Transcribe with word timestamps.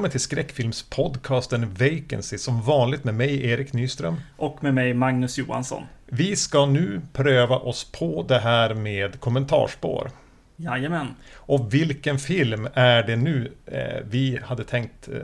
Välkommen 0.00 0.10
till 0.10 0.20
skräckfilmspodcasten 0.20 1.74
Vacancy 1.74 2.38
som 2.38 2.62
vanligt 2.62 3.04
med 3.04 3.14
mig 3.14 3.46
Erik 3.46 3.72
Nyström. 3.72 4.20
Och 4.36 4.62
med 4.62 4.74
mig 4.74 4.94
Magnus 4.94 5.38
Johansson. 5.38 5.82
Vi 6.06 6.36
ska 6.36 6.66
nu 6.66 7.00
pröva 7.12 7.56
oss 7.56 7.92
på 7.92 8.24
det 8.28 8.38
här 8.38 8.74
med 8.74 9.20
kommentarspår. 9.20 10.10
Jajamän. 10.56 11.14
Och 11.34 11.74
vilken 11.74 12.18
film 12.18 12.68
är 12.74 13.02
det 13.02 13.16
nu 13.16 13.52
eh, 13.66 14.04
vi 14.10 14.40
hade 14.44 14.64
tänkt 14.64 15.08
eh, 15.08 15.14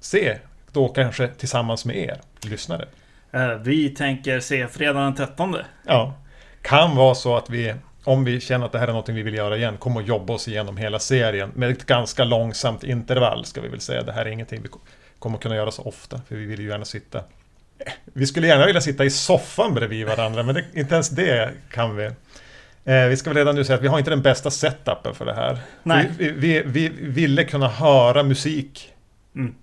se? 0.00 0.38
Då 0.72 0.88
kanske 0.88 1.28
tillsammans 1.28 1.84
med 1.84 1.96
er 1.96 2.20
lyssnare. 2.42 2.88
Eh, 3.30 3.54
vi 3.54 3.88
tänker 3.88 4.40
se 4.40 4.68
fredag 4.68 5.00
den 5.00 5.14
13. 5.14 5.56
Ja. 5.86 6.14
Kan 6.62 6.96
vara 6.96 7.14
så 7.14 7.36
att 7.36 7.50
vi 7.50 7.74
om 8.04 8.24
vi 8.24 8.40
känner 8.40 8.66
att 8.66 8.72
det 8.72 8.78
här 8.78 8.88
är 8.88 8.92
något 8.92 9.08
vi 9.08 9.22
vill 9.22 9.34
göra 9.34 9.56
igen, 9.56 9.76
kommer 9.76 10.00
att 10.00 10.06
jobba 10.06 10.32
oss 10.32 10.48
igenom 10.48 10.76
hela 10.76 10.98
serien 10.98 11.50
med 11.54 11.70
ett 11.70 11.86
ganska 11.86 12.24
långsamt 12.24 12.84
intervall 12.84 13.44
ska 13.44 13.60
vi 13.60 13.68
väl 13.68 13.80
säga. 13.80 14.02
Det 14.02 14.12
här 14.12 14.26
är 14.26 14.30
ingenting 14.30 14.62
vi 14.62 14.68
kommer 15.18 15.36
att 15.36 15.42
kunna 15.42 15.56
göra 15.56 15.70
så 15.70 15.82
ofta, 15.82 16.20
för 16.28 16.36
vi 16.36 16.46
vill 16.46 16.60
ju 16.60 16.68
gärna 16.68 16.84
sitta... 16.84 17.24
Vi 18.04 18.26
skulle 18.26 18.46
gärna 18.46 18.66
vilja 18.66 18.80
sitta 18.80 19.04
i 19.04 19.10
soffan 19.10 19.74
bredvid 19.74 20.06
varandra, 20.06 20.42
men 20.42 20.54
det, 20.54 20.64
inte 20.74 20.94
ens 20.94 21.08
det 21.08 21.50
kan 21.70 21.96
vi. 21.96 22.04
Eh, 22.84 23.06
vi 23.08 23.16
ska 23.16 23.30
väl 23.30 23.36
redan 23.36 23.54
nu 23.54 23.64
säga 23.64 23.76
att 23.76 23.82
vi 23.82 23.88
har 23.88 23.98
inte 23.98 24.10
den 24.10 24.22
bästa 24.22 24.50
setupen 24.50 25.14
för 25.14 25.24
det 25.24 25.34
här. 25.34 25.58
Nej. 25.82 26.10
Vi, 26.18 26.30
vi, 26.30 26.62
vi, 26.66 26.88
vi 26.88 27.08
ville 27.08 27.44
kunna 27.44 27.68
höra 27.68 28.22
musik. 28.22 28.92
Mm. 29.34 29.54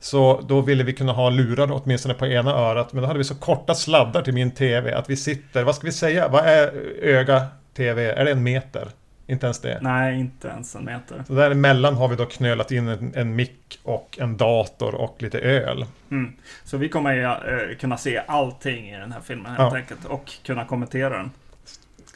Så 0.00 0.40
då 0.48 0.60
ville 0.60 0.84
vi 0.84 0.92
kunna 0.92 1.12
ha 1.12 1.30
lurar 1.30 1.72
åtminstone 1.72 2.14
på 2.14 2.26
ena 2.26 2.50
örat, 2.50 2.92
men 2.92 3.02
då 3.02 3.06
hade 3.06 3.18
vi 3.18 3.24
så 3.24 3.34
korta 3.34 3.74
sladdar 3.74 4.22
till 4.22 4.34
min 4.34 4.50
TV 4.50 4.94
att 4.94 5.10
vi 5.10 5.16
sitter, 5.16 5.64
vad 5.64 5.74
ska 5.74 5.86
vi 5.86 5.92
säga, 5.92 6.28
vad 6.28 6.46
är 6.46 6.72
öga 7.02 7.46
TV, 7.78 8.10
är 8.10 8.24
det 8.24 8.30
en 8.30 8.42
meter? 8.42 8.88
Inte 9.26 9.46
ens 9.46 9.60
det? 9.60 9.78
Nej, 9.82 10.20
inte 10.20 10.48
ens 10.48 10.74
en 10.74 10.84
meter. 10.84 11.24
Så 11.26 11.32
däremellan 11.32 11.94
har 11.94 12.08
vi 12.08 12.16
då 12.16 12.26
knölat 12.26 12.70
in 12.70 12.88
en, 12.88 13.12
en 13.14 13.36
mick 13.36 13.80
och 13.82 14.18
en 14.20 14.36
dator 14.36 14.94
och 14.94 15.22
lite 15.22 15.38
öl. 15.38 15.86
Mm. 16.10 16.32
Så 16.64 16.76
vi 16.76 16.88
kommer 16.88 17.12
ju 17.14 17.22
äh, 17.22 17.76
kunna 17.76 17.96
se 17.96 18.22
allting 18.26 18.90
i 18.90 18.98
den 18.98 19.12
här 19.12 19.20
filmen 19.20 19.46
helt 19.46 19.72
ja. 19.72 19.76
enkelt 19.76 20.04
och 20.04 20.30
kunna 20.42 20.64
kommentera 20.64 21.16
den. 21.16 21.30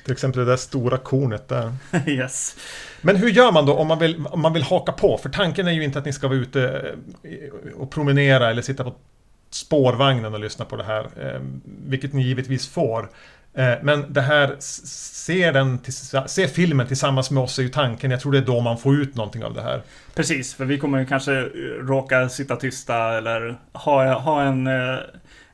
Till 0.05 0.13
exempel 0.13 0.39
det 0.45 0.51
där 0.51 0.57
stora 0.57 0.99
kornet 0.99 1.49
där. 1.49 1.73
yes. 2.07 2.57
Men 3.01 3.17
hur 3.17 3.29
gör 3.29 3.53
man 3.53 3.67
då 3.67 3.75
om 3.75 3.89
man, 3.89 3.99
vill, 3.99 4.27
om 4.27 4.41
man 4.41 4.53
vill 4.53 4.63
haka 4.63 4.93
på? 4.93 5.19
För 5.19 5.29
tanken 5.29 5.67
är 5.67 5.73
ju 5.73 5.85
inte 5.85 5.99
att 5.99 6.05
ni 6.05 6.13
ska 6.13 6.29
vara 6.29 6.39
ute 6.39 6.95
eh, 7.23 7.73
och 7.75 7.91
promenera 7.91 8.51
eller 8.51 8.63
sitta 8.63 8.85
på 8.85 8.95
spårvagnen 9.51 10.35
och 10.35 10.41
lyssna 10.41 10.65
på 10.65 10.77
det 10.77 10.85
här. 10.85 11.05
Eh, 11.21 11.41
vilket 11.65 12.13
ni 12.13 12.23
givetvis 12.23 12.69
får. 12.69 13.09
Eh, 13.55 13.75
men 13.83 14.13
det 14.13 14.21
här, 14.21 14.57
se, 14.59 15.51
den, 15.51 15.79
se 16.27 16.49
filmen 16.49 16.87
tillsammans 16.87 17.31
med 17.31 17.43
oss 17.43 17.59
är 17.59 17.63
ju 17.63 17.69
tanken. 17.69 18.11
Jag 18.11 18.21
tror 18.21 18.33
det 18.33 18.39
är 18.39 18.43
då 18.43 18.61
man 18.61 18.79
får 18.79 18.95
ut 18.95 19.15
någonting 19.15 19.45
av 19.45 19.55
det 19.55 19.63
här. 19.63 19.83
Precis, 20.15 20.55
för 20.55 20.65
vi 20.65 20.79
kommer 20.79 20.99
ju 20.99 21.07
kanske 21.07 21.39
eh, 21.39 21.45
råka 21.81 22.29
sitta 22.29 22.57
tysta 22.57 23.19
eller 23.19 23.59
ha, 23.73 24.13
ha 24.13 24.43
en, 24.43 24.67
eh, 24.67 24.99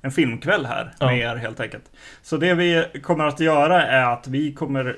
en 0.00 0.10
filmkväll 0.10 0.66
här 0.66 0.94
ja. 0.98 1.06
med 1.06 1.18
er 1.18 1.36
helt 1.36 1.60
enkelt. 1.60 1.84
Så 2.22 2.36
det 2.36 2.54
vi 2.54 2.84
kommer 3.02 3.24
att 3.24 3.40
göra 3.40 3.86
är 3.86 4.12
att 4.12 4.28
vi 4.28 4.52
kommer 4.52 4.96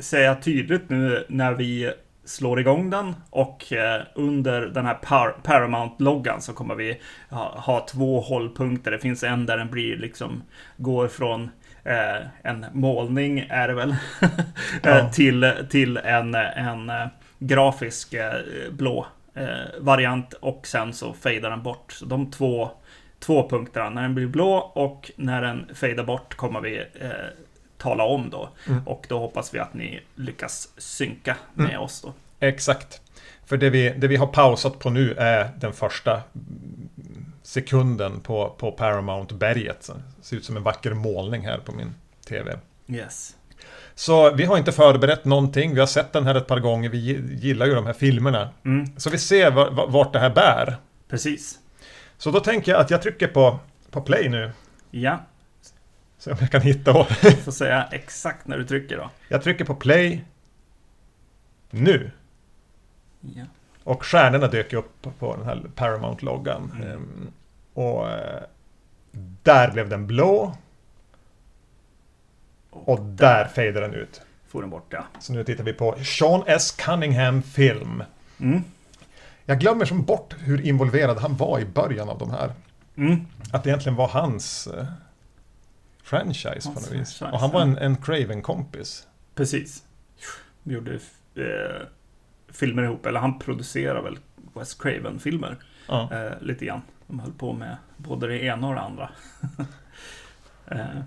säga 0.00 0.34
tydligt 0.34 0.90
nu 0.90 1.24
när 1.28 1.52
vi 1.52 1.92
slår 2.24 2.60
igång 2.60 2.90
den 2.90 3.14
och 3.30 3.64
under 4.14 4.60
den 4.60 4.86
här 4.86 4.94
Par 4.94 5.36
Paramount-loggan 5.42 6.40
så 6.40 6.52
kommer 6.52 6.74
vi 6.74 7.00
ha, 7.30 7.58
ha 7.58 7.86
två 7.90 8.20
hållpunkter. 8.20 8.90
Det 8.90 8.98
finns 8.98 9.22
en 9.22 9.46
där 9.46 9.56
den 9.56 9.70
blir 9.70 9.96
liksom 9.96 10.42
går 10.76 11.08
från 11.08 11.50
en 12.42 12.66
målning 12.72 13.46
är 13.50 13.68
det 13.68 13.74
väl, 13.74 13.96
ja. 14.82 15.10
till, 15.12 15.52
till 15.70 15.96
en, 15.96 16.34
en 16.34 16.90
eh, 16.90 17.06
grafisk 17.38 18.14
eh, 18.14 18.32
blå 18.70 19.06
eh, 19.34 19.46
variant 19.80 20.32
och 20.32 20.66
sen 20.66 20.92
så 20.92 21.12
fejdar 21.12 21.50
den 21.50 21.62
bort. 21.62 21.92
Så 21.92 22.04
de 22.04 22.30
två, 22.30 22.70
två 23.18 23.48
punkterna, 23.48 23.90
när 23.90 24.02
den 24.02 24.14
blir 24.14 24.26
blå 24.26 24.54
och 24.56 25.10
när 25.16 25.42
den 25.42 25.70
fejdar 25.74 26.04
bort 26.04 26.34
kommer 26.34 26.60
vi 26.60 26.78
eh, 26.78 27.10
tala 27.78 28.04
om 28.04 28.30
då. 28.30 28.48
Mm. 28.68 28.86
Och 28.86 29.06
då 29.08 29.18
hoppas 29.18 29.54
vi 29.54 29.58
att 29.58 29.74
ni 29.74 30.00
lyckas 30.14 30.68
synka 30.76 31.36
med 31.54 31.70
mm. 31.70 31.80
oss 31.80 32.02
då. 32.02 32.12
Exakt. 32.40 33.00
För 33.46 33.56
det 33.56 33.70
vi, 33.70 33.94
det 33.96 34.08
vi 34.08 34.16
har 34.16 34.26
pausat 34.26 34.78
på 34.78 34.90
nu 34.90 35.14
är 35.18 35.50
den 35.56 35.72
första 35.72 36.22
sekunden 37.52 38.20
på, 38.20 38.54
på 38.58 38.72
Paramount-berget. 38.72 39.90
Det 40.16 40.24
ser 40.24 40.36
ut 40.36 40.44
som 40.44 40.56
en 40.56 40.62
vacker 40.62 40.94
målning 40.94 41.46
här 41.46 41.58
på 41.58 41.72
min 41.72 41.94
TV. 42.28 42.58
Yes. 42.88 43.36
Så 43.94 44.34
vi 44.34 44.44
har 44.44 44.58
inte 44.58 44.72
förberett 44.72 45.24
någonting. 45.24 45.74
Vi 45.74 45.80
har 45.80 45.86
sett 45.86 46.12
den 46.12 46.26
här 46.26 46.34
ett 46.34 46.46
par 46.46 46.60
gånger. 46.60 46.88
Vi 46.88 46.98
gillar 47.40 47.66
ju 47.66 47.74
de 47.74 47.86
här 47.86 47.92
filmerna. 47.92 48.50
Mm. 48.64 48.86
Så 48.96 49.10
vi 49.10 49.18
ser 49.18 49.50
vart 49.90 50.12
det 50.12 50.18
här 50.18 50.30
bär. 50.30 50.76
Precis. 51.08 51.58
Så 52.18 52.30
då 52.30 52.40
tänker 52.40 52.72
jag 52.72 52.80
att 52.80 52.90
jag 52.90 53.02
trycker 53.02 53.28
på, 53.28 53.58
på 53.90 54.00
play 54.00 54.28
nu. 54.28 54.52
Ja. 54.90 55.20
Se 56.18 56.30
om 56.30 56.36
jag 56.40 56.50
kan 56.50 56.60
hitta. 56.60 57.06
Du 57.22 57.30
får 57.30 57.52
säga 57.52 57.88
exakt 57.90 58.46
när 58.46 58.58
du 58.58 58.64
trycker 58.64 58.96
då. 58.96 59.10
Jag 59.28 59.42
trycker 59.42 59.64
på 59.64 59.74
play. 59.74 60.24
Nu. 61.70 62.10
Ja. 63.20 63.44
Och 63.84 64.04
stjärnorna 64.04 64.46
dök 64.46 64.72
upp 64.72 65.06
på 65.18 65.36
den 65.36 65.44
här 65.44 65.62
Paramount-loggan. 65.74 66.72
Mm. 66.82 67.32
Och 67.74 68.10
eh, 68.10 68.42
där 69.42 69.72
blev 69.72 69.88
den 69.88 70.06
blå. 70.06 70.56
Och, 72.70 73.00
där, 73.00 73.48
fejdade 73.48 73.86
den 73.86 73.94
ut. 73.94 74.22
For 74.46 74.60
den 74.60 74.70
bort 74.70 74.86
ja. 74.88 75.04
Så 75.20 75.32
nu 75.32 75.44
tittar 75.44 75.64
vi 75.64 75.72
på 75.72 75.96
Sean 76.04 76.42
S. 76.46 76.72
Cunningham 76.72 77.42
film. 77.42 78.02
Mm. 78.40 78.64
Jag 79.44 79.60
glömmer 79.60 79.84
som 79.84 80.02
bort 80.02 80.34
hur 80.38 80.60
involverad 80.60 81.18
han 81.18 81.36
var 81.36 81.60
i 81.60 81.64
början 81.64 82.08
av 82.08 82.18
de 82.18 82.30
här. 82.30 82.52
Mm. 82.96 83.26
Att 83.52 83.64
det 83.64 83.70
egentligen 83.70 83.96
var 83.96 84.08
hans 84.08 84.66
eh, 84.66 84.84
franchise 86.02 86.68
på 86.68 86.80
något 86.80 86.90
vis. 86.90 87.22
Och 87.22 87.40
han 87.40 87.50
var 87.50 87.60
en, 87.62 87.78
en 87.78 87.96
Craven-kompis. 87.96 89.06
Precis. 89.34 89.84
Vi 90.62 90.74
gjorde 90.74 90.94
eh, 91.34 91.86
filmer 92.52 92.82
ihop, 92.82 93.06
eller 93.06 93.20
han 93.20 93.38
producerar 93.38 94.02
väl 94.02 94.18
Wes 94.54 94.74
Craven-filmer. 94.74 95.56
Ja. 95.88 96.08
Eh, 96.12 96.32
lite 96.40 96.64
grann. 96.64 96.82
De 97.12 97.20
höll 97.20 97.32
på 97.32 97.52
med 97.52 97.76
både 97.96 98.26
det 98.26 98.42
ena 98.44 98.68
och 98.68 98.74
det 98.74 98.80
andra. 98.80 99.10
eh, 100.66 101.00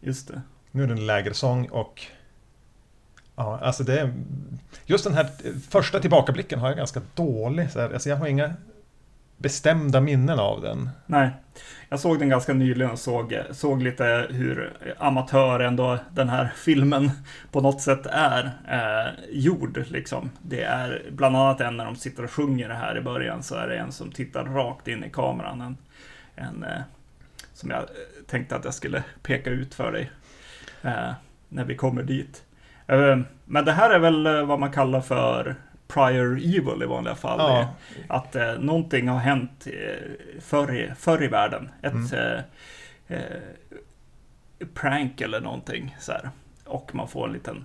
just 0.00 0.28
det. 0.28 0.42
Nu 0.70 0.82
är 0.82 0.86
det 0.86 0.92
en 0.92 1.06
lägersång 1.06 1.68
och 1.68 2.06
Ja, 3.36 3.58
alltså 3.58 3.84
det 3.84 4.00
är... 4.00 4.14
Just 4.86 5.04
den 5.04 5.14
här 5.14 5.30
första 5.70 6.00
tillbakablicken 6.00 6.58
har 6.58 6.68
jag 6.68 6.76
ganska 6.76 7.02
dålig. 7.14 7.70
Så 7.70 7.80
här, 7.80 7.92
alltså 7.92 8.08
jag 8.08 8.16
har 8.16 8.26
inga 8.26 8.54
bestämda 9.40 10.00
minnen 10.00 10.38
av 10.38 10.60
den. 10.60 10.90
Nej, 11.06 11.30
jag 11.88 12.00
såg 12.00 12.18
den 12.18 12.28
ganska 12.28 12.52
nyligen 12.52 12.90
och 12.90 12.98
såg, 12.98 13.38
såg 13.50 13.82
lite 13.82 14.26
hur 14.30 14.72
amatör 14.98 15.60
ändå 15.60 15.98
den 16.14 16.28
här 16.28 16.52
filmen 16.56 17.10
på 17.50 17.60
något 17.60 17.80
sätt 17.80 18.06
är 18.06 18.50
eh, 18.68 19.12
gjord. 19.30 19.84
Liksom. 19.88 20.30
Det 20.42 20.62
är 20.62 21.02
bland 21.10 21.36
annat 21.36 21.60
en 21.60 21.76
när 21.76 21.84
de 21.84 21.96
sitter 21.96 22.24
och 22.24 22.30
sjunger 22.30 22.68
det 22.68 22.74
här 22.74 22.98
i 22.98 23.00
början 23.00 23.42
så 23.42 23.54
är 23.54 23.68
det 23.68 23.78
en 23.78 23.92
som 23.92 24.12
tittar 24.12 24.44
rakt 24.44 24.88
in 24.88 25.04
i 25.04 25.10
kameran. 25.10 25.60
En, 25.60 25.76
en 26.34 26.64
eh, 26.64 26.82
som 27.54 27.70
jag 27.70 27.84
tänkte 28.26 28.56
att 28.56 28.64
jag 28.64 28.74
skulle 28.74 29.02
peka 29.22 29.50
ut 29.50 29.74
för 29.74 29.92
dig 29.92 30.10
eh, 30.82 31.12
när 31.48 31.64
vi 31.64 31.76
kommer 31.76 32.02
dit. 32.02 32.44
Eh, 32.86 33.18
men 33.44 33.64
det 33.64 33.72
här 33.72 33.90
är 33.90 33.98
väl 33.98 34.26
eh, 34.26 34.46
vad 34.46 34.60
man 34.60 34.72
kallar 34.72 35.00
för 35.00 35.56
prior 35.92 36.36
evil 36.36 36.82
i 36.82 36.86
vanliga 36.86 37.14
fall. 37.14 37.38
Ja. 37.38 37.74
Att 38.08 38.36
eh, 38.36 38.52
någonting 38.58 39.08
har 39.08 39.18
hänt 39.18 39.66
eh, 39.66 40.40
förr, 40.40 40.74
i, 40.74 40.92
förr 40.98 41.24
i 41.24 41.28
världen. 41.28 41.68
Ett 41.82 41.92
mm. 41.92 42.40
eh, 43.06 43.18
eh, 43.18 44.66
prank 44.74 45.20
eller 45.20 45.40
någonting. 45.40 45.96
Så 46.00 46.12
här. 46.12 46.30
Och 46.64 46.94
man 46.94 47.08
får 47.08 47.26
en 47.26 47.32
liten, 47.32 47.64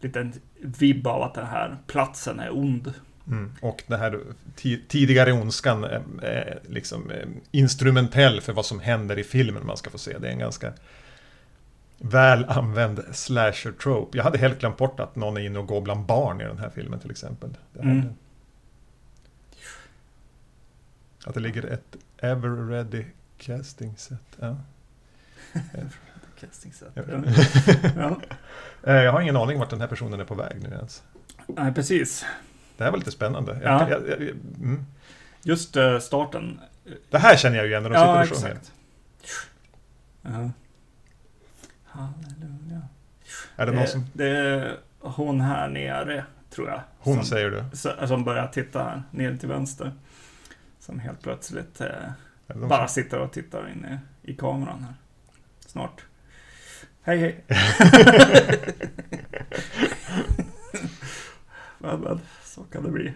liten 0.00 0.32
vibb 0.60 1.06
av 1.06 1.22
att 1.22 1.34
den 1.34 1.46
här 1.46 1.76
platsen 1.86 2.40
är 2.40 2.56
ond. 2.56 2.94
Mm. 3.26 3.52
Och 3.62 3.82
den 3.86 4.00
här 4.00 4.20
tidigare 4.88 5.32
ondskan 5.32 5.84
är, 5.84 6.02
är 6.22 6.60
liksom 6.68 7.10
är 7.10 7.28
instrumentell 7.50 8.40
för 8.40 8.52
vad 8.52 8.66
som 8.66 8.80
händer 8.80 9.18
i 9.18 9.24
filmen 9.24 9.66
man 9.66 9.76
ska 9.76 9.90
få 9.90 9.98
se. 9.98 10.18
Det 10.18 10.28
är 10.28 10.32
en 10.32 10.38
ganska 10.38 10.72
väl 12.02 12.44
använd 12.44 13.04
slasher 13.12 13.72
trope. 13.72 14.16
Jag 14.16 14.24
hade 14.24 14.38
helt 14.38 14.60
glömt 14.60 14.76
bort 14.76 15.00
att 15.00 15.16
någon 15.16 15.36
är 15.36 15.40
inne 15.40 15.58
och 15.58 15.66
går 15.66 15.80
bland 15.80 16.06
barn 16.06 16.40
i 16.40 16.44
den 16.44 16.58
här 16.58 16.70
filmen 16.74 17.00
till 17.00 17.10
exempel. 17.10 17.50
Det 17.72 17.80
mm. 17.80 18.08
Att 21.24 21.34
det 21.34 21.40
ligger 21.40 21.64
ett 21.64 21.96
ever 22.18 22.68
ready 22.68 23.04
casting 23.38 23.96
set. 23.96 24.18
Ja. 24.40 24.56
casting 26.40 26.72
set. 26.72 26.88
ja. 27.96 28.16
Eh, 28.84 28.94
jag 28.94 29.12
har 29.12 29.20
ingen 29.20 29.36
aning 29.36 29.58
vart 29.58 29.70
den 29.70 29.80
här 29.80 29.88
personen 29.88 30.20
är 30.20 30.24
på 30.24 30.34
väg 30.34 30.62
nu 30.62 30.68
ens. 30.68 31.02
Nej, 31.46 31.74
precis. 31.74 32.24
Det 32.76 32.84
här 32.84 32.90
var 32.90 32.98
lite 32.98 33.10
spännande. 33.10 33.60
Ja. 33.64 33.90
Jag, 33.90 34.08
jag, 34.08 34.22
jag, 34.22 34.28
mm. 34.30 34.86
Just 35.42 35.76
uh, 35.76 35.98
starten. 35.98 36.60
Det 37.10 37.18
här 37.18 37.36
känner 37.36 37.56
jag 37.56 37.66
ju 37.66 37.70
igen 37.70 37.82
när 37.82 37.90
de 37.90 38.26
sitter 38.26 38.36
och 38.36 38.42
sjunger. 38.42 38.58
Ja, 40.22 40.50
Halleluja. 41.92 42.82
Är 43.56 43.66
det 43.66 43.72
någon 43.72 43.86
som... 43.86 44.06
Det 44.12 44.28
är 44.28 44.78
hon 45.00 45.40
här 45.40 45.68
nere 45.68 46.24
tror 46.50 46.68
jag. 46.68 46.80
Hon 46.98 47.14
som, 47.14 47.24
säger 47.24 47.50
du? 47.50 47.64
Som 48.06 48.24
börjar 48.24 48.46
titta 48.46 48.84
här, 48.84 49.02
ner 49.10 49.36
till 49.36 49.48
vänster. 49.48 49.92
Som 50.78 51.00
helt 51.00 51.22
plötsligt 51.22 51.80
eh, 51.80 52.10
bara 52.46 52.88
sitter 52.88 53.18
och 53.18 53.32
tittar 53.32 53.70
in 53.70 53.84
i, 53.84 53.98
i 54.32 54.36
kameran 54.36 54.82
här. 54.82 54.94
Snart. 55.66 56.04
Hej 57.02 57.18
hej. 57.18 57.44
men, 61.78 62.00
men, 62.00 62.20
så 62.44 62.64
kan 62.64 62.82
det 62.82 62.90
bli. 62.90 63.14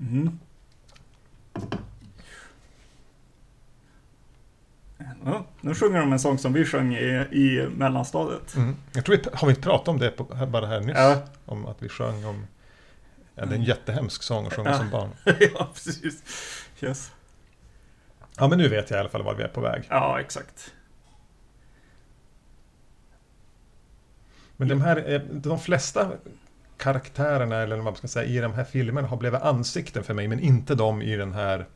Mm. 0.00 0.38
Ja, 5.24 5.46
nu 5.60 5.74
sjunger 5.74 6.00
de 6.00 6.12
en 6.12 6.18
sång 6.18 6.38
som 6.38 6.52
vi 6.52 6.64
sjöng 6.64 6.94
i, 6.94 7.26
i 7.30 7.68
mellanstadiet. 7.76 8.56
Mm. 8.56 8.76
Jag 8.92 9.04
tror 9.04 9.16
vi, 9.16 9.22
har 9.32 9.46
vi 9.48 9.50
inte 9.50 9.62
pratat 9.62 9.88
om 9.88 9.98
det 9.98 10.10
på, 10.10 10.24
bara 10.24 10.66
här 10.66 10.80
nyss? 10.80 10.96
Ja. 10.96 11.22
Om 11.46 11.66
att 11.66 11.82
vi 11.82 11.88
sjöng 11.88 12.24
om... 12.24 12.46
Ja, 13.34 13.44
det 13.46 13.54
är 13.54 13.58
en 13.58 13.64
jättehemsk 13.64 14.22
sång 14.22 14.46
att 14.46 14.54
sjunga 14.54 14.70
Ja. 14.70 14.78
som 14.78 14.90
barn. 14.90 15.10
ja, 15.54 15.68
precis. 15.74 16.22
Yes. 16.80 17.12
Ja, 18.36 18.48
men 18.48 18.58
nu 18.58 18.68
vet 18.68 18.90
jag 18.90 18.96
i 18.96 19.00
alla 19.00 19.08
fall 19.08 19.22
var 19.22 19.34
vi 19.34 19.42
är 19.42 19.48
på 19.48 19.60
väg. 19.60 19.86
Ja, 19.88 20.20
exakt. 20.20 20.72
Men 24.56 24.68
de 24.68 24.80
här, 24.80 25.26
de 25.32 25.58
flesta 25.58 26.12
karaktärerna, 26.76 27.56
eller 27.56 27.76
vad 27.76 27.84
man 27.84 27.96
ska 27.96 28.08
säga, 28.08 28.26
i 28.26 28.38
de 28.38 28.52
här 28.54 28.64
filmerna 28.64 29.08
har 29.08 29.16
blivit 29.16 29.42
ansikten 29.42 30.04
för 30.04 30.14
mig, 30.14 30.28
men 30.28 30.40
inte 30.40 30.74
de 30.74 31.02
i 31.02 31.16
den 31.16 31.32
här 31.32 31.66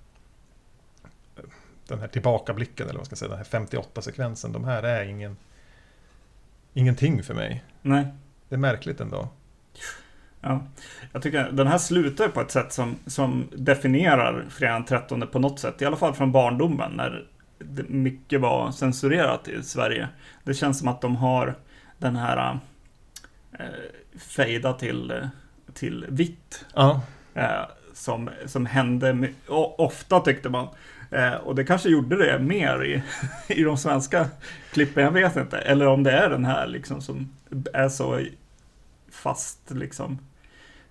den 1.89 2.01
här 2.01 2.09
tillbakablicken, 2.09 2.89
eller 2.89 2.99
vad 2.99 3.07
ska 3.07 3.17
säga, 3.17 3.29
den 3.29 3.39
här 3.39 3.45
58-sekvensen. 3.45 4.53
De 4.53 4.65
här 4.65 4.83
är 4.83 5.05
ingen 5.05 5.37
ingenting 6.75 7.23
för 7.23 7.35
mig. 7.35 7.65
Nej. 7.83 8.07
Det 8.49 8.55
är 8.55 8.59
märkligt 8.59 9.01
ändå. 9.01 9.29
Ja, 10.41 10.67
jag 11.13 11.23
tycker 11.23 11.51
den 11.53 11.67
här 11.67 11.79
slutar 11.79 12.29
på 12.29 12.41
ett 12.41 12.51
sätt 12.51 12.73
som, 12.73 12.97
som 13.07 13.49
definierar 13.57 14.45
fredagen 14.51 14.85
den 14.89 15.01
13 15.01 15.27
på 15.27 15.39
något 15.39 15.61
sätt. 15.61 15.83
I 15.83 15.85
alla 15.85 15.97
fall 15.97 16.15
från 16.15 16.33
barndomen 16.33 16.93
när 16.93 17.27
mycket 17.89 18.41
var 18.41 18.73
censurerat 18.73 19.49
i 19.49 19.63
Sverige. 19.63 20.09
Det 20.45 20.55
känns 20.55 20.79
som 20.79 20.89
att 20.89 21.01
de 21.01 21.17
har 21.17 21.59
den 21.99 22.17
här 22.17 22.59
eh, 23.59 23.67
fejda 24.19 24.73
till, 24.73 25.29
till 25.75 26.07
vitt. 26.09 26.65
Ja, 26.75 27.03
Eh, 27.35 27.65
som, 27.93 28.31
som 28.47 28.67
hände 28.67 29.29
ofta 29.79 30.21
tyckte 30.21 30.49
man. 30.49 30.69
Eh, 31.13 31.35
och 31.35 31.55
det 31.55 31.65
kanske 31.65 31.89
gjorde 31.89 32.17
det 32.17 32.39
mer 32.39 32.85
i, 32.85 33.03
i 33.55 33.63
de 33.63 33.77
svenska 33.77 34.29
klippen, 34.73 35.05
jag 35.05 35.11
vet 35.11 35.37
inte. 35.37 35.59
Eller 35.59 35.87
om 35.87 36.03
det 36.03 36.13
är 36.13 36.31
den 36.31 36.45
här 36.45 36.67
liksom 36.67 37.03
som 37.03 37.37
är 37.73 37.89
så 37.89 38.21
fast 39.11 39.71
liksom. 39.71 40.19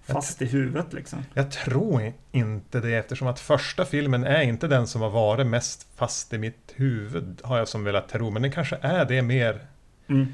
Fast 0.04 0.42
i 0.42 0.46
huvudet 0.46 0.94
liksom. 0.94 1.26
jag 1.34 1.52
tror 1.52 2.14
inte 2.32 2.80
det 2.80 2.96
eftersom 2.96 3.28
att 3.28 3.40
första 3.40 3.86
filmen 3.86 4.24
är 4.24 4.42
inte 4.42 4.68
den 4.68 4.88
som 4.88 5.02
har 5.02 5.10
varit 5.10 5.48
mest 5.48 5.88
fast 5.96 6.34
i 6.34 6.38
mitt 6.38 6.74
huvud, 6.76 7.42
har 7.44 7.58
jag 7.58 7.68
som 7.68 7.84
velat 7.84 8.10
tro. 8.10 8.30
Men 8.30 8.42
den 8.42 8.52
kanske 8.52 8.78
är 8.82 9.06
det 9.06 9.22
mer. 9.22 9.60
Mm. 10.08 10.34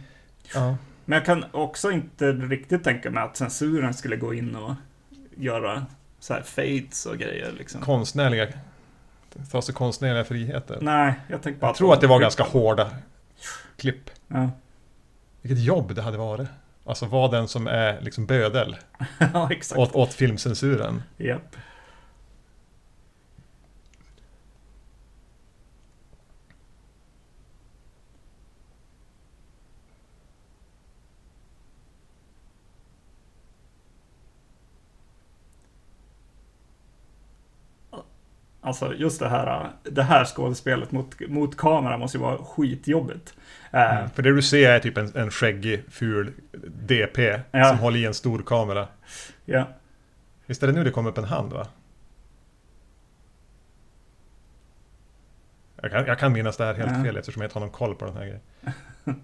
Ja. 0.54 0.78
Men 1.06 1.18
jag 1.18 1.26
kan 1.26 1.46
också 1.52 1.92
inte 1.92 2.32
riktigt 2.32 2.84
tänka 2.84 3.12
mig 3.12 3.24
att 3.24 3.38
censuren 3.38 3.94
skulle 3.94 4.16
gå 4.16 4.34
in 4.34 4.56
och 4.56 4.74
göra 5.36 5.86
så 6.20 6.34
här 6.34 6.42
fades 6.42 7.06
och 7.06 7.18
grejer 7.18 7.52
liksom. 7.58 7.82
Konstnärliga, 7.82 8.48
ta 9.52 9.62
sig 9.62 9.76
konstnärliga 9.76 10.24
friheter. 10.24 10.78
Nej, 10.82 11.14
jag 11.28 11.42
tänker 11.42 11.60
bara 11.60 11.68
Jag 11.68 11.76
tror 11.76 11.94
att 11.94 12.02
det 12.02 12.08
var 12.08 12.20
ganska 12.20 12.44
hårda 12.44 12.90
klipp. 13.78 14.10
Ja, 14.28 14.50
Vilket 15.42 15.64
jobb 15.64 15.96
det 15.96 16.02
hade 16.02 16.18
varit. 16.18 16.48
Alltså 16.86 17.06
vara 17.06 17.32
den 17.32 17.48
som 17.48 17.68
är 17.68 18.02
liksom 18.02 18.26
bödel 18.26 18.76
ja 19.34 19.52
exakt. 19.52 19.80
åt, 19.80 19.96
åt 19.96 20.14
filmcensuren. 20.14 21.04
Japp. 21.18 21.56
Alltså 38.68 38.94
just 38.94 39.20
det 39.20 39.30
här, 39.30 39.70
det 39.84 40.04
här 40.04 40.26
skådespelet 40.26 40.92
mot, 40.92 41.20
mot 41.30 41.58
kamera 41.58 41.98
måste 41.98 42.18
ju 42.18 42.22
vara 42.24 42.38
skitjobbigt. 42.38 43.34
Eh, 43.72 43.98
Mm. 43.98 44.10
För 44.10 44.24
det 44.24 44.36
du 44.36 44.42
ser 44.42 44.70
är 44.72 44.80
typ 44.80 44.98
en, 44.98 45.12
en 45.16 45.32
skäggig, 45.32 45.84
ful 45.90 46.34
DP 46.68 47.40
Ja. 47.52 47.70
som 47.70 47.80
håller 47.80 48.00
i 48.00 48.06
en 48.06 48.14
stor 48.14 48.44
kamera. 48.46 48.88
ja. 49.46 49.68
Visst 50.46 50.64
är 50.64 50.68
det 50.68 50.74
nu 50.74 50.84
det 50.84 50.92
kommer 50.92 51.10
upp 51.10 51.18
en 51.18 51.24
hand 51.24 51.54
va? 51.54 51.68
Jag 55.82 55.92
kan, 55.92 56.06
jag 56.06 56.20
kan 56.20 56.34
minnas 56.34 56.58
det 56.58 56.66
här 56.66 56.74
helt 56.74 56.92
Ja. 56.98 57.04
fel 57.04 57.18
eftersom 57.18 57.42
jag 57.42 57.48
inte 57.48 57.56
har 57.60 57.66
någon 57.66 57.70
koll 57.76 57.96
på 57.96 58.06
den 58.06 58.14
här 58.18 58.22
grejen. 58.26 58.42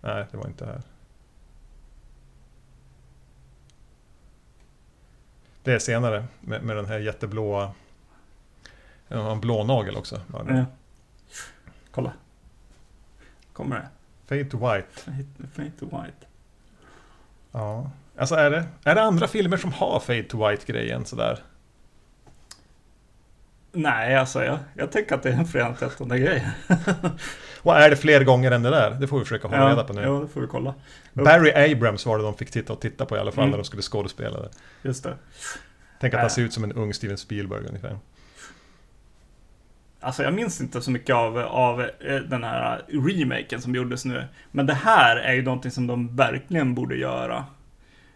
Nej, 0.00 0.26
det 0.30 0.36
var 0.36 0.46
inte 0.46 0.66
här. 0.66 0.82
Det 5.62 5.72
är 5.72 5.78
senare 5.78 6.24
med, 6.40 6.62
med 6.62 6.76
den 6.76 6.86
här 6.86 6.98
jätteblåa... 6.98 7.72
Den 9.10 9.18
har 9.18 9.32
en 9.32 9.40
blå 9.40 9.64
nagel 9.64 9.96
också. 9.96 10.20
Ja, 10.32 10.44
ja. 10.48 10.64
Kolla. 11.90 12.12
Kommer 13.52 13.76
det? 13.76 13.88
Fade 14.28 14.44
to 14.50 14.58
white. 14.58 14.88
Fade 15.54 15.70
to 15.80 15.84
white. 15.86 16.26
Ja. 17.52 17.90
Alltså 18.16 18.34
är 18.34 18.50
det, 18.50 18.64
är 18.84 18.94
det 18.94 19.02
andra 19.02 19.28
filmer 19.28 19.56
som 19.56 19.72
har 19.72 20.00
fade 20.00 20.22
to 20.22 20.48
white-grejen 20.48 21.04
sådär? 21.04 21.38
Nej, 23.72 24.16
alltså 24.16 24.44
jag, 24.44 24.58
jag 24.74 24.92
tänker 24.92 25.14
att 25.14 25.22
det 25.22 25.28
är 25.28 25.32
en 25.36 25.46
fredag 25.46 25.66
den 25.68 25.76
13 25.76 26.08
grej. 26.08 26.48
Och 27.62 27.76
är 27.76 27.90
det 27.90 27.96
fler 27.96 28.24
gånger 28.24 28.50
än 28.50 28.62
det 28.62 28.70
där? 28.70 28.90
Det 28.90 29.06
får 29.08 29.18
vi 29.18 29.24
försöka 29.24 29.48
hålla 29.48 29.70
reda 29.70 29.84
på 29.84 29.92
nu. 29.92 30.02
Ja, 30.02 30.10
det 30.10 30.28
får 30.28 30.40
vi 30.40 30.46
kolla. 30.46 30.74
Barry 31.12 31.72
Abrams 31.72 32.06
var 32.06 32.18
det 32.18 32.24
de 32.24 32.34
fick 32.34 32.50
titta 32.50 32.72
och 32.72 32.80
titta 32.80 33.06
på 33.06 33.16
i 33.16 33.18
alla 33.20 33.32
fall 33.32 33.42
Mm. 33.44 33.50
när 33.50 33.58
de 33.58 33.64
skulle 33.64 33.82
skådespela 33.82 34.40
det. 34.40 34.48
Just 34.82 35.04
det. 35.04 35.16
Tänk 36.00 36.14
att 36.14 36.18
Äh. 36.18 36.20
han 36.20 36.30
ser 36.30 36.42
ut 36.42 36.52
som 36.52 36.64
en 36.64 36.72
ung 36.72 36.94
Steven 36.94 37.18
Spielberg 37.18 37.66
ungefär. 37.66 37.98
Alltså 40.00 40.22
jag 40.22 40.34
minns 40.34 40.60
inte 40.60 40.80
så 40.82 40.90
mycket 40.90 41.14
av, 41.16 41.38
av 41.38 41.80
eh, 41.80 42.16
den 42.16 42.44
här 42.44 42.82
remaken 42.88 43.60
som 43.62 43.74
gjordes 43.74 44.04
nu. 44.04 44.24
Men 44.50 44.66
det 44.66 44.74
här 44.74 45.16
är 45.16 45.32
ju 45.32 45.42
någonting 45.42 45.70
som 45.70 45.86
de 45.86 46.16
verkligen 46.16 46.74
borde 46.74 46.96
göra. 46.96 47.44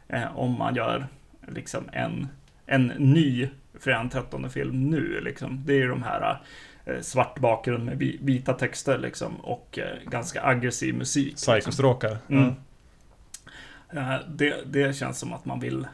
Eh, 0.09 0.39
om 0.39 0.59
man 0.59 0.75
gör 0.75 1.07
liksom 1.49 1.85
en, 1.93 2.29
en 2.67 2.87
ny 2.87 3.49
fredag 3.81 3.99
den 3.99 4.09
13 4.11 4.51
film 4.51 4.91
nu 4.91 5.21
liksom. 5.21 5.63
Det 5.67 5.73
är 5.73 5.77
ju 5.77 5.89
de 5.89 6.03
här 6.03 6.41
eh, 6.85 7.01
svart 7.01 7.39
bakgrund 7.39 7.85
med 7.85 7.99
vi- 7.99 8.19
vita 8.23 8.53
texter 8.53 8.99
liksom 8.99 9.37
och 9.37 9.79
eh, 9.79 10.11
ganska 10.11 10.43
aggressiv 10.43 10.95
musik. 10.95 11.27
liksom. 11.27 11.53
Psykostråkar. 11.55 12.19
Mm. 12.29 12.53
Eh, 13.93 14.15
Det, 14.29 14.55
det 14.67 14.97
känns 14.97 15.19
som 15.19 15.33
att 15.33 15.45
man 15.45 15.61
vill, 15.61 15.87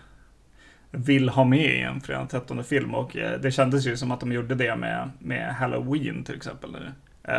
vill 0.90 1.28
ha 1.28 1.44
med 1.44 1.74
i 1.74 1.80
en 1.80 2.00
fredag 2.00 2.18
den 2.20 2.28
13 2.28 2.64
film 2.64 2.94
och 2.94 3.16
eh, 3.16 3.40
det 3.40 3.50
kändes 3.50 3.86
ju 3.86 3.96
som 3.96 4.10
att 4.10 4.20
de 4.20 4.32
gjorde 4.32 4.54
det 4.54 4.76
med, 4.76 5.10
med 5.18 5.54
Halloween 5.54 6.24
till 6.24 6.34
exempel. 6.36 6.72
nu. 6.72 6.92
Eh, 7.22 7.36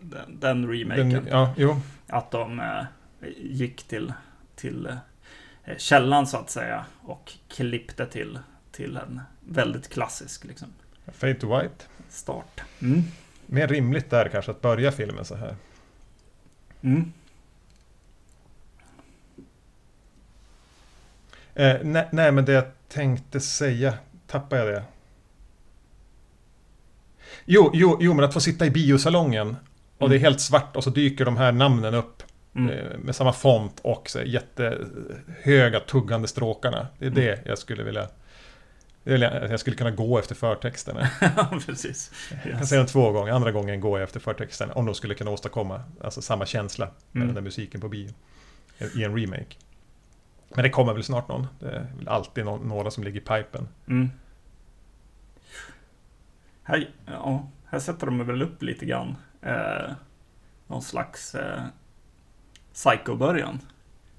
Den, 0.00 0.40
den 0.40 0.68
remaken. 0.72 1.10
Den, 1.10 1.26
ja, 1.30 1.54
jo. 1.56 1.80
Att 2.06 2.30
de 2.30 2.60
eh, 2.60 2.84
gick 3.36 3.82
till, 3.82 4.12
till 4.56 4.88
källan 5.78 6.26
så 6.26 6.36
att 6.36 6.50
säga 6.50 6.84
och 7.00 7.32
klippte 7.48 8.06
till, 8.06 8.38
till 8.72 8.96
en 8.96 9.20
väldigt 9.40 9.88
klassisk 9.88 10.44
liksom, 10.44 10.68
Fade 11.12 11.34
to 11.34 11.58
white. 11.58 11.84
start. 12.08 12.60
Mm. 12.82 13.02
Mer 13.46 13.68
rimligt 13.68 14.10
där 14.10 14.28
kanske 14.28 14.50
att 14.50 14.62
börja 14.62 14.92
filmen 14.92 15.24
så 15.24 15.34
här. 15.34 15.56
Mm. 16.82 17.12
Eh, 21.58 21.76
nej, 21.82 22.08
nej, 22.12 22.32
men 22.32 22.44
det 22.44 22.52
jag 22.52 22.64
tänkte 22.88 23.40
säga, 23.40 23.94
tappade 24.26 24.64
jag 24.64 24.74
det? 24.74 24.82
Jo, 27.44 27.70
jo, 27.74 27.96
jo, 28.00 28.14
men 28.14 28.24
att 28.24 28.32
få 28.34 28.40
sitta 28.40 28.66
i 28.66 28.70
biosalongen 28.70 29.56
och 29.98 30.08
det 30.08 30.16
är 30.16 30.18
helt 30.20 30.40
svart 30.40 30.76
och 30.76 30.84
så 30.84 30.90
dyker 30.90 31.24
de 31.24 31.36
här 31.36 31.52
namnen 31.52 31.94
upp 31.94 32.22
Mm. 32.54 32.70
eh, 32.70 32.98
med 32.98 33.16
samma 33.16 33.32
font 33.32 33.80
och 33.82 34.10
så 34.10 34.20
jättehöga 34.22 35.80
tuggande 35.80 36.28
stråkarna. 36.28 36.86
Det 36.98 37.04
är 37.06 37.10
Mm. 37.10 37.20
det 37.24 37.42
jag 37.46 37.58
skulle 37.58 37.82
vilja... 37.82 38.08
Jag 39.04 39.60
skulle 39.60 39.76
kunna 39.76 39.90
gå 39.90 40.18
efter 40.18 40.34
förtexterna. 40.34 41.08
Ja, 41.36 41.58
precis. 41.66 42.10
Jag 42.30 42.42
kan 42.42 42.52
Yes. 42.60 42.68
säga 42.68 42.78
den 42.78 42.86
två 42.88 43.12
gånger, 43.12 43.32
andra 43.32 43.52
gången 43.52 43.80
går 43.80 43.98
jag 43.98 44.04
efter 44.06 44.20
förtexterna. 44.20 44.72
Om 44.72 44.86
de 44.86 44.94
skulle 44.94 45.14
kunna 45.14 45.30
åstadkomma 45.30 45.82
alltså, 46.00 46.22
samma 46.22 46.46
känsla 46.46 46.86
med 46.86 47.22
Mm. 47.22 47.26
den 47.26 47.34
där 47.34 47.42
musiken 47.42 47.80
på 47.80 47.88
bio. 47.88 48.10
I 48.96 49.04
en 49.04 49.16
remake. 49.18 49.56
Men 50.54 50.62
det 50.62 50.70
kommer 50.70 50.94
väl 50.94 51.04
snart 51.04 51.28
någon. 51.28 51.46
Det 51.60 51.66
är 51.70 51.86
väl 51.98 52.08
alltid 52.08 52.44
nå- 52.44 52.56
några 52.58 52.90
som 52.90 53.04
ligger 53.04 53.20
i 53.20 53.24
pipen. 53.24 53.68
Mm. 53.88 54.10
Här, 56.62 56.90
ja, 57.06 57.48
här 57.66 57.78
sätter 57.78 58.06
de 58.06 58.26
väl 58.26 58.42
upp 58.42 58.62
lite 58.62 58.86
grann. 58.86 59.16
Eh, 59.42 59.90
någon 60.66 60.82
slags 60.82 61.34
eh, 61.34 61.62
psycho-början. 62.74 63.60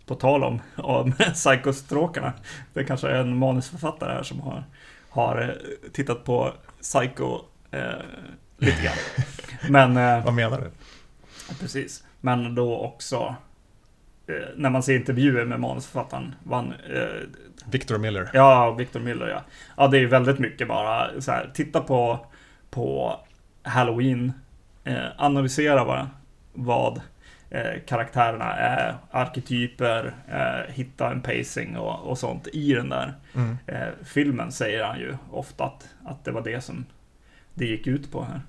på 0.06 0.16
tal 0.16 0.44
om, 0.44 0.62
om 0.78 1.12
Psycho-stråkarna. 1.34 2.34
Det 2.74 2.84
kanske 2.84 3.08
är 3.10 3.16
en 3.22 3.38
manusförfattare 3.38 4.14
här 4.14 4.24
som 4.24 4.40
har, 4.40 4.64
har 5.10 5.42
eh, 5.42 5.90
tittat 5.92 6.24
på 6.24 6.54
Psycho 6.82 7.40
eh, 7.72 7.82
lite 8.58 8.82
grann. 8.84 8.96
Men... 9.70 9.98
Eh, 10.18 10.26
Vad 10.26 10.34
menar 10.34 10.62
du? 10.62 10.72
Precis. 11.60 12.04
Men 12.22 12.56
då 12.56 12.78
också 12.78 13.36
när 14.56 14.70
man 14.70 14.84
ser 14.84 14.96
intervjuer 14.96 15.46
med 15.46 15.60
manusförfattaren. 15.60 16.36
Van, 16.44 16.74
eh, 16.94 17.06
Victor 17.72 17.98
Miller. 17.98 18.30
Ja, 18.34 18.72
Victor 18.72 19.00
Miller 19.00 19.28
ja. 19.28 19.42
Ja, 19.78 19.88
det 19.88 19.98
är 20.00 20.06
väldigt 20.06 20.40
mycket 20.40 20.68
bara 20.68 21.22
så 21.22 21.32
här. 21.32 21.50
Titta 21.54 21.82
på, 21.82 22.26
på 22.70 23.20
Halloween. 23.64 24.34
Eh, 24.84 25.06
analysera 25.18 25.86
bara 25.86 26.10
vad 26.54 27.02
eh, 27.50 27.80
karaktärerna 27.88 28.54
är. 28.56 28.96
Arketyper. 29.12 30.14
Eh, 30.32 30.74
hitta 30.74 31.12
en 31.12 31.22
pacing 31.22 31.78
och, 31.78 32.08
och 32.10 32.18
sånt 32.18 32.48
i 32.48 32.74
den 32.74 32.90
där 32.90 33.14
Mm. 33.36 33.58
eh, 33.68 33.88
filmen. 34.04 34.52
Säger 34.52 34.84
han 34.84 35.00
ju 35.00 35.18
ofta 35.32 35.64
att, 35.64 35.88
att 36.06 36.26
det 36.26 36.32
var 36.32 36.42
det 36.42 36.62
som 36.62 36.86
det 37.54 37.66
gick 37.66 37.88
ut 37.88 38.12
på 38.12 38.24
här. 38.24 38.42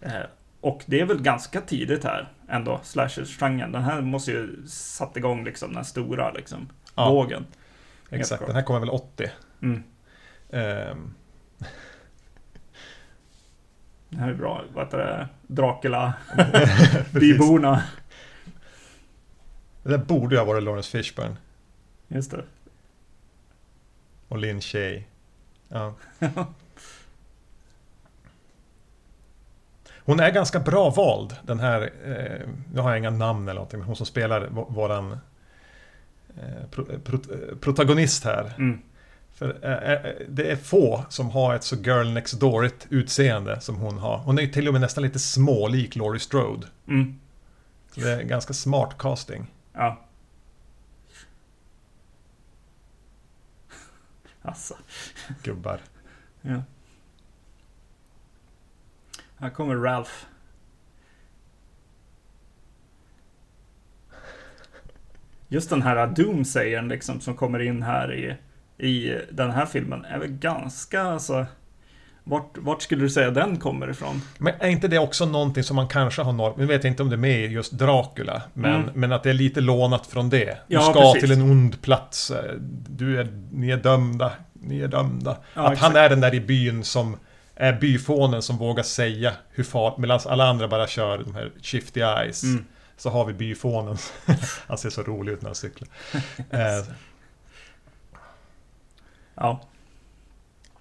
Eh, 0.00 0.26
och 0.60 0.82
det 0.86 1.00
är 1.00 1.04
väl 1.04 1.22
ganska 1.22 1.60
tidigt 1.60 2.04
här 2.04 2.28
ändå, 2.48 2.80
slashers-genren. 2.82 3.72
Den 3.72 3.82
här 3.82 4.00
måste 4.00 4.30
ju 4.30 4.66
satt 4.66 5.16
igång 5.16 5.44
liksom 5.44 5.72
den 5.72 5.84
stora 5.84 6.30
liksom, 6.32 6.68
Ja. 6.94 7.10
vågen. 7.10 7.46
Exakt, 8.10 8.46
den 8.46 8.54
här 8.56 8.62
kommer 8.62 8.80
väl 8.80 8.90
80. 8.90 9.30
Mm. 9.62 9.82
Ehm, 10.50 11.14
Det 14.08 14.16
här 14.16 14.28
är 14.30 14.34
bra. 14.34 14.64
Vad 14.74 14.84
heter 14.84 14.98
det? 14.98 15.28
Dracula, 15.46 16.14
byborna. 17.12 17.82
Det 19.82 19.88
där 19.90 19.98
borde 19.98 20.34
ju 20.34 20.38
ha 20.38 20.44
varit 20.46 20.62
Lawrence 20.62 20.90
Fishburne 20.90 21.36
Just 22.08 22.30
det. 22.30 22.44
och 24.28 24.38
Lin 24.38 24.60
Shay. 24.60 25.02
Ja. 25.68 25.94
Hon 30.04 30.20
är 30.20 30.30
ganska 30.30 30.60
bra 30.60 30.90
vald, 30.90 31.36
den 31.42 31.60
här, 31.60 31.82
eh, 32.04 32.48
nu 32.74 32.80
har 32.80 32.90
jag 32.90 32.98
inga 32.98 33.10
namn 33.10 33.42
eller 33.48 33.54
någonting, 33.54 33.78
men 33.78 33.86
hon 33.86 33.96
som 33.96 34.06
spelar 34.06 34.46
vå- 34.46 34.72
våran 34.74 35.12
eh, 36.36 36.66
pro, 36.70 36.84
pro, 36.84 37.16
eh, 37.16 37.56
protagonist 37.60 38.24
här. 38.24 38.54
Mm. 38.58 38.78
För 39.32 39.58
eh, 39.62 39.92
eh, 39.92 40.12
det 40.28 40.50
är 40.50 40.56
få 40.56 41.04
som 41.08 41.30
har 41.30 41.54
ett 41.54 41.64
så 41.64 41.76
girl 41.76 42.06
next 42.12 42.40
door-igt 42.40 42.86
utseende 42.90 43.60
som 43.60 43.76
hon 43.76 43.98
har. 43.98 44.18
Hon 44.18 44.38
är 44.38 44.46
till 44.46 44.66
och 44.68 44.74
med 44.74 44.80
nästan 44.80 45.02
lite 45.04 45.18
smålik 45.18 45.96
Laurie 45.96 46.20
Strode. 46.20 46.66
Mm. 46.88 47.20
Så 47.94 48.00
det 48.00 48.12
är 48.12 48.22
ganska 48.22 48.52
smart 48.54 48.98
casting. 48.98 49.46
Ja. 49.72 50.00
Alltså. 54.42 54.74
Gubbar. 55.42 55.80
Ja. 56.42 56.62
Här 59.44 59.50
kommer 59.50 59.74
Ralph. 59.76 60.10
Just 65.48 65.70
den 65.70 65.82
här 65.82 66.06
Doomsayern 66.06 66.88
liksom 66.88 67.20
som 67.20 67.34
kommer 67.36 67.62
in 67.62 67.82
här 67.82 68.14
i, 68.14 68.36
i 68.86 69.18
den 69.30 69.50
här 69.50 69.66
filmen 69.66 70.04
är 70.04 70.18
väl 70.18 70.28
ganska 70.28 71.02
alltså... 71.02 71.46
Vart, 72.24 72.58
vart 72.58 72.82
skulle 72.82 73.02
du 73.02 73.10
säga 73.10 73.30
den 73.30 73.56
kommer 73.56 73.90
ifrån? 73.90 74.22
Men 74.38 74.54
är 74.60 74.68
inte 74.68 74.88
det 74.88 74.98
också 74.98 75.26
någonting 75.26 75.62
som 75.64 75.76
man 75.76 75.88
kanske 75.88 76.22
har 76.22 76.32
nått, 76.32 76.56
nu 76.56 76.66
vet 76.66 76.84
jag 76.84 76.92
inte 76.92 77.02
om 77.02 77.08
det 77.08 77.16
är 77.16 77.18
med 77.18 77.44
i 77.44 77.46
just 77.46 77.72
Dracula, 77.72 78.42
men, 78.52 78.74
Mm. 78.82 78.90
men 78.94 79.12
att 79.12 79.22
det 79.22 79.30
är 79.30 79.34
lite 79.34 79.60
lånat 79.60 80.06
från 80.06 80.30
det. 80.30 80.58
Du 80.68 80.74
Ja, 80.74 80.80
ska 80.80 80.92
precis. 80.92 81.20
till 81.20 81.32
en 81.32 81.42
ond 81.50 81.82
plats, 81.82 82.30
eh, 82.30 82.52
du 82.88 83.20
är, 83.20 83.28
ni 83.52 83.70
är 83.70 83.76
dömda, 83.76 84.32
ni 84.52 84.80
är 84.80 84.88
dömda. 84.88 85.36
Ja, 85.54 85.66
att 85.66 85.72
exakt. 85.72 85.92
han 85.94 86.04
är 86.04 86.08
den 86.08 86.20
där 86.20 86.34
i 86.34 86.40
byn 86.40 86.84
som 86.84 87.16
är 87.56 87.72
byfånen 87.72 88.42
som 88.42 88.56
vågar 88.56 88.82
säga 88.82 89.32
hur 89.50 89.64
far, 89.64 89.94
medan 89.98 90.20
alla 90.26 90.44
andra 90.44 90.68
bara 90.68 90.86
kör 90.86 91.18
de 91.18 91.34
här 91.34 91.52
shifty 91.62 92.00
eyes. 92.00 92.42
Mm. 92.44 92.64
Så 92.96 93.10
har 93.10 93.24
vi 93.24 93.32
byfånen. 93.32 93.96
han 94.66 94.78
ser 94.78 94.90
så 94.90 95.02
rolig 95.02 95.32
ut 95.32 95.42
när 95.42 95.48
han 95.48 95.54
cyklar. 95.54 95.88
Eh, 96.50 96.84
Ja, 99.34 99.60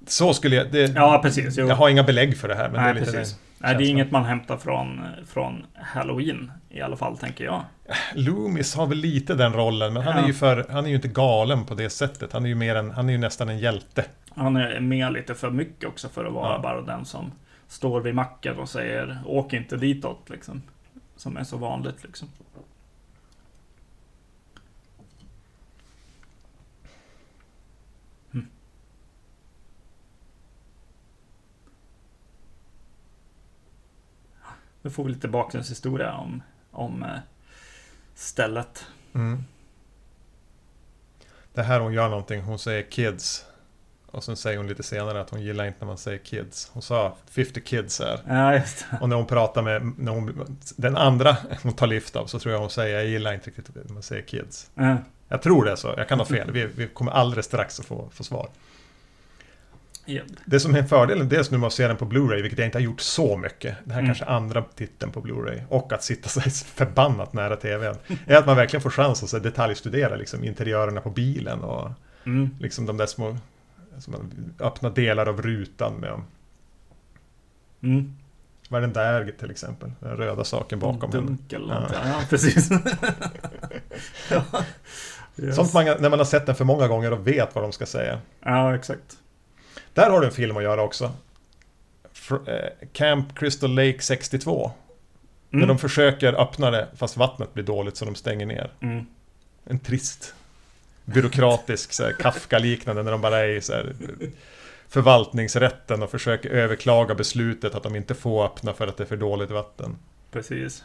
så 0.08 0.34
skulle 0.34 0.56
jag... 0.56 0.72
Det, 0.72 0.92
ja 0.96 1.20
precis. 1.24 1.58
Jo. 1.58 1.68
jag 1.68 1.76
har 1.76 1.90
inga 1.90 2.04
belägg 2.04 2.38
för 2.38 2.48
det 2.48 2.56
här, 2.56 2.70
men 2.70 2.82
Nej, 2.82 2.94
det 2.94 3.00
är 3.00 3.06
lite 3.06 3.18
precis. 3.18 3.38
Nej, 3.58 3.76
det 3.76 3.84
är 3.84 3.88
inget 3.90 4.12
man 4.12 4.26
hämtar 4.26 4.58
från, 4.58 5.02
från 5.28 5.66
Halloween 5.76 6.52
i 6.70 6.82
alla 6.82 6.98
fall, 6.98 7.18
tänker 7.18 7.44
jag. 7.46 7.64
Loomis 8.16 8.76
har 8.76 8.88
väl 8.88 8.98
lite 8.98 9.34
den 9.36 9.54
rollen, 9.54 9.94
men 9.94 10.04
han 10.04 10.16
Ja. 10.18 10.24
är 10.24 10.28
ju 10.28 10.34
för, 10.34 10.66
han 10.70 10.86
är 10.86 10.90
ju 10.90 10.96
inte 10.96 11.08
galen 11.08 11.66
på 11.66 11.74
det 11.76 11.90
sättet. 11.90 12.34
Han 12.34 12.44
är 12.46 12.50
ju 12.50 12.56
mer 12.56 12.76
en, 12.76 12.92
han 12.92 13.10
är 13.10 13.14
ju 13.14 13.20
nästan 13.20 13.50
en 13.50 13.60
hjälte. 13.60 14.06
Han 14.36 14.56
är 14.56 14.80
med 14.80 15.14
lite 15.14 15.36
för 15.36 15.50
mycket 15.52 15.90
också 15.90 16.10
för 16.10 16.26
att 16.26 16.34
vara 16.34 16.54
Ja. 16.54 16.60
bara 16.60 16.82
den 16.82 17.06
som 17.06 17.32
står 17.68 18.02
vid 18.02 18.16
macken 18.16 18.58
och 18.60 18.70
säger 18.70 19.24
åk 19.26 19.54
inte 19.54 19.78
ditåt 19.78 20.30
liksom. 20.30 20.62
Som 21.16 21.38
är 21.38 21.44
så 21.44 21.58
vanligt 21.58 22.04
liksom. 22.04 22.28
Mm. 28.34 28.48
Nu 34.82 34.90
får 34.90 35.04
vi 35.04 35.12
lite 35.12 35.28
bakgrundshistoria 35.28 36.14
om, 36.14 36.44
om 36.72 37.04
eh, 37.04 37.20
stället. 38.16 38.86
Mm. 39.14 39.44
Det 41.54 41.64
här 41.64 41.80
hon 41.80 41.94
gör 41.94 42.10
någonting, 42.10 42.42
hon 42.42 42.60
säger 42.60 42.92
kids. 42.92 43.46
Och 44.14 44.24
sen 44.24 44.36
säger 44.36 44.58
hon 44.58 44.68
lite 44.68 44.84
senare 44.84 45.22
att 45.22 45.30
hon 45.30 45.42
gillar 45.42 45.66
inte 45.66 45.78
när 45.80 45.88
man 45.88 45.98
säger 45.98 46.18
kids. 46.18 46.70
Hon 46.74 46.82
sa 46.82 47.16
50 47.30 47.62
kids 47.62 48.00
här. 48.00 48.20
Ja, 48.28 48.54
just 48.56 48.86
det. 48.92 48.98
Och 49.02 49.10
när 49.10 49.16
hon 49.16 49.26
pratar 49.26 49.62
med 49.62 49.92
när 49.98 50.12
hon, 50.12 50.56
den 50.76 50.98
andra 50.98 51.38
hon 51.64 51.74
tar 51.74 51.88
lift 51.88 52.16
av 52.16 52.26
så 52.26 52.40
tror 52.40 52.54
jag 52.54 52.60
hon 52.60 52.70
säger 52.70 52.96
jag 52.96 53.06
gillar 53.08 53.34
inte 53.34 53.48
riktigt 53.50 53.76
när 53.86 53.94
man 53.94 54.04
säger 54.04 54.22
kids. 54.22 54.72
Ja. 54.76 54.98
Jag 55.30 55.42
tror 55.42 55.66
det 55.66 55.72
är 55.72 55.76
så, 55.76 55.94
jag 55.98 56.08
kan 56.10 56.20
ha 56.20 56.26
fel. 56.26 56.52
Vi, 56.52 56.66
vi 56.66 56.88
kommer 56.88 57.12
alldeles 57.12 57.46
strax 57.46 57.80
att 57.80 57.86
få, 57.86 58.10
få 58.14 58.24
svar. 58.24 58.50
Ja. 60.06 60.22
Det 60.46 60.60
som 60.60 60.76
är 60.76 60.80
en 60.80 60.88
fördel, 60.88 61.30
dels 61.30 61.52
nu 61.52 61.58
med 61.58 61.68
att 61.68 61.74
se 61.74 61.88
den 61.88 61.98
på 61.98 62.06
Blu-ray, 62.06 62.42
vilket 62.42 62.60
jag 62.60 62.68
inte 62.68 62.78
har 62.78 62.84
gjort 62.84 63.02
så 63.02 63.38
mycket. 63.38 63.76
Det 63.84 63.94
här 63.94 64.00
är 64.00 64.04
Mm. 64.04 64.08
kanske 64.10 64.26
andra 64.26 64.62
titeln 64.76 65.12
på 65.12 65.22
Blu-ray. 65.22 65.62
Och 65.70 65.94
att 65.94 66.04
sitta 66.04 66.30
så 66.30 66.42
förbannat 66.42 67.34
nära 67.34 67.56
TVn. 67.56 67.96
Är 68.28 68.36
att 68.38 68.46
man 68.46 68.56
verkligen 68.56 68.82
får 68.82 68.90
chans 68.90 69.24
att 69.24 69.30
så 69.30 69.40
detaljstudera 69.40 70.16
liksom, 70.16 70.44
interiörerna 70.44 71.02
på 71.02 71.10
bilen 71.10 71.60
och 71.64 71.92
Mm. 72.26 72.50
liksom 72.60 72.86
de 72.86 72.98
där 72.98 73.06
små... 73.06 73.38
Alltså 73.96 74.12
man 74.12 74.54
öppnar 74.60 74.90
delar 74.90 75.26
av 75.26 75.42
rutan 75.42 75.94
med... 75.96 76.22
Mm. 77.84 78.16
Vad 78.70 78.78
är 78.78 78.82
den 78.88 78.94
där 78.94 79.34
till 79.40 79.52
exempel? 79.52 79.92
Den 80.00 80.18
röda 80.18 80.44
saken 80.44 80.80
bakom 80.80 81.12
henne. 81.12 81.26
Dunk 81.26 81.54
eller 81.54 81.74
Ja. 81.74 81.88
Ja, 82.06 82.22
precis. 82.30 82.70
ja. 84.32 84.44
Yes. 85.38 85.56
Sånt 85.56 85.74
man, 85.74 85.86
när 85.86 86.10
man 86.10 86.20
har 86.20 86.26
sett 86.26 86.46
den 86.46 86.56
för 86.56 86.66
många 86.66 86.88
gånger 86.88 87.14
och 87.14 87.28
vet 87.28 87.56
vad 87.56 87.64
de 87.64 87.72
ska 87.72 87.86
säga. 87.86 88.20
Ja, 88.40 88.76
exakt. 88.76 89.18
Där 89.94 90.10
har 90.10 90.22
du 90.22 90.28
en 90.28 90.34
film 90.34 90.58
att 90.58 90.64
göra 90.64 90.82
också. 90.84 91.12
Eh, 92.48 92.88
Camp 92.94 93.38
Crystal 93.40 93.76
Lake 93.76 94.00
62. 94.02 94.72
När 95.50 95.58
Mm. 95.60 95.68
de 95.68 95.78
försöker 95.78 96.34
öppna 96.42 96.72
det 96.72 96.88
fast 96.96 97.18
vattnet 97.18 97.54
blir 97.54 97.64
dåligt 97.64 97.98
så 97.98 98.06
de 98.06 98.16
stänger 98.16 98.46
ner. 98.46 98.72
Mm. 98.80 99.06
En 99.66 99.80
trist 99.80 100.36
byråkratisk 101.06 101.94
så 101.94 102.04
här, 102.04 102.14
Kafka-liknande 102.20 103.04
när 103.04 103.12
de 103.12 103.22
bara 103.22 103.40
är 103.40 103.48
i 103.48 103.62
så 103.62 103.74
här, 103.74 103.96
förvaltningsrätten 104.88 106.04
och 106.04 106.12
försöker 106.12 106.50
överklaga 106.50 107.16
beslutet 107.16 107.76
att 107.76 107.84
de 107.84 107.96
inte 107.96 108.16
får 108.16 108.46
öppna 108.46 108.74
för 108.74 108.88
att 108.88 108.98
det 108.98 109.04
är 109.04 109.08
för 109.08 109.18
dåligt 109.18 109.52
vatten. 109.52 109.98
Precis. 110.32 110.84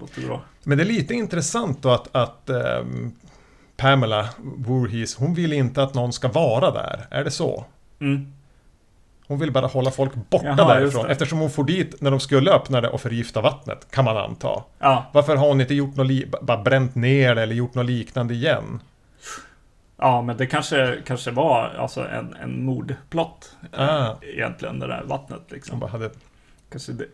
Låter 0.00 0.22
bra. 0.26 0.42
Men 0.62 0.78
det 0.78 0.84
är 0.84 0.88
lite 0.88 1.14
intressant 1.14 1.82
då 1.82 1.90
att, 1.90 2.16
att 2.16 2.50
ehm, 2.50 3.12
Pamela 3.76 4.28
Voorhees, 4.38 5.14
hon 5.14 5.34
vill 5.34 5.52
inte 5.52 5.82
att 5.82 5.94
någon 5.94 6.12
ska 6.12 6.28
vara 6.28 6.70
där. 6.70 7.06
Är 7.10 7.24
det 7.24 7.30
så? 7.30 7.64
Mm. 8.00 8.32
Hon 9.32 9.38
vill 9.38 9.52
bara 9.52 9.66
hålla 9.66 9.90
folk 9.90 10.14
borta 10.14 10.46
Jaha, 10.58 10.74
därifrån. 10.74 11.06
Eftersom 11.10 11.38
hon 11.38 11.50
får 11.50 11.64
dit 11.64 12.00
när 12.00 12.10
de 12.10 12.20
skulle 12.20 12.50
öppna 12.50 12.80
det 12.80 12.88
och 12.88 13.00
förgifta 13.00 13.40
vattnet, 13.40 13.86
kan 13.90 14.04
man 14.04 14.16
anta. 14.16 14.62
Ja, 14.78 15.06
Varför 15.12 15.36
har 15.36 15.48
hon 15.48 15.60
inte 15.60 15.74
gjort 15.74 15.96
något, 15.96 16.40
bara 16.42 16.62
bränt 16.62 16.94
ner 16.94 17.34
det 17.34 17.42
eller 17.42 17.54
gjort 17.54 17.74
något 17.74 17.86
liknande 17.86 18.34
igen? 18.34 18.80
ja, 19.98 20.22
men 20.22 20.36
det 20.36 20.46
kanske, 20.46 20.96
kanske 21.06 21.30
var 21.30 21.68
alltså 21.78 22.08
en, 22.08 22.34
en 22.42 22.64
mordplott. 22.64 23.56
eh, 23.72 23.80
Ah. 24.04 24.16
Egentligen, 24.22 24.78
det 24.78 24.86
där 24.86 25.02
vattnet 25.06 25.40
Hon 25.48 25.54
liksom. 25.54 25.78
bara 25.80 25.90
hade... 25.90 26.10
Kanske 26.70 26.92
det, 26.92 27.06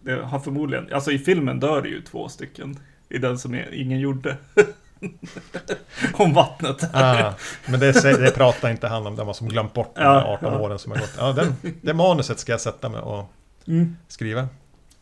det 0.00 0.22
har 0.22 0.38
förmodligen, 0.38 0.88
alltså 0.94 1.10
i 1.10 1.18
filmen 1.18 1.60
dör 1.60 1.82
det 1.82 1.88
ju 1.88 2.02
två 2.02 2.28
stycken. 2.28 2.78
I 3.08 3.18
den 3.18 3.38
som 3.38 3.54
ingen 3.72 3.98
gjorde. 4.00 4.36
Om 6.14 6.32
vattnet. 6.32 6.94
Ah, 6.94 7.32
men 7.66 7.80
det, 7.80 7.92
det 8.02 8.30
pratar 8.34 8.70
inte 8.70 8.88
han 8.88 9.06
om, 9.06 9.16
det 9.16 9.24
var 9.24 9.32
som 9.32 9.48
glömt 9.48 9.74
bort 9.74 9.92
de 9.94 10.02
Ja, 10.02 10.12
här 10.12 10.24
18 10.32 10.52
ja. 10.52 10.58
åren 10.58 10.78
som 10.78 10.92
har 10.92 10.98
gått. 10.98 11.14
Ja, 11.18 11.32
den, 11.32 11.54
det 11.82 11.94
manuset 11.94 12.38
ska 12.38 12.52
jag 12.52 12.60
sätta 12.60 12.88
mig 12.88 13.00
och 13.00 13.32
Mm. 13.66 13.96
skriva. 14.08 14.48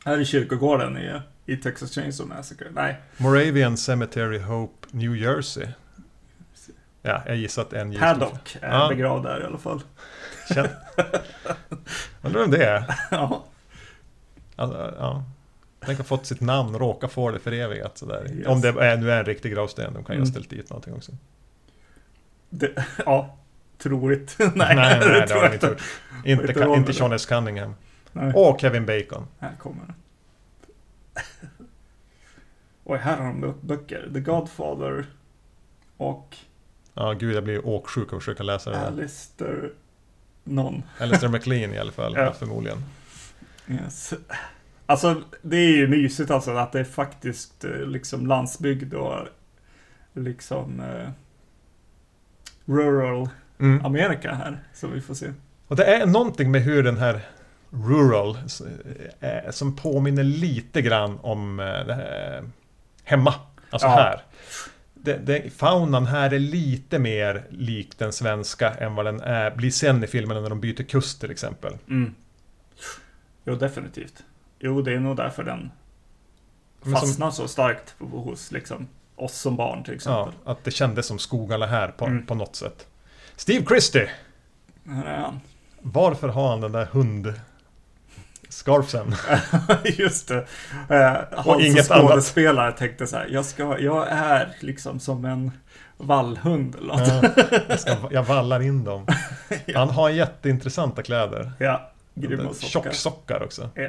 Här 0.05 0.21
i 0.21 0.25
kyrkogården 0.25 0.99
i, 0.99 1.21
i 1.53 1.57
Texas 1.57 1.95
Chainsaw 1.95 2.37
Massacre. 2.37 2.67
Nej. 2.73 3.01
Moravian 3.17 3.77
Cemetery 3.77 4.39
Hope, 4.39 4.87
New 4.91 5.17
Jersey. 5.17 5.67
Ja, 7.03 7.23
jag 7.27 7.37
gissar 7.37 7.63
att 7.63 7.73
en 7.73 7.99
Paddock 7.99 8.57
är 8.63 8.73
ja. 8.73 8.89
begravd 8.89 9.25
där 9.25 9.41
i 9.41 9.45
alla 9.45 9.59
fall. 9.59 9.83
Känn... 10.55 10.69
Undrar 12.23 12.41
vem 12.41 12.51
det 12.51 12.65
är? 12.65 12.85
ja. 13.11 13.45
Alltså, 14.57 14.95
ja. 14.99 15.25
Tänk 15.81 15.99
ha 15.99 16.05
fått 16.05 16.27
sitt 16.27 16.41
namn, 16.41 16.79
råka 16.79 17.09
få 17.09 17.31
det 17.31 17.39
förevigat 17.39 17.99
sådär. 17.99 18.33
Yes. 18.33 18.47
Om 18.47 18.61
det 18.61 18.69
är, 18.69 18.97
nu 18.97 19.11
är 19.11 19.19
en 19.19 19.25
riktig 19.25 19.53
gravsten, 19.53 19.95
de 19.95 20.05
kan 20.05 20.15
ju 20.15 20.19
mm. 20.19 20.29
ha 20.29 20.31
ställt 20.31 20.51
dit 20.51 20.71
någonting 20.71 20.95
också. 20.95 21.13
Det, 22.51 22.85
ja, 23.07 23.37
troligt. 23.79 24.37
nej, 24.39 24.51
nej, 24.55 24.77
nej, 24.77 24.99
det, 24.99 25.27
det 25.27 25.35
har 25.35 25.49
de 25.49 25.55
inte. 25.55 25.77
Inte, 26.25 26.53
inte, 26.53 26.75
inte 26.77 26.93
Sean 26.93 27.13
S. 27.13 27.27
Cunningham. 27.27 27.75
Nej. 28.13 28.33
Och 28.35 28.61
Kevin 28.61 28.87
Bacon. 28.87 29.27
Här 29.39 29.57
kommer 29.59 29.87
den. 29.87 29.95
Oj, 32.85 32.99
här 32.99 33.17
har 33.17 33.25
de 33.27 33.55
böcker. 33.61 34.11
The 34.13 34.21
Godfather 34.21 35.07
och... 35.97 36.37
Ja, 36.95 37.13
gud, 37.13 37.37
jag 37.37 37.45
blir 37.45 37.67
åksjuk 37.67 38.13
av 38.13 38.17
att 38.17 38.23
försöka 38.23 38.43
läsa 38.43 38.71
det 38.71 38.77
där. 38.77 38.87
Alistair... 38.87 39.73
Någon. 40.45 40.83
Alistair 40.99 41.29
McLean 41.33 41.75
i 41.75 41.79
alla 41.79 41.93
fall, 41.93 42.15
ja. 42.17 42.33
förmodligen. 42.33 42.85
Yes. 43.69 44.15
Alltså, 44.91 45.23
det 45.43 45.57
är 45.57 45.77
ju 45.77 45.89
mysigt 45.89 46.31
alltså 46.31 46.51
att 46.51 46.73
det 46.73 46.81
är 46.81 46.85
faktiskt 46.85 47.65
eh, 47.65 47.87
liksom 47.87 48.27
landsbygd 48.27 48.95
och 48.95 49.29
liksom 50.13 50.81
eh, 50.81 51.11
rural 52.65 53.29
mm. 53.59 53.85
Amerika 53.85 54.35
här 54.35 54.59
som 54.75 54.93
vi 54.93 55.01
får 55.01 55.15
se. 55.15 55.33
Och 55.67 55.77
det 55.77 55.85
är 55.85 56.07
någonting 56.07 56.51
med 56.51 56.63
hur 56.63 56.83
den 56.83 56.97
här 56.97 57.21
rural 57.71 58.39
eh, 59.21 59.51
som 59.51 59.77
påminner 59.77 60.25
lite 60.25 60.83
grann 60.83 61.19
om 61.23 61.61
eh, 61.61 62.45
hemma. 63.05 63.35
Alltså 63.71 63.89
ja. 63.89 63.95
här. 63.95 64.23
Det, 64.95 65.17
det, 65.17 65.53
faunan 65.53 66.07
här 66.07 66.35
är 66.35 66.39
lite 66.39 66.99
mer 66.99 67.47
lik 67.51 67.99
den 67.99 68.13
svenska 68.13 68.75
än 68.75 68.95
vad 68.95 69.07
den 69.07 69.21
är, 69.21 69.51
blir 69.51 69.71
sen 69.71 70.05
i 70.05 70.07
filmerna 70.07 70.41
när 70.41 70.49
de 70.49 70.61
byter 70.61 70.83
kust 70.83 71.21
till 71.21 71.31
exempel. 71.31 71.77
Mm. 71.89 72.15
Jo, 73.45 73.55
definitivt. 73.55 74.25
Jo, 74.59 74.83
det 74.83 74.95
är 74.95 75.01
nog 75.01 75.17
därför 75.17 75.45
den 75.45 75.71
fastnar 76.93 77.31
som, 77.31 77.47
så 77.47 77.49
starkt 77.49 77.95
hos 77.99 78.53
liksom, 78.53 78.89
oss 79.17 79.39
som 79.39 79.57
barn 79.57 79.85
till 79.85 79.95
exempel. 79.95 80.35
Ja, 80.45 80.53
att 80.53 80.65
det 80.65 80.71
kändes 80.71 81.07
som 81.07 81.19
skogarna 81.19 81.67
här 81.67 81.89
på, 81.89 82.07
mm. 82.07 82.27
på 82.27 82.35
något 82.35 82.57
sätt. 82.57 82.87
Steve 83.37 83.67
Christie! 83.67 84.11
Här 84.87 85.05
är 85.05 85.19
han. 85.19 85.41
Varför 85.81 86.29
har 86.29 86.49
han 86.49 86.61
den 86.61 86.73
där 86.73 86.87
hund... 86.87 87.35
Scarfsen. 88.49 89.15
Just 89.85 90.29
det. 90.29 90.47
Eh, 90.89 91.39
han 91.45 91.61
inget 91.61 91.87
som 91.87 92.01
skådespelare 92.01 92.67
annat. 92.67 92.77
tänkte 92.77 93.07
så 93.07 93.17
här, 93.17 93.29
jag, 93.31 93.45
ska, 93.45 93.79
jag 93.79 94.09
är 94.09 94.57
liksom 94.61 95.01
som 95.01 95.25
en 95.25 95.51
vallhund 95.97 96.75
eller 96.75 96.87
något. 96.87 97.09
Ja, 97.09 97.63
jag, 97.69 97.81
ska, 97.81 97.97
jag 98.11 98.23
vallar 98.23 98.61
in 98.61 98.85
dem. 98.85 99.07
ja. 99.67 99.79
Han 99.79 99.91
har 99.91 100.11
jätteintressanta 100.11 101.03
kläder. 101.03 101.53
Ja, 101.59 101.93
grymma 102.15 102.55
sockar. 102.55 102.69
Tjocksockar 102.69 103.43
också. 103.43 103.71
Ja. 103.75 103.89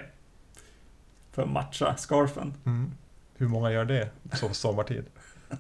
För 1.31 1.41
att 1.41 1.49
matcha 1.49 1.97
scarfen. 1.97 2.53
Mm. 2.65 2.91
Hur 3.35 3.47
många 3.47 3.71
gör 3.71 3.85
det 3.85 4.09
så 4.33 4.53
sommartid? 4.53 5.05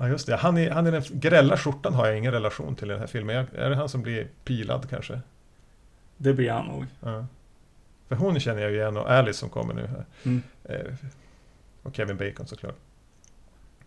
Ja 0.00 0.08
just 0.08 0.26
det, 0.26 0.36
han 0.36 0.58
är, 0.58 0.70
han 0.70 0.86
är 0.86 0.92
den 0.92 1.02
grälla 1.10 1.56
skjortan 1.56 1.94
har 1.94 2.06
jag 2.06 2.18
ingen 2.18 2.32
relation 2.32 2.76
till 2.76 2.90
i 2.90 2.92
den 2.92 3.00
här 3.00 3.06
filmen. 3.06 3.46
Är 3.54 3.70
det 3.70 3.76
han 3.76 3.88
som 3.88 4.02
blir 4.02 4.28
pilad 4.44 4.90
kanske? 4.90 5.20
Det 6.16 6.34
blir 6.34 6.50
han 6.50 6.66
nog. 6.66 6.86
Ja. 7.00 7.26
För 8.08 8.16
hon 8.16 8.40
känner 8.40 8.62
jag 8.62 8.70
ju 8.70 8.76
igen 8.76 8.96
och 8.96 9.10
Alice 9.10 9.38
som 9.38 9.48
kommer 9.50 9.74
nu 9.74 9.86
här. 9.86 10.04
Mm. 10.22 10.42
Eh, 10.64 10.94
och 11.82 11.96
Kevin 11.96 12.16
Bacon 12.16 12.46
såklart. 12.46 12.76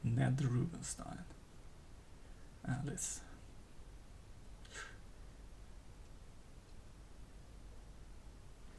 Ned 0.01 0.41
Rubenstein. 0.41 1.17
Alice. 2.61 3.21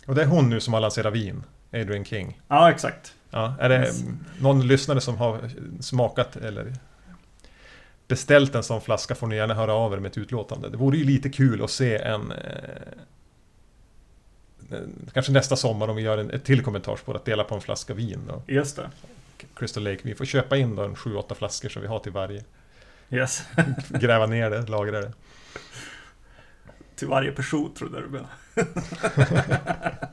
Och 0.07 0.15
det 0.15 0.23
är 0.23 0.27
hon 0.27 0.51
nu 0.51 0.61
som 0.61 0.75
har 0.75 0.81
lanserat 0.81 1.13
vin. 1.13 1.45
Adrian 1.73 2.05
King. 2.05 2.41
Ja, 2.49 2.71
exakt. 2.71 3.15
Ja, 3.31 3.55
är 3.61 3.69
det 3.69 3.79
yes. 3.79 4.05
någon 4.41 4.67
lyssnare 4.67 5.01
som 5.01 5.17
har 5.17 5.51
smakat 5.81 6.37
eller 6.37 6.73
beställt 8.09 8.55
en 8.55 8.63
sån 8.63 8.81
flaska 8.81 9.15
får 9.15 9.27
ni 9.27 9.37
gärna 9.37 9.55
höra 9.55 9.75
av 9.75 9.93
er 9.93 9.99
med 9.99 10.11
ett 10.11 10.19
utlåtande. 10.19 10.69
Det 10.69 10.77
vore 10.77 10.97
ju 10.97 11.05
lite 11.05 11.29
kul 11.29 11.65
att 11.65 11.71
se 11.71 11.97
en... 11.97 12.33
Eh, 12.33 12.39
kanske 15.13 15.33
nästa 15.33 15.57
sommar 15.57 15.89
om 15.89 15.97
vi 15.97 16.03
gör 16.03 16.19
en, 16.19 16.31
ett 16.31 16.45
till 16.45 16.63
kommentarsspår 16.63 17.17
att 17.17 17.25
dela 17.25 17.45
på 17.45 17.55
en 17.55 17.61
flaska 17.61 17.95
vin. 17.95 18.21
Då. 18.29 18.43
Just 18.47 18.77
det. 18.77 18.91
Crystal 19.55 19.85
Lake. 19.85 20.01
Vi 20.03 20.15
får 20.15 20.25
köpa 20.25 20.57
in 20.57 20.77
då 20.77 20.83
en 20.83 20.95
7-8 20.95 21.35
flaskor 21.35 21.69
så 21.69 21.81
vi 21.81 21.87
har 21.87 21.99
till 21.99 22.13
varje. 22.13 22.45
Yes. 23.11 23.43
Gräva 23.89 24.27
ner 24.27 24.51
det, 24.51 24.69
lagra 24.69 25.01
det. 25.01 25.13
Till 26.95 27.09
varje 27.09 27.33
person 27.33 27.75
trodde 27.75 28.01
du 28.01 28.09
menade. 28.09 28.29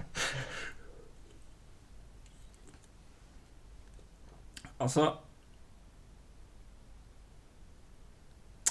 alltså, 4.78 5.17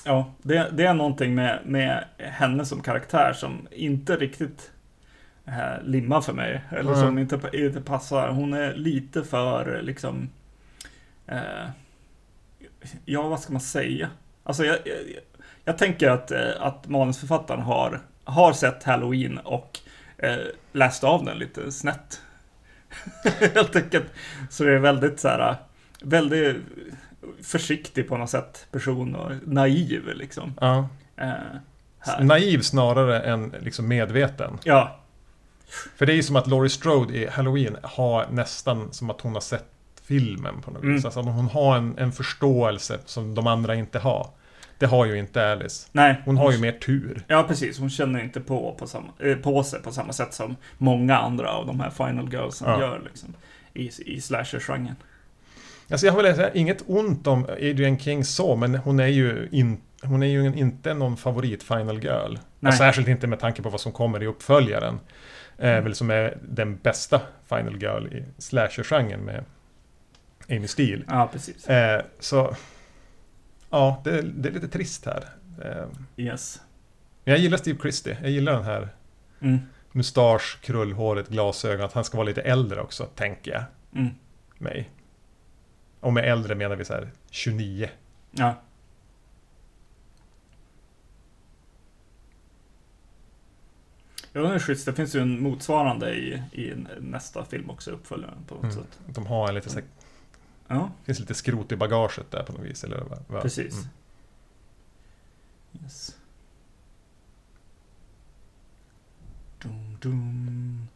Ja, 0.05 0.33
det, 0.43 0.71
det 0.73 0.85
är 0.85 0.95
någonting 0.95 1.35
med, 1.35 1.61
med 1.65 2.05
henne 2.19 2.65
som 2.65 2.83
karaktär 2.83 3.33
som 3.33 3.69
inte 3.71 4.17
riktigt 4.17 4.71
eh, 5.45 5.83
limmar 5.83 6.21
för 6.21 6.33
mig. 6.33 6.65
Eller 6.71 6.93
mm. 6.93 7.01
som 7.01 7.19
inte, 7.19 7.41
inte 7.53 7.81
passar. 7.81 8.29
Hon 8.29 8.55
är 8.55 8.75
lite 8.75 9.25
för 9.25 9.83
liksom... 9.83 10.31
Eh, 11.27 11.69
ja, 13.05 13.29
vad 13.29 13.41
ska 13.41 13.53
man 13.53 13.61
säga? 13.61 14.11
Alltså, 14.43 14.65
jag, 14.65 14.79
jag, 14.85 14.97
jag 15.71 15.79
tänker 15.79 16.11
att, 16.11 16.31
eh, 16.31 16.51
att 16.61 16.89
manusförfattaren 16.89 17.61
har, 17.61 18.01
har 18.25 18.53
sett 18.53 18.85
Halloween 18.85 19.39
och 19.39 19.79
eh, 20.19 20.37
läst 20.73 21.05
av 21.05 21.25
den 21.25 21.39
lite 21.39 21.73
snett. 21.73 22.21
Helt 23.55 23.77
enkelt. 23.77 24.07
Så 24.51 24.65
det 24.65 24.73
är 24.73 24.79
väldigt 24.79 25.21
så 25.21 25.29
här, 25.29 25.57
väldigt 26.03 26.57
försiktig 27.43 28.09
på 28.09 28.17
något 28.17 28.31
sätt 28.31 28.67
person 28.71 29.15
och 29.15 29.33
naiv 29.47 30.09
liksom. 30.15 30.55
Ja. 30.61 30.89
Eh, 31.17 32.21
naiv 32.21 32.61
snarare 32.61 33.21
än 33.21 33.55
liksom 33.61 33.89
medveten. 33.89 34.59
Ja. 34.65 35.01
För 35.97 36.07
det 36.07 36.13
är 36.13 36.17
ju 36.17 36.23
som 36.23 36.37
att 36.37 36.47
Laurie 36.47 36.71
Strode 36.71 37.15
i 37.15 37.27
Halloween 37.27 37.77
har 37.83 38.27
nästan 38.31 38.93
som 38.93 39.11
att 39.11 39.21
hon 39.21 39.33
har 39.33 39.41
sett 39.41 39.71
filmen 40.03 40.61
på 40.61 40.71
något 40.71 40.83
mm. 40.83 40.95
vis. 40.95 41.05
Alltså 41.05 41.21
hon 41.21 41.49
har 41.49 41.77
en, 41.77 41.99
en 41.99 42.13
förståelse 42.13 42.99
som 43.05 43.35
de 43.35 43.47
andra 43.47 43.75
inte 43.75 43.99
har. 43.99 44.31
Det 44.81 44.87
har 44.87 45.07
ju 45.07 45.19
inte 45.19 45.53
Alice. 45.53 45.89
Nej. 45.93 46.23
Hon 46.25 46.37
har 46.37 46.53
ju 46.53 46.59
mer 46.59 46.73
tur. 46.73 47.25
Ja, 47.27 47.45
precis. 47.49 47.79
Hon 47.79 47.91
känner 47.91 48.23
inte 48.23 48.41
på, 48.41 48.75
på, 48.79 48.87
samma, 48.87 49.09
äh, 49.19 49.37
på 49.37 49.63
sig 49.63 49.83
på 49.83 49.93
samma 49.93 50.13
sätt 50.13 50.35
som 50.35 50.57
många 50.79 51.19
andra 51.19 51.51
av 51.51 51.67
de 51.67 51.81
här 51.81 51.91
Final 51.91 52.33
Girlsen 52.33 52.69
ja. 52.69 52.81
gör 52.81 53.01
liksom, 53.05 53.35
i, 53.75 53.91
i 54.07 54.21
slasher-genren. 54.21 54.97
Alltså 55.91 56.07
jag 56.07 56.23
vill 56.23 56.35
säga 56.35 56.51
inget 56.55 56.83
ont 56.87 57.27
om 57.27 57.45
Adrian 57.45 57.99
King 57.99 58.25
så, 58.25 58.57
men 58.57 58.75
hon 58.75 59.01
är 59.01 59.07
ju, 59.07 59.49
in, 59.53 59.81
hon 60.03 60.23
är 60.23 60.27
ju 60.27 60.47
inte 60.47 60.95
någon 60.95 61.17
favorit 61.17 61.63
Final 61.63 62.05
Girl. 62.05 62.37
Och 62.61 62.75
särskilt 62.75 63.09
inte 63.09 63.27
med 63.27 63.41
tanke 63.41 63.63
på 63.63 63.69
vad 63.69 63.81
som 63.81 63.93
kommer 63.93 64.23
i 64.23 64.27
uppföljaren. 64.27 65.01
Eh, 65.59 65.71
mm. 65.71 65.85
väl 65.85 65.95
som 65.95 66.11
är 66.11 66.39
den 66.43 66.77
bästa 66.77 67.21
Final 67.49 67.83
Girl 67.83 68.07
i 68.07 68.25
slasher-genren 68.39 69.21
med 69.21 69.45
Amy 70.51 70.67
Steele. 70.67 71.05
Ja, 71.09 71.29
precis. 71.33 71.69
Eh, 71.69 72.03
så, 72.19 72.55
ja, 73.71 74.01
det, 74.05 74.23
det, 74.23 74.49
är 74.49 74.53
lite 74.53 74.69
trist 74.69 75.07
här. 75.07 75.25
Eh, 75.65 75.87
yes. 76.17 76.61
Men 77.25 77.33
jag 77.33 77.41
gillar 77.41 77.59
Steve 77.59 77.79
Christie. 77.79 78.19
Jag 78.23 78.31
gillar 78.31 78.53
den 78.53 78.65
här 78.65 78.89
mm. 79.41 79.59
mustasch, 79.93 80.59
krullhåret, 80.61 81.29
glasögon. 81.29 81.85
Att 81.85 81.93
han 81.93 82.05
ska 82.05 82.17
vara 82.17 82.27
lite 82.27 82.43
äldre 82.43 82.81
också, 82.81 83.05
tänker 83.05 83.51
jag. 83.51 83.65
Mm. 83.95 84.15
Mig. 84.59 84.91
Och 86.01 86.13
med 86.13 86.25
äldre 86.25 86.55
menar 86.55 86.77
vi 86.77 86.85
så 86.85 86.93
här 86.93 87.11
29. 87.31 87.89
Ja. 88.31 88.55
Ja, 94.33 94.41
det 94.41 94.55
är 94.55 94.59
schysst. 94.59 94.87
Det 94.87 94.93
finns 94.93 95.15
ju 95.15 95.21
en 95.21 95.43
motsvarande 95.43 96.15
i, 96.15 96.43
i 96.53 96.75
nästa 97.01 97.45
film 97.45 97.71
också, 97.71 97.91
uppföljaren 97.91 98.45
på 98.47 98.55
något 98.55 98.63
mm. 98.65 98.75
sätt. 98.75 99.01
De 99.07 99.27
har 99.27 99.49
en 99.49 99.55
lite 99.55 99.69
så 99.71 99.75
här, 99.75 99.85
Ja. 100.71 100.91
Det 100.99 101.05
finns 101.07 101.21
lite 101.21 101.35
skrot 101.35 101.73
i 101.73 101.77
bagaget 101.77 102.31
där 102.31 102.43
på 102.43 102.53
något 102.53 102.63
vis, 102.63 102.85
eller 102.85 103.05
vad? 103.29 103.43
Precis. 103.43 103.75
Mm. 103.75 103.89
Yes. 105.83 106.17
Dum, 109.63 109.99
dum. 110.01 110.89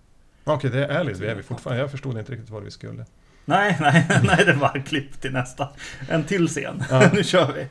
Okej, 0.45 0.71
det 0.71 0.87
är 0.87 0.99
Alice 0.99 1.21
vi 1.21 1.27
är 1.27 1.35
vi 1.35 1.43
fortfarande. 1.43 1.83
Jag 1.83 1.91
förstod 1.91 2.19
inte 2.19 2.33
riktigt 2.33 2.51
vad 2.51 2.63
vi 2.63 2.71
skulle. 2.71 3.05
Nej, 3.45 3.77
nej, 3.81 4.21
nej, 4.25 4.45
det 4.45 4.53
var 4.53 4.85
klipp 4.87 5.21
till 5.21 5.33
nästa. 5.33 5.69
En 6.09 6.25
till 6.25 6.49
scen. 6.49 6.85
Ja. 6.91 7.11
nu 7.15 7.25
kör 7.25 7.53
vi. 7.53 7.69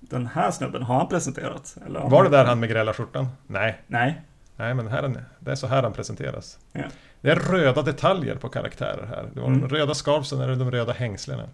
Den 0.00 0.26
här 0.26 0.50
snubben, 0.50 0.82
har 0.82 0.98
han 0.98 1.08
presenterats? 1.08 1.76
Eller 1.86 2.00
Var 2.00 2.24
det 2.24 2.30
där 2.30 2.44
han 2.44 2.60
med 2.60 2.68
grälla 2.68 2.94
skjortan? 2.94 3.28
Nej. 3.46 3.82
Nej. 3.86 4.22
Nej, 4.62 4.74
men 4.74 4.88
här, 4.88 5.02
är- 5.02 5.24
det 5.38 5.50
är 5.50 5.54
så 5.54 5.66
här 5.66 5.82
han 5.82 5.92
presenteras. 5.92 6.58
Ja. 6.72 6.82
Det 7.20 7.30
är 7.30 7.36
röda 7.36 7.82
detaljer 7.82 8.36
på 8.36 8.48
karaktärer 8.48 9.06
här. 9.06 9.30
Det 9.34 9.40
var 9.40 9.48
Mm. 9.48 9.60
de 9.60 9.68
röda 9.68 9.94
scarfsen 9.94 10.40
eller 10.40 10.56
de 10.56 10.70
röda 10.70 10.92
hängslena. 10.92 11.48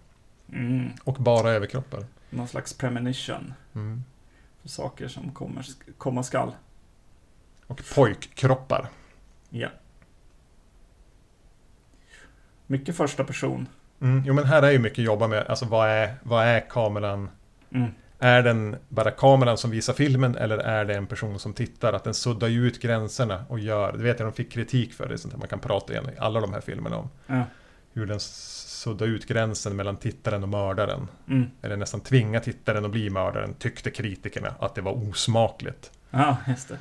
Mm. 0.53 0.89
Och 1.03 1.13
bara 1.13 1.51
överkroppar. 1.51 2.05
Någon 2.29 2.47
slags 2.47 2.73
premonition 2.73 3.53
Mm. 3.75 4.03
för 4.61 4.69
saker 4.69 5.07
som 5.07 5.31
kommer, 5.31 5.65
komma 5.97 6.23
skall. 6.23 6.51
Och 7.67 7.81
pojkkroppar. 7.95 8.89
Ja. 9.49 9.67
Mycket 12.67 12.95
första 12.97 13.23
person. 13.23 13.67
Mm. 14.01 14.23
Jo 14.25 14.33
men 14.33 14.45
här 14.45 14.61
är 14.63 14.71
ju 14.71 14.79
mycket 14.79 15.03
jobba 15.03 15.27
med, 15.27 15.47
alltså 15.47 15.65
vad 15.65 15.89
är, 15.89 16.15
vad 16.23 16.45
är 16.45 16.69
kameran? 16.69 17.29
Är 18.19 18.43
den 18.43 18.75
bara 18.89 19.11
kameran 19.11 19.57
som 19.57 19.71
visar 19.71 19.93
filmen 19.93 20.35
eller 20.35 20.57
är 20.57 20.85
det 20.85 20.95
en 20.95 21.07
person 21.07 21.39
som 21.39 21.53
tittar? 21.53 21.93
Att 21.93 22.03
den 22.03 22.13
suddar 22.13 22.47
ju 22.47 22.67
ut 22.67 22.81
gränserna 22.81 23.45
och 23.49 23.59
gör, 23.59 23.91
det 23.91 24.03
vet 24.03 24.19
jag 24.19 24.27
de 24.27 24.33
fick 24.33 24.51
kritik 24.51 24.93
för, 24.93 25.07
det 25.07 25.13
är 25.13 25.17
sånt 25.17 25.33
där 25.33 25.39
man 25.39 25.47
kan 25.47 25.59
prata 25.59 25.93
igen 25.93 26.09
i 26.15 26.19
alla 26.19 26.39
de 26.39 26.53
här 26.53 26.61
filmerna 26.61 26.97
om. 26.97 27.09
Ja. 27.27 27.43
Hur 27.93 28.05
den 28.05 28.19
suddar 28.19 29.05
ut 29.05 29.25
gränsen 29.25 29.75
mellan 29.75 29.97
tittaren 29.97 30.43
och 30.43 30.49
mördaren. 30.49 31.07
Mm. 31.27 31.45
Eller 31.61 31.77
nästan 31.77 32.01
tvinga 32.01 32.39
tittaren 32.39 32.85
att 32.85 32.91
bli 32.91 33.09
mördaren, 33.09 33.53
tyckte 33.53 33.91
kritikerna 33.91 34.53
att 34.59 34.75
det 34.75 34.81
var 34.81 35.09
osmakligt. 35.09 35.91
Ja, 36.09 36.37
just 36.47 36.69
det. 36.69 36.77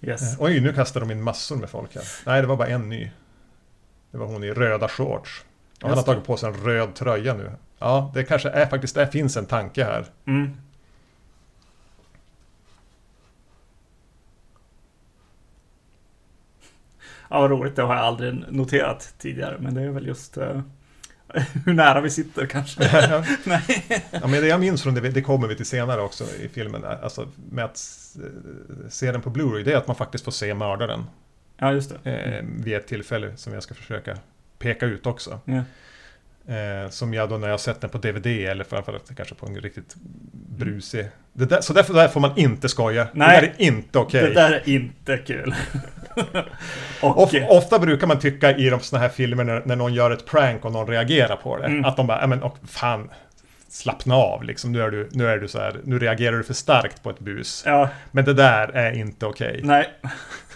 Yes. 0.00 0.34
Eh, 0.34 0.44
Oj, 0.44 0.60
nu 0.60 0.72
kastar 0.72 1.00
de 1.00 1.10
in 1.10 1.22
massor 1.22 1.56
med 1.56 1.70
folk 1.70 1.94
här. 1.94 2.04
Nej, 2.26 2.40
det 2.40 2.46
var 2.48 2.56
bara 2.56 2.68
en 2.68 2.88
ny. 2.88 3.10
Det 4.10 4.18
var 4.18 4.26
hon 4.26 4.44
i 4.44 4.50
röda 4.50 4.88
shorts. 4.88 5.44
Och 5.82 5.88
han 5.88 5.98
har 5.98 6.04
tagit 6.04 6.24
på 6.24 6.36
sig 6.36 6.48
en 6.48 6.54
röd 6.54 6.94
tröja 6.94 7.34
nu. 7.34 7.52
Ja, 7.78 8.10
det 8.14 8.24
kanske 8.24 8.48
är 8.50 8.66
faktiskt, 8.66 8.94
det 8.94 9.06
finns 9.06 9.36
en 9.36 9.46
tanke 9.46 9.84
här. 9.84 10.06
Mm. 10.26 10.56
Ja, 17.28 17.40
vad 17.40 17.50
roligt. 17.50 17.76
Det 17.76 17.82
har 17.82 17.94
jag 17.94 18.04
aldrig 18.04 18.44
noterat 18.48 19.14
tidigare. 19.18 19.56
Men 19.60 19.74
det 19.74 19.82
är 19.82 19.88
väl 19.88 20.06
just 20.06 20.36
eh, 20.36 20.60
hur 21.66 21.74
nära 21.74 22.00
vi 22.00 22.10
sitter 22.10 22.46
kanske. 22.46 22.80
Nej. 23.44 23.62
Ja, 24.10 24.20
men 24.26 24.30
det 24.40 24.46
jag 24.46 24.60
minns 24.60 24.82
från 24.82 24.94
det, 24.94 25.00
det 25.00 25.22
kommer 25.22 25.48
vi 25.48 25.54
till 25.56 25.66
senare 25.66 26.00
också 26.00 26.24
i 26.40 26.48
filmen, 26.48 26.84
alltså 26.84 27.28
med 27.50 27.64
att 27.64 27.78
eh, 28.16 28.88
se 28.88 29.12
den 29.12 29.22
på 29.22 29.30
Blu-ray, 29.30 29.64
det 29.64 29.72
är 29.72 29.76
att 29.76 29.86
man 29.86 29.96
faktiskt 29.96 30.24
får 30.24 30.32
se 30.32 30.54
mördaren 30.54 31.04
Ja, 31.60 31.72
just 31.72 31.92
det. 32.02 32.10
eh, 32.10 32.44
vid 32.64 32.74
ett 32.74 32.86
tillfälle 32.86 33.36
som 33.36 33.52
jag 33.52 33.62
ska 33.62 33.74
försöka 33.74 34.18
peka 34.58 34.86
ut 34.86 35.06
också. 35.06 35.40
Ja. 35.44 35.62
Eh, 36.48 36.90
som 36.90 37.14
jag 37.14 37.28
då 37.28 37.36
när 37.38 37.46
jag 37.46 37.52
har 37.52 37.58
sett 37.58 37.80
den 37.80 37.90
på 37.90 37.98
DVD 37.98 38.26
eller 38.26 38.64
framförallt 38.64 39.16
kanske 39.16 39.34
på 39.34 39.46
en 39.46 39.60
riktigt 39.60 39.94
brusig... 40.58 41.06
Där, 41.32 41.60
så 41.60 41.72
därför 41.72 41.94
där 41.94 42.08
får 42.08 42.20
man 42.20 42.38
inte 42.38 42.68
skoja. 42.68 43.08
Nej. 43.12 43.40
Det 43.40 43.46
där 43.46 43.54
är 43.58 43.66
inte 43.66 43.98
okej. 43.98 44.22
Det 44.22 44.34
där 44.34 44.52
är 44.52 44.68
inte 44.68 45.16
kul. 45.16 45.54
Och, 47.02 47.22
Of, 47.22 47.30
ofta 47.48 47.78
brukar 47.78 48.06
man 48.06 48.18
tycka 48.18 48.56
i 48.56 48.70
de 48.70 48.80
såna 48.80 49.02
här 49.02 49.08
filmer 49.08 49.44
när, 49.44 49.62
när 49.64 49.76
någon 49.76 49.94
gör 49.94 50.10
ett 50.10 50.26
prank 50.26 50.64
och 50.64 50.72
någon 50.72 50.86
reagerar 50.86 51.36
på 51.36 51.56
det. 51.56 51.66
Mm. 51.66 51.84
Att 51.84 51.96
de 51.96 52.06
bara, 52.06 52.20
"Ja, 52.20 52.26
men 52.26 52.42
och, 52.42 52.58
fan, 52.68 53.10
slappna 53.68 54.14
av 54.14 54.44
liksom. 54.44 54.72
Nu 54.72 54.82
är, 54.82 54.90
du, 54.90 55.08
nu 55.12 55.26
är 55.28 55.38
du 55.38 55.48
så 55.48 55.58
här, 55.58 55.80
nu 55.84 55.98
reagerar 55.98 56.36
du 56.36 56.44
för 56.44 56.54
starkt 56.54 57.02
på 57.02 57.10
ett 57.10 57.18
bus. 57.18 57.62
ja, 57.66 57.88
Men 58.10 58.24
det 58.24 58.34
där 58.34 58.68
är 58.68 58.92
inte 58.92 59.26
okej. 59.26 59.60
nej. 59.64 59.88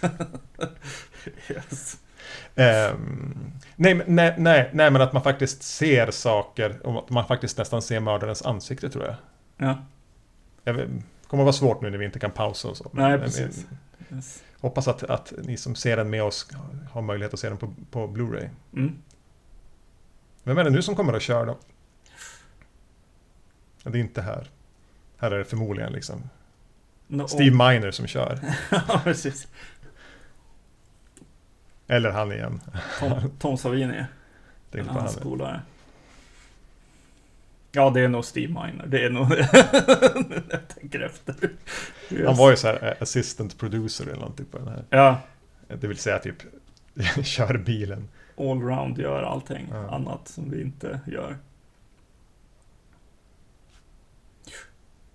yes. 1.49 1.97
Ehm, 2.55 3.51
nej, 3.75 4.01
nej, 4.07 4.35
nej, 4.37 4.69
nej, 4.73 4.91
men 4.91 5.01
att 5.01 5.13
man 5.13 5.23
faktiskt 5.23 5.63
ser 5.63 6.11
saker 6.11 6.87
och 6.87 7.03
att 7.03 7.09
man 7.09 7.27
faktiskt 7.27 7.57
nästan 7.57 7.81
ser 7.81 7.99
mördarens 7.99 8.41
ansikte 8.41 8.89
tror 8.89 9.05
jag. 9.05 9.15
Ja, 9.57 9.77
jag 10.63 10.73
vet, 10.73 10.87
det 10.87 11.27
kommer 11.27 11.43
vara 11.43 11.53
svårt 11.53 11.81
nu 11.81 11.89
när 11.89 11.97
vi 11.97 12.05
inte 12.05 12.19
kan 12.19 12.31
pausa 12.31 12.67
och 12.67 12.77
så. 12.77 12.89
Nej, 12.93 13.19
precis. 13.19 13.65
men 14.07 14.17
yes. 14.17 14.43
Hoppas 14.59 14.87
att, 14.87 15.03
att 15.03 15.33
ni 15.37 15.57
som 15.57 15.75
ser 15.75 15.97
den 15.97 16.09
med 16.09 16.23
oss 16.23 16.49
har 16.91 17.01
möjlighet 17.01 17.33
att 17.33 17.39
se 17.39 17.49
den 17.49 17.57
på, 17.57 17.73
på 17.91 18.07
Blu-ray. 18.07 18.49
Mm. 18.73 18.97
Vem 20.43 20.57
är 20.57 20.63
det 20.63 20.69
nu 20.69 20.81
som 20.81 20.95
kommer 20.95 21.13
att 21.13 21.21
köra 21.21 21.45
då? 21.45 21.57
Ja, 23.83 23.91
det 23.91 23.97
är 23.97 24.01
inte 24.01 24.21
här. 24.21 24.49
Här 25.17 25.31
är 25.31 25.37
det 25.37 25.45
förmodligen 25.45 25.93
liksom 25.93 26.29
No, 27.07 27.27
Steve 27.27 27.55
Miner 27.55 27.91
som 27.91 28.07
kör. 28.07 28.39
ja, 28.71 29.01
precis. 29.03 29.47
Eller 31.95 32.11
han 32.11 32.31
igen. 32.31 32.61
Tom, 32.99 33.31
Tom 33.39 33.57
Savini. 33.57 34.03
Det 34.71 34.77
är 34.77 34.81
En 34.81 34.87
inte 34.87 34.99
hans 34.99 35.13
han. 35.15 35.23
polare. 35.23 35.61
Ja, 37.71 37.89
det 37.89 38.01
är 38.01 38.07
nog 38.07 38.25
Steve 38.25 38.47
Miner. 38.47 38.85
Det 38.87 39.05
är 39.05 39.09
nog... 39.09 39.27
jag 40.51 40.67
tänker 40.67 40.99
efter. 40.99 41.35
Yes. 42.11 42.25
Han 42.27 42.35
var 42.37 42.49
ju 42.51 42.57
så 42.57 42.67
här 42.67 42.87
eh, 42.87 42.93
assistant 43.01 43.57
producer 43.57 44.03
eller 44.05 44.15
någonting 44.19 44.45
på 44.45 44.57
den 44.57 44.67
här. 44.67 44.83
Ja, 44.89 45.21
Det 45.67 45.87
vill 45.87 45.97
säga 45.97 46.19
typ 46.19 46.35
kör 47.23 47.57
bilen. 47.57 48.07
allround 48.37 48.97
gör 48.99 49.23
allting 49.23 49.67
Ja. 49.71 49.89
annat 49.95 50.27
som 50.27 50.49
vi 50.51 50.61
inte 50.61 50.99
gör. 51.07 51.37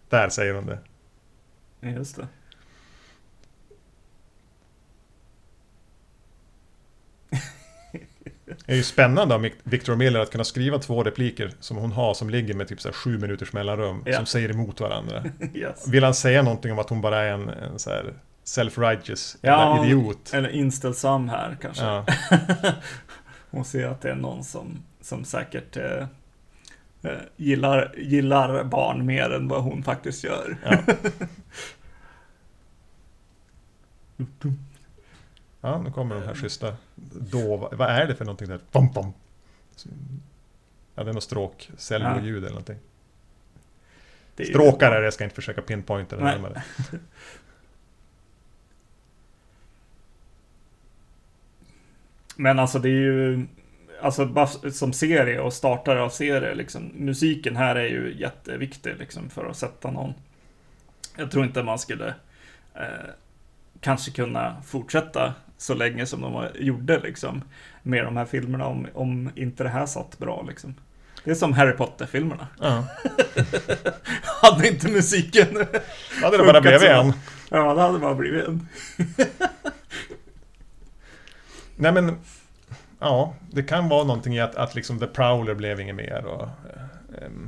Där 0.08 0.28
säger 0.28 0.54
de 0.54 0.66
det. 0.66 0.78
Just 1.80 2.16
det. 2.16 2.28
Det 8.66 8.72
är 8.72 8.76
ju 8.76 8.82
spännande 8.82 9.34
av 9.34 9.48
Victor 9.62 9.96
Miller 9.96 10.20
att 10.20 10.30
kunna 10.30 10.44
skriva 10.44 10.78
två 10.78 11.04
repliker 11.04 11.52
som 11.60 11.76
hon 11.76 11.92
har 11.92 12.14
som 12.14 12.30
ligger 12.30 12.54
med 12.54 12.68
typ 12.68 12.80
så 12.80 12.92
sju 12.92 13.18
minuters 13.18 13.52
mellanrum. 13.52 14.02
Ja. 14.06 14.16
Som 14.16 14.26
säger 14.26 14.50
emot 14.50 14.80
varandra. 14.80 15.24
Yes. 15.54 15.88
Vill 15.88 16.04
han 16.04 16.14
säga 16.14 16.42
någonting 16.42 16.72
om 16.72 16.78
att 16.78 16.88
hon 16.90 17.00
bara 17.00 17.22
är 17.22 17.32
en, 17.32 17.48
en 17.48 17.78
så 17.78 17.90
här 17.90 18.14
self-righteous 18.44 19.36
Ja, 19.40 19.84
idiot? 19.84 20.30
Eller 20.34 20.48
inställsam 20.48 21.28
här 21.28 21.56
kanske. 21.60 21.84
Ja. 21.84 22.04
Hon 23.50 23.64
ser 23.64 23.86
att 23.86 24.00
det 24.00 24.10
är 24.10 24.14
någon 24.14 24.44
som, 24.44 24.82
som 25.00 25.24
säkert 25.24 25.76
eh, 25.76 26.06
eh, 27.02 27.18
gillar, 27.36 27.94
gillar 27.98 28.64
barn 28.64 29.06
mer 29.06 29.30
än 29.30 29.48
vad 29.48 29.62
hon 29.62 29.82
faktiskt 29.82 30.24
gör. 30.24 30.56
Ja. 30.64 30.78
ja, 35.60 35.78
nu 35.82 35.90
kommer 35.90 36.14
de 36.14 36.22
här 36.22 36.34
schyssta 36.34 36.76
dova... 37.30 37.68
Vad 37.72 37.88
är 37.88 38.06
det 38.06 38.14
för 38.14 38.24
någonting 38.24 38.48
där? 38.48 38.60
Bom, 38.72 38.92
bom. 38.92 39.12
Ja, 40.94 41.04
det 41.04 41.10
är 41.10 41.14
något 41.14 41.22
stråk, 41.22 41.70
celloljud 41.76 42.38
eller 42.38 42.48
någonting. 42.48 42.78
Det 44.36 44.44
Stråkar 44.44 44.92
är 44.92 45.00
det, 45.00 45.04
jag 45.04 45.14
ska 45.14 45.24
inte 45.24 45.36
försöka 45.36 45.62
pinpointa 45.62 46.16
det 46.16 46.24
närmare. 46.24 46.62
Men 52.36 52.58
alltså 52.58 52.78
det 52.78 52.88
är 52.88 52.92
ju, 52.92 53.46
alltså 54.00 54.26
bara 54.26 54.46
som 54.46 54.92
serie 54.92 55.40
och 55.40 55.52
startare 55.52 56.02
av 56.02 56.08
serie 56.08 56.54
liksom, 56.54 56.92
musiken 56.94 57.56
här 57.56 57.76
är 57.76 57.88
ju 57.88 58.14
jätteviktig 58.18 58.96
liksom 58.98 59.30
för 59.30 59.46
att 59.46 59.56
sätta 59.56 59.90
någon. 59.90 60.14
Jag 61.16 61.30
tror 61.30 61.44
inte 61.44 61.62
man 61.62 61.78
skulle 61.78 62.14
eh, 62.74 63.10
kanske 63.80 64.10
kunna 64.10 64.62
fortsätta 64.62 65.34
så 65.58 65.74
länge 65.74 66.06
som 66.06 66.20
de 66.20 66.32
var- 66.32 66.52
gjorde 66.58 66.98
liksom 66.98 67.42
med 67.82 68.04
de 68.04 68.16
här 68.16 68.24
filmerna 68.24 68.66
om, 68.66 68.86
om 68.94 69.30
inte 69.34 69.62
det 69.62 69.68
här 69.68 69.86
satt 69.86 70.18
bra 70.18 70.44
liksom. 70.48 70.74
Det 71.24 71.30
är 71.30 71.34
som 71.34 71.52
Harry 71.52 71.72
Potter-filmerna. 71.72 72.48
Ja. 72.60 72.84
Hade 74.42 74.68
inte 74.68 74.88
musiken 74.90 75.46
Hade 76.22 76.36
det 76.36 76.44
bara 76.44 76.60
blivit 76.60 76.82
en. 76.82 77.12
Ja, 77.50 77.74
det 77.74 77.80
hade 77.80 77.98
bara 77.98 78.14
blivit 78.14 78.44
en. 78.48 78.68
Nej 81.76 81.92
men, 81.92 82.18
ja, 83.00 83.34
det 83.50 83.62
kan 83.62 83.88
vara 83.88 84.04
någonting 84.04 84.36
i 84.36 84.40
att, 84.40 84.54
att 84.56 84.74
liksom 84.74 84.98
The 84.98 85.06
Prowler 85.06 85.54
blev 85.54 85.80
inget 85.80 85.96
mer 85.96 86.24
och 86.24 86.48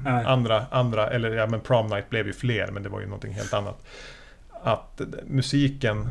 Nej. 0.04 0.24
andra, 0.24 0.66
andra, 0.70 1.10
eller 1.10 1.30
ja 1.30 1.46
men 1.46 1.60
Prom 1.60 1.86
Night 1.86 2.10
blev 2.10 2.26
ju 2.26 2.32
fler 2.32 2.70
men 2.70 2.82
det 2.82 2.88
var 2.88 3.00
ju 3.00 3.06
någonting 3.06 3.32
helt 3.32 3.54
annat. 3.54 3.86
Att 4.62 5.00
eh, 5.00 5.06
musiken 5.26 6.08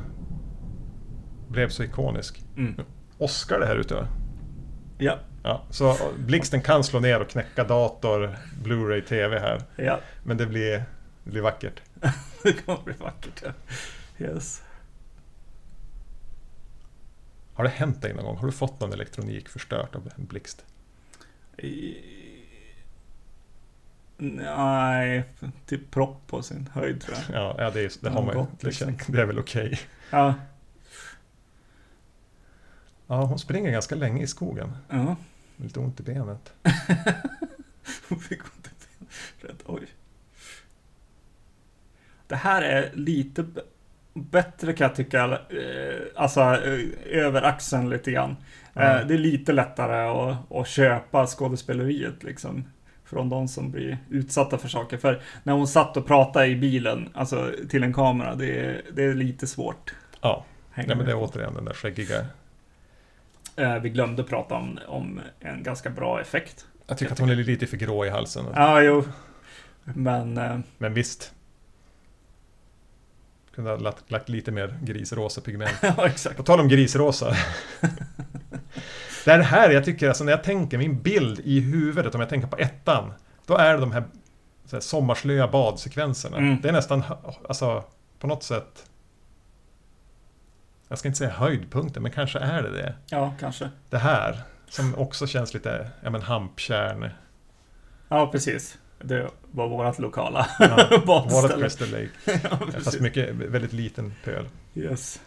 blev 1.50 1.70
så 1.70 1.84
ikonisk. 1.84 2.44
Mm. 2.58 2.76
Oscar 3.18 3.60
det 3.60 3.66
här 3.66 3.76
ute 3.76 3.96
va? 3.96 4.08
Ja, 4.98 5.20
Ja, 5.44 5.64
så 5.70 5.98
blixten 6.18 6.62
kan 6.62 6.84
slå 6.84 7.00
ner 7.00 7.22
och 7.22 7.30
knäcka 7.30 7.64
dator, 7.64 8.38
Blu-ray, 8.64 9.02
TV 9.02 9.40
här. 9.40 9.62
ja. 9.76 10.00
Men 10.24 10.38
det 10.38 10.46
blir, 10.46 10.84
det 11.24 11.32
blir 11.32 11.42
vackert. 11.42 11.82
Det 12.44 12.54
kommer 12.54 12.84
bli 12.84 12.94
vackert. 12.94 13.44
Ja. 13.44 13.52
Yes. 14.26 14.64
Har 17.54 17.64
det 17.64 17.70
hänt 17.70 18.02
dig 18.02 18.14
någon 18.14 18.26
gång? 18.26 18.38
Har 18.38 18.46
du 18.46 18.52
fått 18.52 18.80
någon 18.80 18.94
elektronik 18.94 19.50
förstört 19.50 19.96
av 19.96 20.12
en 20.18 20.26
blixt? 20.26 20.66
Nej, 24.18 25.24
typ 25.66 25.92
propp 25.92 26.28
på 26.28 26.42
sin 26.42 26.70
höjd 26.74 27.02
tror 27.02 27.18
jag. 27.28 27.42
Ja, 27.42 27.56
ja 27.58 27.70
det, 27.70 27.82
är, 27.82 27.92
det 28.02 28.10
har 28.10 28.22
man 28.22 28.38
ju. 28.38 28.46
Det, 28.60 28.68
liksom. 28.68 28.98
det 29.08 29.22
är 29.22 29.26
väl 29.26 29.40
okej. 29.40 29.80
Ja, 30.12 30.34
Ja, 33.12 33.26
hon 33.26 33.40
springer 33.40 33.72
ganska 33.72 33.96
länge 33.96 34.24
i 34.24 34.28
skogen. 34.28 34.72
Ja. 34.90 35.16
Lite 35.58 35.80
ont 35.80 36.00
i 36.00 36.04
benet. 36.04 36.54
hon 38.10 38.20
fick 38.20 38.42
ont 38.44 38.68
i 38.68 39.06
benet. 39.42 39.64
Oj. 39.66 39.88
Det 42.28 42.36
här 42.36 42.62
är 42.62 42.92
lite 42.94 43.46
bättre 44.14 44.74
kan 44.74 44.88
jag 44.88 44.96
tycka. 44.96 45.24
Eh, 45.50 46.02
alltså 46.16 46.42
eh, 46.42 46.86
över 47.06 47.42
axeln 47.42 47.90
lite 47.90 48.12
grann. 48.12 48.36
Mm. 48.74 49.08
Det 49.08 49.14
är 49.14 49.18
lite 49.18 49.54
lättare 49.54 50.08
att, 50.08 50.52
att 50.52 50.68
köpa 50.68 51.28
skådespeleriet 51.28 52.24
liksom 52.24 52.64
från 53.04 53.30
de 53.30 53.48
som 53.48 53.72
blir 53.72 53.98
utsatta 54.10 54.58
för 54.58 54.68
saker. 54.68 54.98
För 54.98 55.22
när 55.44 55.54
hon 55.54 55.68
satt 55.68 55.98
och 55.98 56.08
pratade 56.08 56.48
i 56.48 56.56
bilen, 56.56 57.10
alltså 57.14 57.52
till 57.70 57.84
en 57.84 57.94
kamera, 57.94 58.36
det 58.36 58.60
är, 58.60 58.82
det 58.94 59.04
är 59.04 59.14
lite 59.14 59.48
svårt. 59.48 59.94
Ja, 60.22 60.46
Nej, 60.76 60.88
men 60.88 61.06
det 61.06 61.12
är 61.12 61.18
återigen 61.18 61.54
den 61.54 61.66
där 61.66 61.74
skäggiga 61.74 62.26
Eh, 63.60 63.80
vi 63.80 63.90
glömde 63.90 64.24
prata 64.24 64.56
om, 64.56 64.80
om 64.88 65.22
en 65.40 65.64
ganska 65.64 65.90
bra 65.90 66.22
effekt. 66.22 66.66
Jag 66.88 66.98
tycker 66.98 67.14
att 67.14 67.20
hon 67.20 67.30
är 67.30 67.36
lite 67.36 67.68
för 67.68 67.78
grå 67.78 68.06
i 68.06 68.10
halsen. 68.10 68.46
Ja, 68.56 68.82
jo. 68.82 69.04
Men... 69.84 70.38
Eh, 70.38 70.60
Men 70.78 70.94
visst. 70.94 71.34
Kunde 73.56 73.70
ha 73.72 73.78
lagt, 73.78 74.12
lagt 74.12 74.30
lite 74.30 74.52
mer 74.52 74.80
grisrosa 74.84 75.42
pigment. 75.42 75.72
ja, 75.82 76.08
exakt. 76.08 76.38
På 76.38 76.44
tal 76.44 76.60
om 76.60 76.68
grisrosa. 76.68 77.36
det 79.26 79.32
är 79.32 79.38
det 79.38 79.44
här 79.44 79.70
jag 79.70 79.86
tycker, 79.86 80.08
alltså 80.08 80.24
när 80.24 80.32
jag 80.32 80.44
tänker 80.44 80.78
min 80.78 81.02
bild 81.02 81.40
i 81.44 81.60
huvudet, 81.60 82.16
om 82.16 82.22
jag 82.22 82.30
tänker 82.30 82.48
på 82.48 82.58
ettan. 82.58 83.14
Då 83.46 83.58
är 83.58 83.74
det 83.74 83.80
de 83.80 83.92
här, 83.92 84.04
så 84.66 84.76
här 84.76 84.82
sommarslöa 84.82 85.48
badsekvenserna. 85.48 86.38
Mm. 86.38 86.62
Det 86.62 86.70
är 86.70 86.74
nästan, 86.74 87.04
alltså 87.50 87.84
på 88.20 88.28
något 88.28 88.44
sätt. 88.44 88.89
Jag 90.90 91.00
ska 91.00 91.08
inte 91.08 91.18
säga 91.18 91.30
höjdpunkten, 91.30 92.04
men 92.04 92.12
kanske 92.12 92.40
är 92.40 92.64
det 92.64 92.72
det. 92.72 92.96
Ja, 93.10 93.34
kanske. 93.40 93.70
Det 93.90 93.98
här, 93.98 94.42
som 94.70 94.96
också 94.96 95.28
känns 95.28 95.54
lite, 95.54 95.90
ja 96.04 96.10
men 96.10 96.22
hampkärn. 96.22 97.10
Ja, 98.08 98.28
precis. 98.32 98.78
Det 99.02 99.30
var 99.52 99.68
vårt 99.68 100.00
lokala 100.00 100.48
Ja, 100.60 100.88
Vårat 100.90 101.06
badställe. 101.06 101.64
Crystal 101.64 101.90
Lake. 101.90 102.10
ja, 102.50 102.82
Fast 102.84 103.00
mycket, 103.00 103.36
väldigt 103.36 103.74
liten 103.74 104.14
pöl. 104.24 104.50
Yes. 104.76 105.22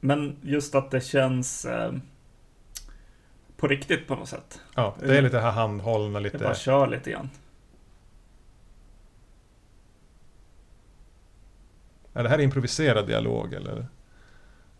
Men 0.00 0.36
just 0.42 0.74
att 0.74 0.90
det 0.90 1.00
känns 1.00 1.64
eh, 1.64 1.92
på 3.56 3.68
riktigt 3.68 4.08
på 4.08 4.14
något 4.14 4.28
sätt. 4.28 4.60
Ja, 4.74 4.96
det 5.00 5.18
är 5.18 5.22
lite 5.22 5.38
här 5.40 5.50
handhållna, 5.50 6.20
Det 6.20 6.38
bara 6.38 6.48
lite... 6.48 6.60
kör 6.60 6.86
lite 6.86 7.10
grann. 7.10 7.30
Är 12.16 12.22
det 12.22 12.28
här 12.28 12.40
improviserad 12.40 13.06
dialog 13.06 13.54
eller? 13.54 13.86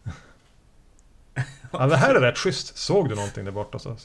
Ja, 1.72 1.86
det 1.86 1.96
här 1.96 2.14
är 2.14 2.20
rätt 2.20 2.38
schysst. 2.38 2.76
Såg 2.76 3.08
du 3.08 3.14
någonting 3.14 3.44
där 3.44 3.52
borta? 3.52 3.78
Så, 3.78 3.96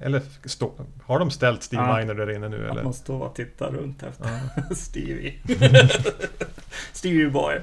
eller 0.00 0.22
stå, 0.44 0.72
har 1.04 1.18
de 1.18 1.30
ställt 1.30 1.62
Steve 1.62 1.82
Ja. 1.82 1.98
Miner 1.98 2.14
där 2.14 2.30
inne 2.30 2.48
nu 2.48 2.64
Att 2.66 2.72
eller? 2.72 2.82
man 2.82 2.94
står 2.94 3.20
och 3.22 3.34
tittar 3.34 3.70
runt 3.70 4.02
efter 4.02 4.30
Ja. 4.68 4.74
Stevie. 4.74 5.40
Stevie 6.92 7.30
boy. 7.30 7.60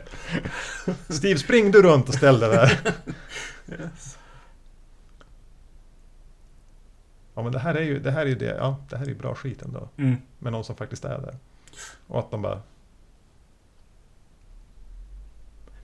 Steve, 1.09 1.39
spring 1.39 1.71
du 1.71 1.81
runt 1.81 2.09
och 2.09 2.15
ställ 2.15 2.39
dig 2.39 2.49
där. 2.49 2.79
Yes. 3.71 4.17
Ja, 7.35 7.43
men 7.43 7.51
det 7.51 7.59
här 7.59 7.75
är 7.75 7.81
ju 7.83 7.99
det, 7.99 8.11
här 8.11 8.21
är 8.21 8.25
ju 8.29 8.35
det. 8.35 8.55
Ja, 8.59 8.77
det 8.89 8.97
här 8.97 9.09
är 9.09 9.13
bra 9.13 9.35
skit 9.35 9.61
ändå. 9.61 9.89
Mm. 9.97 10.15
Med 10.39 10.51
någon 10.51 10.63
som 10.63 10.75
faktiskt 10.75 11.05
är 11.05 11.19
där. 11.19 11.35
Och 12.07 12.19
att 12.19 12.31
de 12.31 12.41
bara... 12.41 12.61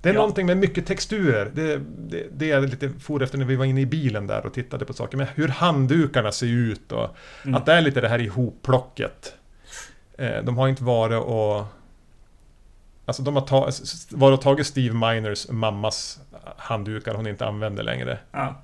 Det 0.03 0.09
är 0.09 0.13
Ja. 0.13 0.19
någonting 0.19 0.45
med 0.45 0.57
mycket 0.57 0.85
texturer. 0.85 1.51
Det, 1.53 1.77
det, 1.97 2.27
det 2.31 2.51
är 2.51 2.61
lite 2.61 2.89
for 2.89 3.23
efter 3.23 3.37
när 3.37 3.45
vi 3.45 3.55
var 3.55 3.65
inne 3.65 3.81
i 3.81 3.85
bilen 3.85 4.27
där 4.27 4.45
och 4.45 4.53
tittade 4.53 4.85
på 4.85 4.93
saker. 4.93 5.17
Men 5.17 5.27
hur 5.35 5.47
handdukarna 5.47 6.31
ser 6.31 6.47
ut 6.47 6.91
och 6.91 7.15
Mm. 7.43 7.55
att 7.55 7.65
det 7.65 7.73
är 7.73 7.81
lite 7.81 8.01
det 8.01 8.09
här 8.09 8.21
ihopplocket. 8.21 9.33
Eh, 10.17 10.43
de 10.43 10.57
har 10.57 10.67
inte 10.67 10.83
varit 10.83 11.23
och... 11.23 11.65
Alltså 13.05 13.23
de 13.23 13.35
har 13.35 13.41
ta, 13.41 13.69
varit 14.09 14.37
och 14.37 14.41
tagit 14.43 14.67
Steve 14.67 14.93
Miners 14.95 15.49
mammas 15.49 16.19
handdukar 16.57 17.13
hon 17.13 17.27
inte 17.27 17.45
använder 17.45 17.83
längre. 17.83 18.17
Ja. 18.31 18.61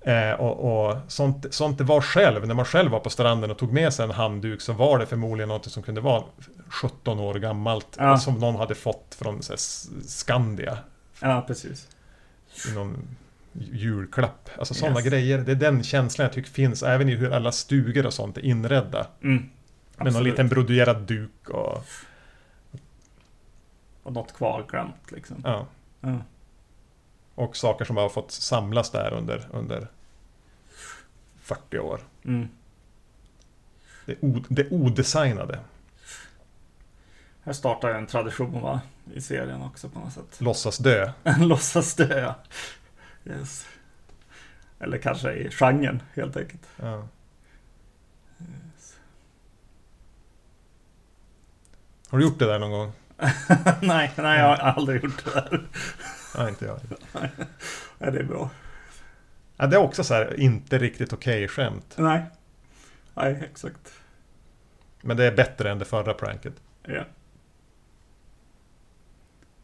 Eh, 0.00 0.32
och 0.32 0.88
och 0.90 0.96
sånt, 1.08 1.46
sånt 1.54 1.78
det 1.78 1.84
var 1.84 2.00
själv, 2.00 2.46
när 2.46 2.54
man 2.54 2.64
själv 2.64 2.90
var 2.90 3.00
på 3.00 3.10
stranden 3.10 3.50
och 3.50 3.58
tog 3.58 3.72
med 3.72 3.92
sig 3.94 4.04
en 4.04 4.10
handduk 4.10 4.60
så 4.60 4.72
var 4.72 4.98
det 4.98 5.06
förmodligen 5.06 5.48
något 5.48 5.70
som 5.72 5.82
kunde 5.82 6.00
vara 6.00 6.24
17 6.68 7.18
år 7.20 7.34
gammalt. 7.34 7.96
Ja. 7.98 8.18
Som 8.18 8.38
någon 8.38 8.56
hade 8.56 8.74
fått 8.74 9.16
från 9.18 9.42
så 9.42 9.52
här, 9.52 9.58
Skandia. 10.08 10.78
ja, 11.20 11.44
precis. 11.46 11.88
I 12.70 12.74
någon 12.74 12.96
julklapp. 13.52 14.48
Alltså 14.58 14.74
sådana 14.74 14.96
Yes. 15.00 15.08
grejer. 15.08 15.38
Det 15.38 15.52
är 15.52 15.56
den 15.56 15.82
känslan 15.82 16.24
jag 16.24 16.32
tycker 16.32 16.50
finns 16.50 16.82
även 16.82 17.08
i 17.08 17.14
hur 17.14 17.32
alla 17.32 17.52
stugor 17.52 18.06
och 18.06 18.12
sånt 18.14 18.36
är 18.38 18.44
inredda. 18.44 19.06
Mm. 19.22 19.48
Med 19.96 20.12
någon 20.12 20.24
liten 20.24 20.48
broderad 20.48 20.96
duk 21.02 21.48
och... 21.48 21.84
Och 24.02 24.12
något 24.12 24.34
kvalklämt 24.34 25.10
liksom. 25.12 25.36
Ja. 25.44 25.66
Ja. 26.00 26.18
Och 27.34 27.56
saker 27.56 27.84
som 27.84 27.96
har 27.96 28.08
fått 28.08 28.30
samlas 28.30 28.90
där 28.90 29.12
under, 29.12 29.48
under 29.52 29.88
40 31.40 31.78
år. 31.78 32.00
Mm. 32.24 32.48
Det, 34.06 34.16
o, 34.20 34.44
det 34.48 34.70
odesignade. 34.70 35.60
Här 37.42 37.52
startar 37.52 37.94
en 37.94 38.06
tradition 38.06 38.62
va? 38.62 38.80
I 39.14 39.20
serien 39.20 39.62
också 39.62 39.88
på 39.88 39.98
något 39.98 40.12
sätt. 40.12 40.40
Låtsas 40.40 40.78
dö. 40.78 41.12
Låtsas 41.38 41.94
dö 41.94 42.20
ja. 42.20 42.34
Yes. 43.32 43.66
Eller 44.78 44.98
kanske 44.98 45.32
i 45.32 45.50
genren 45.50 46.02
helt 46.14 46.36
enkelt. 46.36 46.66
Ja. 46.76 47.08
Har 52.08 52.18
du 52.18 52.24
gjort 52.24 52.38
det 52.38 52.46
där 52.46 52.58
någon 52.58 52.70
gång? 52.70 52.92
nej, 53.82 54.12
nej 54.16 54.38
jag 54.38 54.48
har 54.48 54.56
aldrig 54.56 55.04
gjort 55.04 55.24
det 55.24 55.30
där. 55.30 55.66
Nej, 56.36 56.48
inte 56.48 56.64
jag. 56.64 56.80
Ja, 57.98 58.10
det 58.10 58.18
är 58.18 58.24
bra. 58.24 58.50
Ja, 59.56 59.66
det 59.66 59.76
är 59.76 59.80
också 59.80 60.04
så 60.04 60.14
här, 60.14 60.40
inte 60.40 60.78
riktigt 60.78 61.12
okej 61.12 61.48
skämt. 61.48 61.94
Nej. 61.96 62.22
Nej, 63.14 63.48
exakt. 63.50 63.92
Men 65.00 65.16
det 65.16 65.24
är 65.24 65.36
bättre 65.36 65.70
än 65.70 65.78
det 65.78 65.84
förra 65.84 66.14
pranket. 66.14 66.54
Ja. 66.82 67.04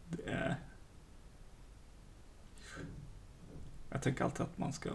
Det 0.09 0.33
är... 0.33 0.57
Jag 3.91 4.03
tänker 4.03 4.25
alltid 4.25 4.41
att 4.41 4.59
man 4.59 4.73
ska 4.73 4.91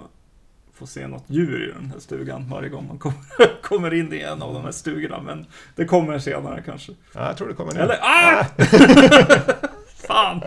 få 0.73 0.87
se 0.87 1.07
något 1.07 1.23
djur 1.27 1.69
i 1.69 1.73
den 1.73 1.91
här 1.91 1.99
stugan 1.99 2.49
varje 2.49 2.69
gång 2.69 2.87
man 2.87 2.99
kommer, 2.99 3.61
kommer 3.61 3.93
in 3.93 4.13
i 4.13 4.19
en 4.19 4.41
av 4.41 4.53
de 4.53 4.63
här 4.63 4.71
stugorna. 4.71 5.21
Men 5.21 5.45
det 5.75 5.85
kommer 5.85 6.19
senare 6.19 6.63
kanske. 6.65 6.91
Ja, 7.13 7.27
jag 7.27 7.37
tror 7.37 7.47
det 7.47 7.53
kommer 7.53 7.73
nu. 7.73 7.79
Eller 7.79 7.99
ah! 8.01 8.45
Fan! 10.07 10.41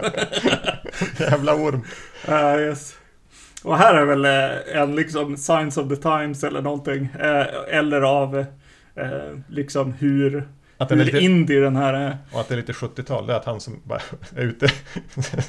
Jävla 1.19 1.55
orm. 1.55 1.83
Ja, 2.27 2.61
yes. 2.61 2.95
Och 3.63 3.79
här 3.79 3.95
är 3.95 4.05
väl 4.05 4.25
eh, 4.25 4.81
en 4.83 4.97
liksom 4.97 5.37
Signs 5.37 5.77
of 5.77 5.89
the 5.89 5.97
Times 5.97 6.45
eller 6.45 6.63
någonting. 6.63 7.09
Eh, 7.21 7.47
eller 7.69 8.01
av 8.01 8.39
eh, 8.95 9.09
liksom 9.49 9.93
hur, 9.93 10.49
Att 10.79 10.89
den 10.89 11.01
är 11.01 11.05
hur 11.05 11.13
lite, 11.13 11.25
indie 11.25 11.61
den 11.61 11.77
här 11.77 11.95
är. 11.95 12.19
och 12.33 12.41
att 12.41 12.49
det 12.49 12.55
är 12.55 12.57
lite 12.57 12.73
70-tal. 12.73 13.27
Det 13.27 13.33
är 13.33 13.37
att 13.37 13.45
han 13.45 13.61
som 13.61 13.81
bara 13.85 14.01
är 14.37 14.43
ute, 14.43 14.69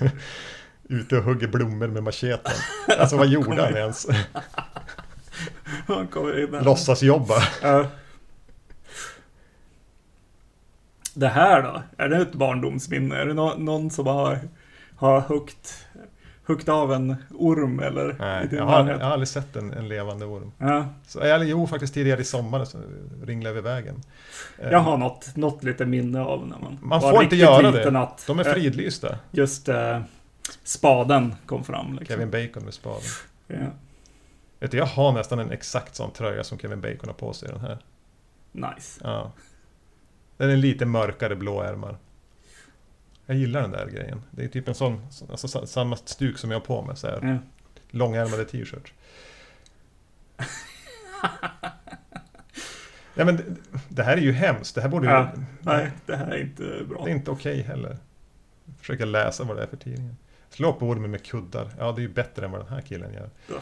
ute 0.89 1.17
och 1.17 1.23
hugger 1.23 1.47
blommor 1.47 1.87
med 1.87 2.03
macheten. 2.03 2.51
Alltså 2.99 3.17
vad 3.17 3.27
gjorde 3.27 3.61
han 3.63 3.75
ens? 3.75 4.07
Han 5.87 6.07
kommer 6.07 6.43
in. 6.43 6.63
Låtsas 6.63 7.03
jobba. 7.03 7.35
Ja. 7.61 7.85
Det 11.13 11.27
här 11.27 11.61
då? 11.63 11.83
Är 12.03 12.09
det 12.09 12.17
ett 12.17 12.33
barndomsminne? 12.33 13.15
Är 13.15 13.25
det 13.25 13.33
nå- 13.33 13.55
någon 13.57 13.89
som 13.91 14.07
har, 14.07 14.39
har 14.97 15.21
huggt, 15.21 15.85
huggt 16.47 16.69
av 16.69 16.93
en 16.93 17.15
orm 17.31 17.79
eller? 17.79 18.15
Nej, 18.19 18.47
jag 18.51 18.65
har, 18.65 18.89
jag 18.89 18.99
har 18.99 19.11
aldrig 19.11 19.27
sett 19.27 19.55
en, 19.55 19.73
en 19.73 19.87
levande 19.87 20.25
orm. 20.25 20.51
Ja, 20.57 20.85
Så, 21.07 21.19
eller 21.19 21.45
jo, 21.45 21.67
faktiskt 21.67 21.93
tidigare 21.93 22.21
i 22.21 22.23
sommar 22.23 22.65
så 22.65 22.77
ringlade 23.23 23.59
över 23.59 23.69
vägen. 23.71 24.01
Eh, 24.59 24.69
jag 24.71 24.79
har 24.79 24.97
något, 24.97 25.35
något 25.35 25.63
lite 25.63 25.85
minne 25.85 26.21
av 26.21 26.47
när 26.47 26.57
man, 26.59 26.77
Man 26.81 27.01
var 27.01 27.11
får 27.11 27.23
inte 27.23 27.35
göra 27.35 27.71
det. 27.71 27.99
Att, 27.99 28.23
De 28.27 28.39
är 28.39 28.47
eh, 28.47 28.53
fridlysta. 28.53 29.19
Just 29.31 29.69
eh, 29.69 30.01
spaden 30.63 31.35
kom 31.45 31.63
fram. 31.63 31.87
Liksom. 31.99 32.05
Kevin 32.05 32.31
Bacon 32.31 32.63
med 32.65 32.73
spaden. 32.73 33.01
Ja, 33.47 33.55
Vet 34.59 34.71
du, 34.71 34.77
jag 34.77 34.85
har 34.85 35.11
nästan 35.11 35.39
en 35.39 35.51
exakt 35.51 35.95
sån 35.95 36.11
tröja 36.11 36.43
som 36.43 36.57
Kevin 36.59 36.81
Bacon 36.81 37.07
har 37.09 37.13
på 37.13 37.33
sig 37.33 37.49
den 37.49 37.59
här. 37.59 37.77
nice. 38.51 39.01
Ja. 39.03 39.31
Den 40.37 40.49
är 40.49 40.57
lite 40.57 40.85
mörkare 40.85 41.35
blå 41.35 41.61
ärmar. 41.61 41.97
Jag 43.25 43.37
gillar 43.37 43.61
den 43.61 43.71
där 43.71 43.87
grejen. 43.87 44.21
Det 44.31 44.43
är 44.43 44.47
typ 44.47 44.67
en 44.67 44.75
sån, 44.75 45.01
alltså 45.31 45.47
sa- 45.47 45.65
samma 45.65 45.95
stuk 45.95 46.37
som 46.37 46.51
jag 46.51 46.59
har 46.59 46.65
på 46.65 46.81
mig. 46.81 46.97
Så 46.97 47.07
här. 47.07 47.39
Långärmade 47.91 48.45
t-shirts. 48.45 48.93
ja 53.15 53.25
men 53.25 53.35
det, 53.37 53.43
det 53.89 54.03
här 54.03 54.17
är 54.17 54.21
ju 54.21 54.31
hemskt. 54.31 54.75
Det 54.75 54.81
här 54.81 54.89
borde 54.89 55.05
ju... 55.07 55.11
Ja, 55.13 55.31
Nej, 55.61 55.91
det 56.05 56.15
här 56.15 56.27
är 56.31 56.37
inte 56.41 56.83
bra. 56.89 57.03
Det 57.05 57.11
är 57.11 57.15
inte 57.15 57.31
okej 57.31 57.61
heller. 57.61 57.97
Försöka 58.79 59.05
läsa 59.05 59.43
vad 59.43 59.57
det 59.57 59.63
är 59.63 59.67
för 59.67 59.77
tidningen. 59.77 60.17
Slå 60.49 60.73
på 60.73 60.85
ormen 60.89 61.11
med 61.11 61.25
kuddar. 61.25 61.71
Ja, 61.79 61.91
det 61.91 61.99
är 61.99 62.03
ju 62.07 62.13
bättre 62.13 62.45
än 62.45 62.51
vad 62.51 62.61
den 62.61 62.69
här 62.69 62.81
killen 62.81 63.13
gör. 63.13 63.29
Ja. 63.47 63.55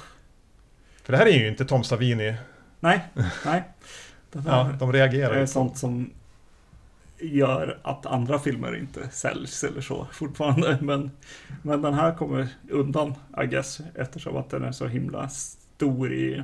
För 1.04 1.12
det 1.14 1.18
här 1.18 1.26
är 1.26 1.32
ju 1.40 1.48
inte 1.48 1.66
Tom 1.66 1.84
Savini. 1.84 2.36
Nej, 2.80 3.00
nej. 3.46 3.64
Det 4.32 4.44
Ja, 4.46 4.64
här 4.64 4.74
de 4.74 4.94
reagerar 4.94 5.34
är 5.36 5.40
ju. 5.40 5.48
sånt 5.48 5.78
som 5.78 6.12
gör 7.20 7.80
att 7.84 8.06
andra 8.06 8.40
filmer 8.40 8.76
inte 8.76 9.10
säljs 9.10 9.64
eller 9.64 9.82
så 9.82 10.08
fortfarande. 10.12 10.78
Men, 10.82 11.12
men 11.62 11.82
den 11.82 11.94
här 11.94 12.16
kommer 12.16 12.48
undan, 12.70 13.16
I 13.44 13.48
guess, 13.48 13.82
eftersom 13.96 14.38
att 14.38 14.50
den 14.50 14.64
är 14.64 14.72
så 14.72 14.88
himla 14.88 15.30
stor 15.30 16.14
i... 16.14 16.44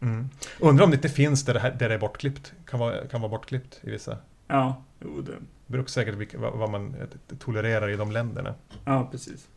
Mm. 0.00 0.28
Undrar 0.58 0.84
om 0.84 0.90
det 0.90 0.96
inte 0.96 1.08
finns 1.08 1.44
där 1.44 1.54
det, 1.54 1.60
här, 1.60 1.70
där 1.70 1.88
det 1.88 1.94
är 1.94 1.98
bortklippt. 1.98 2.52
Kan 2.66 2.80
vara, 2.80 3.06
kan 3.06 3.20
vara 3.20 3.30
bortklippt 3.30 3.80
i 3.82 3.90
vissa. 3.90 4.18
Ja, 4.46 4.82
jo, 5.00 5.20
det... 5.20 5.32
Det 5.70 5.72
beror 5.72 5.86
säkert 5.86 6.14
vilka, 6.14 6.38
vad, 6.38 6.70
man 6.70 6.96
tolererar 7.38 7.88
i 7.88 7.96
de 7.96 8.12
länderna. 8.12 8.54
Ja, 8.84 9.08
precis. 9.10 9.48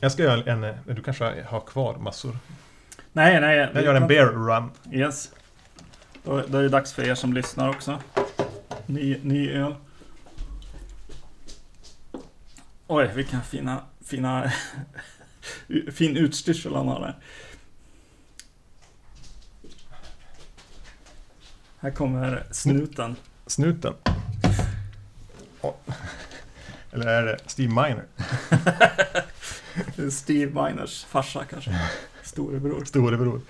Jag 0.00 0.12
ska 0.12 0.22
göra 0.22 0.52
en 0.52 0.94
du 0.94 1.02
kanske 1.02 1.42
har 1.42 1.60
kvar 1.60 1.96
massor? 1.96 2.36
Nej, 3.12 3.40
nej. 3.40 3.70
Jag 3.74 3.84
gör 3.84 3.94
en 3.94 4.06
bear 4.06 4.26
run. 4.26 4.70
Yes. 4.92 5.32
Då, 6.24 6.42
då 6.48 6.58
är 6.58 6.62
det 6.62 6.68
dags 6.68 6.92
för 6.92 7.08
er 7.08 7.14
som 7.14 7.32
lyssnar 7.32 7.68
också. 7.68 8.02
Ny, 8.86 9.18
ny 9.22 9.50
öl. 9.50 9.74
Oj, 12.86 13.10
vilka 13.14 13.40
fina, 13.40 13.82
fina, 14.04 14.52
fin 15.92 16.16
utstyrsel 16.16 16.74
han 16.74 16.88
har 16.88 17.00
där. 17.00 17.16
Här 21.78 21.90
kommer 21.90 22.46
snuten. 22.50 23.16
Snuten. 23.46 23.94
Oh. 25.60 25.74
Eller 26.92 27.06
är 27.06 27.22
det 27.22 27.38
Steve 27.46 27.68
Miner? 27.68 28.04
Steve 30.10 30.62
Miners 30.62 31.04
farsa 31.04 31.44
kanske. 31.44 31.70
Storebror. 32.32 32.84
Storebror. 32.84 33.40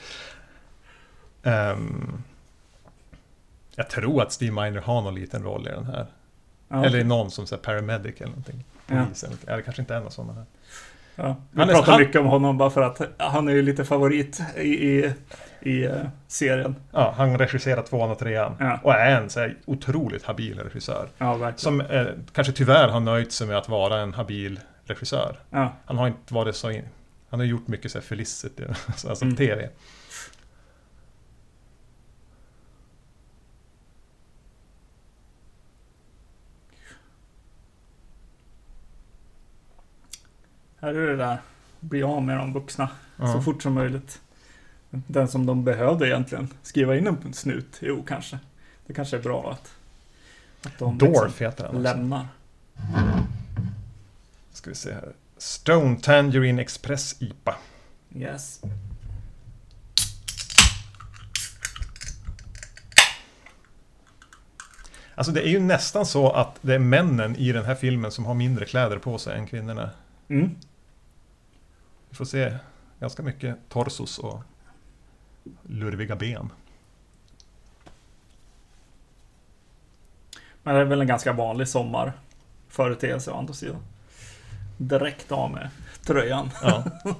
Um, 1.42 2.22
jag 3.76 3.90
tror 3.90 4.22
att 4.22 4.32
Steve 4.32 4.52
Miner 4.62 4.80
har 4.80 5.02
någon 5.02 5.14
liten 5.14 5.42
roll 5.42 5.68
i 5.68 5.70
den 5.70 5.84
här. 5.86 6.06
Ja, 6.68 6.84
Eller 6.84 7.04
någon 7.04 7.30
som 7.30 7.46
säger 7.46 7.62
paramedic 7.62 8.14
eller 8.16 8.26
någonting. 8.28 8.64
Ja. 8.86 8.94
Eller, 8.94 9.36
eller 9.52 9.62
kanske 9.62 9.82
inte 9.82 9.94
en 9.96 10.06
av 10.06 10.10
sådana 10.10 10.32
här. 10.32 10.44
Ja, 11.16 11.36
vi 11.50 11.60
Han 11.60 11.70
är- 11.70 11.74
pratar 11.74 11.92
han- 11.92 12.00
mycket 12.00 12.20
om 12.20 12.26
honom 12.26 12.58
bara 12.58 12.70
för 12.70 12.82
att 12.82 13.00
han 13.18 13.48
är 13.48 13.52
ju 13.52 13.62
lite 13.62 13.84
favorit 13.84 14.40
i, 14.56 14.60
i, 14.88 15.12
i 15.60 15.84
eh, 15.84 15.92
serien. 16.28 16.76
Ja, 16.92 17.14
han 17.16 17.38
regisserar 17.38 17.82
tvåan 17.82 18.10
och 18.10 18.18
trean. 18.18 18.56
Ja. 18.60 18.80
Och 18.82 18.94
är 18.94 19.20
en 19.20 19.30
så 19.30 19.40
här, 19.40 19.56
otroligt 19.64 20.22
habil 20.24 20.58
regissör. 20.58 21.08
Ja. 21.18 21.52
Som 21.56 21.80
eh, 21.80 22.06
kanske 22.32 22.52
tyvärr 22.52 22.88
har 22.88 23.00
nöjt 23.00 23.32
sig 23.32 23.46
med 23.46 23.56
att 23.58 23.68
vara 23.68 24.00
en 24.00 24.14
habil 24.14 24.60
regissör. 24.84 25.36
Han 25.84 25.98
har 25.98 26.06
inte 26.06 26.34
varit 26.34 26.56
så... 26.56 26.70
In... 26.70 26.82
Han 27.32 27.40
har 27.40 27.46
gjort 27.46 27.68
mycket 27.68 27.92
så 27.92 27.98
här 27.98 28.02
Felicity, 28.06 28.64
alltså 28.86 29.24
Mm. 29.24 29.36
TV. 29.36 29.68
här 40.80 40.94
är 40.94 41.06
det 41.06 41.16
där. 41.16 41.40
Bli 41.80 42.02
av 42.02 42.22
med 42.22 42.36
de 42.38 42.52
vuxna 42.52 42.88
Ja. 43.16 43.32
så 43.32 43.42
fort 43.42 43.62
som 43.62 43.74
möjligt. 43.74 44.20
Den 44.90 45.28
som 45.28 45.46
de 45.46 45.64
behövde 45.64 46.08
egentligen. 46.08 46.48
Skriva 46.62 46.96
in 46.96 47.06
en 47.06 47.32
snut? 47.34 47.78
Jo, 47.80 48.04
kanske. 48.08 48.38
Det 48.86 48.94
kanske 48.94 49.16
är 49.16 49.22
bra 49.22 49.52
att, 49.52 49.74
att 50.66 50.78
de 50.78 50.98
Dorf 50.98 51.40
heter 51.40 51.64
han 51.64 51.82
liksom 51.82 51.90
också. 51.90 51.96
lämnar. 51.98 52.26
Ska 54.52 54.70
vi 54.70 54.76
se 54.76 54.92
här. 54.92 55.12
Stone 55.42 55.96
Tangerine 55.96 56.62
Express 56.62 57.22
IPA. 57.22 57.56
Yes. 58.14 58.60
Alltså 65.14 65.32
det 65.32 65.40
är 65.40 65.48
ju 65.48 65.60
nästan 65.60 66.06
så 66.06 66.30
att 66.30 66.58
det 66.60 66.74
är 66.74 66.78
männen 66.78 67.36
i 67.36 67.52
den 67.52 67.64
här 67.64 67.74
filmen 67.74 68.10
som 68.10 68.24
har 68.24 68.34
mindre 68.34 68.64
kläder 68.64 68.98
på 68.98 69.18
sig 69.18 69.38
än 69.38 69.46
kvinnorna. 69.46 69.90
Mm. 70.28 70.56
Vi 72.08 72.16
får 72.16 72.24
se 72.24 72.56
ganska 73.00 73.22
mycket 73.22 73.56
torsos 73.68 74.18
och 74.18 74.42
lurviga 75.62 76.16
ben. 76.16 76.52
Men 80.62 80.74
det 80.74 80.80
är 80.80 80.84
väl 80.84 81.00
en 81.00 81.06
ganska 81.06 81.32
vanlig 81.32 81.68
sommarföreteelse 81.68 83.30
å 83.30 83.36
andra 83.36 83.54
sidan. 83.54 83.82
Direkt 84.88 85.32
av 85.32 85.50
med 85.50 85.68
tröjan. 86.06 86.50
Ja. 86.62 86.84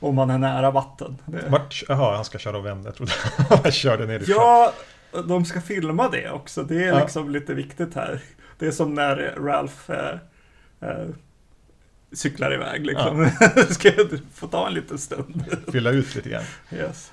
Om 0.00 0.14
man 0.14 0.30
är 0.30 0.38
nära 0.38 0.70
vatten. 0.70 1.18
Det... 1.26 1.48
Vart, 1.48 1.82
jaha, 1.88 2.16
han 2.16 2.24
ska 2.24 2.38
köra 2.38 2.58
och 2.58 2.66
vända. 2.66 2.88
Jag 2.88 2.94
trodde 2.96 3.12
han 3.62 3.72
körde 3.72 4.06
ner 4.06 4.20
i 4.20 4.24
sjön. 4.26 4.34
Ja, 4.36 4.72
de 5.28 5.44
ska 5.44 5.60
filma 5.60 6.08
det 6.08 6.30
också. 6.30 6.62
Det 6.62 6.84
är 6.84 6.88
Ja. 6.88 6.98
liksom 7.00 7.30
lite 7.30 7.54
viktigt 7.54 7.94
här. 7.94 8.20
Det 8.58 8.66
är 8.66 8.70
som 8.70 8.94
när 8.94 9.34
Ralph 9.38 9.90
eh, 9.90 10.18
eh, 10.88 11.06
cyklar 12.12 12.54
iväg 12.54 12.86
liksom. 12.86 13.30
ska 13.70 13.88
jag 13.88 14.20
få 14.34 14.46
ta 14.46 14.66
en 14.66 14.74
liten 14.74 14.98
stund. 14.98 15.44
Fylla 15.72 15.90
ut 15.90 16.14
lite 16.14 16.28
grann. 16.30 16.42
Yes. 16.72 17.12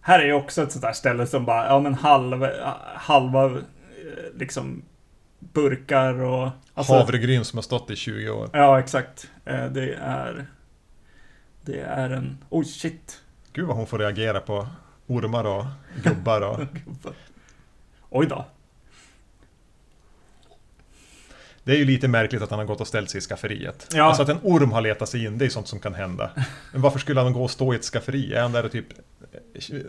Här 0.00 0.18
är 0.18 0.24
ju 0.26 0.32
också 0.32 0.62
ett 0.62 0.72
sånt 0.72 0.82
där 0.82 0.92
ställe 0.92 1.26
som 1.26 1.44
bara, 1.44 1.66
ja 1.66 1.78
men 1.80 1.94
halv, 1.94 2.46
halva 2.94 3.44
eh, 3.44 3.52
liksom 4.34 4.82
burkar 5.52 6.14
och... 6.20 6.50
alltså- 6.74 6.92
Havregryn 6.92 7.44
som 7.44 7.56
har 7.56 7.62
stått 7.62 7.90
i 7.90 7.96
20 7.96 8.30
år. 8.30 8.50
Ja, 8.52 8.78
exakt. 8.80 9.30
Eh, 9.44 9.66
Det 9.66 9.94
är... 9.94 10.46
Det 11.62 11.80
är 11.80 12.10
en... 12.10 12.38
Oj, 12.48 12.64
shit. 12.64 13.20
Gud 13.52 13.66
vad 13.66 13.76
hon 13.76 13.86
får 13.86 13.98
reagera 13.98 14.40
på 14.40 14.68
ormar 15.06 15.44
och 15.44 15.64
gubbar 16.02 16.40
och... 16.40 16.60
Oj 18.10 18.26
då. 18.26 18.44
Det 21.64 21.72
är 21.72 21.76
ju 21.76 21.84
lite 21.84 22.08
märkligt 22.08 22.42
att 22.42 22.50
han 22.50 22.58
har 22.58 22.66
gått 22.66 22.80
och 22.80 22.86
ställt 22.88 23.10
sig 23.10 23.18
i 23.18 23.20
skafferiet. 23.20 23.88
Ja. 23.94 24.04
Alltså 24.04 24.22
att 24.22 24.28
en 24.28 24.38
orm 24.42 24.72
har 24.72 24.80
letat 24.80 25.08
sig 25.08 25.24
in, 25.24 25.38
det 25.38 25.44
är 25.44 25.48
sånt 25.48 25.68
som 25.68 25.80
kan 25.80 25.94
hända. 25.94 26.30
Men 26.72 26.82
varför 26.82 26.98
skulle 26.98 27.20
han 27.20 27.32
gå 27.32 27.44
och 27.44 27.50
stå 27.50 27.72
i 27.72 27.76
ett 27.76 27.84
skafferi? 27.84 28.34
Är 28.34 28.42
han 28.42 28.52
där 28.52 28.64
och 28.64 28.72
typ 28.72 28.86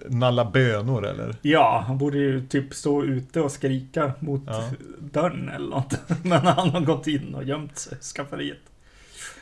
nalla 0.09 0.45
bönor 0.51 1.05
eller? 1.05 1.35
Ja, 1.41 1.83
han 1.87 1.97
borde 1.97 2.17
ju 2.17 2.47
typ 2.47 2.73
stå 2.73 3.03
ute 3.03 3.41
och 3.41 3.51
skrika 3.51 4.11
mot 4.19 4.41
Ja. 4.47 4.69
dörren 4.99 5.49
eller 5.49 5.69
något. 5.69 5.93
Men 6.23 6.45
han 6.45 6.69
har 6.69 6.81
gått 6.81 7.07
in 7.07 7.35
och 7.35 7.43
gömt 7.43 7.77
sig 7.77 7.97
i 7.97 8.03
skafferiet. 8.03 8.57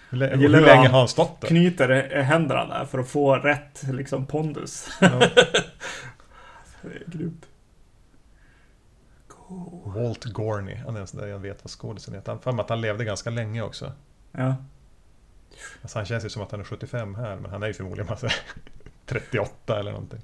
Hur, 0.10 0.18
lä- 0.18 0.36
hur 0.36 0.50
länge 0.50 0.68
han 0.76 0.86
har 0.92 1.00
han 1.00 1.08
stått 1.08 1.42
där? 1.42 1.48
Knyter 1.48 2.22
händerna 2.22 2.66
där 2.66 2.86
för 2.86 3.00
att 3.00 3.08
få 3.08 3.36
rätt 3.36 3.84
liksom 3.84 4.26
pondus. 4.26 4.90
Ja. 5.02 5.08
Det 5.10 5.26
är 6.82 7.04
grymt. 7.06 7.46
Walt 9.86 10.24
Gorney, 10.24 10.76
han 10.76 10.96
är 10.96 11.00
en 11.02 11.08
sån 11.08 11.20
där 11.20 11.28
jag 11.28 11.40
vet 11.40 11.64
vad 11.64 11.72
skådisen 11.72 12.14
heter. 12.14 12.32
Han 12.32 12.42
för 12.42 12.52
mig 12.52 12.64
att 12.64 12.70
han 12.70 12.82
levde 12.82 13.06
ganska 13.06 13.30
länge 13.30 13.62
också. 13.62 13.92
Ja. 14.32 14.56
Alltså 15.82 15.98
han 16.00 16.06
känns 16.06 16.26
ju 16.26 16.30
som 16.30 16.42
att 16.42 16.52
han 16.52 16.60
är 16.60 16.64
75 16.64 17.16
här, 17.16 17.36
men 17.36 17.52
han 17.52 17.64
är 17.64 17.68
ju 17.68 17.74
förmodligen 17.74 18.08
massa 18.10 18.28
38 19.06 19.80
eller 19.80 19.92
någonting. 19.92 20.22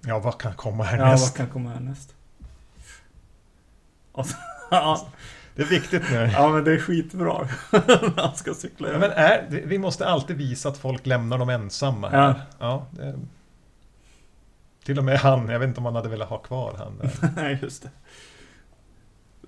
Ja, 0.00 0.18
vad 0.18 0.40
kan 0.40 0.54
komma 0.54 0.84
Ja, 0.84 0.90
härnäst? 0.90 1.24
vad 1.28 1.36
kan 1.36 1.48
komma 1.48 1.70
härnäst? 1.70 2.14
Och 4.12 4.26
så- 4.26 4.36
Ja, 4.70 5.08
Det 5.54 5.62
är 5.62 5.66
viktigt 5.66 6.02
nu. 6.10 6.30
ja, 6.32 6.48
men 6.48 6.64
det 6.64 6.72
är 6.72 6.78
skitbra. 6.78 7.48
Han 8.16 8.36
ska 8.36 8.54
cykla 8.54 8.88
Ja, 8.92 8.98
men 8.98 9.10
är, 9.10 9.46
vi 9.66 9.78
måste 9.78 10.06
alltid 10.08 10.36
visa 10.36 10.68
att 10.68 10.78
folk 10.78 11.06
lämnar 11.06 11.38
dem 11.38 11.48
ensamma. 11.50 12.08
Här. 12.08 12.18
Ja. 12.18 12.34
Ja, 12.58 12.86
det, 12.90 13.18
till 14.84 14.98
och 14.98 15.04
med 15.04 15.18
han, 15.18 15.48
jag 15.48 15.58
vet 15.58 15.66
inte 15.68 15.78
om 15.80 15.84
han 15.84 15.94
hade 15.94 16.08
velat 16.08 16.28
ha 16.28 16.38
kvar 16.38 16.74
han. 16.78 17.10
Nej, 17.36 17.58
just 17.62 17.82
det. 17.82 17.90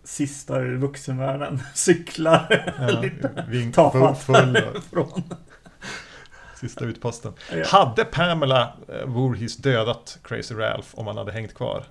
Sista 0.04 0.62
i 0.64 0.76
vuxenvärlden. 0.76 1.60
Cyklar 1.74 2.72
Ja, 2.78 3.00
lite 3.00 3.44
full, 3.50 3.72
tafatt 3.72 4.26
sista 6.60 6.84
utposten. 6.84 7.32
Ja. 7.52 7.64
Hade 7.66 8.04
Pamela 8.04 8.72
uh, 8.88 9.04
Voorhees 9.06 9.56
dödat 9.56 10.18
Crazy 10.22 10.54
Ralph 10.54 10.88
om 10.92 11.06
han 11.06 11.16
hade 11.16 11.32
hängt 11.32 11.54
kvar? 11.54 11.84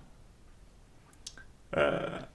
Eh, 1.72 1.82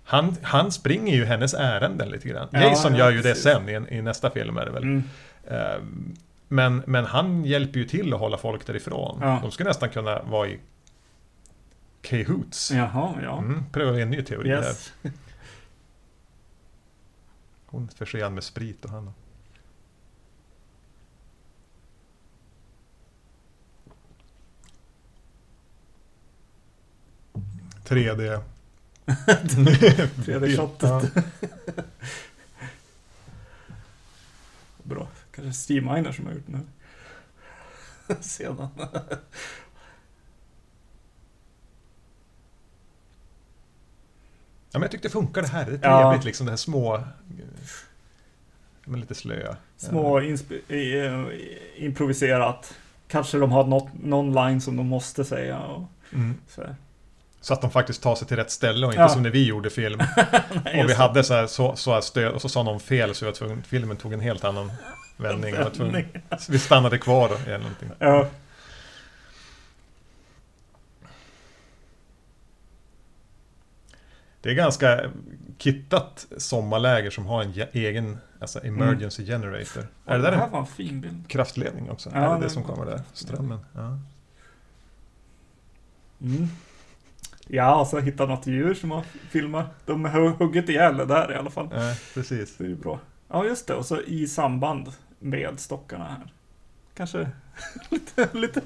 Han, 0.04 0.36
han 0.42 0.72
springer 0.72 1.14
ju 1.14 1.24
hennes 1.24 1.54
ärenden 1.54 2.08
lite 2.08 2.28
grann. 2.28 2.48
Ja, 2.52 2.60
Jason 2.62 2.92
ja, 2.92 2.98
gör 2.98 3.10
ju 3.10 3.16
det 3.16 3.22
precis. 3.22 3.42
sen 3.42 3.68
i, 3.68 3.94
i 3.96 4.02
nästa 4.02 4.30
film 4.30 4.56
är 4.56 4.64
det 4.64 4.70
väl. 4.72 4.82
mm. 4.82 5.02
Ehm, 5.50 6.14
Men, 6.48 6.82
men 6.86 7.04
han 7.04 7.44
hjälper 7.44 7.78
ju 7.78 7.84
till 7.84 8.14
att 8.14 8.20
hålla 8.20 8.38
folk 8.38 8.66
därifrån. 8.66 9.18
Ja. 9.22 9.38
De 9.42 9.50
skulle 9.50 9.68
nästan 9.68 9.90
kunna 9.90 10.22
vara 10.22 10.48
i 10.48 10.58
Cahoots. 12.02 12.70
Jaha, 12.70 13.14
ja. 13.22 13.38
Mm, 13.38 13.64
pröva 13.72 14.00
en 14.00 14.10
ny 14.10 14.22
teori 14.22 14.50
här. 14.50 14.74
Hon 17.74 17.88
förser 17.88 18.22
han 18.22 18.34
med 18.34 18.44
sprit 18.44 18.84
och 18.84 18.90
han... 18.90 19.12
...3D... 27.84 28.42
Tredje 30.24 30.56
shotet. 30.56 31.12
Ja. 31.14 31.22
Bra. 34.82 35.08
Kanske 35.30 35.52
Steve 35.52 35.94
Miner 35.94 36.12
som 36.12 36.26
har 36.26 36.32
gjort 36.32 36.46
den 36.46 36.54
här. 36.54 36.66
sedan. 38.20 38.68
Men 44.78 44.82
jag 44.82 44.90
tyckte 44.90 45.08
det 45.08 45.12
funkade 45.12 45.46
här. 45.48 45.64
Det 45.64 45.86
är 45.86 45.90
Ja. 45.90 46.02
trevligt 46.02 46.24
liksom, 46.24 46.46
det 46.46 46.52
här 46.52 46.56
små... 46.56 47.02
Men 48.84 49.00
lite 49.00 49.14
slöa. 49.14 49.56
Små 49.76 50.18
eh, 50.20 50.26
improviserat. 51.76 52.74
Kanske 53.08 53.38
de 53.38 53.52
har 53.52 53.64
något, 53.64 53.88
någon 54.02 54.34
line 54.34 54.60
som 54.60 54.76
de 54.76 54.86
måste 54.86 55.24
säga. 55.24 55.58
Och 55.58 55.82
Mm. 56.12 56.34
så. 56.48 56.62
Så 57.40 57.54
att 57.54 57.60
de 57.60 57.70
faktiskt 57.70 58.02
tar 58.02 58.14
sig 58.14 58.28
till 58.28 58.36
rätt 58.36 58.50
ställe 58.50 58.86
och 58.86 58.92
inte 58.92 59.02
Ja. 59.02 59.08
som 59.08 59.22
när 59.22 59.30
vi 59.30 59.46
gjorde 59.46 59.70
film. 59.70 59.98
Nej, 60.16 60.38
och 60.64 60.74
vi 60.74 60.78
just 60.80 60.96
hade 60.96 61.24
så 61.24 61.34
här, 61.34 61.46
så, 61.46 61.76
så 61.76 61.94
här 61.94 62.00
stöd 62.00 62.32
och 62.32 62.42
så 62.42 62.48
sa 62.48 62.62
någon 62.62 62.80
fel 62.80 63.14
så 63.14 63.24
var 63.24 63.32
tvungen, 63.32 63.62
filmen 63.62 63.96
tog 63.96 64.12
en 64.12 64.20
helt 64.20 64.44
annan 64.44 64.72
vändning. 65.16 65.54
Vändning. 65.54 66.06
vi 66.48 66.58
stannade 66.58 66.98
kvar 66.98 67.30
eller 67.46 67.58
någonting. 67.58 67.88
Ja. 67.98 68.26
Det 74.44 74.50
är 74.50 74.54
ganska 74.54 75.10
kittat 75.58 76.26
sommarläger 76.36 77.10
som 77.10 77.26
har 77.26 77.42
en 77.42 77.52
ge- 77.52 77.68
egen 77.72 78.18
alltså 78.40 78.64
emergency 78.64 79.26
generator. 79.26 79.86
Är 80.06 80.16
det 80.16 80.22
där 80.22 80.30
det 80.30 80.36
här 80.36 80.44
en 80.46 80.50
var 80.52 80.60
en 80.60 80.66
fin 80.66 81.00
bild. 81.00 81.28
kraftledning 81.28 81.90
också? 81.90 82.10
Ja, 82.14 82.18
är 82.20 82.28
det 82.28 82.34
det 82.40 82.46
det- 82.46 82.50
som 82.50 82.62
kommer 82.64 82.86
där? 82.86 83.00
Strömmen? 83.12 83.58
Ja. 83.74 83.98
Mm. 86.20 86.48
Ja, 87.46 87.80
och 87.80 87.86
så 87.86 87.98
hitta 87.98 88.26
något 88.26 88.46
djur 88.46 88.74
som 88.74 88.90
har 88.90 89.02
filmat. 89.30 89.66
De 89.86 90.04
har 90.04 90.28
huggit 90.28 90.68
ihjäl 90.68 90.96
det 90.96 91.04
där 91.06 91.32
i 91.32 91.34
alla 91.36 91.50
fall. 91.50 91.68
ja, 91.72 91.94
precis. 92.14 92.56
Det 92.56 92.64
är 92.64 92.68
ju 92.68 92.76
bra. 92.76 93.00
Ja, 93.28 93.44
just 93.44 93.66
det. 93.66 93.74
Och 93.74 93.86
så 93.86 94.00
i 94.00 94.26
samband 94.26 94.92
med 95.18 95.60
stockarna 95.60 96.04
här. 96.04 96.32
Kanske 96.94 97.30
lite, 97.90 98.28
lite 98.32 98.60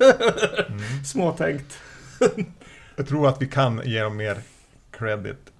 Mm. 0.68 1.04
småtänkt. 1.04 1.78
Jag 2.96 3.06
tror 3.08 3.28
att 3.28 3.42
vi 3.42 3.46
kan 3.46 3.80
ge 3.84 4.02
dem 4.02 4.16
mer 4.16 4.38
credit. 4.90 5.52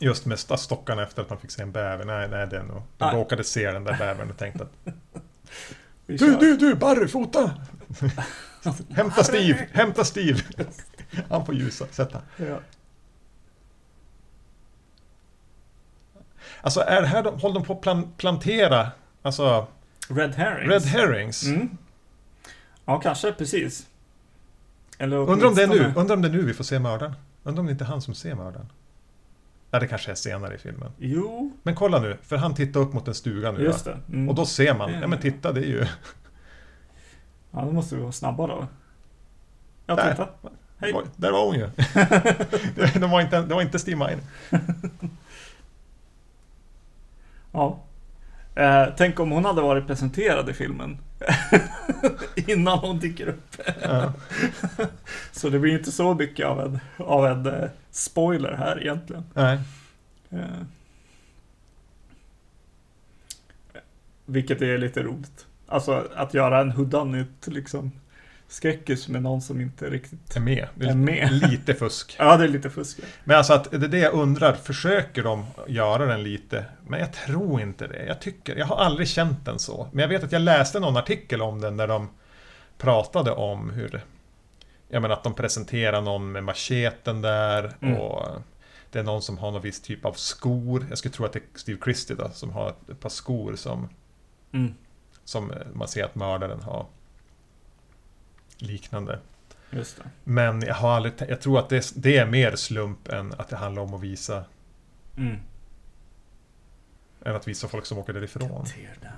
Just 0.00 0.26
med 0.26 0.34
st- 0.34 0.56
stockarna 0.56 1.02
efter 1.02 1.22
att 1.22 1.30
man 1.30 1.38
fick 1.38 1.50
se 1.50 1.62
en 1.62 1.72
bäver. 1.72 2.04
Nej, 2.04 2.28
nej, 2.28 2.46
det 2.46 2.56
är 2.56 2.62
nog... 2.62 2.82
De 2.98 3.04
Nej. 3.06 3.14
råkade 3.16 3.44
se 3.44 3.70
den 3.72 3.84
där 3.84 3.98
bävern 3.98 4.30
och 4.30 4.36
tänkte 4.36 4.62
att 4.64 4.94
Du, 6.06 6.16
du, 6.36 6.56
du, 6.56 6.74
Barry, 6.74 7.08
fota! 7.08 7.50
hämta 8.90 9.24
Steve, 9.24 9.68
hämta 9.72 10.04
Steve! 10.04 10.40
Han 11.30 11.46
får 11.46 11.54
ljusa, 11.54 11.86
sätta. 11.90 12.20
Ja. 12.36 12.58
Alltså 16.60 16.80
är 16.80 17.00
det 17.00 17.06
här, 17.06 17.22
de, 17.22 17.40
håller 17.40 17.54
de 17.54 17.64
på 17.64 17.72
att 17.72 17.80
plan, 17.80 18.12
plantera, 18.16 18.90
alltså 19.22 19.66
Red 20.08 20.34
herrings. 20.34 20.70
red 20.72 20.82
herrings? 20.82 21.42
Mm. 21.46 21.68
Ja, 22.84 23.00
kanske 23.00 23.32
precis. 23.32 23.86
Eller 24.98 25.16
Undrar 25.16 25.48
om 25.48 25.54
det 25.54 25.62
är 25.62 25.66
nu, 25.66 25.72
åtminstone- 25.74 26.00
undrar 26.00 26.16
om 26.16 26.22
det 26.22 26.28
är 26.28 26.32
nu 26.32 26.42
vi 26.42 26.54
får 26.54 26.64
se 26.64 26.78
mördaren? 26.78 27.14
Undrar 27.42 27.60
om 27.60 27.66
det 27.66 27.72
inte 27.72 27.84
är 27.84 27.88
han 27.88 28.02
som 28.02 28.14
ser 28.14 28.34
mördaren? 28.34 28.72
Ja, 29.74 29.80
det 29.80 29.86
kanske 29.86 30.10
är 30.10 30.14
senare 30.14 30.54
i 30.54 30.58
filmen. 30.58 30.92
Jo, 30.98 31.52
Men 31.62 31.74
kolla 31.74 31.98
nu, 31.98 32.16
för 32.22 32.36
han 32.36 32.54
tittar 32.54 32.80
upp 32.80 32.92
mot 32.92 33.08
en 33.08 33.14
stuga 33.14 33.52
nu. 33.52 33.62
just 33.62 33.84
det. 33.84 33.98
Mm. 34.08 34.28
Och 34.28 34.34
då 34.34 34.46
ser 34.46 34.74
man, 34.74 34.92
ja 34.92 35.00
men 35.00 35.10
det. 35.10 35.16
titta 35.16 35.52
det 35.52 35.60
är 35.60 35.64
ju... 35.64 35.86
Ja, 37.50 37.60
då 37.60 37.72
måste 37.72 37.94
vi 37.94 38.00
vara 38.00 38.12
snabba 38.12 38.46
då. 38.46 38.66
Ja, 39.86 39.94
Där. 39.94 40.10
titta. 40.10 40.28
Hej. 40.78 40.94
Där 41.16 41.32
var 41.32 41.46
hon 41.46 41.54
ju. 41.54 41.68
det, 43.00 43.06
var 43.06 43.20
inte, 43.20 43.42
det 43.42 43.54
var 43.54 43.62
inte 43.62 43.78
Steve 43.78 43.96
Miner. 43.96 44.24
Ja. 47.52 47.78
Eh, 48.54 48.86
tänk 48.96 49.20
om 49.20 49.30
hon 49.30 49.44
hade 49.44 49.62
varit 49.62 49.86
presenterad 49.86 50.50
i 50.50 50.52
filmen. 50.52 50.98
Innan 52.34 52.78
hon 52.78 52.98
dyker 52.98 53.28
upp. 53.28 53.56
Ja. 53.82 54.12
Så 55.32 55.48
det 55.48 55.58
blir 55.58 55.78
inte 55.78 55.92
så 55.92 56.14
mycket 56.14 56.46
av 56.46 56.60
en, 56.60 56.78
av 56.96 57.26
en 57.26 57.46
eh, 57.46 57.68
spoiler 57.90 58.52
här 58.52 58.82
egentligen. 58.82 59.24
Nej. 59.34 59.58
Eh, 60.30 60.38
vilket 64.26 64.62
är 64.62 64.78
lite 64.78 65.02
roligt. 65.02 65.46
Alltså 65.66 66.08
att 66.14 66.34
göra 66.34 66.60
en 66.60 66.70
huddannyt 66.70 67.46
liksom 67.46 67.92
skräckis 68.48 69.08
med 69.08 69.22
någon 69.22 69.42
som 69.42 69.60
inte 69.60 69.90
riktigt 69.90 70.36
Är 70.36 70.40
med. 70.40 70.68
Det 70.74 70.86
är 70.86 70.90
är 70.90 70.94
med. 70.94 71.32
Lite 71.32 71.74
fusk. 71.74 72.16
Ja, 72.18 72.36
det 72.36 72.44
är 72.44 72.48
lite 72.48 72.70
fusk. 72.70 72.98
Men 73.24 73.36
alltså 73.38 73.52
att 73.52 73.70
det 73.70 73.76
är 73.76 73.88
det 73.88 73.98
jag 73.98 74.12
undrar, 74.14 74.52
försöker 74.52 75.22
de 75.22 75.44
göra 75.68 76.06
den 76.06 76.22
lite? 76.22 76.64
Men 76.86 77.00
jag 77.00 77.12
tror 77.12 77.60
inte 77.60 77.86
det. 77.86 78.04
Jag 78.06 78.20
tycker, 78.20 78.56
jag 78.56 78.66
har 78.66 78.76
aldrig 78.76 79.08
känt 79.08 79.44
den 79.44 79.58
så. 79.58 79.88
Men 79.92 80.02
jag 80.02 80.08
vet 80.08 80.24
att 80.24 80.32
jag 80.32 80.42
läste 80.42 80.80
någon 80.80 80.96
artikel 80.96 81.42
om 81.42 81.60
den 81.60 81.76
där 81.76 81.88
de 81.88 82.10
pratade 82.78 83.30
om 83.30 83.70
hur 83.70 84.04
Jag 84.88 85.02
menar 85.02 85.14
att 85.14 85.22
de 85.24 85.34
presenterar 85.34 86.00
någon 86.00 86.32
med 86.32 86.44
macheten 86.44 87.22
där 87.22 87.72
Mm. 87.82 87.96
och 87.98 88.28
Det 88.90 88.98
är 88.98 89.02
någon 89.02 89.22
som 89.22 89.38
har 89.38 89.50
någon 89.50 89.62
viss 89.62 89.80
typ 89.80 90.04
av 90.04 90.12
skor. 90.12 90.86
Jag 90.88 90.98
skulle 90.98 91.14
tro 91.14 91.24
att 91.26 91.32
det 91.32 91.38
är 91.38 91.58
Steve 91.58 91.78
Christie 91.84 92.16
då, 92.16 92.30
som 92.32 92.50
har 92.50 92.68
ett 92.90 93.00
par 93.00 93.08
skor 93.08 93.56
som 93.56 93.88
Mm, 94.52 94.74
Som 95.24 95.52
man 95.74 95.88
ser 95.88 96.04
att 96.04 96.14
mördaren 96.14 96.62
har 96.62 96.86
Liknande. 98.58 99.18
Men 100.24 100.62
jag 100.62 100.74
har 100.74 100.90
aldrig 100.90 101.14
Jag 101.28 101.40
tror 101.40 101.58
att 101.58 101.68
det, 101.68 101.92
det 101.96 102.16
är 102.16 102.26
mer 102.26 102.56
slump 102.56 103.08
än 103.08 103.32
att 103.32 103.48
det 103.48 103.56
handlar 103.56 103.82
om 103.82 103.94
att 103.94 104.02
visa 104.02 104.44
Mm. 105.16 105.36
Än 107.24 107.36
att 107.36 107.48
visa 107.48 107.68
folk 107.68 107.86
som 107.86 107.98
åker 107.98 108.12
därifrån. 108.12 108.66
Tear 108.66 108.96
down 109.00 109.12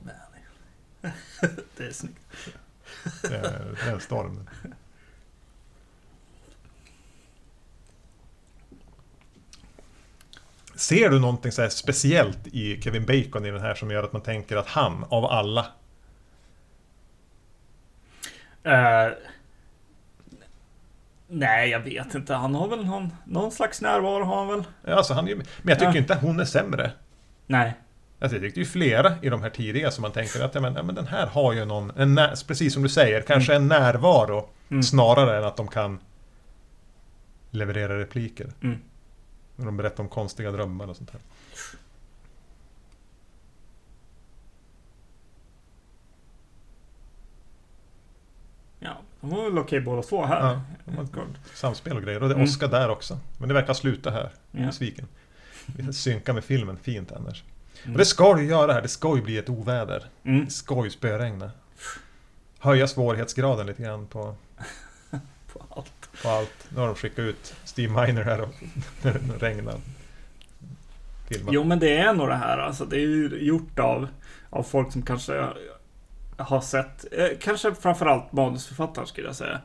Valley. 0.00 1.14
det 1.76 1.86
är 1.86 1.92
snyggt. 1.92 2.20
Det 3.22 3.36
är, 3.36 3.76
det 3.84 3.90
är 3.90 3.92
en 3.92 4.00
storm. 4.00 4.48
Ser 10.74 11.10
du 11.10 11.20
någonting 11.20 11.52
så 11.52 11.70
speciellt 11.70 12.46
i 12.46 12.82
Kevin 12.82 13.06
Bacon 13.06 13.46
i 13.46 13.50
den 13.50 13.60
här 13.60 13.74
som 13.74 13.90
gör 13.90 14.02
att 14.02 14.12
man 14.12 14.22
tänker 14.22 14.56
att 14.56 14.66
han, 14.66 15.04
av 15.08 15.24
alla, 15.24 15.66
Eh, 18.62 19.08
nej, 21.28 21.70
jag 21.70 21.80
vet 21.80 22.14
inte. 22.14 22.34
Han 22.34 22.54
har 22.54 22.68
väl 22.68 22.86
någon, 22.86 23.12
någon 23.24 23.50
slags 23.50 23.80
närvaro 23.80 24.24
har 24.24 24.36
han 24.36 24.48
väl? 24.48 24.94
alltså 24.96 25.14
han 25.14 25.28
är 25.28 25.34
men 25.34 25.44
jag 25.62 25.78
tycker 25.78 25.92
Ja. 25.92 25.98
inte 25.98 26.14
att 26.14 26.22
hon 26.22 26.40
är 26.40 26.44
sämre. 26.44 26.90
Nej. 27.46 27.74
Alltså 28.20 28.36
jag 28.36 28.42
tyckte 28.42 28.60
ju 28.60 28.66
flera 28.66 29.12
i 29.22 29.28
de 29.28 29.42
här 29.42 29.50
tidiga 29.50 29.90
som 29.90 30.02
man 30.02 30.12
tänker 30.12 30.44
att 30.44 30.54
ja, 30.54 30.60
men, 30.60 30.74
ja, 30.74 30.82
men 30.82 30.94
den 30.94 31.06
här 31.06 31.26
har 31.26 31.52
ju 31.52 31.64
någon, 31.64 31.92
en 31.96 32.14
när, 32.14 32.46
precis 32.46 32.72
som 32.74 32.82
du 32.82 32.88
säger, 32.88 33.22
kanske 33.22 33.54
en 33.54 33.68
närvaro 33.68 34.48
Mm. 34.70 34.82
snarare 34.82 35.38
än 35.38 35.44
att 35.44 35.56
de 35.56 35.68
kan 35.68 35.98
leverera 37.50 37.98
repliker. 37.98 38.52
Mm. 38.62 38.78
När 39.56 39.64
de 39.66 39.76
berättar 39.76 40.02
om 40.02 40.08
konstiga 40.08 40.50
drömmar 40.50 40.86
och 40.88 40.96
sånt 40.96 41.10
här. 41.10 41.20
Ja, 48.78 48.96
de 49.20 49.30
var 49.30 49.44
väl 49.44 49.58
okej 49.58 49.80
båda 49.80 50.02
två 50.02 50.24
här. 50.26 50.60
Ja, 50.86 51.04
samspel 51.54 51.96
och 51.96 52.02
grejer. 52.02 52.22
Och 52.22 52.28
det 52.28 52.34
är 52.34 52.36
Mm. 52.36 52.44
Oscar 52.48 52.68
där 52.68 52.88
också. 52.88 53.18
Men 53.38 53.48
det 53.48 53.54
verkar 53.54 53.74
sluta 53.74 54.10
här. 54.10 54.30
Ja. 54.50 54.66
besviken. 54.66 55.06
Vi 55.66 55.92
synkar 55.92 56.32
med 56.32 56.44
filmen 56.44 56.76
fint 56.76 57.12
annars. 57.12 57.44
Mm. 57.82 57.92
Och 57.94 57.98
det 57.98 58.04
ska 58.04 58.40
ju 58.40 58.46
göra 58.46 58.72
här. 58.72 58.82
Det 58.82 58.88
ska 58.88 59.16
ju 59.16 59.22
bli 59.22 59.38
ett 59.38 59.48
oväder. 59.48 60.04
Mm. 60.24 60.44
Det 60.44 60.50
ska 60.50 60.84
ju 60.84 60.90
spöregna. 60.90 61.50
Höja 62.58 62.86
svårighetsgraden 62.88 63.66
lite 63.66 63.82
grann 63.82 64.06
på, 64.06 64.34
På 65.52 65.62
allt. 65.68 66.08
på 66.22 66.28
allt. 66.28 66.66
Nu 66.68 66.80
har 66.80 66.86
de 66.86 66.94
skickat 66.96 67.18
ut 67.18 67.54
Steve 67.64 68.06
Miner 68.06 68.22
här 68.24 68.40
och 68.40 68.48
när 69.02 69.12
det 69.12 69.46
regnar. 69.46 69.74
Filma. 71.28 71.50
Jo, 71.52 71.64
men 71.64 71.78
det 71.78 71.96
är 71.98 72.14
nog 72.14 72.28
det 72.28 72.34
här. 72.34 72.58
Alltså, 72.58 72.84
det 72.84 72.96
är 72.96 73.00
ju 73.00 73.38
gjort 73.40 73.78
av, 73.78 74.08
av 74.50 74.62
folk 74.62 74.92
som 74.92 75.02
kanske 75.02 75.46
har 76.42 76.60
sett, 76.60 77.06
eh, 77.12 77.28
kanske 77.40 77.74
framförallt 77.74 78.32
manusförfattaren 78.32 79.06
skulle 79.06 79.26
jag 79.26 79.36
säga. 79.36 79.60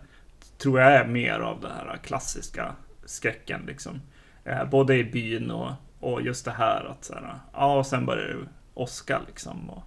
Tror 0.57 0.80
jag 0.80 0.93
är 0.93 1.05
mer 1.07 1.39
av 1.39 1.61
den 1.61 1.71
här 1.71 1.97
klassiska 2.03 2.76
skräcken 3.05 3.61
liksom. 3.67 4.01
Eh, 4.43 4.69
både 4.69 4.95
i 4.97 5.03
byn 5.03 5.51
och, 5.51 5.71
och 5.99 6.21
just 6.21 6.45
det 6.45 6.51
här 6.51 6.86
att 6.86 7.05
så 7.05 7.13
här, 7.13 7.39
ja, 7.53 7.78
och 7.78 7.86
sen 7.86 8.05
börjar 8.05 8.28
det 8.28 8.47
åska 8.73 9.21
liksom. 9.28 9.69
Och, 9.69 9.84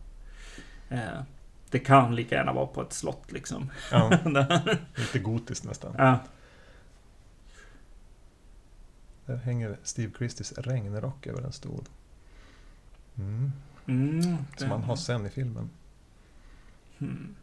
eh, 0.89 1.22
det 1.70 1.78
kan 1.78 2.14
lika 2.16 2.34
gärna 2.34 2.53
vara 2.53 2.66
på 2.66 2.82
ett 2.82 2.93
slott 2.93 3.32
liksom. 3.32 3.70
Ja, 3.93 4.11
lite 4.95 5.18
gotiskt 5.18 5.64
nästan. 5.64 5.95
ja. 5.99 6.18
Där 9.26 9.36
hänger 9.36 9.76
Steve 9.82 10.12
Christies 10.18 10.53
regnrock 10.53 11.26
över 11.26 11.43
en 11.43 11.53
stol. 11.53 11.84
Mm. 13.18 13.53
Mm, 13.86 14.36
Som 14.57 14.70
han 14.70 14.82
har 14.82 14.97
sen 14.97 15.26
i 15.26 15.30
filmen. 15.30 15.70
Hmm. 16.99 17.36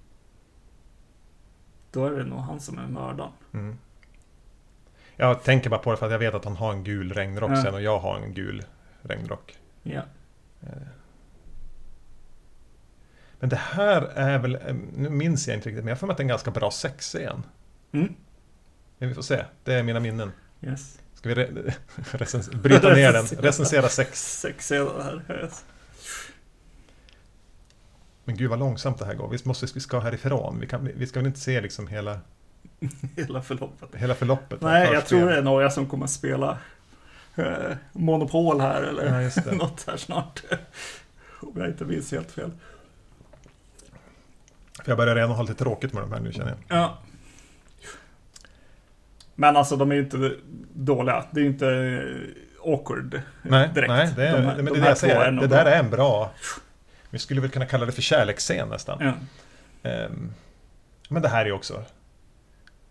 Då 1.92 2.06
är 2.06 2.12
det 2.12 2.24
nog 2.24 2.40
han 2.40 2.60
som 2.60 2.80
är 2.80 2.88
mördaren. 2.88 3.32
Mm. 3.54 3.78
Jag 5.16 5.44
tänker 5.44 5.70
bara 5.70 5.80
på 5.80 5.92
det 5.92 5.98
för 5.98 6.06
att 6.06 6.12
jag 6.12 6.20
vet 6.20 6.34
att 6.34 6.46
han 6.46 6.56
har 6.56 6.72
en 6.72 6.84
gul 6.84 7.14
regnrock 7.14 7.52
Ja. 7.52 7.64
sen 7.64 7.74
och 7.74 7.82
jag 7.82 8.00
har 8.00 8.16
en 8.20 8.34
gul 8.34 8.64
regnrock. 9.02 9.58
Ja. 9.84 10.02
Men 10.60 10.88
Men 13.40 13.50
det 13.50 13.56
här 13.56 14.02
är 14.02 14.40
väl, 14.40 14.56
eh, 14.56 14.76
nu 14.96 15.10
minns 15.10 15.48
jag 15.48 15.58
inte 15.58 15.70
riktigt, 15.70 15.84
men 15.86 15.90
jag 15.92 16.00
får 16.00 16.12
att 16.12 16.18
det 16.18 16.22
är 16.22 16.24
en 16.26 16.28
ganska 16.28 16.52
bra 16.52 16.72
sexscen. 16.72 17.44
Mm. 17.92 18.16
Men 18.98 19.10
vi 19.10 19.16
får 19.16 19.22
se, 19.22 19.46
det 19.64 19.74
är 19.74 19.84
mina 19.84 20.00
minnen. 20.00 20.32
Yes. 20.62 21.00
Ska 21.14 21.30
vi 21.30 21.36
re 21.36 21.74
bryta 22.64 22.94
ner 22.94 23.14
den? 23.14 23.26
Recensera 23.40 23.90
sex. 23.90 24.40
Sexscenen 24.42 25.02
här. 25.02 25.42
Yes. 25.44 25.66
Men 28.26 28.38
gud 28.38 28.50
vad 28.50 28.60
långsamt 28.60 29.00
det 29.00 29.06
här 29.06 29.14
går. 29.14 29.30
Visst 29.30 29.46
måste 29.46 29.66
vi 29.74 29.80
ska 29.80 30.00
härifrån? 30.00 30.58
Vi, 30.60 30.68
kan, 30.68 30.90
vi 30.96 31.08
ska 31.08 31.20
väl 31.20 31.28
inte 31.28 31.40
se 31.40 31.62
liksom 31.62 31.88
hela, 31.88 32.20
Hela 33.16 33.42
förloppet. 33.42 33.90
hela 33.96 34.16
förloppet? 34.16 34.62
Nej, 34.62 34.90
jag 34.94 35.06
tror 35.06 35.30
det 35.30 35.38
är 35.38 35.42
några 35.42 35.70
som 35.70 35.86
kommer 35.90 36.08
spela 36.08 36.58
eh, 37.36 37.46
Monopol 37.94 38.60
här 38.62 38.82
eller 38.84 39.06
Ja, 39.14 39.22
just 39.22 39.44
det. 39.46 39.52
något 39.56 39.84
här 39.88 39.98
snart. 39.98 40.44
Om 41.42 41.54
jag 41.56 41.68
inte 41.68 41.86
minns 41.86 42.12
helt 42.12 42.32
fel. 42.32 42.52
För 44.84 44.92
jag 44.92 44.98
börjar 44.98 45.16
redan 45.16 45.32
ha 45.32 45.42
lite 45.42 45.54
tråkigt 45.56 45.94
med 45.94 46.04
de 46.04 46.12
här 46.12 46.20
nu 46.20 46.32
känner 46.32 46.50
jag. 46.68 46.78
Ja. 46.80 46.98
Men 49.36 49.58
alltså 49.58 49.76
de 49.76 49.92
är 49.92 49.96
ju 49.96 50.02
inte 50.02 50.32
dåliga. 50.74 51.26
Det 51.32 51.40
är 51.40 51.44
ju 51.44 51.50
inte 51.50 51.68
eh, 51.70 52.72
awkward 52.74 53.22
Nej, 53.42 53.70
direkt. 53.76 53.90
nej 53.90 54.14
det, 54.16 54.28
är, 54.28 54.34
De 54.38 54.44
här- 54.46 54.56
men 54.56 54.66
det, 54.66 54.72
de 54.72 54.78
är 54.78 54.82
det 54.82 54.88
jag 54.90 54.98
säger. 54.98 55.32
Det 55.32 55.48
där 55.48 55.66
är 55.66 55.80
en 55.80 55.90
bra... 55.90 56.32
Vi 57.16 57.20
skulle 57.20 57.42
väl 57.42 57.50
kunna 57.50 57.66
kalla 57.66 57.86
det 57.86 57.92
för 57.92 58.02
kärleksscen 58.02 58.70
nästan. 58.70 58.98
Ja. 59.02 59.14
Ehm, 59.90 60.34
men 61.10 61.22
det 61.22 61.30
här 61.30 61.46
är 61.46 61.52
också... 61.52 61.84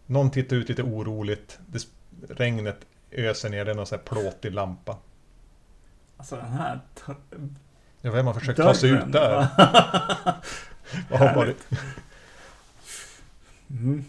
Någon 0.07 0.31
tittar 0.31 0.57
ut 0.57 0.69
lite 0.69 0.83
oroligt. 0.83 1.59
Det, 1.67 1.87
regnet 2.29 2.87
öser 3.11 3.51
ner. 3.51 3.65
Det 3.65 3.71
är 3.71 3.75
någon 3.75 3.87
sån 3.87 3.99
här 3.99 4.05
plåtig 4.05 4.53
lampa. 4.53 4.97
Alltså 6.17 6.37
den 6.37 6.53
här 6.53 6.81
Ja, 8.01 8.11
vem 8.11 8.27
har 8.27 8.35
försökt 8.35 8.57
ta 8.59 8.75
sig 8.75 8.91
dörren. 8.91 9.07
ut 9.07 9.13
där? 9.13 9.49
Vad 11.11 11.21
har 11.21 11.35
varit? 11.35 11.69
mm. 13.71 14.05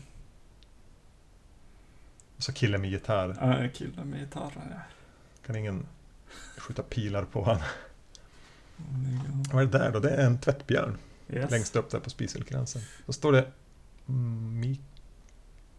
Och 2.38 2.44
så 2.44 2.54
killen 2.54 2.82
med 2.82 2.90
gitarr. 2.90 3.38
Ja, 3.42 3.70
killen 3.74 4.10
med 4.10 4.20
gitarren 4.20 4.68
ja. 4.72 4.80
Kan 5.46 5.56
ingen 5.56 5.86
skjuta 6.58 6.84
pilar 6.84 7.24
på 7.24 7.42
honom? 7.42 7.62
Vad 9.54 9.64
är 9.64 9.68
det 9.68 9.78
där 9.78 9.92
då? 9.92 10.00
Det 10.00 10.10
är 10.10 10.26
en 10.26 10.38
tvättbjörn. 10.38 10.98
Yes. 11.30 11.52
Längst 11.52 11.76
upp 11.76 11.90
där 11.90 12.00
på 12.00 12.10
spiselkransen. 12.10 12.82
Då 13.06 13.14
står 13.14 13.32
det 13.32 13.52
mm, 14.08 14.60
Mi, 14.60 14.80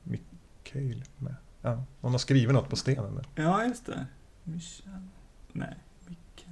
Mikael 0.02 1.04
med. 1.18 1.34
Ja, 1.62 1.84
någon 2.00 2.12
har 2.12 2.18
skrivit 2.18 2.54
något 2.54 2.68
på 2.70 2.76
stenen 2.76 3.14
där. 3.14 3.44
Ja, 3.44 3.64
just 3.64 3.86
det. 3.86 4.06
Michel. 4.42 5.08
Nej, 5.52 5.74
Micke. 6.06 6.46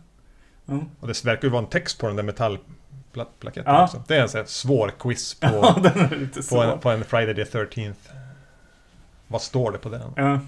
Ja. 0.65 0.85
Och 1.01 1.09
det 1.09 1.25
verkar 1.25 1.49
ju 1.49 1.53
vara 1.53 1.63
en 1.63 1.69
text 1.71 1.99
på 1.99 2.07
den 2.07 2.17
där 2.17 2.23
metallplaketten 2.23 3.75
Ja. 3.75 3.85
också. 3.85 4.03
Det 4.09 4.17
är 4.17 4.23
en 4.23 4.29
sån 4.29 4.39
här 4.39 4.47
svår 4.47 4.93
quiz 4.99 5.37
ja, 5.41 5.75
på, 5.81 6.15
lite 6.15 6.43
på, 6.43 6.63
en, 6.63 6.81
på 6.81 6.91
en 6.91 7.05
Friday 7.05 7.35
the 7.35 7.59
13th. 7.59 7.95
Vad 9.29 9.43
står 9.43 9.73
det 9.73 9.79
på 9.79 9.89
den? 9.89 10.13
Ja. 10.17 10.41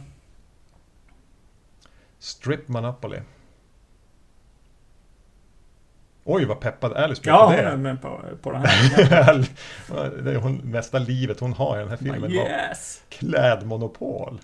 Strip 2.19 2.69
Monopoly. 2.69 3.19
Oj, 6.29 6.45
vad 6.45 6.61
peppad 6.61 6.93
Alice 6.93 7.22
blev 7.22 7.35
Ja, 7.35 7.39
på 7.41 7.47
hon 7.47 7.57
det. 7.57 7.62
är 7.62 7.77
med 7.77 8.03
på, 8.03 8.20
på 8.43 8.53
den 8.53 8.62
här. 8.66 9.49
det 10.22 10.31
är 10.31 10.37
hon, 10.37 10.57
mesta 10.57 10.99
livet 10.99 11.41
hon 11.41 11.53
har 11.53 11.77
i 11.77 11.81
den 11.81 11.89
här 11.89 11.97
filmen. 11.97 12.20
var 12.20 12.29
yes! 12.29 13.03
Klädmonopol. 13.09 14.41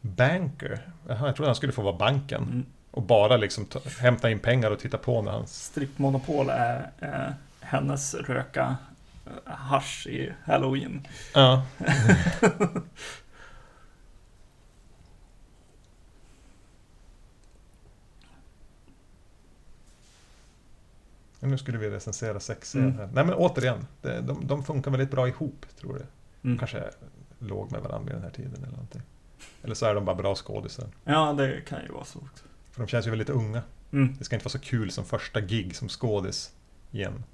Banker. 0.00 0.80
Jaha, 1.08 1.26
jag 1.26 1.36
trodde 1.36 1.48
han 1.48 1.56
skulle 1.56 1.72
få 1.72 1.82
vara 1.82 1.96
banken. 1.96 2.42
Mm. 2.42 2.66
Och 2.90 3.02
bara 3.02 3.36
liksom 3.36 3.64
ta, 3.66 3.80
hämta 4.00 4.30
in 4.30 4.38
pengar 4.38 4.70
och 4.70 4.78
titta 4.78 4.98
på 4.98 5.22
när 5.22 5.32
han... 5.32 5.46
Strippmonopol 5.46 6.48
är 6.50 6.90
eh, 7.00 7.32
hennes 7.60 8.14
röka 8.14 8.76
eh, 9.26 9.52
hasch 9.52 10.06
i 10.06 10.32
Halloween. 10.44 11.06
Ja. 11.34 11.62
nu 21.50 21.58
skulle 21.58 21.78
vi 21.78 21.90
recensera 21.90 22.40
sex 22.40 22.74
Mm. 22.74 22.96
Nej 22.96 23.24
men 23.24 23.34
återigen, 23.34 23.86
det, 24.02 24.20
de, 24.20 24.46
de 24.46 24.64
funkar 24.64 24.90
väldigt 24.90 25.10
bra 25.10 25.28
ihop, 25.28 25.66
tror 25.80 25.98
jag. 25.98 26.06
Mm. 26.44 26.58
kanske 26.58 26.90
låg 27.38 27.72
med 27.72 27.80
varandra 27.80 28.06
vid 28.06 28.14
den 28.14 28.22
här 28.22 28.30
tiden 28.30 28.54
eller 28.56 28.72
någonting. 28.72 29.02
Eller 29.62 29.74
så 29.74 29.86
är 29.86 29.94
de 29.94 30.04
bara 30.04 30.16
bra 30.16 30.34
skådisar. 30.34 30.88
Ja, 31.04 31.32
det 31.32 31.60
kan 31.60 31.82
ju 31.82 31.92
vara 31.92 32.04
så 32.04 32.18
också. 32.18 32.44
För 32.70 32.80
de 32.80 32.88
känns 32.88 33.06
ju 33.06 33.10
väldigt 33.10 33.30
unga. 33.30 33.62
Mm. 33.92 34.14
Det 34.18 34.24
ska 34.24 34.36
inte 34.36 34.44
vara 34.44 34.52
så 34.52 34.58
kul 34.58 34.90
som 34.90 35.04
första 35.04 35.40
gig 35.40 35.76
som 35.76 35.88
skådis 35.88 36.54
igen. 36.90 37.24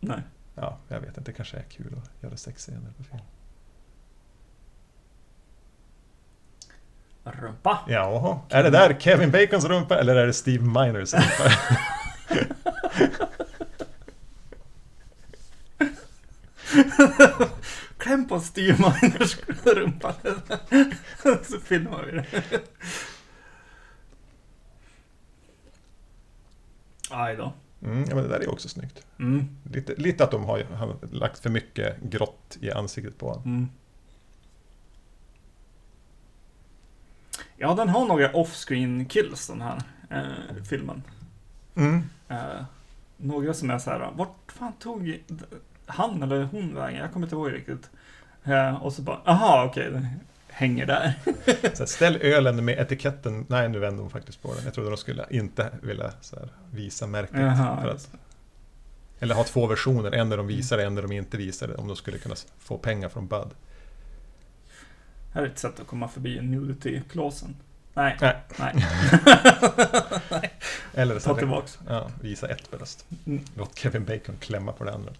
Nej. 0.00 0.20
Ja, 0.54 0.78
jag 0.88 1.00
vet 1.00 1.08
inte, 1.08 1.30
det 1.30 1.32
kanske 1.32 1.56
är 1.56 1.62
kul 1.62 1.94
att 1.98 2.22
göra 2.22 2.36
sexscener 2.36 2.92
på 2.96 3.04
film. 3.04 3.22
Rumpa. 7.24 7.78
Jaha, 7.88 8.38
är 8.48 8.62
det 8.62 8.70
där 8.70 8.96
Kevin 9.00 9.30
Bacons 9.30 9.64
rumpa 9.64 9.98
eller 9.98 10.16
är 10.16 10.26
det 10.26 10.32
Steve 10.32 10.64
Miners 10.64 11.14
rumpa? 11.14 11.52
Kläm 17.98 18.28
på 18.28 18.40
Steve 18.40 18.76
Miners 18.78 19.36
rumpa. 19.64 20.14
så 21.42 21.60
filmar 21.60 22.02
vi 22.02 22.12
det. 22.12 22.26
Aj 27.10 27.36
då. 27.36 27.52
Mm, 27.82 28.04
ja, 28.08 28.14
men 28.14 28.24
det 28.24 28.30
där 28.30 28.40
är 28.40 28.50
också 28.50 28.68
snyggt. 28.68 29.06
Mm. 29.18 29.48
Lite, 29.72 29.94
lite 29.94 30.24
att 30.24 30.30
de 30.30 30.44
har, 30.44 30.62
har 30.62 30.96
lagt 31.10 31.38
för 31.38 31.50
mycket 31.50 32.02
grått 32.02 32.58
i 32.60 32.70
ansiktet 32.70 33.18
på 33.18 33.28
honom. 33.28 33.44
Mm. 33.44 33.68
Ja, 37.56 37.74
den 37.74 37.88
har 37.88 38.06
några 38.06 38.32
off-screen 38.32 39.08
kills 39.08 39.46
den 39.46 39.62
här 39.62 39.82
eh, 40.10 40.62
filmen. 40.64 41.02
Mm. 41.74 42.02
Eh, 42.28 42.64
några 43.16 43.54
som 43.54 43.70
är 43.70 43.78
så 43.78 43.90
här, 43.90 44.10
vart 44.16 44.52
fan 44.52 44.72
tog 44.72 45.20
han 45.86 46.22
eller 46.22 46.42
hon 46.44 46.74
vägen? 46.74 47.00
Jag 47.00 47.12
kommer 47.12 47.26
inte 47.26 47.36
ihåg 47.36 47.52
riktigt. 47.52 47.90
Eh, 48.44 48.82
och 48.82 48.92
så 48.92 49.02
bara, 49.02 49.20
aha 49.24 49.64
okej, 49.70 49.90
den 49.90 50.06
hänger 50.48 50.86
där. 50.86 51.14
Så 51.46 51.78
här, 51.78 51.86
ställ 51.86 52.16
ölen 52.16 52.64
med 52.64 52.78
etiketten, 52.78 53.46
nej 53.48 53.68
nu 53.68 53.78
vände 53.78 54.02
de 54.02 54.10
faktiskt 54.10 54.42
på 54.42 54.54
den. 54.54 54.64
Jag 54.64 54.74
trodde 54.74 54.90
de 54.90 54.96
skulle 54.96 55.26
inte 55.30 55.70
vilja 55.82 56.12
så 56.20 56.36
här, 56.36 56.48
visa 56.70 57.06
märket. 57.06 57.56
För 57.56 57.88
att, 57.88 58.10
eller 59.18 59.34
ha 59.34 59.44
två 59.44 59.66
versioner, 59.66 60.12
en 60.12 60.28
där 60.28 60.36
de 60.36 60.46
visar 60.46 60.76
det, 60.76 60.84
en 60.84 60.94
där 60.94 61.02
de 61.02 61.12
inte 61.12 61.36
visar 61.36 61.68
det. 61.68 61.74
Om 61.74 61.86
de 61.86 61.96
skulle 61.96 62.18
kunna 62.18 62.34
få 62.58 62.78
pengar 62.78 63.08
från 63.08 63.26
Bud. 63.26 63.48
Här 65.32 65.42
är 65.42 65.46
ett 65.46 65.58
sätt 65.58 65.80
att 65.80 65.86
komma 65.86 66.08
förbi 66.08 66.40
nudity-klåsen. 66.40 67.56
Nej, 67.96 68.16
Nej. 68.20 68.36
nej. 68.58 68.74
Eller 70.94 71.18
så 71.18 71.28
Ta 71.34 71.38
tillbaks. 71.38 71.78
ja, 71.88 72.10
visa 72.20 72.48
ett 72.48 72.70
bröst. 72.70 73.06
Mm. 73.26 73.44
Låt 73.54 73.78
Kevin 73.78 74.04
Bacon 74.04 74.36
klämma 74.40 74.72
på 74.72 74.84
det 74.84 74.92
andra. 74.94 75.12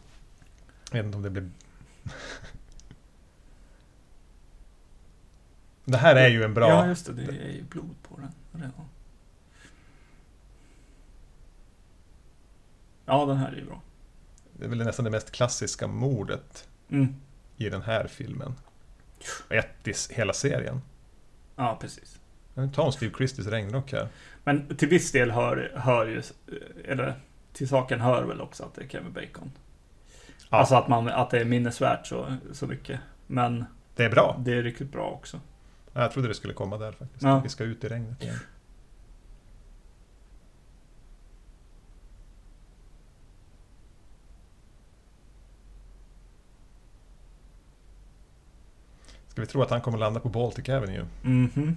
Jag 0.90 0.96
vet 0.96 1.04
inte 1.06 1.16
om 1.16 1.22
det 1.22 1.30
blir... 1.30 1.50
det 5.84 5.96
här 5.98 6.16
är 6.16 6.28
ju 6.28 6.44
en 6.44 6.54
bra... 6.54 6.68
Ja, 6.68 6.86
just 6.86 7.06
det. 7.06 7.12
Det 7.12 7.22
är 7.22 7.50
ju 7.52 7.62
blod 7.62 7.94
på 8.02 8.20
den. 8.52 8.72
Ja, 13.06 13.26
den 13.26 13.36
här 13.36 13.52
är 13.52 13.56
ju 13.56 13.64
bra. 13.64 13.80
Det 14.52 14.64
är 14.64 14.68
väl 14.68 14.78
nästan 14.78 15.04
det 15.04 15.10
mest 15.10 15.30
klassiska 15.30 15.86
mordet 15.86 16.68
Mm. 16.88 17.16
i 17.56 17.68
den 17.68 17.82
här 17.82 18.06
filmen. 18.06 18.54
Och 19.48 19.52
Ett 19.54 19.88
i 19.88 19.94
hela 20.10 20.32
serien. 20.32 20.82
Ja, 21.56 21.78
precis. 21.80 22.18
Men 22.58 22.72
Ta 22.72 22.86
en 22.86 22.92
Steve 22.92 23.14
Christies 23.16 23.46
regnrock 23.46 23.92
här. 23.92 24.08
Men 24.44 24.76
till 24.76 24.88
viss 24.88 25.12
del 25.12 25.30
hör, 25.30 25.72
hör 25.74 26.06
ju, 26.06 26.22
eller 26.84 27.14
till 27.52 27.68
saken 27.68 28.00
hör 28.00 28.22
väl 28.24 28.40
också 28.40 28.64
att 28.64 28.74
det 28.74 28.82
är 28.84 28.88
Kevin 28.88 29.12
Bacon. 29.12 29.52
Ja. 30.50 30.58
Alltså 30.58 30.74
att, 30.74 30.88
man, 30.88 31.08
att 31.08 31.30
det 31.30 31.40
är 31.40 31.44
minnesvärt 31.44 32.06
så, 32.06 32.36
så 32.52 32.66
mycket. 32.66 33.00
Men 33.26 33.64
Det 33.94 34.04
är 34.04 34.10
bra. 34.10 34.36
det 34.44 34.52
är 34.54 34.62
riktigt 34.62 34.92
bra 34.92 35.10
också. 35.10 35.40
Ja, 35.92 36.00
Jag 36.00 36.12
trodde 36.12 36.28
det 36.28 36.34
skulle 36.34 36.54
komma 36.54 36.78
där 36.78 36.92
faktiskt. 36.92 37.22
Ja. 37.22 37.40
Vi 37.40 37.48
ska 37.48 37.64
ut 37.64 37.84
i 37.84 37.88
regnet 37.88 38.22
igen. 38.22 38.36
Ska 49.28 49.40
vi 49.40 49.46
tro 49.46 49.62
att 49.62 49.70
han 49.70 49.80
kommer 49.80 49.98
landa 49.98 50.20
på 50.20 50.28
Baltic 50.28 50.68
Avenue? 50.68 51.06
Mhm. 51.22 51.50
Va? 51.66 51.72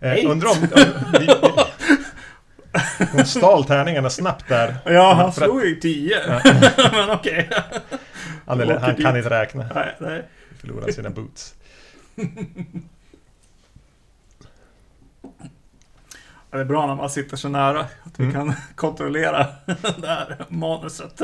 Eh, 0.00 0.30
undrar 0.30 0.48
om... 0.48 0.56
om 0.62 1.12
vi, 1.20 1.30
hon 3.12 3.24
stal 3.26 3.64
tärningarna 3.64 4.10
snabbt 4.10 4.48
där. 4.48 4.76
Ja, 4.84 5.12
han 5.14 5.32
slog 5.32 5.64
ju 5.64 5.74
10. 5.80 6.16
Men 6.92 7.10
okej. 7.10 7.50
Han, 8.46 8.60
han 8.80 8.96
kan 8.96 9.16
inte 9.16 9.30
räkna. 9.30 9.66
Nej, 9.74 9.96
nej. 9.98 10.24
Förlorar 10.60 10.92
sina 10.92 11.10
boots. 11.10 11.54
Ja, 16.50 16.56
Det 16.58 16.60
är 16.60 16.64
bra 16.64 16.86
när 16.86 16.94
man 16.94 17.10
sitter 17.10 17.36
så 17.36 17.48
nära 17.48 17.80
att 17.80 18.20
vi 18.20 18.24
Mm. 18.24 18.34
kan 18.34 18.54
kontrollera 18.74 19.46
det 19.96 20.06
här 20.06 20.44
manuset. 20.48 21.20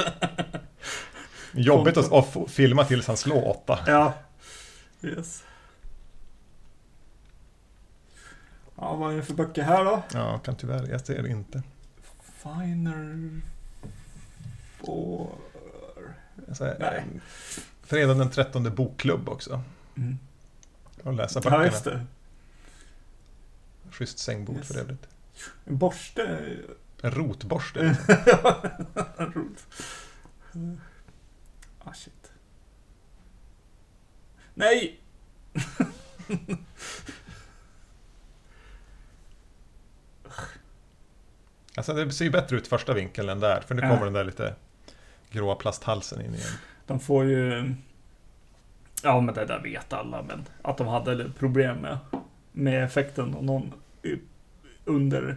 Jobbigt 1.52 1.96
att, 1.96 2.28
filma 2.48 2.84
tills 2.84 3.06
han 3.06 3.16
slår 3.16 3.48
åtta. 3.48 3.78
Ja. 3.86 4.12
Yes. 5.02 5.44
Ja, 8.76 8.94
vad 8.96 9.12
är 9.12 9.16
det 9.16 9.22
för 9.22 9.34
böcker 9.34 9.62
här 9.62 9.84
då? 9.84 10.02
Ja, 10.12 10.38
kan 10.38 10.56
tyvärr, 10.56 10.88
jag 10.88 11.00
ser 11.06 11.22
det 11.22 11.28
inte. 11.28 11.62
Finer... 12.42 13.40
Four... 14.78 15.30
Säger, 16.52 16.78
Nej. 16.78 16.96
eh, 16.98 17.20
Fredag 17.82 18.14
den 18.14 18.30
13 18.30 18.74
bokklubb 18.74 19.28
också. 19.28 19.62
Mm. 19.96 20.18
Och 21.02 21.12
läsa 21.12 21.38
Ja, 21.44 21.50
böckerna. 21.50 21.64
just 21.66 21.84
det. 21.84 22.06
Schysst 23.90 24.18
sängbord 24.18 24.56
Yes. 24.56 24.68
för 24.68 24.78
övrigt. 24.80 25.08
En 25.64 25.78
borste. 25.78 26.38
En 27.02 27.10
rotborste. 27.10 27.80
Roligt. 29.18 29.66
Ah, 31.84 31.92
shit. 31.94 32.30
Nej! 34.54 35.00
Alltså 41.76 41.92
det 41.94 42.10
ser 42.12 42.24
ju 42.24 42.30
bättre 42.30 42.56
ut 42.56 42.66
första 42.66 42.92
vinkeln 42.94 43.28
än 43.28 43.40
där. 43.40 43.60
För 43.60 43.74
nu 43.74 43.80
kommer 43.82 44.04
den 44.04 44.12
där 44.12 44.24
lite 44.24 44.54
gråa 45.30 45.54
plasthalsen 45.54 46.20
in 46.20 46.34
igen. 46.34 46.46
De 46.86 47.00
får 47.00 47.24
ju... 47.24 47.74
Ja, 49.02 49.20
men 49.20 49.34
det 49.34 49.44
där 49.44 49.60
vet 49.62 49.92
alla, 49.92 50.22
men 50.22 50.44
att 50.62 50.78
de 50.78 50.86
hade 50.86 51.30
problem 51.38 51.76
med, 51.76 51.98
med 52.52 52.84
effekten 52.84 53.34
och 53.34 53.44
någon 53.44 53.72
under, 54.84 55.36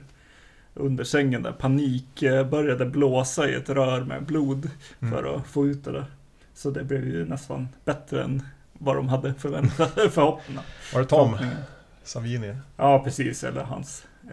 under 0.73 1.03
sängen 1.03 1.43
där 1.43 1.51
panik 1.51 2.23
eh, 2.23 2.47
började 2.49 2.85
blåsa 2.85 3.49
i 3.49 3.53
ett 3.53 3.69
rör 3.69 4.01
med 4.01 4.23
blod 4.25 4.69
Mm. 5.01 5.13
för 5.13 5.35
att 5.35 5.47
få 5.47 5.67
ut 5.67 5.83
det 5.83 5.91
där. 5.91 6.05
Så 6.53 6.71
det 6.71 6.83
blev 6.83 7.07
ju 7.07 7.25
nästan 7.25 7.67
bättre 7.85 8.23
än 8.23 8.43
vad 8.73 8.95
de 8.95 9.09
hade 9.09 9.33
förväntat 9.33 9.93
förhoppningar. 10.11 10.63
Var 10.93 11.01
det 11.01 11.07
Tom. 11.07 11.37
Savini? 12.03 12.55
Ja, 12.77 13.03
precis. 13.03 13.43
Eller 13.43 13.63
hans 13.63 14.05
eh, 14.23 14.29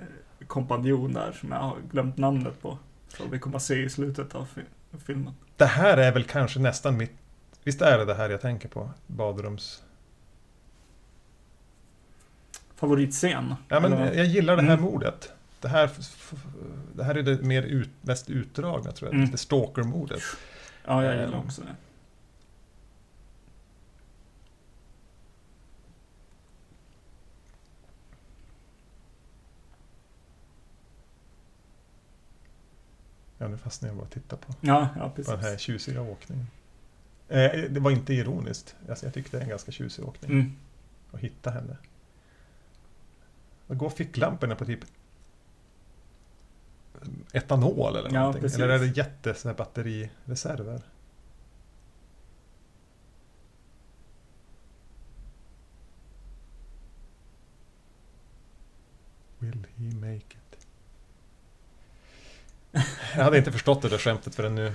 kompanjon 0.47 1.13
där 1.13 1.33
som 1.33 1.53
jag 1.53 1.59
har 1.59 1.77
glömt 1.91 2.17
namnet 2.17 2.63
på. 2.63 2.79
Så 3.09 3.23
vi 3.31 3.39
kommer 3.39 3.57
att 3.57 3.63
se 3.63 3.75
i 3.83 3.91
slutet 3.91 4.35
av 4.35 4.45
fi- 4.55 4.99
filmen. 5.07 5.35
Det 5.57 5.67
här 5.67 5.97
är 5.97 6.13
väl 6.13 6.25
kanske 6.25 6.59
nästan 6.61 6.97
mitt... 6.97 7.13
Visst 7.65 7.83
är 7.83 7.99
det 7.99 8.05
det 8.05 8.15
här 8.15 8.31
jag 8.31 8.41
tänker 8.41 8.69
på? 8.69 8.91
Badrums... 9.07 9.83
Favoritscen? 12.77 13.55
Ja, 13.69 13.81
men 13.81 13.93
Eller? 13.93 14.15
jag 14.15 14.27
gillar 14.27 14.57
det 14.57 14.63
här 14.63 14.73
Mm. 14.75 14.85
mordet. 14.85 15.33
Det 15.61 15.69
här, 15.69 15.91
det 16.95 17.05
här 17.05 17.15
är 17.15 17.23
det 17.23 17.43
mer 17.43 17.63
ut, 17.63 17.91
mest 18.01 18.31
utdragna 18.31 18.93
tror 18.93 19.09
jag. 19.09 19.15
Mm. 19.15 19.25
Lite 19.27 19.39
stalker-mordet. 19.39 20.23
Ja, 20.85 21.05
jag 21.05 21.15
gillar 21.15 21.39
Ehm. 21.39 21.45
också 21.47 21.61
det. 21.63 21.75
Ja, 33.47 33.51
nu 33.51 33.59
fastnar 33.59 33.89
jag 33.89 33.97
bara 33.97 34.05
och 34.05 34.11
tittar 34.11 34.37
på, 34.37 34.55
Ja, 34.61 34.89
ja 34.97 35.09
på 35.17 35.23
den 35.23 35.41
här 35.41 35.57
tjusiga 35.57 36.03
åkningen. 36.03 36.47
Eh, 37.29 37.51
det 37.71 37.81
var 37.81 37.91
inte 37.91 38.15
ironiskt. 38.15 38.77
Alltså, 38.89 39.07
jag 39.07 39.15
tyckte 39.15 39.37
det 39.37 39.41
är 39.41 39.43
en 39.45 39.49
ganska 39.49 39.73
tjusig 39.73 40.05
åkning. 40.05 40.31
Mm. 40.31 40.53
Att 41.13 41.21
hitta 41.21 41.51
henne. 41.51 41.77
Vad 43.67 43.79
går 43.79 43.91
ficklamporna 43.91 44.55
på 44.55 44.65
typ 44.65 44.81
etanol 47.33 47.97
eller 47.97 48.11
Ja, 48.13 48.19
någonting? 48.19 48.43
precis. 48.43 48.59
Eller 48.59 48.75
är 48.75 48.79
det 48.79 48.87
jätte 48.87 49.55
batterireserver? 49.55 50.83
Jag 63.17 63.25
hade 63.25 63.39
inte 63.39 63.53
förstått 63.53 63.83
det 63.83 63.89
där 63.89 63.99
skämtet 63.99 64.35
förrän 64.35 64.55
nu. 64.55 64.73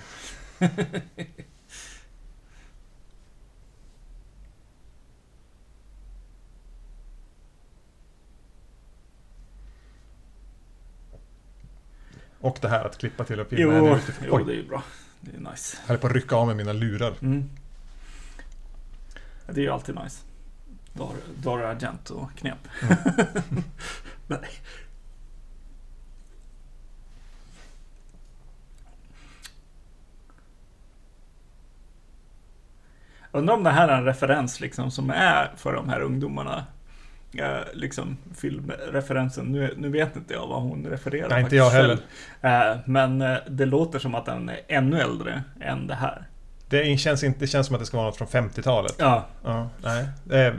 Och 12.39 12.57
det 12.61 12.67
här 12.69 12.85
att 12.85 12.97
klippa 12.97 13.23
till 13.23 13.39
och 13.39 13.47
filma 13.47 13.73
Jo, 13.77 13.97
jo, 14.27 14.37
det 14.43 14.53
är 14.53 14.55
ju 14.55 14.67
bra. 14.67 14.83
Det 15.21 15.35
är 15.35 15.51
nice. 15.51 15.77
jag 15.81 15.87
höll 15.87 15.97
på 15.97 16.07
att 16.07 16.13
rycka 16.13 16.35
av 16.35 16.47
mig 16.47 16.55
mina 16.55 16.73
lurar. 16.73 17.13
Mm. 17.21 17.49
Det 19.47 19.61
är 19.61 19.65
ju 19.65 19.69
alltid 19.69 19.95
nice. 19.95 20.23
Dar- 20.93 21.15
Dario 21.43 21.65
Argento-knep. 21.65 22.57
Nej. 24.27 24.49
Undrar 33.31 33.53
om 33.55 33.63
det 33.63 33.69
här 33.69 33.87
är 33.87 33.97
en 33.97 34.05
referens 34.05 34.59
liksom 34.59 34.91
som 34.91 35.09
är 35.09 35.51
för 35.55 35.73
de 35.73 35.89
här 35.89 36.01
ungdomarna. 36.01 36.65
Eh, 37.37 37.57
liksom 37.73 38.17
filmreferensen. 38.35 39.45
Nu, 39.45 39.73
nu 39.77 39.89
vet 39.89 40.15
inte 40.15 40.33
jag 40.33 40.47
vad 40.47 40.61
hon 40.61 40.85
refererar 40.85 41.29
Nej, 41.29 41.41
inte 41.43 41.55
jag 41.55 41.69
heller. 41.69 41.97
Eh, 42.41 42.77
men 42.85 43.21
eh, 43.21 43.37
det 43.49 43.65
låter 43.65 43.99
som 43.99 44.15
att 44.15 44.25
den 44.25 44.49
är 44.49 44.59
ännu 44.67 44.99
äldre 45.01 45.43
än 45.61 45.87
det 45.87 45.95
här. 45.95 46.27
Det 46.69 46.97
känns, 46.99 47.23
inte, 47.23 47.39
det 47.39 47.47
känns 47.47 47.67
som 47.67 47.75
att 47.75 47.79
det 47.81 47.85
ska 47.85 47.97
vara 47.97 48.07
något 48.07 48.17
från 48.17 48.27
50-talet. 48.27 48.95
Ja, 48.99 49.25
Ja, 49.43 49.69
nej. 49.83 50.07
Eh, 50.45 50.53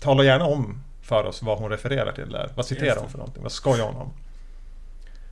tala 0.00 0.24
gärna 0.24 0.44
om 0.44 0.82
för 1.02 1.24
oss 1.24 1.42
vad 1.42 1.58
hon 1.58 1.70
refererar 1.70 2.12
till 2.12 2.30
där. 2.30 2.50
Vad 2.54 2.66
citerar 2.66 3.00
hon 3.00 3.10
för 3.10 3.18
någonting? 3.18 3.42
Vad 3.42 3.52
skojar 3.52 3.84
hon 3.86 3.96
om? 3.96 4.12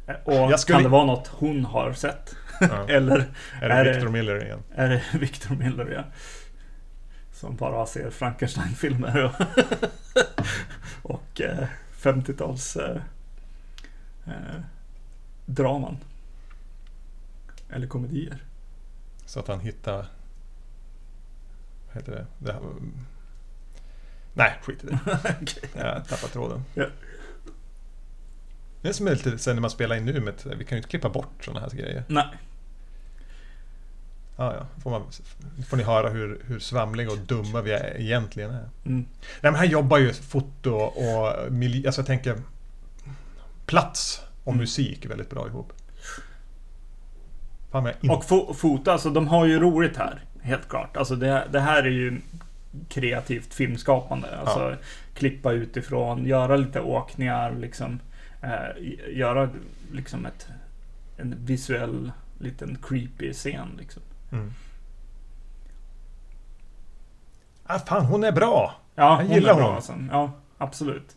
Eh, 0.07 0.15
och 0.53 0.61
skulle- 0.61 0.77
kan 0.77 0.83
det 0.83 0.89
vara 0.89 1.05
något 1.05 1.27
hon 1.29 1.65
har 1.65 1.93
sett? 1.93 2.35
Ja. 2.61 2.89
Eller 2.89 3.25
Är 3.63 3.69
det 3.69 3.75
är 3.75 3.85
det- 3.85 3.93
Victor 3.93 4.09
Miller 4.09 4.45
igen? 4.45 4.59
är 4.75 4.89
det 4.89 5.03
Victor 5.19 5.55
Miller 5.55 5.93
ja? 5.97 6.03
Som 7.45 7.57
bara 7.57 7.87
ser 7.87 8.11
Frankenstein-filmer 8.11 9.25
och, 9.25 9.35
och 11.15 11.41
eh, 11.41 11.69
50-tals 11.97 12.77
eh, 12.77 13.01
eh, 14.27 14.61
draman. 15.47 15.99
Eller 17.71 17.87
komedier. 17.87 18.45
Så 19.27 19.41
att 19.41 19.49
han 19.49 19.61
hittar... 19.61 20.07
Vad 21.87 21.97
heter 21.97 22.13
det? 22.13 22.27
det 22.39 22.53
här, 22.53 22.63
nej, 24.35 24.59
skit 24.63 24.85
i 24.85 24.87
det. 24.87 24.99
Okej. 25.43 25.71
Jag 25.75 26.09
tappar 26.09 26.29
tråden. 26.29 26.65
Ja. 26.75 26.87
Det 28.83 28.89
är 28.89 28.93
som 28.93 29.07
är 29.07 29.11
lite 29.11 29.39
sen 29.39 29.57
när 29.57 29.61
man 29.61 29.71
spelar 29.71 29.97
in 29.97 30.05
nu 30.05 30.21
med 30.21 30.35
Vi 30.45 30.65
kan 30.65 30.77
ju 30.77 30.77
inte 30.77 30.89
klippa 30.89 31.09
bort 31.09 31.45
sådana 31.45 31.61
här 31.61 31.71
grejer. 31.71 32.05
Nej, 32.09 32.27
Ja, 34.37 34.55
ja. 34.55 34.67
Får, 34.83 34.91
man, 34.91 35.03
får 35.69 35.77
ni 35.77 35.83
höra 35.83 36.09
hur, 36.09 36.41
hur 36.47 36.59
svamliga 36.59 37.11
och 37.11 37.19
dumma 37.19 37.61
vi 37.61 37.73
är, 37.73 38.01
egentligen 38.01 38.51
är. 38.51 38.69
mm. 38.87 39.05
Nej, 39.41 39.53
men 39.53 39.55
han 39.55 39.69
jobbar 39.69 39.99
ju 39.99 40.13
foto 40.13 40.71
och 40.75 41.53
miljö. 41.53 41.89
Alltså 41.89 42.01
jag 42.01 42.07
tänker 42.07 42.37
plats 43.67 44.21
och 44.45 44.53
Mm. 44.53 44.61
musik 44.61 45.07
väldigt 45.07 45.31
bra 45.31 45.47
ihop. 45.47 45.73
Fan, 47.71 47.93
in... 48.01 48.11
Och 48.11 48.25
fo- 48.25 48.55
fota, 48.55 48.93
alltså 48.93 49.11
de 49.11 49.29
har 49.29 49.47
ju 49.47 49.59
roligt 49.61 49.97
här. 49.97 50.25
Helt 50.43 50.69
klart. 50.69 50.97
Alltså 50.97 51.17
det, 51.17 51.49
det 51.53 51.61
här 51.61 51.83
är 51.83 51.91
ju 51.91 52.21
kreativt 52.89 53.55
filmskapande. 53.55 54.39
Alltså 54.39 54.77
klippa 55.15 55.53
utifrån, 55.53 56.27
göra 56.27 56.57
lite 56.57 56.81
åkningar, 56.81 57.55
liksom. 57.55 58.01
Eh, 58.43 59.17
göra 59.17 59.51
liksom 59.93 60.27
ett, 60.27 60.47
en 61.17 61.35
visuell, 61.45 62.13
liten 62.39 62.79
creepy 62.83 63.33
scen 63.33 63.69
liksom. 63.79 64.03
Mm. 64.35 64.53
Ah, 67.67 67.79
fan, 67.79 68.05
hon 68.05 68.25
är 68.25 68.33
bra! 68.33 68.75
Ja, 68.95 69.03
Jag 69.05 69.17
hon 69.17 69.35
gillar 69.35 69.51
är 69.51 69.55
bra 69.55 69.63
honom. 69.65 69.77
alltså. 69.77 69.93
Ja, 70.11 70.31
absolut. 70.59 71.17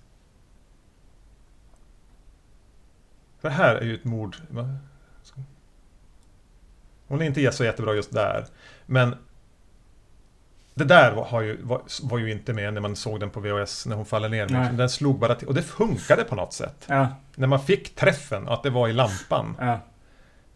Det 3.41 3.49
här 3.49 3.75
är 3.75 3.81
ju 3.85 3.95
ett 3.95 4.03
mord. 4.03 4.35
Hon 7.07 7.21
är 7.21 7.25
inte 7.25 7.51
så 7.51 7.63
jättebra 7.63 7.93
just 7.93 8.13
där. 8.13 8.45
Men 8.85 9.15
det 10.73 10.83
där 10.83 11.11
var, 11.15 11.41
ju, 11.41 11.61
var, 11.63 11.81
var 12.03 12.17
ju 12.17 12.31
inte 12.31 12.53
med 12.53 12.73
när 12.73 12.81
man 12.81 12.95
såg 12.95 13.19
den 13.19 13.29
på 13.29 13.39
VHS 13.39 13.85
när 13.85 13.95
hon 13.95 14.05
faller 14.05 14.29
ner. 14.29 14.47
Nej. 14.49 14.73
Den 14.73 14.89
slog 14.89 15.19
bara 15.19 15.35
till. 15.35 15.47
Och 15.47 15.53
det 15.53 15.61
funkade 15.63 16.23
på 16.23 16.35
något 16.35 16.53
sätt. 16.53 16.85
Ja, 16.87 17.07
När 17.35 17.47
man 17.47 17.59
fick 17.59 17.95
träffen, 17.95 18.47
att 18.47 18.63
det 18.63 18.69
var 18.69 18.87
i 18.87 18.93
lampan. 18.93 19.55
ja. 19.59 19.79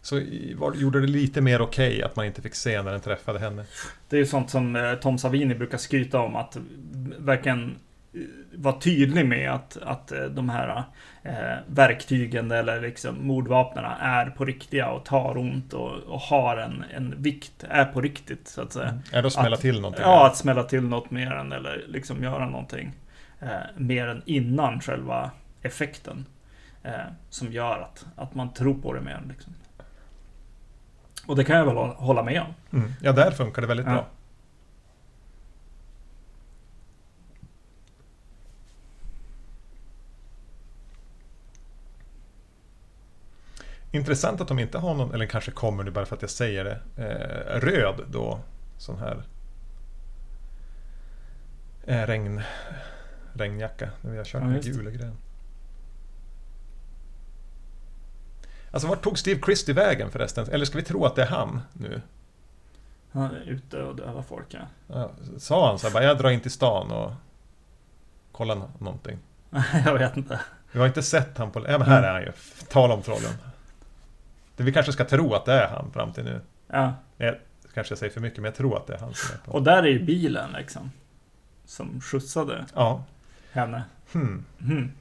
Så 0.02 0.22
var, 0.56 0.74
gjorde 0.74 1.02
det 1.02 1.08
lite 1.08 1.42
mer 1.42 1.62
okej 1.62 2.04
att 2.04 2.16
man 2.16 2.26
inte 2.26 2.42
fick 2.42 2.56
se 2.56 2.82
när 2.82 2.92
den 2.92 3.02
träffade 3.02 3.40
henne. 3.40 3.66
Det 4.10 4.16
är 4.16 4.20
ju 4.20 4.26
sånt 4.26 4.50
som 4.50 4.76
eh, 4.76 4.96
Tom 4.96 5.18
Savini 5.18 5.56
brukar 5.56 5.78
skryta 5.78 6.20
om 6.20 6.36
att 6.36 6.58
verkligen 7.18 7.76
vara 8.56 8.80
tydlig 8.80 9.26
med 9.26 9.52
att, 9.52 9.78
att 9.78 10.12
eh, 10.12 10.24
de 10.24 10.50
här 10.50 10.84
eh, 11.24 11.34
verktygen 11.68 12.52
eller 12.52 12.82
liksom 12.82 13.28
mordvapnen 13.28 13.86
är 14.00 14.26
på 14.26 14.46
riktiga 14.46 14.90
och 14.90 15.06
tar 15.06 15.38
ont 15.38 15.74
och, 15.74 15.92
och 15.92 16.20
har 16.20 16.58
en, 16.58 16.84
en 16.94 17.22
vikt, 17.22 17.64
är 17.70 17.86
på 17.86 18.02
riktigt 18.02 18.48
så 18.48 18.62
att 18.62 18.74
säga. 18.74 18.90
Mm. 18.90 19.02
Är 19.12 19.22
det 19.22 19.28
att 19.28 19.34
smälla 19.34 19.56
att, 19.56 19.62
till 19.62 19.82
någonting? 19.82 20.04
Ja, 20.04 20.28
att 20.28 20.38
smälla 20.38 20.64
till 20.64 20.84
något 20.84 21.12
mer 21.12 21.32
än 21.32 21.52
eller 21.52 21.86
liksom 21.88 22.24
göra 22.24 22.50
någonting 22.50 22.92
eh, 23.40 23.48
mer 23.78 24.08
än 24.08 24.22
innan 24.26 24.82
själva 24.82 25.32
effekten. 25.62 26.26
Eh, 26.84 26.92
som 27.30 27.52
gör 27.52 27.80
att, 27.80 28.06
att 28.16 28.36
man 28.36 28.54
tror 28.54 28.74
på 28.74 28.94
det 28.94 29.02
mer. 29.02 29.22
Liksom. 29.30 29.54
Och 31.26 31.36
det 31.36 31.44
kan 31.44 31.58
jag 31.58 31.66
väl 31.66 31.76
hålla 31.78 32.24
med 32.24 32.42
om. 32.42 32.80
Mm. 32.80 32.94
Ja, 33.02 33.12
där 33.12 33.32
funkar 33.32 33.62
det 33.62 33.68
väldigt 33.68 33.86
ja. 33.86 33.92
bra. 33.92 34.08
Intressant 43.92 44.42
att 44.42 44.48
de 44.48 44.60
inte 44.60 44.78
har 44.78 44.96
någon, 44.96 45.14
eller 45.14 45.26
kanske 45.26 45.52
kommer 45.52 45.84
nu 45.84 45.92
bara 45.92 46.06
för 46.06 46.16
att 46.16 46.22
jag 46.22 46.32
säger 46.32 46.64
det, 46.64 46.80
eh, 47.04 47.60
röd 47.60 48.06
då. 48.08 48.40
Sån 48.78 48.98
här 49.00 49.24
eh, 51.86 52.08
regn, 52.08 52.42
regnjacka. 53.34 53.90
Vi 54.02 54.18
har 54.18 54.24
kört 54.24 54.42
ja, 54.42 54.48
med 54.48 54.64
gul 54.64 54.88
och 54.88 54.94
grön. 54.94 55.18
Alltså 58.72 58.88
vart 58.88 59.04
tog 59.04 59.20
Steve 59.20 59.42
Christie 59.42 59.76
vägen 59.76 60.12
förresten? 60.12 60.48
Eller 60.52 60.66
ska 60.66 60.78
vi 60.78 60.84
tro 60.84 61.06
att 61.06 61.16
det 61.16 61.22
är 61.22 61.28
han 61.28 61.62
nu? 61.74 62.02
Han 63.12 63.36
är 63.36 63.42
ute 63.42 63.84
och 63.84 63.96
dövar 63.96 64.22
folk 64.22 64.46
ja. 64.50 64.60
ja 64.88 65.12
sa 65.38 65.68
han 65.68 65.80
så 65.80 65.88
här, 65.88 65.94
bara, 65.94 66.04
jag 66.04 66.18
drar 66.18 66.30
in 66.30 66.40
till 66.40 66.52
stan 66.52 66.92
och 66.92 67.12
kollar 68.32 68.62
någonting? 68.80 69.20
jag 69.86 69.94
vet 69.94 70.18
inte. 70.18 70.40
Vi 70.72 70.80
har 70.80 70.88
inte 70.88 71.04
sett 71.04 71.38
han 71.38 71.52
på... 71.52 71.60
Ja 71.60 71.78
men 71.78 71.88
här 71.88 72.04
är 72.04 72.14
han 72.14 72.22
ju. 72.22 72.32
Tala 72.70 72.94
om 72.94 73.02
trollen. 73.02 73.32
Det 74.56 74.64
vi 74.64 74.74
kanske 74.74 74.92
ska 74.92 75.06
tro 75.06 75.34
att 75.34 75.46
det 75.46 75.54
är 75.54 75.68
han 75.68 75.92
fram 75.92 76.14
till 76.14 76.24
nu. 76.24 76.42
Ja. 76.68 76.94
Jag, 77.18 77.36
kanske 77.74 77.92
jag 77.92 78.00
säger 78.00 78.14
för 78.14 78.22
mycket, 78.22 78.38
men 78.38 78.46
jag 78.46 78.56
tror 78.56 78.78
att 78.78 78.88
det 78.88 78.94
är 78.94 79.00
han 79.00 79.14
som 79.14 79.36
är 79.36 79.40
på. 79.46 79.52
Och 79.52 79.64
där 79.64 79.84
är 79.84 79.88
ju 79.88 80.04
bilen 80.04 80.52
liksom. 80.58 80.92
Som 81.66 82.02
skjutsade 82.02 82.66
ja. 82.74 83.04
henne. 83.52 83.84
Hmm. 84.12 84.46
Hmm. 84.60 84.92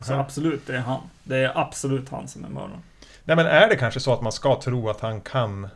Så 0.00 0.12
ja. 0.12 0.20
absolut, 0.20 0.66
det 0.66 0.76
är 0.76 0.80
han. 0.80 1.00
Det 1.24 1.36
är 1.36 1.58
absolut 1.58 2.08
han 2.08 2.28
som 2.28 2.44
är 2.44 2.48
mördaren. 2.48 2.82
Nej 3.24 3.36
men 3.36 3.46
är 3.46 3.68
det 3.68 3.76
kanske 3.76 4.00
så 4.00 4.12
att 4.12 4.22
man 4.22 4.32
ska 4.32 4.60
tro 4.60 4.88
att 4.88 5.00
han 5.00 5.20
kan... 5.20 5.68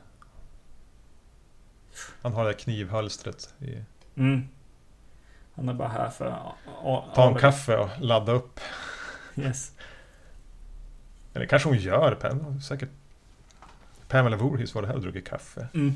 Han 2.23 2.33
har 2.33 2.45
det 2.45 2.51
där 2.51 2.59
knivhölstret 2.59 3.55
i... 3.61 3.85
Mm. 4.17 4.49
Han 5.55 5.69
är 5.69 5.75
bara 5.75 5.89
här 5.89 6.11
för 6.11 6.27
att... 6.27 7.15
Ta 7.15 7.29
en 7.29 7.35
kaffe 7.35 7.77
och 7.77 7.89
ladda 7.99 8.33
upp. 8.33 8.61
Yes. 9.37 9.73
Eller 11.35 11.47
kanske 11.47 11.69
hon 11.69 11.79
gör. 11.79 12.15
Pam, 12.15 12.61
säkert 12.61 12.89
Pamela 14.09 14.37
Voorhees 14.37 14.75
var 14.75 14.83
det 14.83 14.89
här 14.89 14.95
och 14.95 15.03
druckit 15.03 15.29
kaffe. 15.29 15.69
Mm. 15.75 15.93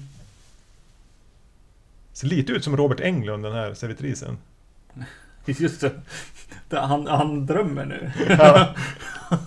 Ser 2.13 2.27
lite 2.27 2.53
ut 2.53 2.65
som 2.65 2.77
Robert 2.77 3.01
Englund, 3.01 3.45
den 3.45 3.53
här 3.53 3.75
servitrisen. 3.75 4.39
Just 5.59 5.81
det. 5.81 6.01
Han, 6.71 7.07
han 7.07 7.47
drömmer 7.47 7.85
nu. 7.85 8.13
Ja. 8.29 8.75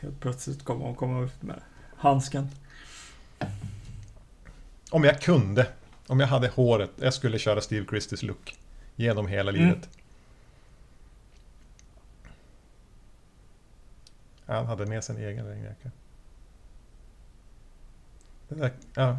Helt 0.00 0.20
plötsligt 0.20 0.64
kommer 0.64 0.84
hon 0.84 0.94
komma 0.94 1.24
ut 1.24 1.42
med 1.42 1.60
handsken. 1.96 2.48
Om 4.90 5.04
jag 5.04 5.20
kunde. 5.20 5.66
Om 6.06 6.20
jag 6.20 6.26
hade 6.26 6.48
håret. 6.48 6.90
Jag 6.96 7.14
skulle 7.14 7.38
köra 7.38 7.60
Steve 7.60 7.86
Christies 7.86 8.22
look. 8.22 8.58
Genom 8.96 9.26
hela 9.26 9.50
mm. 9.50 9.62
livet. 9.62 9.88
Han 14.46 14.66
hade 14.66 14.86
med 14.86 15.04
sig 15.04 15.16
en 15.16 15.22
egen 15.22 15.46
regnjacka. 15.46 15.90
Det 18.48 18.54
där, 18.54 18.72
ja. 18.94 19.18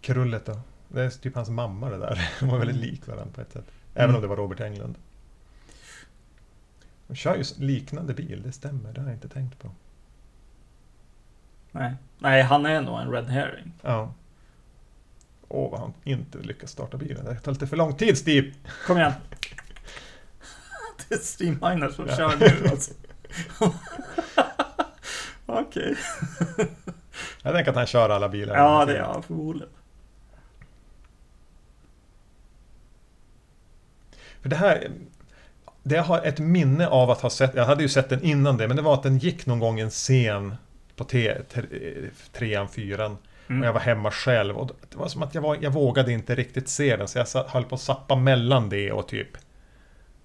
Krullet 0.00 0.46
då. 0.46 0.60
Det 0.96 1.04
är 1.04 1.10
typ 1.10 1.34
hans 1.34 1.48
mamma 1.48 1.90
det 1.90 1.98
där. 1.98 2.30
De 2.40 2.48
var 2.48 2.58
väldigt 2.58 2.76
mm. 2.76 2.88
lik 2.88 3.06
varandra 3.06 3.32
på 3.34 3.40
ett 3.40 3.52
sätt. 3.52 3.64
Även 3.94 4.04
mm. 4.04 4.16
om 4.16 4.22
det 4.22 4.28
var 4.28 4.36
Robert 4.36 4.60
Englund. 4.60 4.98
De 7.06 7.14
kör 7.14 7.36
ju 7.36 7.44
liknande 7.58 8.14
bil, 8.14 8.42
det 8.42 8.52
stämmer. 8.52 8.92
Det 8.92 9.00
har 9.00 9.08
jag 9.08 9.16
inte 9.16 9.28
tänkt 9.28 9.58
på. 9.58 9.70
Nej, 11.72 11.94
Nej 12.18 12.42
han 12.42 12.66
är 12.66 12.80
nog 12.80 13.00
en 13.00 13.10
red 13.12 13.26
herring. 13.26 13.72
Ja. 13.82 14.14
Åh, 15.48 15.70
vad 15.70 15.80
han 15.80 15.94
inte 16.04 16.38
lyckas 16.38 16.70
starta 16.70 16.96
bilen. 16.96 17.24
Det 17.24 17.34
tar 17.34 17.52
lite 17.52 17.66
för 17.66 17.76
lång 17.76 17.96
tid, 17.96 18.18
Steve! 18.18 18.52
Kom 18.86 18.96
igen! 18.96 19.12
det 21.08 21.14
är 21.14 21.18
Steve 21.18 21.70
Miner 21.70 21.88
som 21.88 22.06
ja. 22.08 22.16
kör 22.16 22.36
nu 22.36 22.68
alltså. 22.68 22.92
Okej. 25.46 25.96
jag 27.42 27.54
tänker 27.54 27.70
att 27.70 27.76
han 27.76 27.86
kör 27.86 28.08
alla 28.10 28.28
bilar. 28.28 28.56
Ja, 28.56 28.84
det 28.84 28.96
gör 28.96 29.12
han 29.12 29.22
förmodligen. 29.22 29.75
För 34.46 34.50
det 34.50 34.56
här... 34.56 34.90
Det 35.82 35.98
har 35.98 36.20
ett 36.26 36.38
minne 36.38 36.88
av 36.88 37.10
att 37.10 37.20
ha 37.20 37.30
sett, 37.30 37.54
jag 37.54 37.64
hade 37.64 37.82
ju 37.82 37.88
sett 37.88 38.08
den 38.08 38.22
innan 38.22 38.56
det, 38.56 38.68
men 38.68 38.76
det 38.76 38.82
var 38.82 38.94
att 38.94 39.02
den 39.02 39.18
gick 39.18 39.46
någon 39.46 39.58
gång 39.58 39.80
en 39.80 39.90
scen 39.90 40.54
på 40.96 41.04
te, 41.04 41.42
te, 41.42 41.62
trean, 42.32 42.68
fyran. 42.68 43.18
Mm. 43.48 43.60
Och 43.60 43.66
jag 43.66 43.72
var 43.72 43.80
hemma 43.80 44.10
själv 44.10 44.56
och 44.56 44.70
det 44.90 44.96
var 44.96 45.08
som 45.08 45.22
att 45.22 45.34
jag, 45.34 45.42
var, 45.42 45.58
jag 45.60 45.70
vågade 45.70 46.12
inte 46.12 46.34
riktigt 46.34 46.68
se 46.68 46.96
den. 46.96 47.08
Så 47.08 47.18
jag 47.18 47.44
höll 47.44 47.64
på 47.64 47.74
att 47.74 47.80
sappa 47.80 48.16
mellan 48.16 48.68
det 48.68 48.92
och 48.92 49.08
typ, 49.08 49.28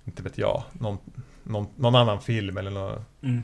inte 0.05 0.23
vet 0.23 0.37
jag, 0.37 0.63
någon, 0.71 0.97
någon, 1.43 1.67
någon 1.75 1.95
annan 1.95 2.21
film 2.21 2.57
eller 2.57 2.71
någon 2.71 3.05
mm. 3.21 3.43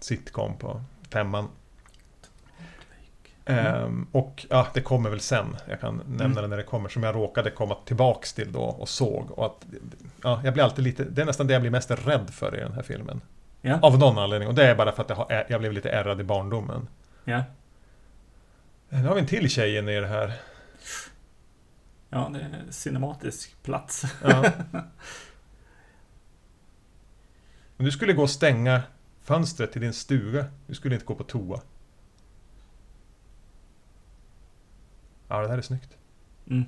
sitcom 0.00 0.58
på 0.58 0.82
femman. 1.10 1.48
Mm. 3.48 4.06
Och 4.12 4.46
ja, 4.50 4.66
det 4.74 4.80
kommer 4.80 5.10
väl 5.10 5.20
sen. 5.20 5.56
Jag 5.68 5.80
kan 5.80 5.96
nämna 5.96 6.24
mm. 6.24 6.42
det 6.42 6.48
när 6.48 6.56
det 6.56 6.62
kommer. 6.62 6.88
Som 6.88 7.02
jag 7.02 7.14
råkade 7.14 7.50
komma 7.50 7.76
tillbaks 7.84 8.32
till 8.32 8.52
då 8.52 8.62
och 8.62 8.88
såg. 8.88 9.30
Och 9.30 9.46
att, 9.46 9.66
ja, 10.22 10.40
jag 10.44 10.54
blir 10.54 10.64
alltid 10.64 10.84
lite, 10.84 11.04
det 11.04 11.22
är 11.22 11.26
nästan 11.26 11.46
det 11.46 11.52
jag 11.52 11.62
blir 11.62 11.70
mest 11.70 11.90
rädd 11.90 12.30
för 12.30 12.56
i 12.56 12.60
den 12.60 12.72
här 12.72 12.82
filmen. 12.82 13.20
Ja. 13.60 13.78
Av 13.82 13.98
någon 13.98 14.18
anledning. 14.18 14.48
Och 14.48 14.54
det 14.54 14.66
är 14.66 14.74
bara 14.74 14.92
för 14.92 15.02
att 15.02 15.08
jag, 15.08 15.16
har, 15.16 15.46
jag 15.48 15.60
blev 15.60 15.72
lite 15.72 15.90
ärrad 15.90 16.20
i 16.20 16.24
barndomen. 16.24 16.88
Ja. 17.24 17.42
Nu 18.88 19.06
har 19.06 19.14
vi 19.14 19.20
en 19.20 19.26
till 19.26 19.50
tjej 19.50 19.76
inne 19.76 19.96
i 19.96 20.00
det 20.00 20.06
här. 20.06 20.32
Ja, 22.10 22.30
det 22.32 22.38
är 22.38 22.44
en 22.44 22.72
cinematisk 22.72 23.62
plats. 23.62 24.04
Ja. 24.22 24.44
Om 27.76 27.84
du 27.84 27.90
skulle 27.90 28.12
gå 28.12 28.22
och 28.22 28.30
stänga 28.30 28.82
fönstret 29.22 29.72
till 29.72 29.80
din 29.80 29.92
stuga, 29.92 30.44
du 30.66 30.74
skulle 30.74 30.94
inte 30.94 31.06
gå 31.06 31.14
på 31.14 31.24
toa. 31.24 31.60
Ja, 35.28 35.42
det 35.42 35.48
här 35.48 35.58
är 35.58 35.62
snyggt. 35.62 35.96
Mm. 36.50 36.64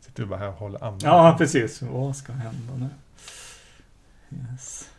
Sitter 0.00 0.22
du 0.22 0.28
bara 0.28 0.38
här 0.38 0.48
och 0.48 0.54
håller 0.54 0.84
andan? 0.84 1.10
Ja, 1.10 1.34
precis. 1.38 1.82
Vad 1.82 2.16
ska 2.16 2.32
hända 2.32 2.74
nu? 2.76 2.88
Yes. 4.52 4.90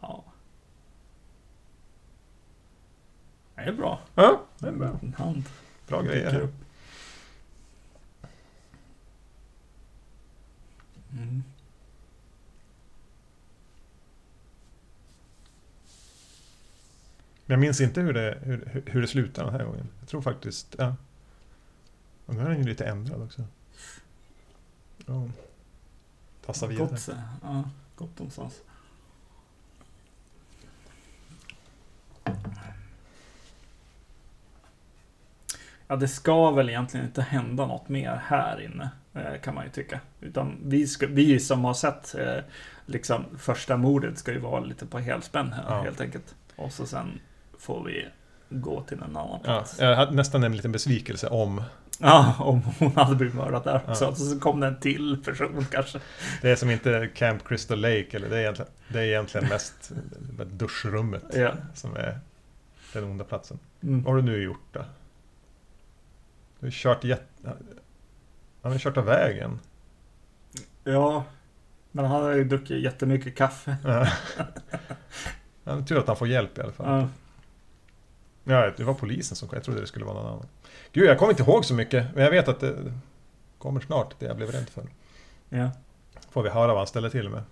Ja. 0.00 0.24
Det 3.54 3.62
är 3.62 3.72
bra. 3.72 4.00
Ja, 4.14 4.40
det 4.58 4.68
är 4.68 4.72
bra. 4.72 4.98
En 5.02 5.14
hand. 5.18 5.44
Bra 5.88 6.02
grejer. 6.02 6.40
Upp. 6.40 6.54
Mm. 11.16 11.42
Jag 17.46 17.58
minns 17.58 17.80
inte 17.80 18.00
hur 18.00 18.12
det, 18.12 18.38
hur, 18.42 18.82
hur 18.86 19.00
det 19.00 19.06
slutar 19.06 19.44
den 19.44 19.54
här 19.54 19.64
gången. 19.64 19.88
Jag 20.00 20.08
tror 20.08 20.22
faktiskt, 20.22 20.74
ja. 20.78 20.96
Och 22.26 22.34
nu 22.34 22.40
är 22.40 22.48
den 22.48 22.58
ju 22.58 22.64
lite 22.64 22.84
ändrad 22.84 23.22
också. 23.22 23.44
Ja. 25.06 25.28
Tassa 26.46 26.66
vidare. 26.66 26.88
Gott, 26.88 27.08
ja, 27.42 27.70
gott 27.96 28.18
någonstans. 28.18 28.60
Ja, 35.88 35.96
det 35.96 36.08
ska 36.08 36.50
väl 36.50 36.68
egentligen 36.68 37.06
inte 37.06 37.22
hända 37.22 37.66
något 37.66 37.88
mer 37.88 38.20
här 38.24 38.60
inne, 38.60 38.90
kan 39.42 39.54
man 39.54 39.64
ju 39.64 39.70
tycka. 39.70 40.00
Utan 40.20 40.58
vi, 40.64 40.86
ska, 40.86 41.06
vi 41.06 41.40
som 41.40 41.64
har 41.64 41.74
sett 41.74 42.14
eh, 42.14 42.38
liksom 42.86 43.24
första 43.38 43.76
mordet 43.76 44.18
ska 44.18 44.32
ju 44.32 44.38
vara 44.38 44.60
lite 44.60 44.86
på 44.86 44.98
helspänn 44.98 45.52
här, 45.52 45.64
ja. 45.68 45.82
helt 45.82 46.00
enkelt. 46.00 46.34
Och 46.56 46.72
så 46.72 46.86
sen 46.86 47.20
får 47.58 47.84
vi 47.84 48.06
gå 48.48 48.80
till 48.82 48.98
en 48.98 49.16
annan 49.16 49.40
plats. 49.40 49.76
Ja, 49.80 49.86
jag 49.86 49.96
hade 49.96 50.12
nästan 50.12 50.44
en 50.44 50.56
liten 50.56 50.72
besvikelse 50.72 51.28
om 51.28 51.62
Ja, 51.98 52.34
om 52.38 52.62
hon 52.78 52.96
hade 52.96 53.16
blivit 53.16 53.34
mördad 53.34 53.64
där 53.64 53.82
också. 53.88 54.04
Ja. 54.04 54.14
Så 54.14 54.40
kom 54.40 54.60
det 54.60 54.66
en 54.66 54.80
till 54.80 55.22
person 55.24 55.66
kanske. 55.70 56.00
Det 56.42 56.50
är 56.50 56.56
som 56.56 56.70
inte 56.70 57.10
Camp 57.14 57.48
Crystal 57.48 57.80
Lake, 57.80 58.08
eller 58.12 58.28
det 58.28 58.36
är 58.36 58.40
egentligen, 58.40 58.70
det 58.88 58.98
är 58.98 59.04
egentligen 59.04 59.48
mest 59.48 59.92
duschrummet 60.46 61.22
Ja. 61.34 61.52
som 61.74 61.96
är 61.96 62.18
den 62.92 63.04
onda 63.04 63.24
platsen. 63.24 63.58
Mm. 63.82 64.02
Vad 64.02 64.14
har 64.14 64.22
du 64.22 64.32
nu 64.32 64.42
gjort 64.42 64.66
då? 64.72 64.84
Du 66.60 66.66
har 66.66 66.70
kört 66.70 67.04
jätte... 67.04 67.52
Han 68.66 68.72
har 68.72 68.78
kört 68.78 68.96
av 68.96 69.04
vägen. 69.04 69.60
Ja, 70.84 71.24
men 71.92 72.04
han 72.04 72.22
har 72.22 72.32
ju 72.32 72.44
druckit 72.44 72.82
jättemycket 72.82 73.36
kaffe. 73.36 73.76
Ja. 73.84 74.08
Är 75.64 75.82
tur 75.82 75.98
att 75.98 76.06
han 76.06 76.16
får 76.16 76.28
hjälp 76.28 76.58
i 76.58 76.60
alla 76.60 76.72
fall. 76.72 77.08
Ja. 78.44 78.52
Ja, 78.52 78.72
det 78.76 78.84
var 78.84 78.94
polisen 78.94 79.36
som 79.36 79.48
kom. 79.48 79.56
Jag 79.56 79.64
trodde 79.64 79.80
det 79.80 79.86
skulle 79.86 80.04
vara 80.04 80.14
någon 80.14 80.26
annan. 80.26 80.46
Gud, 80.92 81.04
jag 81.04 81.18
kommer 81.18 81.32
inte 81.32 81.42
ihåg 81.42 81.64
så 81.64 81.74
mycket. 81.74 82.14
Men 82.14 82.24
jag 82.24 82.30
vet 82.30 82.48
att 82.48 82.60
det 82.60 82.94
kommer 83.58 83.80
snart, 83.80 84.14
det 84.18 84.26
jag 84.26 84.36
blev 84.36 84.50
rädd 84.50 84.68
för. 84.68 84.86
ja. 85.48 85.70
Får 86.30 86.42
vi 86.42 86.50
höra 86.50 86.66
vad 86.66 86.76
han 86.76 86.86
ställer 86.86 87.10
till 87.10 87.28
med. 87.28 87.42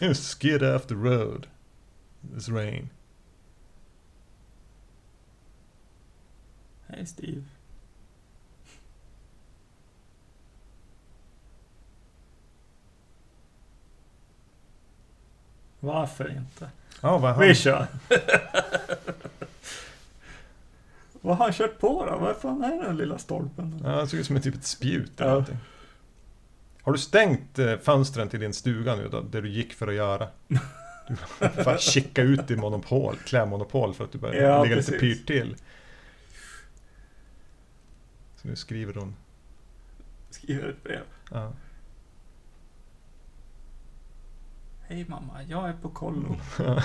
You 0.00 0.14
skid 0.14 0.62
off 0.62 0.86
the 0.86 0.94
road. 0.94 1.46
It's 2.34 2.54
rain. 2.54 2.90
Hej 6.86 7.06
Steve. 7.06 7.42
Varför 15.84 16.30
inte? 16.36 16.70
Ja, 17.00 17.18
vad 17.18 17.34
han... 17.34 17.40
Vi 17.48 17.54
kör! 17.54 17.86
Vad 21.20 21.36
har 21.36 21.44
han 21.44 21.52
kört 21.54 21.78
på 21.78 22.06
då? 22.06 22.18
Vad 22.18 22.36
fan 22.36 22.64
är 22.64 22.82
den 22.82 22.96
lilla 22.96 23.18
stolpen? 23.18 23.80
Ja, 23.84 23.90
han 23.90 24.08
såg 24.08 24.20
ut 24.20 24.26
som 24.26 24.36
ett 24.36 24.42
typ 24.42 24.54
ett 24.54 24.64
spjut 24.64 25.20
eller 25.20 25.28
Ja. 25.30 25.32
någonting. 25.34 25.56
Har 26.82 26.92
du 26.92 26.98
stängt 26.98 27.58
eh, 27.58 27.76
fönstren 27.78 28.28
till 28.28 28.40
din 28.40 28.52
stuga 28.54 28.96
nu 28.96 29.08
då? 29.08 29.20
Det 29.20 29.40
du 29.40 29.48
gick 29.48 29.72
för 29.74 29.88
att 29.88 29.94
göra? 29.94 30.28
Du 31.08 31.16
får 31.16 31.64
bara 31.64 31.78
kika 31.78 32.22
ut 32.22 32.50
i 32.50 32.56
monopol, 32.56 33.16
klädmonopol 33.16 33.94
för 33.94 34.04
att 34.04 34.12
du 34.12 34.18
börjar 34.18 34.42
Ja, 34.42 34.62
ligga 34.64 34.76
lite 34.76 34.92
precis. 34.92 35.18
pyrt 35.18 35.26
till. 35.26 35.56
Så 38.36 38.48
nu 38.48 38.56
skriver 38.56 38.94
hon. 38.94 39.16
Skriver 40.30 40.68
ett 40.68 40.82
brev. 40.84 41.00
Ja. 41.30 41.52
Hej 44.88 45.04
mamma, 45.08 45.42
jag 45.42 45.68
är 45.68 45.72
på 45.72 45.88
kollo. 45.88 46.36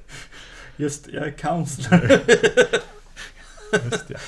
Just 0.76 1.08
jag 1.08 1.26
är 1.26 1.30
counselor. 1.30 2.10
Just 3.84 4.10
ja. 4.10 4.18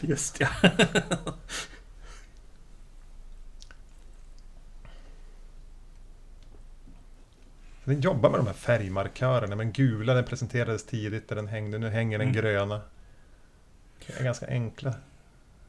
Just 0.00 0.40
ja. 0.40 0.48
Den 7.84 8.00
jobbar 8.00 8.30
med 8.30 8.40
de 8.40 8.46
här 8.46 8.54
färgmarkörerna. 8.54 9.56
Men 9.56 9.72
gula 9.72 10.14
den 10.14 10.24
presenterades 10.24 10.86
tidigt 10.86 11.28
där 11.28 11.36
den 11.36 11.48
hängde. 11.48 11.78
Nu 11.78 11.88
hänger 11.88 12.18
den 12.18 12.28
Mm. 12.28 12.40
gröna. 12.42 12.80
Det 14.06 14.20
är 14.20 14.24
ganska 14.24 14.46
enkla 14.46 14.94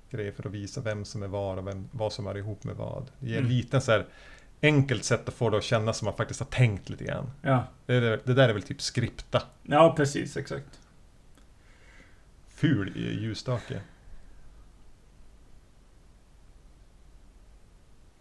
grejer 0.10 0.32
för 0.32 0.48
att 0.48 0.54
visa 0.54 0.82
vem 0.82 1.06
som 1.06 1.24
är 1.24 1.28
var 1.28 1.58
och 1.58 1.68
vem, 1.68 1.90
vad 1.92 2.14
som 2.14 2.28
är 2.28 2.38
ihop 2.38 2.64
med 2.64 2.76
vad. 2.76 3.12
Det 3.20 3.30
ger 3.30 3.38
Mm. 3.38 3.50
lite 3.50 3.82
så 3.82 3.92
här 3.92 4.06
enkelt 4.62 5.04
sätt 5.04 5.28
att 5.28 5.34
få 5.34 5.50
det 5.50 5.58
att 5.58 5.64
kännas 5.64 5.98
som 5.98 6.06
man 6.06 6.14
faktiskt 6.18 6.40
har 6.40 6.48
tänkt 6.48 6.90
lite 6.90 7.04
grann. 7.04 7.32
Ja, 7.42 7.68
Det, 7.86 7.94
är- 7.96 8.22
det 8.26 8.34
där 8.34 8.50
är 8.50 8.54
väl 8.54 8.64
typ 8.64 8.82
skripta. 8.82 9.42
ja 9.64 9.94
precis 9.98 10.38
exakt. 10.38 10.80
Ful 12.48 12.98
ljusstake. 12.98 13.82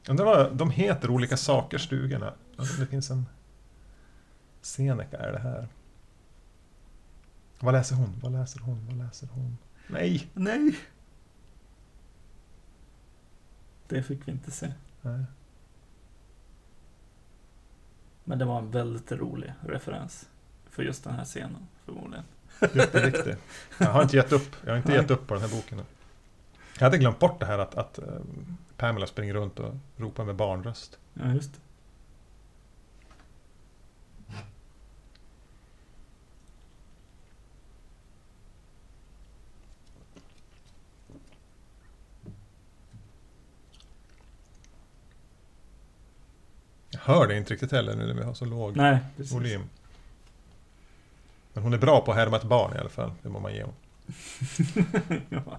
Undrar 0.09 0.25
vad 0.25 0.57
de 0.57 0.71
heter, 0.71 1.11
olika 1.11 1.37
saker, 1.37 1.79
stugorna. 1.79 2.35
Det 2.79 2.87
finns 2.87 3.11
en... 3.11 3.27
Seneca 4.61 5.17
är 5.19 5.33
det 5.33 5.39
här. 5.39 5.69
Vad 7.61 7.75
läser 7.75 7.97
hon? 7.97 8.21
Vad 8.23 8.33
läser 8.33 8.61
hon? 8.61 8.87
Vad 8.87 8.97
läser 8.99 9.27
hon? 9.27 9.59
Nej! 9.87 10.29
Nej. 10.35 10.79
Det 13.89 14.03
fick 14.03 14.29
vi 14.29 14.33
inte 14.33 14.51
se. 14.51 14.73
Nej. 15.03 15.25
Men 18.29 18.39
det 18.39 18.45
var 18.45 18.59
en 18.59 18.71
väldigt 18.71 19.13
rolig 19.13 19.53
referens. 19.61 20.29
För 20.71 20.83
just 20.83 21.05
den 21.05 21.15
här 21.15 21.25
scenen, 21.25 21.67
förmodligen. 21.85 22.25
Jätteriktig. 22.75 23.37
Jag 23.79 23.87
har 23.87 24.03
inte 24.03 24.17
gett 24.17 24.33
upp. 24.33 24.57
Jag 24.65 24.73
har 24.73 24.77
inte 24.77 24.93
gett 24.93 25.11
upp 25.11 25.27
på 25.27 25.35
den 25.35 25.43
här 25.43 25.51
boken. 25.51 25.81
Jag 26.79 26.85
hade 26.85 26.99
glömt 26.99 27.19
bort 27.19 27.41
det 27.41 27.47
här 27.47 27.59
att, 27.59 27.75
att 27.75 27.99
eh, 27.99 28.05
Pamela 28.77 29.07
springer 29.07 29.35
runt 29.35 29.59
och 29.59 29.75
ropar 29.97 30.25
med 30.25 30.35
barnröst. 30.35 30.99
Ja, 31.15 31.33
just 31.33 31.53
det. 31.53 31.59
Hör 47.09 47.27
det 47.27 47.37
inte 47.37 47.53
riktigt 47.53 47.73
heller 47.73 47.97
nu 47.97 48.07
när 48.07 48.15
vi 48.15 48.23
har 48.25 48.35
så 48.35 48.45
låg 48.45 48.77
Nej, 48.77 48.99
precis. 49.17 49.33
volym. 49.33 49.63
Men 51.53 51.63
hon 51.63 51.73
är 51.73 51.79
bra 51.79 52.01
på 52.01 52.11
att 52.11 52.17
härma 52.17 52.37
ett 52.37 52.45
barn 52.45 52.77
i 52.77 52.79
alla 52.79 52.89
fall. 52.89 53.13
Det 53.23 53.29
må 53.29 53.41
man 53.41 53.55
ge 53.55 53.63
hon. 53.63 53.75
ja. 55.29 55.59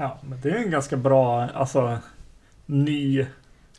Ja, 0.00 0.18
men 0.22 0.40
det 0.40 0.50
är 0.50 0.56
en 0.56 0.70
ganska 0.70 0.96
bra, 0.96 1.42
alltså, 1.48 1.98
ny 2.66 3.26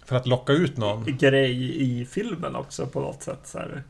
För 0.06 0.16
att 0.16 0.28
locka 0.28 0.54
ut 0.54 0.78
någon. 0.78 1.18
grej 1.18 1.82
i 1.82 2.06
filmen 2.06 2.56
också 2.56 2.88
på 2.88 3.00
något 3.00 3.24
sätt. 3.24 3.40
Så 3.44 3.58
här. 3.60 3.84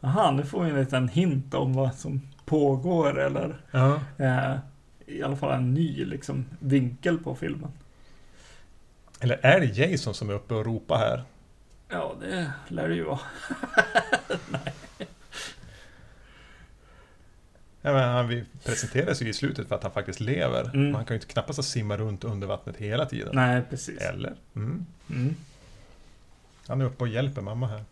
Aha, 0.00 0.30
nu 0.30 0.42
får 0.44 0.64
vi 0.64 0.70
en 0.70 0.76
liten 0.80 1.08
hint 1.08 1.54
om 1.54 1.72
vad 1.72 1.94
som 1.94 2.20
pågår 2.44 3.20
eller 3.20 3.56
Ja. 3.70 4.00
eh, 4.18 4.54
i 5.06 5.22
alla 5.22 5.36
fall 5.36 5.52
en 5.54 5.74
ny 5.74 6.04
liksom, 6.04 6.44
vinkel 6.60 7.18
på 7.18 7.34
filmen. 7.34 7.70
Eller 9.20 9.38
är 9.46 9.60
det 9.60 9.66
Jason 9.66 10.14
som 10.14 10.30
är 10.30 10.34
uppe 10.34 10.54
och 10.54 10.66
ropar 10.66 10.98
här? 10.98 11.22
Ja, 11.88 12.14
det 12.20 12.52
lär 12.68 12.88
det 12.88 12.94
ju 12.94 13.04
vara. 13.04 13.18
Ja, 17.86 17.92
men 17.92 18.08
han 18.08 18.44
presenteras 18.64 19.22
ju 19.22 19.28
i 19.28 19.32
slutet 19.32 19.68
för 19.68 19.74
att 19.74 19.82
han 19.82 19.92
faktiskt 19.92 20.20
lever. 20.20 20.64
Mm. 20.74 20.92
Man 20.92 21.04
kan 21.04 21.16
ju 21.16 21.20
knappast 21.20 21.64
simma 21.64 21.96
runt 21.96 22.24
under 22.24 22.46
vattnet 22.46 22.76
hela 22.76 23.06
tiden. 23.06 23.30
Nej, 23.32 23.62
precis. 23.70 24.00
Eller? 24.00 24.34
Mm. 24.56 24.86
Mm. 25.10 25.34
Han 26.68 26.80
är 26.80 26.84
uppe 26.84 27.04
och 27.04 27.08
hjälper 27.08 27.42
mamma 27.42 27.66
här. 27.66 27.84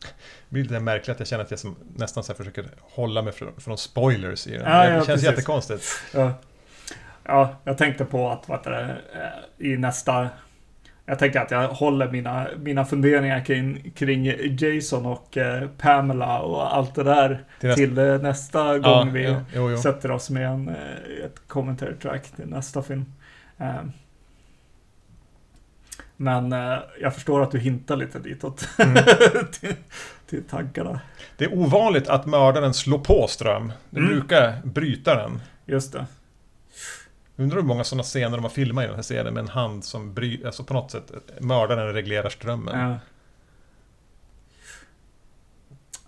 Det 0.00 0.08
blir 0.48 0.62
lite 0.62 0.80
märkligt 0.80 1.08
att 1.08 1.18
jag 1.18 1.28
känner 1.28 1.44
att 1.44 1.50
jag 1.50 1.60
som, 1.60 1.76
nästan 1.96 2.24
så 2.24 2.34
försöker 2.34 2.68
hålla 2.80 3.22
mig 3.22 3.32
från, 3.32 3.60
från 3.60 3.78
spoilers 3.78 4.46
i 4.46 4.50
den. 4.50 4.60
Ja, 4.60 4.82
det 4.82 4.88
ja, 4.88 4.94
känns 4.94 5.06
precis. 5.06 5.24
jättekonstigt. 5.24 5.84
Ja. 6.14 6.34
ja, 7.24 7.56
jag 7.64 7.78
tänkte 7.78 8.04
på 8.04 8.30
att 8.30 8.48
vad 8.48 8.64
det, 8.64 9.02
eh, 9.58 9.66
i 9.66 9.76
nästa... 9.76 10.28
Jag 11.06 11.18
tänker 11.18 11.40
att 11.40 11.50
jag 11.50 11.68
håller 11.68 12.10
mina, 12.10 12.46
mina 12.58 12.84
funderingar 12.84 13.44
kring, 13.44 13.90
kring 13.90 14.24
Jason 14.58 15.06
och 15.06 15.36
eh, 15.36 15.68
Pamela 15.78 16.38
och 16.40 16.76
allt 16.76 16.94
det 16.94 17.02
där 17.04 17.44
Till 17.60 17.68
nästa- 17.68 17.76
till 17.76 17.98
eh, 17.98 18.18
nästa 18.18 18.78
gång 18.78 19.12
vi 19.12 19.24
jo, 19.28 19.36
jo, 19.54 19.70
jo. 19.70 19.78
sätter 19.78 20.10
oss 20.10 20.30
med 20.30 20.46
en, 20.46 20.68
eh, 20.68 21.24
ett 21.24 21.48
commentary 21.48 21.94
track 21.94 22.22
till 22.36 22.46
nästa 22.46 22.82
film. 22.82 23.04
Eh, 23.58 23.74
Men 26.16 26.52
eh, 26.52 26.78
jag 27.00 27.14
förstår 27.14 27.42
att 27.42 27.50
du 27.50 27.58
hintar 27.58 27.96
lite 27.96 28.18
ditåt. 28.18 28.68
Mm. 28.78 28.94
till, 29.60 29.74
till 30.26 30.42
tankarna. 30.44 31.00
Det 31.36 31.44
är 31.44 31.54
ovanligt 31.58 32.08
att 32.08 32.26
mördaren 32.26 32.74
slår 32.74 32.98
på 32.98 33.26
ström. 33.28 33.72
Det 33.90 33.98
Mm. 34.00 34.10
brukar 34.12 34.60
bryta 34.64 35.14
den. 35.14 35.40
Just 35.66 35.92
det. 35.92 36.06
Undrar 37.40 37.56
hur 37.56 37.64
många 37.66 37.84
sådana 37.84 38.02
scener 38.02 38.36
de 38.36 38.42
har 38.42 38.50
filmat 38.50 38.84
i 38.84 38.86
den 38.86 38.96
här 38.96 39.02
serien 39.02 39.34
med 39.34 39.40
en 39.40 39.48
hand 39.48 39.84
som 39.84 40.14
bryter, 40.14 40.46
alltså 40.46 40.64
på 40.64 40.74
något 40.74 40.90
sätt, 40.90 41.12
mördaren 41.40 41.92
reglerar 41.92 42.28
strömmen. 42.28 42.80
Ja. 42.80 42.98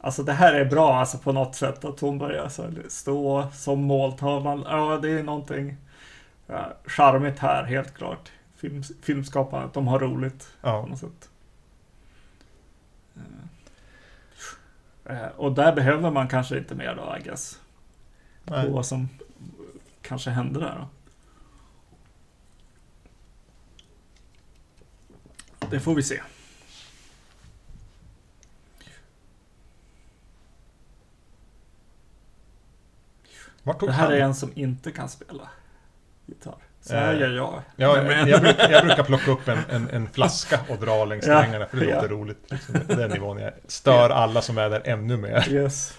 Alltså 0.00 0.22
det 0.22 0.32
här 0.32 0.52
är 0.54 0.64
bra 0.64 0.94
alltså 0.94 1.18
på 1.18 1.32
något 1.32 1.54
sätt 1.54 1.84
att 1.84 2.00
hon 2.00 2.18
börjar 2.18 2.48
så 2.48 2.70
stå 2.88 3.48
som 3.54 3.82
måltavlan. 3.82 4.64
Ja, 4.68 4.98
det 5.02 5.10
är 5.10 5.22
någonting 5.22 5.76
ja, 6.46 6.72
charmigt 6.86 7.38
här 7.38 7.64
helt 7.64 7.94
klart. 7.94 8.32
film, 8.56 8.82
filmskapandet. 9.02 9.74
De 9.74 9.88
har 9.88 9.98
roligt 9.98 10.48
på 10.60 10.68
Ja, 10.68 10.86
något 10.86 10.98
sätt. 10.98 11.28
Eh, 15.04 15.22
eh, 15.22 15.28
Och 15.36 15.52
där 15.52 15.72
behöver 15.72 16.10
man 16.10 16.28
kanske 16.28 16.58
inte 16.58 16.74
mer 16.74 16.94
då, 16.94 17.16
I 17.20 17.22
guess. 17.22 17.60
På 18.44 18.54
nej. 18.54 18.70
vad 18.70 18.86
som 18.86 19.08
kanske 20.02 20.30
hände 20.30 20.60
där 20.60 20.76
då. 20.80 20.88
Det 25.72 25.80
får 25.80 25.94
vi 25.94 26.02
se. 26.02 26.20
Det 33.64 33.92
här 33.92 34.02
han? 34.04 34.12
är 34.12 34.20
en 34.20 34.34
som 34.34 34.52
inte 34.54 34.92
kan 34.92 35.08
spela 35.08 35.48
gitarr. 36.26 36.54
Så 36.80 36.94
här 36.94 37.14
Eh, 37.14 37.20
gör 37.20 37.30
jag. 37.30 37.62
Ja, 37.76 38.02
Men- 38.02 38.28
jag, 38.28 38.40
brukar, 38.40 38.70
jag 38.70 38.86
brukar 38.86 39.04
plocka 39.04 39.30
upp 39.30 39.48
en, 39.48 39.58
en, 39.70 39.88
en 39.90 40.08
flaska 40.10 40.60
och 40.68 40.78
dra 40.78 41.04
längs 41.04 41.26
Ja, 41.26 41.38
strängarna 41.42 41.66
för 41.66 41.76
det 41.76 41.84
ja. 41.86 41.94
låter 41.94 42.08
roligt. 42.08 42.50
Liksom, 42.50 42.74
den 42.88 43.10
nivån 43.10 43.38
jag 43.38 43.52
stör 43.66 44.10
alla 44.10 44.42
som 44.42 44.58
är 44.58 44.70
där 44.70 44.82
ännu 44.84 45.16
mer. 45.16 45.48
Yes. 45.48 45.98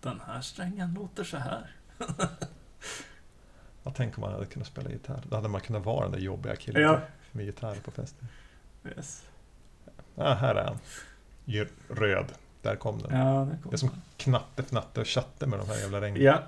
Den 0.00 0.20
här 0.26 0.40
strängen 0.40 0.94
låter 0.94 1.24
så 1.24 1.36
här. 1.36 1.70
Jag 3.84 3.94
tänker 3.94 4.20
man 4.20 4.32
hade 4.32 4.46
kunnat 4.46 4.68
spela 4.68 4.90
gitarr. 4.90 5.22
Då 5.28 5.36
hade 5.36 5.48
man 5.48 5.60
kunnat 5.60 5.84
vara 5.84 6.02
den 6.04 6.12
där 6.12 6.18
jobbiga 6.18 6.56
killen 6.56 6.82
Ja. 6.82 7.00
med 7.32 7.44
gitarr 7.46 7.74
på 7.84 7.90
festen. 7.90 8.28
Yes. 8.96 9.24
Ah, 10.16 10.34
här 10.34 10.54
är 10.54 10.64
han. 10.64 10.78
Röd. 11.88 12.26
Där 12.62 12.76
kom 12.76 12.98
den. 12.98 13.18
Ja, 13.20 13.44
det 13.50 13.68
Det 13.70 13.74
är 13.74 13.76
som 13.76 13.90
knatte, 14.16 14.62
fnatte 14.62 15.00
och 15.00 15.06
chatte 15.08 15.46
med 15.46 15.58
de 15.58 15.68
här 15.68 15.76
jävla 15.80 16.00
regnen. 16.00 16.22
Ja. 16.22 16.42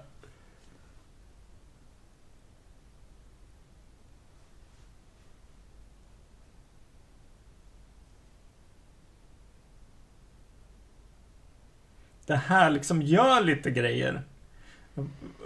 Det 12.26 12.36
här 12.36 12.70
liksom 12.70 13.02
gör 13.02 13.40
lite 13.40 13.70
grejer. 13.70 14.22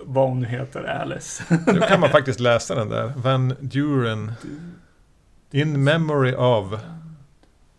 Vad 0.04 0.28
hon 0.28 0.40
nu 0.40 0.46
heter, 0.46 0.84
Alice. 0.84 1.44
Nu 1.66 1.80
kan 1.80 2.00
man 2.00 2.10
faktiskt 2.10 2.40
läsa 2.40 2.74
den 2.74 2.88
där. 2.88 3.12
Van 3.16 3.54
Duren. 3.60 4.32
In 5.50 5.84
memory 5.84 6.34
of. 6.34 6.80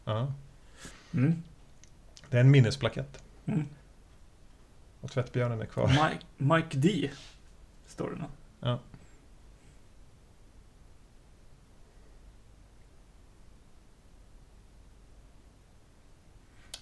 Ja, 0.06 0.34
Mm. 1.14 1.44
det 2.30 2.38
är 2.38 2.42
en 2.42 2.52
minnesplakett. 2.52 3.24
Mm. 3.46 3.66
Och 5.02 5.12
tvättbjörnen 5.12 5.62
är 5.62 5.66
kvar. 5.66 5.88
Mike, 5.88 6.26
Mike 6.38 6.78
D. 6.78 7.12
Står 7.88 8.10
det 8.10 8.16
nu. 8.16 8.24
Ja. 8.60 8.80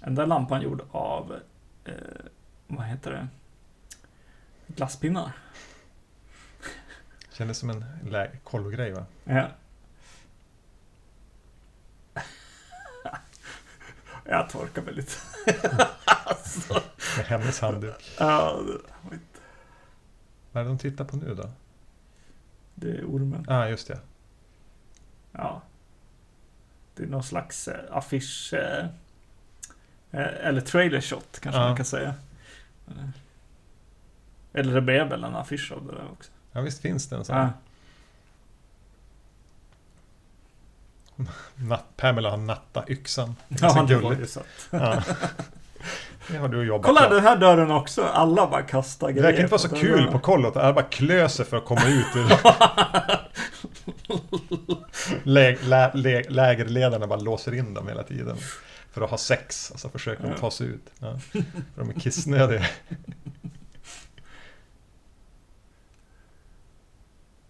Den 0.02 0.16
där 0.16 0.26
lampan 0.26 0.62
gjord 0.62 0.82
av, 0.92 1.40
eh, 1.86 1.94
vad 2.68 2.86
heter 2.86 3.12
det? 3.12 3.28
Glasspinnar. 4.76 5.32
Kändes 7.32 7.58
som 7.58 7.70
en 7.70 7.86
kollogrej 8.44 8.92
va? 8.92 9.06
Ja. 9.24 9.48
Jag 14.26 14.50
torkar 14.50 14.82
mig 14.82 14.94
lite. 14.94 15.12
alltså. 16.06 16.74
Med 17.18 17.26
hennes 17.26 17.60
handduk. 17.60 18.16
Ja, 18.20 18.62
Vad 20.52 20.62
är 20.62 20.64
det 20.64 20.70
de 20.70 20.78
tittar 20.78 21.06
på 21.06 21.18
nu 21.18 21.36
då? 21.36 21.50
det 22.76 22.92
är 22.98 23.04
ormen. 23.06 23.46
Ja, 23.48 23.58
ah, 23.58 23.68
just 23.70 23.88
det. 23.88 24.00
Ja. 25.32 25.62
Det 26.96 27.04
är 27.04 27.08
någon 27.08 27.24
slags 27.24 27.68
eh, 27.68 27.98
affisch. 27.98 28.54
Eh, 28.54 28.86
eh, 30.12 30.48
eller 30.48 30.62
trailer 30.62 31.02
shot 31.02 31.40
kanske 31.40 31.62
Ja. 31.62 31.68
man 31.68 31.76
kan 31.76 31.86
säga. 31.86 32.16
Eller 34.54 34.74
det 34.74 34.82
blev 34.82 35.08
väl 35.10 35.24
en 35.24 35.36
affisch 35.36 35.72
av 35.72 35.86
det 35.88 35.92
där 35.96 36.12
också. 36.12 36.32
Ja, 36.52 36.62
visst 36.62 36.82
finns 36.82 37.08
det 37.10 37.16
en 37.16 37.26
sån. 37.26 37.38
Ja. 37.38 37.50
Pamela 41.98 42.30
har 42.30 42.38
natta 42.38 42.84
yxan. 42.88 43.36
Det 43.48 43.64
är 43.64 43.68
Ja, 43.78 43.84
det 43.84 43.96
var 43.98 44.14
ju 44.16 44.28
så. 44.28 44.42
Ja. 44.70 45.04
Det 46.28 46.38
har 46.38 46.48
du 46.48 46.64
jobbat 46.64 46.86
Kolla 46.86 47.08
på. 47.08 47.14
den 47.14 47.24
här 47.24 47.38
dörren 47.38 47.72
också. 47.72 48.04
Alla 48.04 48.48
bara 48.48 48.62
kastar 48.62 49.08
Det 49.08 49.14
grejer. 49.14 49.26
verkar 49.28 49.40
inte 49.44 49.52
vara 49.52 49.60
så 49.62 49.76
kul 49.76 50.04
där. 50.06 50.12
på 50.12 50.20
kollot. 50.20 50.58
Alla 50.58 50.74
bara 50.74 50.86
klöser 50.86 51.44
för 51.44 51.58
att 51.58 51.66
komma 51.66 51.86
ut 51.88 52.16
ur... 52.16 52.30
Lä, 55.24 55.58
lä, 55.64 55.92
lä, 55.94 56.24
lägerledarna 56.30 57.08
bara 57.08 57.20
låser 57.20 57.54
in 57.56 57.74
dem 57.74 57.88
hela 57.88 58.04
tiden. 58.04 58.38
För 58.92 59.02
att 59.02 59.10
ha 59.10 59.18
sex. 59.18 59.72
Alltså 59.72 59.90
försöker 59.90 60.24
de 60.30 60.36
ta 60.40 60.52
sig 60.52 60.68
ut. 60.68 60.90
Ja. 61.00 61.20
För 61.32 61.44
de 61.76 61.90
är 61.90 61.94
kissnödiga. 62.00 62.66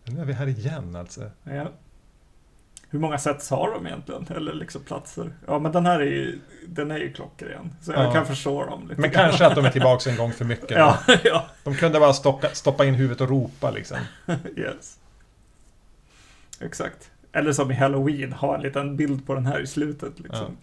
Nu 0.10 0.22
är 0.22 0.26
vi 0.26 0.34
här 0.34 0.47
igen 0.47 0.95
alltså. 0.95 1.32
Ja. 1.43 1.72
Hur 2.91 2.99
många 2.99 3.18
sets 3.18 3.49
har 3.49 3.72
de 3.72 3.88
egentligen? 3.88 4.28
Eller 4.36 4.53
liksom 4.53 4.82
platser? 4.84 5.34
Ja, 5.47 5.60
men 5.60 5.72
den 5.72 5.86
här 5.86 5.99
är 5.99 6.05
ju, 6.05 6.39
den 6.68 6.91
är 6.91 6.97
ju 6.97 7.14
klockren. 7.14 7.74
Så 7.82 7.91
jag 7.91 8.05
Ja. 8.05 8.14
kan 8.14 8.26
förstå 8.26 8.66
dem 8.66 8.88
lite 8.88 9.01
Men 9.01 9.12
grann. 9.12 9.24
kanske 9.24 9.45
att 9.45 9.55
de 9.55 9.66
är 9.66 9.70
tillbaka 9.72 10.10
en 10.10 10.18
gång 10.18 10.32
för 10.34 10.45
mycket. 10.45 10.72
Ja, 10.78 10.97
ja. 11.24 11.45
De 11.64 11.76
kunde 11.76 11.99
bara 11.99 12.14
stoppa, 12.14 12.47
stoppa 12.49 12.86
in 12.86 12.95
huvudet 12.95 13.22
och 13.22 13.30
ropa 13.30 13.72
liksom. 13.72 13.97
Yes. 14.57 14.99
Exakt. 16.60 17.12
Eller 17.32 17.51
som 17.53 17.72
i 17.72 17.74
Halloween, 17.74 18.34
ha 18.34 18.55
en 18.55 18.62
liten 18.62 18.97
bild 18.97 19.28
på 19.28 19.34
den 19.36 19.45
här 19.45 19.60
i 19.62 19.68
slutet 19.68 20.20
liksom. 20.20 20.57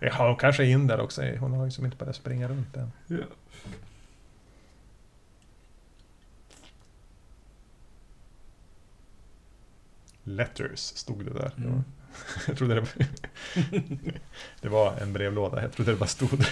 Ja, 0.00 0.10
hon 0.26 0.36
kanske 0.36 0.62
är 0.64 0.68
in 0.68 0.86
där 0.86 1.00
också. 1.00 1.22
Hon 1.40 1.52
har 1.52 1.64
ju 1.64 1.70
som 1.70 1.84
inte 1.84 1.96
börjat 1.96 2.16
springa 2.16 2.48
runt 2.48 2.76
än. 2.76 2.92
Ja. 3.06 3.16
Letters 10.24 10.78
stod 10.80 11.24
det 11.24 11.32
där. 11.32 11.50
Mm. 11.56 11.84
Jag 12.46 12.56
trodde 12.58 12.74
det, 12.74 12.86
det 14.60 14.68
var 14.68 14.92
en 15.02 15.12
brevlåda. 15.12 15.62
Jag 15.62 15.72
trodde 15.72 15.90
det 15.92 15.96
bara 15.96 16.06
stod. 16.06 16.44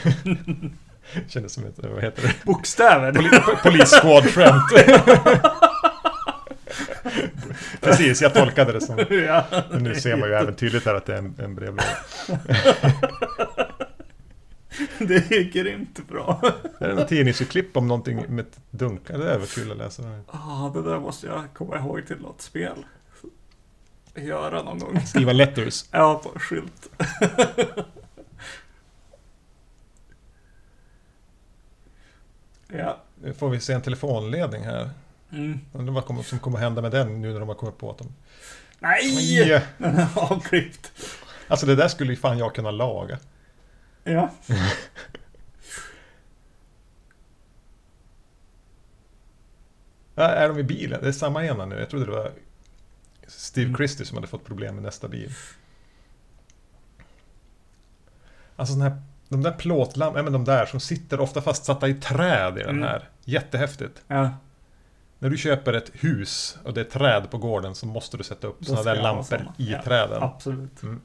Kändes 1.29 1.53
som 1.53 1.65
ett, 1.65 1.79
vad 1.79 2.03
heter 2.03 2.23
det? 2.23 2.35
Bokstäver! 2.45 3.13
Poli- 3.13 3.63
Polis-squad-skämt. 3.63 4.63
Precis, 7.81 8.23
jag 8.23 8.35
tolkade 8.35 8.73
det 8.73 8.81
som... 8.81 8.99
ja. 9.11 9.45
Men 9.71 9.83
nu 9.83 9.95
ser 9.95 10.17
man 10.17 10.29
ju 10.29 10.35
även 10.35 10.55
tydligt 10.55 10.85
här 10.87 10.95
att 10.95 11.07
det 11.07 11.15
är 11.15 11.19
en, 11.19 11.35
en 11.39 11.55
brevlåda. 11.55 11.85
Det 14.99 15.15
är 15.31 15.53
grymt 15.53 16.09
bra. 16.09 16.41
Det 16.79 16.85
är 16.85 16.91
en 17.01 17.07
tidningsklipp 17.07 17.77
om 17.77 17.89
någonting 17.89 18.25
med 18.29 18.45
ett 18.47 18.61
dunk. 18.71 19.01
Det 19.07 19.19
där 19.19 19.39
var 19.39 19.47
kul 19.47 19.71
att 19.73 19.77
läsa. 19.79 20.03
Ah, 20.27 20.69
det 20.75 20.83
där 20.83 21.01
måste 21.01 21.27
jag 21.27 21.45
komma 21.55 21.77
ihåg 21.79 22.07
till 22.07 22.21
något 22.21 22.43
spel. 22.43 22.77
Göra 24.15 24.63
någon 24.63 24.79
gång. 24.79 25.01
Skriva 25.07 25.33
letters. 25.33 25.85
Ja, 25.91 26.21
på 26.25 26.31
en 26.35 26.41
skylt. 26.41 26.89
ja. 32.69 32.99
Nu 33.23 33.35
får 33.35 33.51
vi 33.51 33.61
se 33.61 33.73
en 33.73 33.83
telefonledning 33.83 34.63
här. 34.65 34.91
Mm. 35.33 35.61
Undrar 35.73 35.95
vad 35.95 36.05
kommer, 36.07 36.23
som 36.23 36.39
kommer 36.39 36.59
hända 36.59 36.83
med 36.83 36.91
den 36.91 37.21
nu 37.23 37.33
när 37.33 37.41
de 37.41 37.49
har 37.49 37.57
kommit 37.57 37.79
på 37.79 37.91
att 37.91 37.99
de... 37.99 38.09
Nej! 38.79 39.17
Aj! 39.43 39.63
Den 39.79 39.99
är 39.99 40.09
avklippt. 40.15 40.93
Alltså 41.49 41.67
det 41.67 41.75
där 41.77 41.89
skulle 41.89 42.11
ju 42.11 42.17
fan 42.17 42.39
jag 42.39 42.55
kunna 42.55 42.71
laga. 42.71 43.19
Ja. 44.05 44.31
Ja, 50.15 50.23
är 50.23 50.49
de 50.49 50.59
i 50.59 50.63
bilen? 50.63 51.01
Det 51.03 51.09
är 51.09 51.13
samma 51.13 51.45
ena 51.45 51.67
nu. 51.67 51.79
Jag 51.79 51.91
trodde 51.91 52.07
det 52.07 52.13
var 52.13 52.31
Steve 53.39 53.67
Mm. 53.67 53.77
Christie 53.77 54.07
som 54.07 54.17
hade 54.17 54.27
fått 54.27 54.45
problem 54.45 54.75
med 54.75 54.85
nästa 54.85 55.09
bil. 55.09 55.33
Alltså 58.57 58.79
här, 58.79 59.03
de 59.29 59.43
där 59.43 59.53
plåtlamporna, 59.53 60.19
ja, 60.19 60.23
men 60.23 60.33
de 60.33 60.45
där 60.45 60.67
som 60.67 60.81
sitter 60.81 61.21
ofta 61.21 61.43
fastsatta 61.43 61.89
i 61.89 61.95
träd 61.95 62.59
i 62.59 62.63
den 62.63 62.71
Mm. 62.77 62.83
här. 62.83 63.09
Jättehäftigt. 63.25 64.03
ja. 64.09 64.31
När 65.19 65.31
du 65.31 65.37
köper 65.39 65.73
ett 65.73 65.91
hus 65.95 66.59
och 66.65 66.75
det 66.75 66.81
är 66.81 66.85
träd 66.85 67.31
på 67.31 67.39
gården 67.39 67.75
så 67.75 67.87
måste 67.87 68.17
du 68.17 68.25
sätta 68.25 68.47
upp 68.47 68.65
ska 68.65 68.83
där 68.83 69.03
lampor 69.03 69.23
såna. 69.39 69.55
i 69.59 69.73
Ja, 69.73 69.83
träden. 69.83 70.23
Absolut. 70.23 70.83
Mm. 70.83 71.01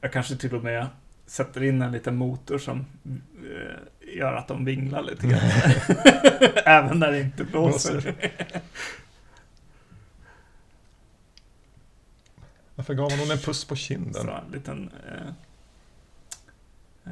Jag 0.00 0.12
kanske 0.12 0.36
till 0.36 0.54
och 0.54 0.64
med 0.64 0.86
sätter 1.26 1.62
in 1.62 1.82
en 1.82 1.92
liten 1.92 2.16
motor 2.16 2.58
som 2.58 2.86
eh, 3.06 3.76
gör 4.16 4.34
att 4.34 4.48
de 4.48 4.64
vinglar 4.64 5.02
lite 5.02 5.26
grann. 5.26 5.40
Även 6.66 6.98
när 6.98 7.10
det 7.12 7.20
inte 7.20 7.44
blåser. 7.44 8.14
Varför 12.74 12.94
gav 12.94 13.10
hon 13.10 13.30
en 13.30 13.38
puss 13.38 13.64
på 13.64 13.76
Så 13.76 13.80
kinden? 13.82 14.28
en 14.28 14.52
liten... 14.52 14.90
Eh, 15.08 15.28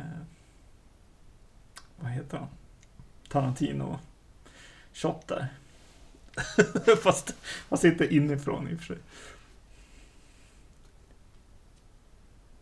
eh, 0.00 0.20
vad 1.96 2.11
heter 2.11 2.38
han? 2.38 2.48
Tarantino. 3.28 3.98
shot 4.92 5.28
där. 5.28 5.48
fast, 7.03 7.34
fast 7.68 7.84
inte 7.84 8.14
inifrån 8.14 8.68
i 8.68 8.74
och 8.74 8.78
för 8.78 8.86
sig. 8.86 8.98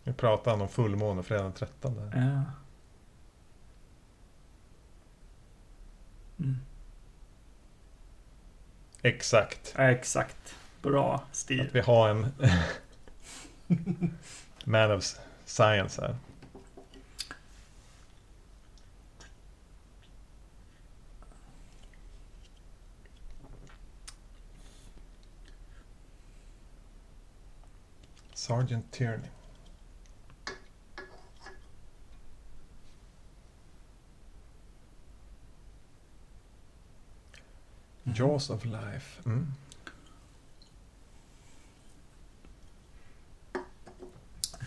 Nu 0.05 0.13
pratar 0.13 0.51
han 0.51 0.61
om 0.61 0.69
fullmåne 0.69 1.23
fredag 1.23 1.43
den 1.43 1.53
13. 1.53 1.97
Där. 1.97 2.21
Ja. 2.21 2.43
Mm. 6.41 6.57
Exakt. 9.03 9.75
Ja, 9.77 9.91
Exakt. 9.91 10.55
Bra 10.83 11.23
stil. 11.33 11.61
Att 11.61 11.75
vi 11.75 11.81
har 11.81 12.09
en 12.09 12.33
man 14.65 14.91
of 14.93 15.05
science 15.45 16.03
här. 16.03 16.17
Sergeant 28.35 28.93
Tierney. 28.93 29.29
Jaws 38.15 38.51
of 38.51 38.65
Life. 38.65 39.23
Mm. 39.27 39.47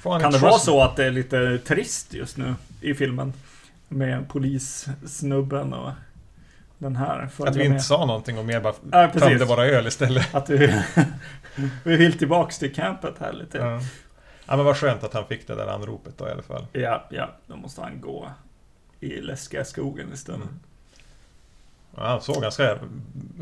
Får 0.01 0.11
han 0.11 0.21
Kan 0.21 0.31
det 0.31 0.37
vara 0.37 0.59
så 0.59 0.81
att 0.81 0.95
det 0.95 1.05
är 1.05 1.11
lite 1.11 1.57
trist 1.57 2.13
just 2.13 2.37
nu 2.37 2.55
i 2.81 2.93
filmen? 2.93 3.33
Med 3.87 4.29
polissnubben 4.29 5.73
och 5.73 5.91
den 6.77 6.95
här. 6.95 7.29
Att 7.39 7.55
vi 7.55 7.61
inte 7.61 7.73
med. 7.73 7.83
sa 7.83 8.05
någonting 8.05 8.37
och 8.37 8.45
mer 8.45 8.61
bara 8.61 8.73
Ja, 8.91 9.11
tömde 9.11 9.45
våra 9.45 9.65
öl 9.65 9.87
istället. 9.87 10.35
Att 10.35 10.49
vi, 10.49 10.57
vi 11.83 11.97
vill 11.97 12.17
tillbaks 12.17 12.59
till 12.59 12.75
campet 12.75 13.15
här 13.19 13.33
lite. 13.33 13.57
Ja. 13.57 13.81
ja 14.45 14.55
men 14.55 14.65
vad 14.65 14.77
skönt 14.77 15.03
att 15.03 15.13
han 15.13 15.25
fick 15.27 15.47
det 15.47 15.55
där 15.55 15.67
anropet 15.67 16.17
då 16.17 16.27
i 16.27 16.31
alla 16.31 16.41
fall. 16.41 16.65
Ja, 16.71 17.07
ja, 17.09 17.29
då 17.47 17.55
måste 17.55 17.81
han 17.81 18.01
gå 18.01 18.29
i 18.99 19.21
läskiga 19.21 19.65
skogen 19.65 20.13
istället. 20.13 20.41
Mm. 20.41 20.59
Han 21.95 22.21
såg 22.21 22.41
ganska... 22.41 22.79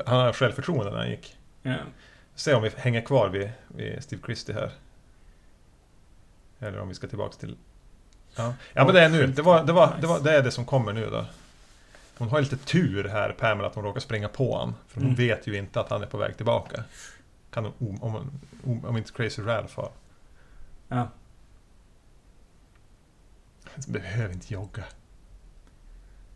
Han 0.06 0.20
har 0.20 0.34
självförtroende 0.34 0.92
när 0.92 0.98
han 0.98 1.10
gick. 1.10 1.38
Ja. 1.62 1.76
Se 2.36 2.54
om 2.54 2.64
vi 2.64 2.70
hänger 2.78 3.02
kvar 3.02 3.30
vid, 3.30 3.52
vid 3.68 4.04
Steve 4.04 4.22
Christie 4.26 4.56
här. 4.56 4.72
Eller 6.60 6.80
om 6.80 6.88
vi 6.90 6.96
ska 6.96 7.08
tillbaks 7.08 7.38
till... 7.38 7.58
Ja, 8.36 8.54
ja 8.74 8.86
men 8.86 8.94
det 8.96 9.02
är 9.02 9.10
nu. 9.10 9.28
Det, 9.28 9.42
var, 9.42 9.64
det, 9.64 9.74
var, 9.74 9.98
det, 10.02 10.08
var, 10.08 10.20
det 10.20 10.32
är 10.38 10.44
det 10.44 10.52
som 10.52 10.66
kommer 10.66 10.94
nu 10.94 11.10
då. 11.10 11.26
Hon 12.18 12.30
har 12.30 12.42
lite 12.42 12.58
tur 12.58 13.04
här, 13.08 13.32
Pamela, 13.32 13.68
att 13.68 13.76
hon 13.76 13.84
råkar 13.84 14.00
springa 14.00 14.28
på 14.28 14.52
honom. 14.54 14.76
För 14.88 14.96
hon 14.96 15.04
Mm. 15.10 15.16
vet 15.16 15.48
ju 15.48 15.58
inte 15.58 15.80
att 15.80 15.90
han 15.90 16.02
är 16.02 16.08
på 16.08 16.18
väg 16.18 16.38
tillbaka. 16.38 16.84
Kan 17.52 17.66
hon, 17.66 17.98
om, 18.02 18.16
om, 18.64 18.86
om, 18.86 18.98
inte 18.98 19.12
Crazy 19.12 19.42
Ralph 19.42 19.76
har. 19.76 19.92
ja. 20.88 21.08
Behöver 23.88 24.34
inte 24.34 24.54
jogga. 24.54 24.84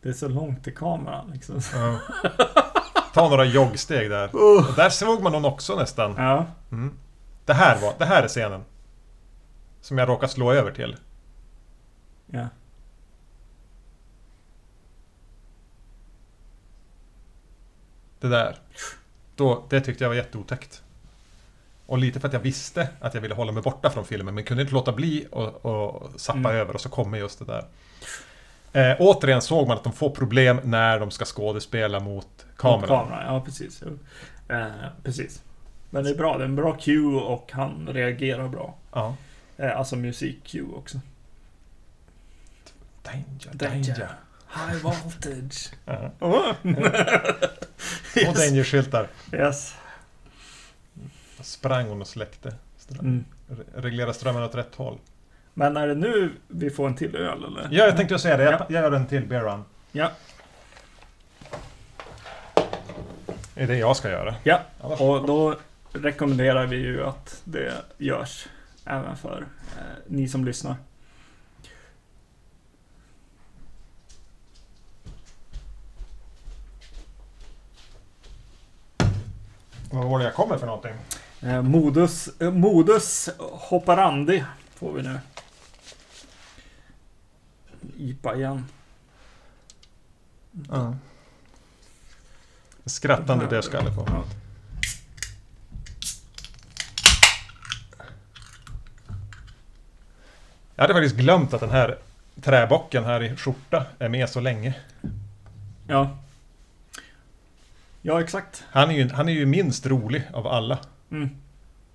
Det 0.06 0.10
är 0.10 0.14
så 0.14 0.28
långt 0.28 0.64
till 0.64 0.76
kameran 0.76 1.32
liksom. 1.34 1.62
Ja. 1.74 2.00
Ta 3.14 3.30
några 3.30 3.46
joggsteg 3.46 4.10
där. 4.10 4.36
Uh. 4.36 4.70
Och 4.70 4.76
där 4.76 4.90
såg 4.90 5.24
man 5.24 5.34
hon 5.34 5.46
också 5.46 5.76
nästan. 5.76 6.14
Ja. 6.18 6.46
Mm. 6.72 6.94
Det, 7.46 7.54
här 7.54 7.82
var, 7.82 7.94
det 7.98 8.06
här 8.06 8.24
är 8.24 8.28
scenen. 8.28 8.64
Som 9.82 9.98
jag 9.98 10.10
råkar 10.10 10.28
slå 10.28 10.52
över 10.52 10.72
till. 10.72 10.98
Ja. 12.26 12.48
Det 18.20 18.28
där. 18.28 18.58
Då, 19.36 19.64
det 19.70 19.82
tyckte 19.82 20.04
jag 20.04 20.10
var 20.10 20.16
jätteotäckt. 20.16 20.84
Och 21.86 21.98
lite 21.98 22.20
för 22.20 22.28
att 22.28 22.34
jag 22.34 22.40
visste 22.40 22.90
att 23.00 23.14
jag 23.14 23.22
ville 23.22 23.36
hålla 23.36 23.52
mig 23.52 23.64
borta 23.64 23.90
från 23.90 24.06
filmen 24.06 24.36
men 24.36 24.44
kunde 24.44 24.64
inte 24.64 24.74
låta 24.74 24.92
bli 24.92 25.28
och, 25.32 25.66
och 25.66 26.10
sappa 26.20 26.40
Mm. 26.40 26.56
över 26.56 26.74
och 26.74 26.82
så 26.82 26.90
kommer 26.90 27.18
just 27.18 27.40
det 27.40 27.46
där. 27.46 27.66
Eh, 28.76 28.96
återigen 29.00 29.42
såg 29.42 29.68
man 29.68 29.78
att 29.78 29.84
de 29.84 29.94
får 29.94 30.10
problem 30.10 30.60
när 30.64 31.00
de 31.00 31.12
ska 31.12 31.26
skådespela 31.26 32.00
mot 32.00 32.46
kameran. 32.58 32.88
Kameran, 32.88 33.26
ja 33.36 33.42
precis. 33.46 33.84
Eh, 34.50 34.66
precis. 35.04 35.42
Men 35.90 36.04
det 36.04 36.10
är 36.10 36.16
bra, 36.16 36.38
det 36.38 36.44
är 36.44 36.48
en 36.48 36.56
bra 36.56 36.78
cue 36.82 37.16
och 37.22 37.52
han 37.54 37.88
reagerar 37.92 38.48
bra. 38.48 38.76
Ja. 38.94 39.16
Eh, 39.58 39.78
alltså 39.78 39.96
musik-cue 39.96 40.74
också. 40.78 41.00
Danger, 43.04 43.54
Danger. 43.54 43.96
danger. 43.96 44.10
High 44.56 44.84
voltage. 44.84 45.70
Ja. 45.86 46.12
oh. 46.20 46.50
Och 48.30 48.36
danger-skyltar. 48.36 49.08
yes. 49.34 49.76
Sprang 51.42 51.88
hon 51.88 52.02
och 52.02 52.08
släckte. 52.08 52.54
Ström. 52.78 53.00
Mm. 53.00 53.26
Re- 53.50 53.82
Reglera 53.82 54.14
strömmen 54.14 54.44
åt 54.44 54.56
rätt 54.56 54.76
håll. 54.76 54.98
Men 55.58 55.78
är 55.78 55.88
det 55.88 55.96
nu 55.96 56.32
vi 56.48 56.70
får 56.70 56.88
en 56.88 56.96
till 56.96 57.16
öl 57.16 57.44
eller? 57.44 57.68
Ja, 57.72 57.86
jag 57.86 57.98
tänkte 57.98 58.20
säga 58.20 58.38
det. 58.38 58.44
Jag, 58.44 58.54
Ja. 58.54 58.66
jag 58.70 58.82
gör 58.84 58.92
en 58.92 59.08
till 59.08 59.26
beer 59.28 59.42
run. 59.42 59.64
Ja. 59.92 60.12
Det 63.54 63.64
är 63.64 63.68
det 63.68 63.78
jag 63.78 63.98
ska 63.98 64.10
göra. 64.10 64.36
Ja, 64.44 64.60
och 64.82 65.28
då 65.28 65.56
rekommenderar 65.94 66.66
vi 66.66 66.76
ju 66.78 67.04
att 67.06 67.42
det 67.44 67.72
görs 67.98 68.48
även 68.86 69.18
för 69.18 69.46
eh, 69.78 69.82
ni 70.08 70.28
som 70.28 70.46
lyssnar. 70.46 70.76
Vad 79.92 80.06
var 80.06 80.20
det 80.20 80.26
jag 80.26 80.34
kommer 80.34 80.58
för 80.58 80.66
någonting? 80.66 80.94
Eh, 81.42 81.62
modus, 81.62 82.30
eh, 82.42 82.52
modus 82.52 83.30
Hopparandi 83.40 84.44
får 84.76 84.94
vi 84.94 85.02
nu. 85.02 85.20
IPA 87.98 88.36
igen. 88.36 88.66
Ja. 90.70 90.96
Skrattande 92.86 93.48
dödskalle 93.48 93.92
på. 93.96 94.06
Ja. 94.08 94.24
Jag 100.76 100.84
hade 100.84 100.94
faktiskt 100.94 101.16
glömt 101.16 101.54
att 101.54 101.62
den 101.62 101.70
här 101.70 101.98
träbocken 102.42 103.04
här 103.04 103.24
i 103.24 103.36
skjorta 103.36 103.86
är 104.00 104.10
med 104.10 104.30
så 104.30 104.40
länge. 104.40 104.76
Ja. 105.88 106.18
Ja, 108.02 108.22
exakt. 108.22 108.64
Han 108.70 108.92
är 108.92 108.96
ju, 108.96 109.10
han 109.10 109.30
är 109.30 109.34
ju 109.34 109.46
minst 109.46 109.86
rolig 109.86 110.24
av 110.34 110.48
alla. 110.48 110.80
Mm. 111.12 111.30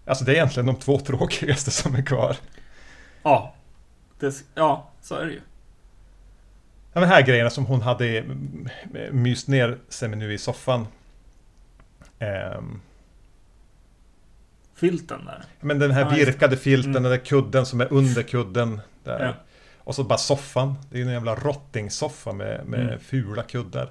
Alltså 0.04 0.24
det 0.24 0.32
är 0.32 0.34
egentligen 0.34 0.66
de 0.66 0.76
två 0.76 0.98
tråkigaste 0.98 1.70
som 1.70 1.94
är 1.94 2.02
kvar. 2.02 2.36
Ja. 3.22 3.54
Det, 4.18 4.34
ja, 4.54 4.90
så 5.02 5.14
är 5.14 5.26
det 5.26 5.32
ju. 5.32 5.40
Ja, 6.92 7.04
här 7.04 7.22
grejerna 7.22 7.50
som 7.50 7.66
hon 7.66 7.82
hade 7.82 8.18
mm, 8.18 8.68
myst 9.12 9.48
ner 9.48 9.78
sig 9.88 10.08
med 10.08 10.18
nu 10.18 10.32
i 10.32 10.38
soffan. 10.38 10.86
Ehm, 12.18 12.80
Filten 14.74 15.24
där. 15.24 15.44
men 15.60 15.78
den 15.78 15.90
här 15.90 16.10
virkade 16.16 16.56
filten, 16.56 16.90
Mm. 16.90 17.02
den 17.02 17.12
där 17.12 17.18
kudden 17.24 17.66
som 17.66 17.80
är 17.80 17.92
under 17.92 18.22
kudden. 18.22 18.80
Där. 19.04 19.24
Ja. 19.26 19.32
Och 19.78 19.94
så 19.94 20.04
bara 20.04 20.18
soffan. 20.18 20.74
Det 20.90 20.96
är 20.96 21.00
ju 21.02 21.06
en 21.06 21.12
jävla 21.12 21.34
rottingsoffa 21.34 22.32
med, 22.32 22.66
med 22.66 22.80
Mm. 22.80 22.98
fula 23.00 23.42
kuddar. 23.42 23.90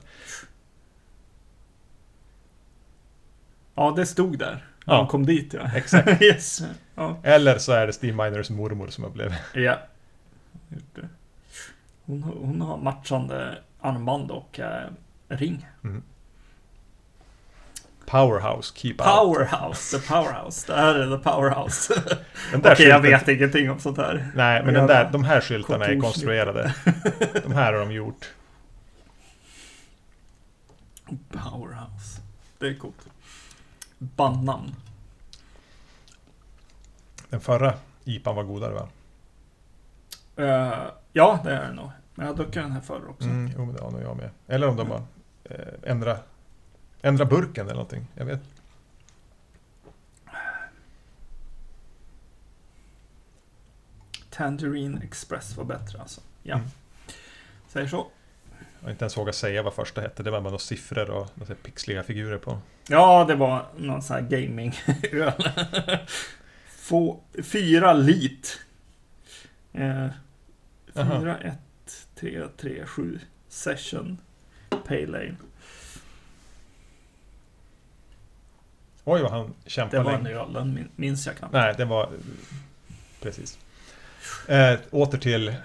Ja, 3.76 3.94
det 3.96 4.06
stod 4.06 4.40
där. 4.40 4.66
När 4.86 4.94
Ja. 4.94 4.98
de 4.98 5.08
kom 5.08 5.26
dit 5.26 5.54
ja. 5.54 5.72
Exakt. 5.76 6.22
yes. 6.22 6.62
Ja. 6.96 7.18
Eller 7.24 7.58
så 7.58 7.72
är 7.72 7.88
det 7.88 7.94
Steve 7.94 8.24
Miners 8.24 8.50
mormor 8.50 8.88
som 8.88 9.04
har 9.04 9.12
blivit... 9.12 9.34
ja. 9.54 9.80
Hon, 12.10 12.24
har- 12.24 12.34
hon 12.34 12.62
har 12.62 12.78
matchande 12.78 13.58
armband 13.82 14.32
och 14.32 14.60
eh, 14.60 14.88
ring. 15.28 15.68
Powerhouse, 18.06 18.74
keep 18.76 18.92
out. 18.92 18.98
Powerhouse, 19.00 20.00
the 20.00 20.08
powerhouse. 20.08 20.68
Det 20.74 20.80
här 20.80 20.96
är 20.96 21.18
the 21.18 21.24
powerhouse. 21.24 21.94
Den 22.52 22.60
Okej, 22.60 22.88
jag 22.88 23.02
skylten- 23.02 23.02
vet 23.02 23.28
ingenting 23.28 23.72
om 23.72 23.80
sånt 23.80 23.98
här. 23.98 24.32
Nej, 24.36 24.64
men 24.64 24.74
den 24.74 24.88
där, 24.88 25.10
de 25.12 25.24
här 25.24 25.42
skyltarna 25.42 25.86
är 25.86 26.00
konstruerade. 26.02 26.76
De 27.44 27.52
här 27.54 27.74
har 27.74 27.80
de 27.80 27.92
gjort. 27.92 28.34
Powerhouse. 31.30 32.22
Det 32.60 32.68
är 32.68 32.74
coolt. 32.76 33.08
Bandnamn. 33.98 34.76
Den 37.30 37.42
förra 37.42 37.74
IPAn 38.04 38.36
var 38.36 38.44
godare 38.44 38.74
va? 38.74 38.88
Eh, 40.36 40.92
ja, 41.14 41.40
det 41.44 41.52
är 41.56 41.68
det 41.68 41.74
nog. 41.74 41.90
Men 42.20 42.28
jag 42.28 42.36
druckit 42.38 42.54
den 42.54 42.72
här 42.72 42.82
förr 42.82 43.10
också. 43.10 43.28
Mm, 43.30 43.52
jo, 43.58 43.72
det 43.72 43.84
har 43.84 43.92
nog 43.92 44.02
jag 44.02 44.18
med. 44.18 44.30
Eller 44.48 44.68
om 44.68 44.76
de 44.76 44.88
bara 44.90 45.04
eh, 45.44 45.74
ändra, 45.92 46.18
ändra 47.02 47.26
burken 47.26 47.66
eller 47.66 47.74
någonting. 47.76 48.08
Jag 48.16 48.26
vet. 48.26 48.42
Tangerine 54.30 55.02
Express 55.04 55.58
var 55.58 55.64
bättre 55.64 56.00
alltså. 56.02 56.22
Ja. 56.44 56.56
Mm. 56.56 56.68
Säger 57.68 57.88
så. 57.88 58.08
Jag 58.82 58.92
inte 58.92 59.04
ens 59.06 59.18
vågat 59.18 59.36
säga 59.36 59.64
vad 59.64 59.74
första 59.74 60.02
hette. 60.02 60.24
Det 60.24 60.32
var 60.32 60.40
bara 60.42 60.44
några 60.44 60.60
siffror 60.60 61.10
och 61.10 61.28
några 61.34 61.56
pixliga 61.56 62.04
figurer 62.04 62.38
på. 62.38 62.60
Ja, 62.88 63.26
det 63.28 63.36
var 63.36 63.66
någon 63.78 64.02
sån 64.02 64.16
här 64.16 64.24
gaming-öl. 64.24 65.32
Få- 66.68 67.20
Fyra 67.44 67.94
lit. 67.94 68.60
Eh, 69.74 70.08
fyra, 70.94 71.38
ett, 71.38 71.54
tre, 72.20 72.48
tre, 72.58 72.86
sju. 72.86 73.20
Session. 73.48 74.18
Pale 74.70 75.18
Ale. 75.18 75.36
Oj 79.04 79.22
vad 79.22 79.32
han 79.32 79.54
Det 79.64 79.70
kämpade 79.70 80.04
var 80.04 80.12
en 80.14 80.24
länge. 80.24 80.36
öl, 80.36 80.54
den 80.54 80.74
min- 80.74 80.90
minns 80.96 81.26
jag 81.28 81.38
knappt. 81.38 81.54
Nej, 81.54 81.74
det 81.78 81.86
var... 81.86 82.10
Precis. 83.22 83.58
Eh, 84.48 84.80
åter 84.92 85.18
till 85.18 85.46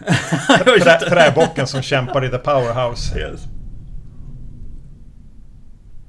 trä, 0.65 0.99
träbocken 1.01 1.67
som 1.67 1.83
kämpar 1.83 2.25
i 2.25 2.31
The 2.31 2.39
Powerhouse. 2.39 3.19
Yes. 3.19 3.41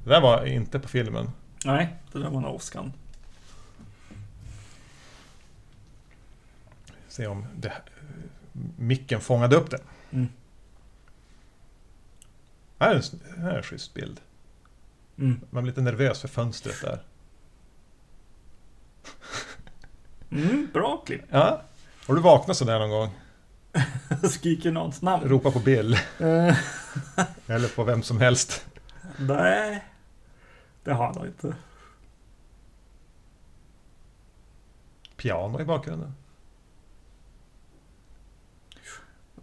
Det 0.04 0.10
där 0.10 0.20
var 0.20 0.44
inte 0.46 0.78
på 0.78 0.88
filmen. 0.88 1.30
Nej, 1.64 1.94
det 2.12 2.18
där 2.18 2.28
var 2.30 2.40
nog 2.40 2.54
åskan. 2.54 2.92
Se 7.08 7.26
om 7.26 7.46
det, 7.56 7.72
micken 8.76 9.20
fångade 9.20 9.56
upp 9.56 9.70
det. 9.70 9.78
Mm. 10.10 10.28
Här 12.78 12.90
är 12.90 12.94
en, 12.94 13.42
här 13.42 13.50
är 13.50 13.56
en 13.56 13.62
schysst 13.62 13.94
bild. 13.94 14.20
Mm. 15.18 15.40
Man 15.50 15.62
blir 15.62 15.72
lite 15.72 15.80
nervös 15.80 16.20
för 16.20 16.28
fönstret 16.28 16.80
där. 16.82 17.02
Mm, 20.30 20.68
bra 20.72 20.96
klipp. 21.06 21.22
Ja. 21.30 21.62
Har 22.06 22.14
du 22.14 22.20
vaknat 22.20 22.56
sådär 22.56 22.78
någon 22.78 22.90
gång? 22.90 23.10
Skriker 24.30 24.70
någons 24.70 25.02
namn. 25.02 25.28
Ropa 25.28 25.50
på 25.50 25.58
Bill. 25.58 25.94
Eh, 25.94 26.56
Eller 27.46 27.76
på 27.76 27.84
vem 27.84 28.02
som 28.02 28.20
helst. 28.20 28.66
nej, 29.18 29.84
det 30.84 30.92
har 30.92 31.12
jag 31.16 31.26
inte. 31.26 31.54
Piano 35.16 35.60
i 35.60 35.64
bakgrunden. 35.64 36.14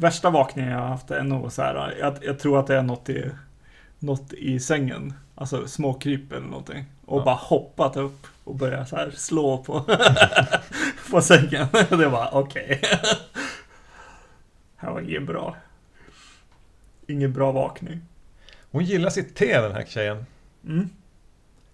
Värsta 0.03 0.29
vakningen 0.29 0.71
jag 0.71 0.79
har 0.79 0.87
haft 0.87 1.11
är 1.11 1.23
nog 1.23 1.51
så 1.51 1.61
här. 1.61 1.95
Jag, 1.99 2.17
jag 2.21 2.39
tror 2.39 2.59
att 2.59 2.67
det 2.67 2.75
är 2.77 2.81
något 2.83 3.09
i, 3.09 3.31
något 3.99 4.33
i 4.33 4.59
sängen. 4.59 5.13
Alltså 5.35 5.67
småkryp 5.67 6.31
eller 6.31 6.47
någonting. 6.47 6.85
Och 7.05 7.19
Ja. 7.19 7.25
bara 7.25 7.35
hoppat 7.35 7.97
upp 7.97 8.27
och 8.43 8.55
börjat 8.55 8.89
så 8.89 8.95
här 8.95 9.11
slå 9.11 9.57
på, 9.63 9.85
på 11.11 11.21
sängen. 11.21 11.67
Det 11.89 12.07
var 12.07 12.29
okej. 12.33 12.79
Det 12.81 12.97
här 14.75 14.91
var 14.91 15.01
inget 15.01 15.23
bra. 15.25 15.55
Ingen 17.07 17.33
bra 17.33 17.51
vakning. 17.51 18.01
Hon 18.71 18.85
gillar 18.85 19.09
sitt 19.09 19.35
te 19.35 19.61
den 19.61 19.71
här 19.71 19.85
tjejen. 19.87 20.25
Mm, 20.65 20.89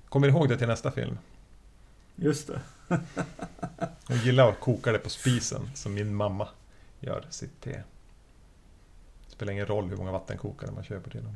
Kommer 0.09 0.27
ihåg 0.27 0.49
det 0.49 0.57
till 0.57 0.67
nästa 0.67 0.91
film. 0.91 1.17
just 2.15 2.47
det. 2.47 2.59
Hon 4.07 4.17
gillar 4.17 4.49
att 4.49 4.59
koka 4.59 4.91
det 4.91 4.99
på 4.99 5.09
spisen 5.09 5.69
som 5.75 5.93
min 5.93 6.15
mamma 6.15 6.47
gör 6.99 7.23
sitt 7.29 7.61
te. 7.61 7.79
Det 9.29 9.33
spelar 9.33 9.53
ingen 9.53 9.65
roll 9.65 9.89
hur 9.89 9.97
många 9.97 10.11
vattenkokare 10.11 10.71
man 10.71 10.83
köper 10.83 11.11
till 11.11 11.23
dem. 11.23 11.35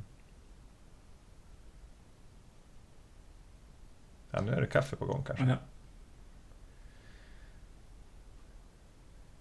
Ja, 4.32 4.42
nu 4.42 4.52
är 4.52 4.62
det 4.62 4.68
kaffe 4.68 4.96
på 4.96 5.06
gång 5.06 5.24
kanske. 5.24 5.46
Ja. 5.46 5.58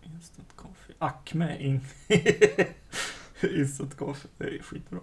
Instant 0.02 0.56
coffee. 0.56 0.94
Acme 0.98 1.58
in. 1.58 1.80
Instant 3.58 3.96
coffee. 3.96 4.28
Det 4.38 4.44
är 4.44 4.62
skitbra. 4.62 5.00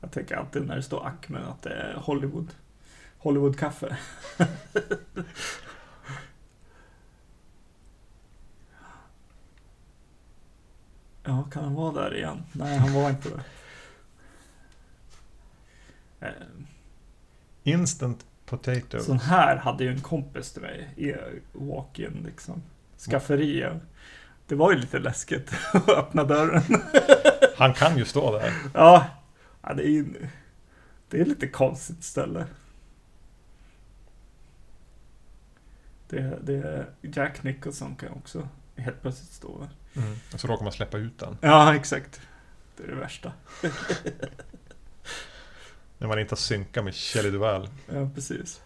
Jag 0.00 0.12
tänker 0.12 0.36
alltid 0.36 0.66
när 0.66 0.76
det 0.76 0.82
står 0.82 1.06
Acme 1.06 1.38
att 1.38 1.62
det 1.62 1.74
är 1.74 1.94
Hollywood. 1.94 2.54
Hollywood-kaffe. 3.18 3.96
Ja, 11.24 11.42
kan 11.52 11.64
han 11.64 11.74
vara 11.74 11.92
där 11.92 12.16
igen? 12.16 12.42
Nej, 12.52 12.78
han 12.78 12.94
var 12.94 13.10
inte 13.10 13.28
det. 13.28 13.42
Eh, 16.26 16.32
Instant 17.62 18.26
potato. 18.46 19.00
Sån 19.00 19.18
här 19.18 19.56
hade 19.56 19.84
ju 19.84 19.90
en 19.90 20.00
kompis 20.00 20.52
till 20.52 20.62
mig 20.62 20.88
i 20.96 21.14
walk-in 21.52 22.22
liksom. 22.26 22.62
Skafferi. 22.98 23.70
Det 24.46 24.54
var 24.54 24.72
ju 24.72 24.78
lite 24.78 24.98
läskigt 24.98 25.52
att 25.74 25.88
öppna 25.88 26.24
dörren. 26.24 26.62
Han 27.56 27.74
kan 27.74 27.98
ju 27.98 28.04
stå 28.04 28.38
där. 28.38 28.52
Ja, 28.74 29.06
det 29.76 29.82
är 29.82 29.90
ju 29.90 30.28
det 31.08 31.20
är 31.20 31.24
lite 31.24 31.48
konstigt 31.48 32.04
ställe. 32.04 32.46
Det, 36.08 36.38
det 36.42 36.54
är 36.54 36.86
Jack 37.00 37.42
Nicholson 37.42 37.96
kan 37.96 38.12
också 38.12 38.48
helt 38.80 39.02
plötsligt 39.02 39.30
stå 39.32 39.58
där. 39.58 39.70
Mm. 40.02 40.16
Och 40.34 40.40
så 40.40 40.46
råkar 40.48 40.64
man 40.64 40.72
släppa 40.72 40.98
ut 40.98 41.18
den. 41.18 41.38
Ja, 41.40 41.74
exakt. 41.74 42.20
Det 42.76 42.82
är 42.82 42.88
det 42.88 42.94
värsta. 42.94 43.32
När 45.98 46.08
man 46.08 46.18
inte 46.18 46.32
har 46.32 46.36
synkat 46.36 46.84
med 46.84 46.94
Shelley 46.94 47.30
Duvall. 47.30 47.68
Ja, 47.92 48.10
precis. 48.14 48.60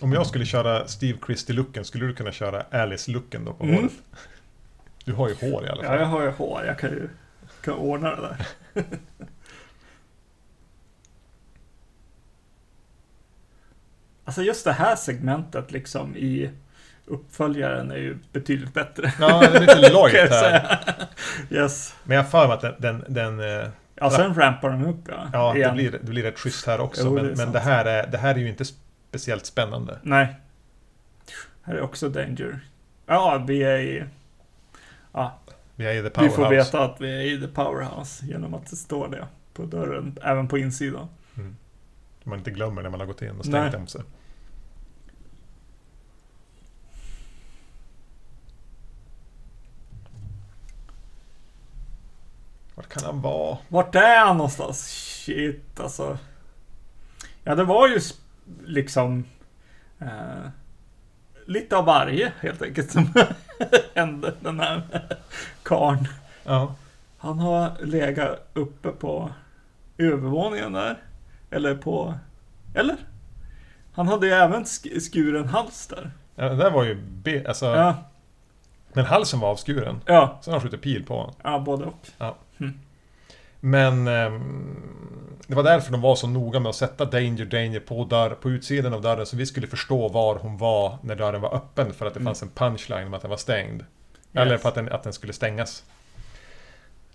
Om 0.00 0.12
jag 0.12 0.26
skulle 0.26 0.46
köra 0.46 0.88
Steve 0.88 1.18
Christie-looken, 1.26 1.82
skulle 1.84 2.06
du 2.06 2.14
kunna 2.14 2.32
köra 2.32 2.62
Alice-looken 2.70 3.44
då 3.44 3.52
på 3.52 3.64
Mm. 3.64 3.76
håret? 3.76 3.92
Du 5.04 5.12
har 5.12 5.28
ju 5.28 5.34
hår 5.34 5.66
i 5.66 5.68
alla 5.68 5.82
Ja, 5.82 5.88
fall. 5.88 5.98
jag 5.98 6.06
har 6.06 6.22
ju 6.22 6.30
hår. 6.30 6.64
Jag 6.66 6.78
kan 6.78 6.90
ju 6.90 7.08
kan 7.62 7.74
ordna 7.74 8.16
det 8.16 8.20
där. 8.22 8.46
alltså 14.24 14.42
just 14.42 14.64
det 14.64 14.72
här 14.72 14.96
segmentet 14.96 15.72
liksom 15.72 16.16
i 16.16 16.50
uppföljaren 17.06 17.90
är 17.90 17.96
ju 17.96 18.18
betydligt 18.32 18.74
bättre. 18.74 19.12
Ja, 19.20 19.40
det 19.40 19.56
är 19.56 19.60
lite 19.60 19.92
lojt 19.92 20.30
här. 20.30 20.78
Yes. 21.50 21.94
Men 22.04 22.16
jag 22.16 22.24
har 22.24 22.30
för 22.30 22.46
mig 22.48 22.54
att 22.54 22.60
den, 22.80 23.04
den, 23.08 23.14
den 23.38 23.60
eh, 23.60 23.68
Ja, 23.96 24.10
sen 24.10 24.34
rampar 24.34 24.70
de 24.70 24.84
upp 24.84 25.08
ja. 25.08 25.28
Ja, 25.32 25.68
det 25.68 25.72
blir, 25.74 25.90
det 25.90 25.98
blir 26.10 26.22
rätt 26.22 26.38
schysst 26.38 26.66
här 26.66 26.80
också. 26.80 27.02
Jo, 27.04 27.16
det 27.16 27.22
men 27.22 27.26
men 27.26 27.36
sant. 27.36 27.52
det, 27.52 27.60
här 27.60 27.84
är, 27.84 28.06
det 28.06 28.18
här 28.18 28.34
är 28.34 28.38
ju 28.38 28.48
inte 28.48 28.64
speciellt 29.10 29.46
spännande. 29.46 29.98
Nej. 30.02 30.36
Här 31.62 31.74
är 31.74 31.80
också 31.80 32.08
Danger. 32.08 32.60
Ja, 33.06 33.44
vi 33.48 33.62
är 33.62 33.78
i... 33.78 34.04
Ja, 35.12 35.38
Vi 35.76 35.86
är 35.86 35.92
i 35.92 35.96
The 35.96 36.02
vi 36.02 36.10
Powerhouse. 36.10 36.36
får 36.36 36.50
veta 36.50 36.84
att 36.84 37.00
vi 37.00 37.16
är 37.16 37.20
i 37.20 37.40
The 37.40 37.46
Powerhouse 37.46 38.26
genom 38.26 38.54
att 38.54 38.70
det 38.70 38.76
står 38.76 39.08
det 39.08 39.26
på 39.54 39.62
dörren, 39.62 40.18
även 40.22 40.48
på 40.48 40.58
insidan. 40.58 41.08
Man 42.24 42.38
inte 42.38 42.50
glömmer 42.50 42.82
när 42.82 42.90
man 42.90 43.00
har 43.00 43.06
gått 43.06 43.22
in 43.22 43.38
och 43.38 43.44
stängt 43.44 43.72
Nej. 43.72 43.80
om 43.80 43.86
sig. 43.86 44.02
Vart 52.74 52.88
kan 52.88 53.04
han 53.04 53.20
vara? 53.20 53.58
Vart 53.68 53.94
är 53.94 54.24
han 54.24 54.36
någonstans? 54.36 54.86
Shit 55.24 55.80
alltså. 55.80 56.18
Ja, 57.44 57.54
det 57.54 57.64
var 57.64 57.88
ju 57.88 58.00
liksom 58.64 59.24
eh, 59.98 60.48
lite 61.46 61.76
av 61.76 61.84
varje 61.84 62.32
helt 62.40 62.62
enkelt 62.62 62.90
som 62.90 63.12
hände 63.94 64.34
den 64.40 64.60
här 64.60 64.82
karln. 65.62 66.08
Ja. 66.44 66.74
Han 67.18 67.38
har 67.38 67.84
legat 67.84 68.50
uppe 68.52 68.90
på 68.90 69.30
övervåningen 69.98 70.72
där. 70.72 71.02
Eller 71.54 71.74
på... 71.74 72.14
Eller? 72.74 72.96
Han 73.92 74.08
hade 74.08 74.26
ju 74.26 74.32
även 74.32 74.64
sk- 74.64 75.00
skuren 75.00 75.48
hals 75.48 75.86
där. 75.86 76.10
ja 76.34 76.48
det 76.48 76.56
där 76.56 76.70
var 76.70 76.84
ju... 76.84 76.94
Be, 76.94 77.44
alltså, 77.48 77.66
Ja, 77.66 77.94
Men 78.92 79.04
halsen 79.04 79.40
var 79.40 79.50
avskuren. 79.50 80.00
ja, 80.06 80.38
Så 80.42 80.50
han 80.50 80.60
skjuter 80.60 80.76
pil 80.78 81.04
på 81.04 81.16
honom. 81.16 81.34
ja 81.42 81.58
både 81.58 81.84
och. 81.84 82.06
Men 83.60 84.08
ehm, 84.08 84.76
det 85.46 85.54
var 85.54 85.62
därför 85.62 85.92
de 85.92 86.00
var 86.00 86.16
så 86.16 86.26
noga 86.26 86.60
med 86.60 86.70
att 86.70 86.76
sätta 86.76 87.04
Danger 87.04 87.44
Danger 87.44 87.80
på, 87.80 88.04
dörr, 88.04 88.30
på 88.30 88.50
utsidan 88.50 88.94
av 88.94 89.02
dörren 89.02 89.26
så 89.26 89.36
vi 89.36 89.46
skulle 89.46 89.66
förstå 89.66 90.08
var 90.08 90.36
hon 90.36 90.56
var 90.58 90.98
när 91.02 91.16
dörren 91.16 91.40
var 91.40 91.54
öppen 91.54 91.92
för 91.92 92.06
att 92.06 92.14
det 92.14 92.20
Mm. 92.20 92.26
fanns 92.30 92.42
en 92.42 92.50
punchline 92.50 93.06
om 93.06 93.14
att 93.14 93.20
den 93.22 93.30
var 93.30 93.36
stängd. 93.36 93.84
Eller 94.32 94.52
Yes. 94.52 94.62
för 94.62 94.68
att 94.68 94.74
den, 94.74 94.92
att 94.92 95.02
den 95.02 95.12
skulle 95.12 95.32
stängas. 95.32 95.84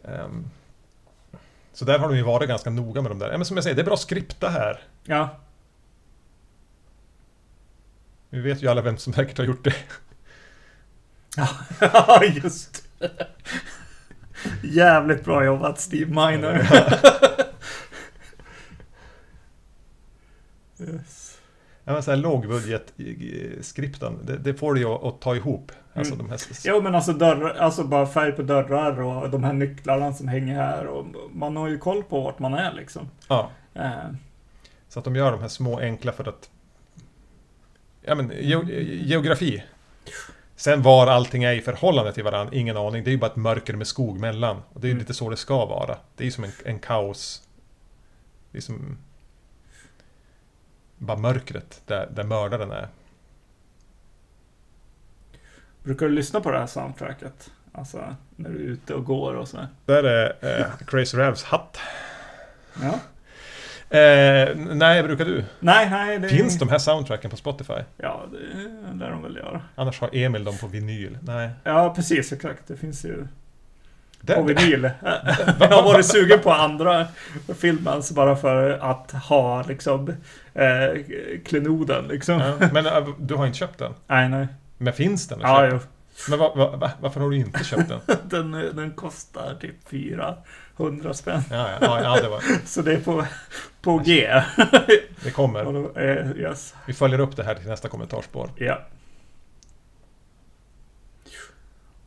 Ehm, 0.03 0.45
så 1.79 1.85
där 1.85 1.99
har 1.99 2.09
de 2.09 2.17
ju 2.17 2.23
varit 2.23 2.47
ganska 2.49 2.69
noga 2.69 3.01
med 3.01 3.11
de 3.11 3.19
där. 3.19 3.31
Ja, 3.31 3.37
men 3.37 3.45
som 3.45 3.57
jag 3.57 3.63
säger, 3.63 3.75
det 3.75 3.81
är 3.81 3.85
bra 3.85 3.97
skripta 3.97 4.49
här. 4.49 4.81
Ja, 5.03 5.39
Vi 8.29 8.39
vet 8.39 8.63
ju 8.63 8.67
alla 8.67 8.81
vem 8.81 8.97
som 8.97 9.13
säkert 9.13 9.37
har 9.37 9.45
gjort 9.45 9.63
det. 9.63 9.75
ja 11.79 12.23
just 12.43 12.83
det. 12.99 13.27
Jävligt 14.63 15.25
bra 15.25 15.45
jobbat 15.45 15.79
Steve 15.79 16.09
Miner. 16.09 16.55
yes. 20.79 21.18
Ja, 21.89 22.01
men 22.07 22.21
lågbudget-skripten, 22.21 24.19
det, 24.25 24.37
det 24.37 24.53
får 24.53 24.73
det 24.73 24.79
ju 24.79 24.87
att, 24.87 25.21
ta 25.21 25.35
ihop. 25.35 25.71
Alltså 25.93 26.13
Mm. 26.13 26.25
de 26.27 26.31
här... 26.31 26.39
Jo 26.63 26.81
men 26.81 26.95
alltså 26.95 27.13
dörrar, 27.13 27.49
alltså 27.55 27.83
bara 27.83 28.07
färg 28.07 28.31
på 28.31 28.41
dörrar 28.41 29.01
och 29.01 29.29
de 29.29 29.43
här 29.43 29.53
nycklarna 29.53 30.13
som 30.13 30.27
hänger 30.27 30.55
här 30.55 30.85
och 30.87 31.05
man 31.33 31.55
har 31.57 31.67
ju 31.67 31.77
koll 31.77 32.03
på 32.03 32.21
vart 32.21 32.39
man 32.39 32.53
är 32.53 32.73
liksom. 32.73 33.09
Ja, 33.27 33.49
Eh, 33.73 33.91
så 34.89 34.99
att 34.99 35.05
de 35.05 35.15
gör 35.15 35.31
de 35.31 35.41
här 35.41 35.47
små 35.47 35.79
enkla 35.79 36.11
för 36.11 36.29
att... 36.29 36.49
Ja 38.01 38.15
men 38.15 38.31
geo, 38.39 38.63
geografi. 39.03 39.63
Sen 40.55 40.81
var 40.81 41.07
allting 41.07 41.43
är 41.43 41.53
i 41.53 41.61
förhållande 41.61 42.13
till 42.13 42.23
varandra, 42.23 42.53
ingen 42.55 42.77
aning. 42.77 43.03
Det 43.03 43.09
är 43.09 43.11
ju 43.11 43.17
bara 43.17 43.31
ett 43.31 43.35
mörker 43.35 43.73
med 43.73 43.87
skog 43.87 44.19
mellan. 44.19 44.57
Och 44.73 44.81
det 44.81 44.85
är 44.87 44.89
ju 44.89 44.91
Mm. 44.91 44.99
lite 44.99 45.13
så 45.13 45.29
det 45.29 45.37
ska 45.37 45.65
vara. 45.65 45.97
Det 46.15 46.23
är 46.23 46.25
ju 46.25 46.31
som 46.31 46.43
en, 46.43 46.51
en 46.65 46.79
kaos... 46.79 47.43
Det 48.51 48.57
är 48.57 48.61
som... 48.61 48.97
Bara 50.99 51.17
mörkret 51.17 51.81
där, 51.85 52.09
där 52.11 52.23
mördaren 52.23 52.71
är. 52.71 52.87
brukar 55.83 56.05
du 56.05 56.11
lyssna 56.11 56.41
på 56.41 56.51
det 56.51 56.59
här 56.59 56.67
soundtracket? 56.67 57.51
Alltså 57.71 58.15
när 58.35 58.49
du 58.49 58.55
är 58.55 58.59
ute 58.69 58.93
och 58.93 59.05
går 59.05 59.33
och 59.33 59.47
sådär. 59.47 59.67
Där 59.85 60.03
är 60.03 60.59
eh, 60.59 60.65
Crazy 60.87 61.17
Ravs 61.17 61.43
hatt. 61.43 61.77
Ja. 62.81 62.99
Eh, 63.97 64.55
nej, 64.55 65.03
brukar 65.03 65.25
du? 65.25 65.45
Nej, 65.59 65.89
nej. 65.89 66.19
Det 66.19 66.29
Finns 66.29 66.59
de 66.59 66.69
här 66.69 66.77
soundtracken 66.77 67.31
på 67.31 67.37
Spotify? 67.37 67.73
Ja, 67.97 68.25
det 68.31 68.97
lär 68.97 69.11
de 69.11 69.23
väl 69.23 69.35
göra. 69.35 69.61
Annars 69.75 69.99
har 70.01 70.09
Emil 70.15 70.43
dem 70.43 70.57
på 70.57 70.67
vinyl. 70.67 71.17
Nej. 71.21 71.49
Ja, 71.63 71.93
precis. 71.95 72.31
Exakt. 72.33 72.67
Det 72.67 72.77
finns 72.77 73.05
ju 73.05 73.27
på 74.25 74.43
vinyl. 74.43 74.89
Jag 75.59 75.67
har 75.69 75.83
varit 75.83 76.05
sugen 76.05 76.39
på 76.39 76.51
andra 76.51 77.07
filmen 77.57 78.03
så 78.03 78.13
bara 78.13 78.35
för 78.35 78.69
att 78.69 79.11
ha 79.11 79.63
liksom 79.63 80.13
eh, 80.53 81.03
klenoden 81.45 82.07
liksom. 82.07 82.39
ja, 82.39 82.67
men 82.73 82.85
eh, 82.85 83.07
du 83.19 83.35
har 83.35 83.45
inte 83.45 83.57
köpt 83.57 83.79
den? 83.79 83.93
Nej, 84.07 84.29
nej. 84.29 84.47
Men 84.77 84.93
finns 84.93 85.27
den? 85.27 85.39
Ja, 85.41 85.67
jo. 85.67 85.79
Men 86.29 86.39
va, 86.39 86.53
va, 86.55 86.75
va, 86.75 86.91
varför 86.99 87.19
har 87.19 87.29
du 87.29 87.37
inte 87.37 87.63
köpt 87.63 87.89
den? 87.89 87.99
Den, 88.23 88.51
den 88.51 88.91
kostar 88.91 89.55
typ 89.61 89.89
400 89.89 91.13
spänn. 91.13 91.41
Ja, 91.51 91.69
ja, 91.81 92.01
ja, 92.03 92.21
det, 92.21 92.29
var, 92.29 92.43
Så 92.65 92.81
det 92.81 92.93
är 92.93 92.99
på, 92.99 93.25
på 93.81 93.97
G. 93.97 94.41
det 95.23 95.31
kommer. 95.31 95.63
då, 95.63 95.99
eh, 95.99 96.31
yes. 96.37 96.75
Vi 96.85 96.93
följer 96.93 97.19
upp 97.19 97.35
det 97.35 97.43
här 97.43 97.55
till 97.55 97.67
nästa 97.67 97.87
kommentarspår. 97.87 98.49
Ja. 98.55 98.81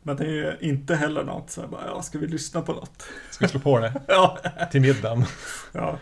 Men 0.02 0.16
det 0.16 0.26
är 0.26 0.56
inte 0.64 0.94
heller 0.94 1.24
något 1.24 1.50
så 1.50 1.60
jag 1.60 1.70
bara, 1.70 1.86
ja, 1.86 2.02
ska 2.02 2.18
vi 2.18 2.26
lyssna 2.26 2.62
på 2.62 2.72
något? 2.72 3.02
Ska 3.30 3.44
vi 3.44 3.48
slå 3.50 3.60
på 3.60 3.78
det 3.78 3.92
Ja. 4.08 4.38
till 4.70 4.80
middagen? 4.80 5.24
ja. 5.72 5.98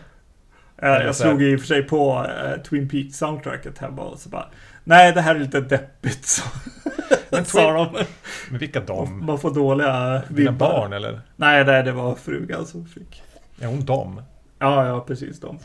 Eh, 0.77 0.89
Jag 0.89 1.15
slog 1.15 1.41
i 1.43 1.55
och 1.55 1.59
för 1.59 1.67
sig 1.67 1.83
på 1.83 2.25
eh, 2.43 2.61
Twin 2.61 2.89
Peaks 2.89 3.17
soundtracket 3.17 3.77
hemma 3.77 4.01
och 4.01 4.19
så 4.19 4.29
bara, 4.29 4.45
nej 4.83 5.11
det 5.13 5.21
här 5.21 5.35
är 5.35 5.39
lite 5.39 5.61
deppigt 5.61 6.25
så. 6.25 6.43
Men 7.29 7.45
sa 7.45 7.71
de. 7.73 8.03
Men 8.49 8.59
vilka 8.59 8.79
dom? 8.79 9.25
Man 9.25 9.39
får 9.39 9.53
dåliga 9.53 10.21
Dina 10.29 10.51
vibbar. 10.51 10.69
barn 10.69 10.93
eller? 10.93 11.21
Nej, 11.35 11.65
nej, 11.65 11.83
det 11.83 11.91
var 11.91 12.15
frugan 12.15 12.65
som 12.65 12.85
fick. 12.85 13.23
Är 13.59 13.67
hon 13.67 13.85
dom? 13.85 14.21
Ja, 14.59 14.87
ja, 14.87 14.99
precis 15.01 15.39
de. 15.39 15.59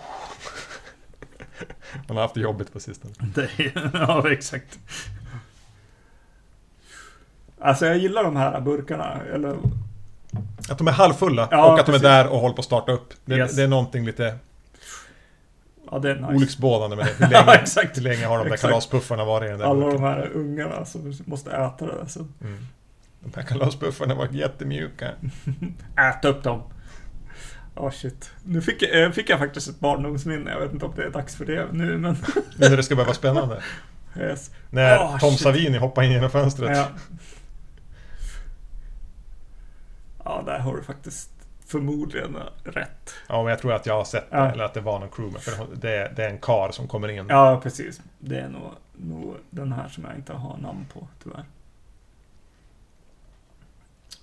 Hon 2.08 2.16
har 2.16 2.22
haft 2.22 2.34
det 2.34 2.40
jobbigt 2.40 2.72
på 2.72 2.80
sistone. 2.80 3.14
Det, 3.34 3.48
ja, 3.92 4.30
exakt. 4.30 4.78
Alltså 7.60 7.86
jag 7.86 7.98
gillar 7.98 8.24
de 8.24 8.36
här 8.36 8.60
burkarna. 8.60 9.16
Eller, 9.34 9.56
Att 10.68 10.78
de 10.78 10.88
är 10.88 10.92
halvfulla 10.92 11.48
Ja, 11.50 11.72
och 11.72 11.78
att 11.80 11.86
de 11.86 11.92
är 11.92 11.94
precis. 11.98 12.02
där 12.02 12.26
och 12.28 12.38
håller 12.40 12.54
på 12.54 12.60
att 12.60 12.64
starta 12.64 12.92
upp. 12.92 13.14
Det, 13.24 13.34
Yes. 13.36 13.56
det 13.56 13.62
är 13.62 13.68
någonting 13.68 14.06
lite 14.06 14.36
ja, 15.90 15.98
det 15.98 16.10
är 16.10 16.14
nice. 16.14 16.26
olycksbådande 16.34 16.96
med 16.96 17.06
det. 17.06 17.24
Hur 17.26 17.32
Ja, 17.32 17.44
länge, 17.46 17.58
exakt. 17.58 17.96
hur 17.96 18.02
länge 18.02 18.26
har 18.26 18.38
de 18.38 18.48
där 18.48 18.56
kalaspuffarna 18.56 19.24
varit 19.24 19.46
i 19.46 19.50
den 19.50 19.58
där 19.58 19.66
Alla 19.66 19.80
burken? 19.84 20.02
de 20.02 20.06
här 20.06 20.30
ungarna 20.34 20.84
som 20.84 21.12
måste 21.24 21.50
äta 21.50 21.86
det. 21.86 21.92
där, 21.92 22.06
Så 22.06 22.20
Mm. 22.20 22.66
De 23.20 23.32
här 23.40 23.42
kalaspuffarna 23.46 24.14
var 24.14 24.28
jättemjuka. 24.30 25.10
ät 25.96 26.24
upp 26.24 26.42
dem. 26.42 26.62
Ja, 27.74 27.90
shit. 27.90 28.30
Nu 28.44 28.60
fick, 28.62 28.82
jag- 28.82 29.02
eh, 29.04 29.10
fick 29.10 29.30
jag 29.30 29.38
faktiskt 29.38 29.68
ett 29.68 29.80
barndomsminne. 29.80 30.50
Jag 30.50 30.60
vet 30.60 30.72
inte 30.72 30.86
om 30.86 30.92
det 30.96 31.04
är 31.04 31.10
dags 31.10 31.36
för 31.36 31.44
det 31.44 31.66
nu, 31.72 31.98
men... 31.98 32.16
Nu 32.56 32.68
när 32.68 32.76
det 32.76 32.82
ska 32.82 32.94
börja 32.94 33.06
vara 33.06 33.14
spännande. 33.16 33.62
Yes. 34.20 34.50
När 34.70 34.98
Åh, 35.00 35.18
Tom 35.18 35.30
shit. 35.30 35.40
Savini 35.40 35.78
hoppar 35.78 36.02
in 36.02 36.10
genom 36.12 36.30
fönstret. 36.30 36.76
Ja. 36.76 36.86
Ja, 40.26 40.42
där 40.46 40.58
har 40.58 40.76
du 40.76 40.82
faktiskt 40.82 41.30
förmodligen 41.66 42.36
rätt. 42.64 43.14
Ja, 43.28 43.42
men 43.42 43.50
jag 43.50 43.58
tror 43.58 43.72
att 43.72 43.86
jag 43.86 43.94
har 43.94 44.04
sett 44.04 44.30
det, 44.30 44.36
Ja. 44.36 44.50
eller 44.50 44.64
att 44.64 44.74
det 44.74 44.80
var 44.80 44.98
någon 45.00 45.10
crewman. 45.10 45.40
För 45.40 45.66
det 45.76 45.90
är, 45.96 46.12
det 46.12 46.24
är 46.24 46.30
en 46.30 46.38
kar 46.38 46.70
som 46.72 46.88
kommer 46.88 47.08
in. 47.08 47.26
Ja, 47.28 47.60
precis. 47.62 48.00
Det 48.18 48.40
är 48.40 48.48
nog, 48.48 48.70
nog 48.96 49.36
den 49.50 49.72
här 49.72 49.88
som 49.88 50.04
jag 50.04 50.14
inte 50.14 50.32
har 50.32 50.56
namn 50.56 50.86
på, 50.92 51.08
tyvärr. 51.22 51.44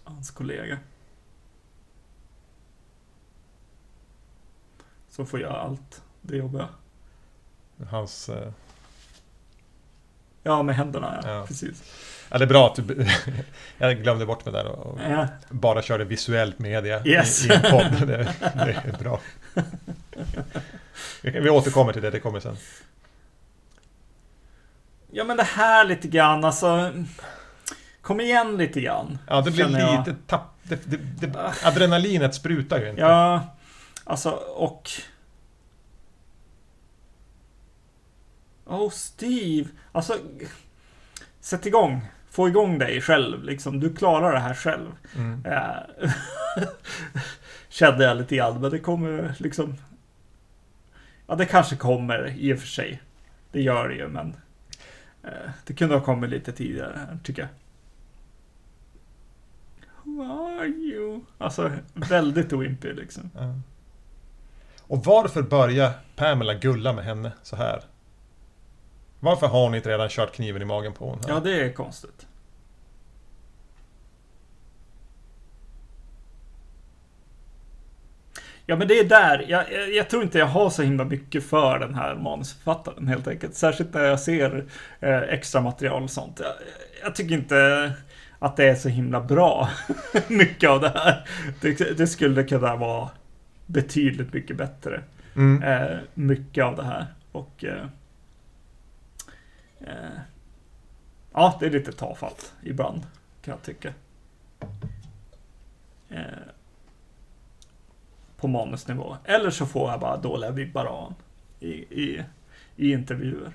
Hans 0.03 0.31
kollega. 0.31 0.77
Som 5.09 5.25
får 5.27 5.39
göra 5.39 5.57
allt 5.61 6.01
det 6.21 6.37
jobbiga. 6.37 6.67
Hans... 7.89 8.29
eh, 8.29 8.51
Ja, 10.45 10.63
med 10.63 10.75
händerna, 10.75 11.19
ja. 11.23 11.29
Ja. 11.29 11.45
Precis. 11.47 11.83
Ja, 12.33 12.39
det 12.39 12.45
är 12.45 12.49
bra 12.49 12.67
att 12.67 12.75
du... 12.87 13.07
jag 13.77 14.03
glömde 14.03 14.25
bort 14.25 14.45
mig 14.45 14.53
där 14.53 14.65
och, 14.65 14.99
Ja, 15.09 15.27
bara 15.49 15.81
körde 15.81 16.03
visuellt 16.03 16.59
media 16.59 17.05
Yes. 17.05 17.45
i, 17.45 17.49
i 17.49 17.55
en 17.55 17.61
podd. 17.61 18.07
Det, 18.07 18.35
det 18.55 18.81
är 18.85 18.97
bra. 18.99 19.19
Vi, 21.21 21.49
återkommer 21.49 21.93
till 21.93 22.01
det, 22.01 22.09
det 22.09 22.19
kommer 22.19 22.39
sen. 22.39 22.57
ja, 25.11 25.23
men 25.23 25.37
det 25.37 25.43
här 25.43 25.85
lite 25.85 26.07
grann, 26.07 26.43
alltså. 26.45 26.91
Kom 28.01 28.21
igen 28.21 28.57
lite 28.57 28.81
grann. 28.81 29.17
Ja, 29.27 29.41
det 29.41 29.51
blir 29.51 29.67
lite 29.67 30.15
tapp... 30.27 30.55
Det, 30.63 30.79
det, 30.85 31.27
det, 31.27 31.53
adrenalinet 31.63 32.35
sprutar 32.35 32.79
ju 32.79 32.89
inte. 32.89 33.01
Ja, 33.01 33.55
alltså 34.03 34.29
och... 34.55 34.89
Oh, 38.65 38.89
Steve. 38.89 39.69
Alltså, 39.91 40.17
sätt 41.39 41.65
igång. 41.65 42.01
Få 42.33 42.47
igång 42.47 42.79
dig 42.79 43.01
själv. 43.01 43.43
Liksom. 43.43 43.79
Du 43.79 43.95
klarar 43.95 44.33
det 44.33 44.39
här 44.39 44.53
själv. 44.53 44.91
Mm. 45.15 45.45
Eh, 45.45 46.11
Kände 47.69 48.03
jag 48.03 48.17
lite 48.17 48.35
grann, 48.35 48.61
men 48.61 48.71
det 48.71 48.79
kommer 48.79 49.35
liksom... 49.37 49.75
Ja, 51.27 51.35
det 51.35 51.45
kanske 51.45 51.75
kommer 51.75 52.35
i 52.37 52.53
och 52.53 52.59
för 52.59 52.67
sig. 52.67 53.01
Det 53.51 53.61
gör 53.61 53.87
det 53.89 53.95
ju, 53.95 54.07
men... 54.07 54.35
eh, 55.23 55.29
Det 55.65 55.73
kunde 55.73 55.95
ha 55.95 56.01
kommit 56.01 56.29
lite 56.29 56.51
tidigare, 56.51 56.93
här, 57.07 57.17
tycker 57.23 57.41
jag. 57.41 57.49
Who 60.03 60.23
are 60.23 60.65
you? 60.67 61.21
Alltså, 61.37 61.71
väldigt 61.93 62.53
wimpy 62.53 62.93
liksom. 62.93 63.29
Ja. 63.35 63.55
Och 64.81 65.05
varför 65.05 65.41
börjar 65.41 65.91
Pamela 66.15 66.53
gulla 66.53 66.93
med 66.93 67.05
henne 67.05 67.31
så 67.43 67.55
här? 67.55 67.83
Varför 69.23 69.47
har 69.47 69.63
hon 69.63 69.75
inte 69.75 69.89
redan 69.89 70.09
kört 70.09 70.35
kniven 70.35 70.61
i 70.61 70.65
magen 70.65 70.93
på 70.93 71.09
henne? 71.09 71.21
Ja, 71.27 71.39
det 71.39 71.61
är 71.61 71.73
konstigt. 71.73 72.27
Ja, 78.65 78.75
men 78.75 78.87
det 78.87 78.99
är 78.99 79.03
där. 79.03 79.45
Jag, 79.47 79.71
jag, 79.71 79.93
jag 79.93 80.09
tror 80.09 80.23
inte 80.23 80.37
jag 80.37 80.45
har 80.45 80.69
så 80.69 80.81
himla 80.83 81.05
mycket 81.05 81.43
för 81.43 81.79
den 81.79 81.95
här 81.95 82.15
manusförfattaren 82.15 83.07
helt 83.07 83.27
enkelt. 83.27 83.55
Särskilt 83.55 83.93
när 83.93 84.03
jag 84.03 84.19
ser 84.19 84.65
eh, 84.99 85.17
extra 85.17 85.61
material 85.61 86.03
och 86.03 86.11
sånt. 86.11 86.39
Jag, 86.39 86.53
jag 87.03 87.15
tycker 87.15 87.35
inte 87.35 87.91
att 88.39 88.57
det 88.57 88.65
är 88.65 88.75
så 88.75 88.89
himla 88.89 89.21
bra. 89.21 89.69
mycket 90.27 90.69
av 90.69 90.81
det 90.81 90.89
här. 90.95 91.27
Det, 91.61 91.97
det 91.97 92.07
skulle 92.07 92.43
kunna 92.43 92.75
vara 92.75 93.09
betydligt 93.65 94.33
mycket 94.33 94.57
bättre. 94.57 95.01
Mm. 95.35 95.63
Eh, 95.63 95.97
mycket 96.13 96.63
av 96.63 96.75
det 96.75 96.83
här. 96.83 97.05
Och... 97.31 97.63
Eh, 97.63 97.85
eh, 99.83 100.19
ja, 101.33 101.57
det 101.59 101.65
är 101.65 101.69
lite 101.69 101.91
tafatt 101.91 102.53
ibland, 102.63 103.01
kan 103.41 103.51
jag 103.51 103.61
tycka. 103.61 103.93
Eh, 106.09 106.23
på 108.37 108.47
manusnivå. 108.47 109.17
Eller 109.25 109.49
så 109.49 109.65
får 109.65 109.91
jag 109.91 109.99
bara 109.99 110.17
dåliga 110.17 110.51
vibbar 110.51 110.85
av 110.85 110.95
honom 110.95 111.15
i, 111.59 111.71
i, 111.73 112.23
i 112.75 112.91
intervjuer. 112.91 113.51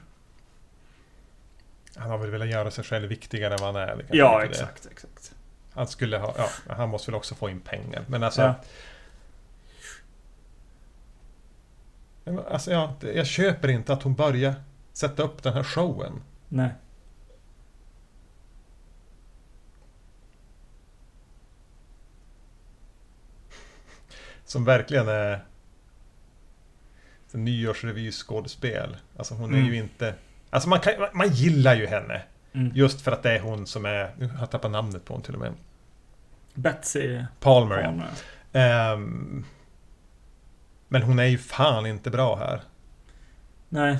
Han 1.97 2.11
har 2.11 2.19
väl 2.19 2.31
velat 2.31 2.49
göra 2.49 2.71
sig 2.71 2.85
själv 2.85 3.09
viktigare 3.09 3.55
än 3.55 3.61
vad 3.61 3.75
han 3.75 3.83
är. 3.89 4.05
Ja, 4.11 4.39
det. 4.39 4.45
exakt, 4.45 4.87
exakt. 4.87 5.35
Han 5.73 5.87
skulle 5.87 6.19
ha... 6.19 6.35
Ja, 6.39 6.75
han 6.75 6.89
måste 6.89 7.11
väl 7.11 7.19
också 7.19 7.35
få 7.35 7.51
in 7.51 7.61
pengar. 7.61 8.05
Men 8.07 8.23
alltså... 8.23 8.43
Ja. 8.43 8.55
Alltså, 12.49 12.71
ja, 12.71 12.95
jag 13.01 13.27
köper 13.27 13.69
inte 13.69 13.93
att 13.93 14.03
hon 14.03 14.15
börjar 14.15 14.55
sätta 14.99 15.23
upp 15.23 15.43
den 15.43 15.53
här 15.55 15.62
showen. 15.62 16.23
Nej. 16.49 16.70
Som 24.45 24.65
verkligen 24.65 25.09
är... 25.09 25.45
Nyårsrevyskådespel. 27.33 28.97
Alltså 29.16 29.35
hon 29.35 29.55
är 29.55 29.59
Mm. 29.59 29.70
ju 29.70 29.77
inte... 29.79 30.15
Alltså 30.51 30.69
man, 30.69 30.81
kan, 30.81 30.93
man 31.12 31.29
gillar 31.29 31.75
ju 31.75 31.87
henne. 31.87 32.23
Mm. 32.53 32.73
Just 32.75 33.01
för 33.01 33.12
att 33.12 33.23
det 33.23 33.33
är 33.33 33.41
hon 33.41 33.66
som 33.66 33.85
är... 33.85 34.15
Nu 34.19 34.27
har 34.29 34.39
jag 34.39 34.51
tappat 34.51 34.70
namnet 34.70 35.05
på 35.05 35.15
hon 35.15 35.23
till 35.23 35.35
och 35.35 35.41
med. 35.41 35.53
Betsy 36.55 37.25
Palmer. 37.41 37.77
ja. 37.77 37.83
Palmer. 37.85 38.09
Ehm, 38.53 39.45
men 40.89 41.03
hon 41.03 41.19
är 41.19 41.25
ju 41.25 41.39
fan 41.39 41.87
inte 41.87 42.11
bra 42.11 42.37
här. 42.37 42.61
Nej. 43.69 43.99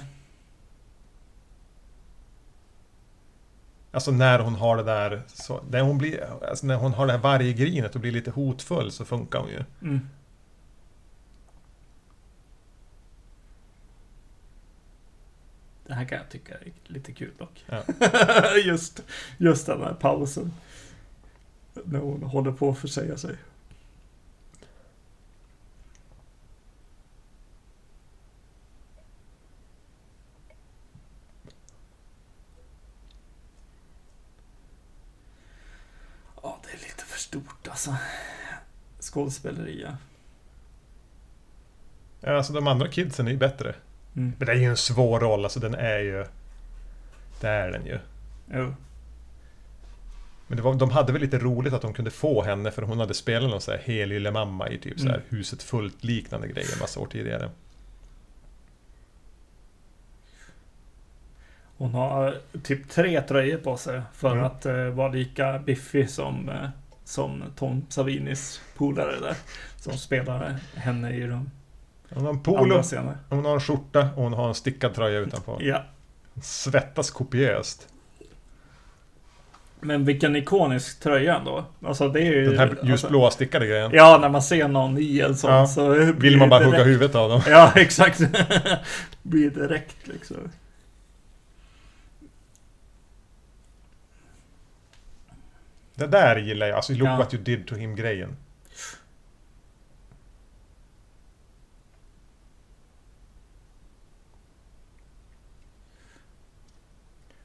Alltså 3.90 4.10
när 4.10 4.39
hon 4.39 4.55
har 4.55 4.77
det 4.77 4.82
där... 4.82 5.23
Så, 5.27 5.60
när, 5.70 5.81
hon 5.81 5.98
blir, 5.98 6.44
alltså 6.48 6.66
när 6.66 6.77
hon 6.77 6.93
har 6.93 7.06
det 7.06 7.12
här 7.12 7.20
varggrinet 7.20 7.94
och 7.94 8.01
blir 8.01 8.12
lite 8.12 8.31
hotfull 8.31 8.93
så 8.93 9.05
funkar 9.05 9.39
hon 9.39 9.48
ju. 9.48 9.65
Mm. 9.82 10.01
Det 15.86 15.94
här 15.94 16.05
kan 16.05 16.19
jag 16.19 16.28
tycka 16.31 16.55
är 16.55 16.73
lite 16.85 17.12
kul 17.12 17.32
dock. 17.39 17.65
Ja. 17.66 17.82
just, 18.65 19.02
just 19.39 19.66
den 19.66 19.81
här 19.81 19.94
pausen. 19.94 20.52
När 21.85 21.98
hon 21.98 22.23
håller 22.23 22.52
på 22.52 22.70
att 22.70 22.78
försäga 22.78 23.16
sig. 23.16 23.36
Ja, 36.43 36.60
det 36.62 36.69
är 36.69 36.78
lite 36.78 37.05
stort 37.77 37.90
alltså. 37.90 37.97
Skådespeleri, 39.01 39.86
Ja, 42.20 42.36
Alltså 42.36 42.53
de 42.53 42.66
andra 42.66 42.89
kidsen 42.89 43.27
är 43.27 43.31
ju 43.31 43.36
bättre. 43.36 43.74
Mm. 44.16 44.32
Men 44.39 44.47
det 44.47 44.53
är 44.53 44.57
ju 44.57 44.65
en 44.65 44.77
svår 44.77 45.20
roll, 45.20 45.45
alltså 45.45 45.61
den 45.61 45.74
är 45.74 45.99
ju... 45.99 46.24
Det 47.40 47.49
är 47.49 47.70
den 47.70 47.86
ju. 47.86 47.99
Jo. 48.53 48.74
Men 50.47 50.57
det 50.57 50.62
var, 50.62 50.74
de 50.74 50.90
hade 50.90 51.12
väl 51.12 51.23
lite 51.23 51.39
roligt 51.39 51.73
att 51.73 51.82
de 51.82 51.95
kunde 51.95 52.11
få 52.11 52.43
henne 52.43 52.70
för 52.70 52.82
hon 52.82 52.99
hade 53.01 53.15
spelat 53.15 53.51
någon 53.51 53.61
så 53.61 53.70
här 53.70 53.78
hel 53.78 54.09
lille 54.09 54.31
mamma 54.31 54.69
i 54.69 54.78
typ 54.78 55.01
så 55.01 55.07
här 55.07 55.15
Mm. 55.15 55.27
huset 55.28 55.62
fullt 55.62 56.05
liknande 56.05 56.49
grejer 56.49 56.81
massa 56.81 57.01
år 57.01 57.07
tidigare. 57.07 57.51
Hon 61.77 61.95
har 61.95 62.39
typ 62.62 62.89
tre 62.90 63.23
tröjor 63.23 63.59
på 63.59 63.77
sig 63.77 64.03
för 64.15 64.32
Mm. 64.32 64.45
att 64.45 64.66
eh, 64.66 64.85
vara 64.86 65.09
lika 65.12 65.59
biffig 65.59 66.11
som, 66.11 66.49
eh, 66.49 66.69
som 67.09 67.43
Tom 67.56 67.86
Savinis 67.89 68.60
polare 68.76 69.20
där. 69.20 69.35
Som 69.76 69.93
spelar 69.93 70.56
henne 70.74 71.12
i 71.12 71.20
de 71.26 71.51
Hon 72.10 72.24
har 72.24 72.32
en 72.32 72.43
polo, 72.43 72.82
hon 73.28 73.44
har 73.44 73.55
en 73.55 73.60
skjorta 73.60 74.09
och 74.16 74.22
hon 74.22 74.32
har 74.32 74.48
en 74.48 74.55
stickad 74.55 74.94
tröja 74.94 75.18
utanpå. 75.18 75.59
Ja. 75.60 75.85
Svettas 76.43 77.10
kopiöst. 77.10 77.89
Men 79.80 80.05
vilken 80.05 80.36
ikonisk 80.36 81.01
tröja 81.01 81.36
ändå. 81.36 81.64
Alltså 81.85 82.09
det 82.09 82.20
är 82.20 82.32
ju... 82.32 82.44
Den 82.44 82.59
här 82.59 82.68
alltså, 82.68 82.86
ljusblåa 82.86 83.30
stickade 83.30 83.66
grejen. 83.66 83.90
Ja, 83.94 84.18
när 84.20 84.28
man 84.28 84.43
ser 84.43 84.68
någon 84.68 84.98
i 84.98 85.20
en 85.20 85.36
sån 85.36 85.51
Ja. 85.51 85.66
så... 85.66 86.12
Vill 86.12 86.36
man 86.36 86.48
bara 86.48 86.60
direkt- 86.60 86.72
hugga 86.72 86.85
huvudet 86.85 87.14
av 87.14 87.30
dem. 87.30 87.40
Ja, 87.47 87.72
exakt. 87.76 88.20
blir 89.22 89.51
direkt 89.51 90.09
liksom. 90.09 90.36
Det 95.99 96.07
där 96.07 96.37
gillar 96.37 96.66
jag, 96.66 96.77
alltså 96.77 96.93
look 96.93 97.09
Ja. 97.09 97.16
what 97.16 97.35
you 97.35 97.43
did 97.43 97.66
to 97.66 97.75
him-grejen. 97.75 98.37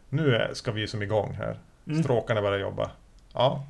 Nu 0.10 0.50
ska 0.54 0.72
vi 0.72 0.88
som 0.88 1.02
igång 1.04 1.34
här. 1.34 1.60
Mm. 1.88 2.04
Stråkarna 2.04 2.42
börjar 2.42 2.60
jobba. 2.60 2.92
Ja. 3.34 3.66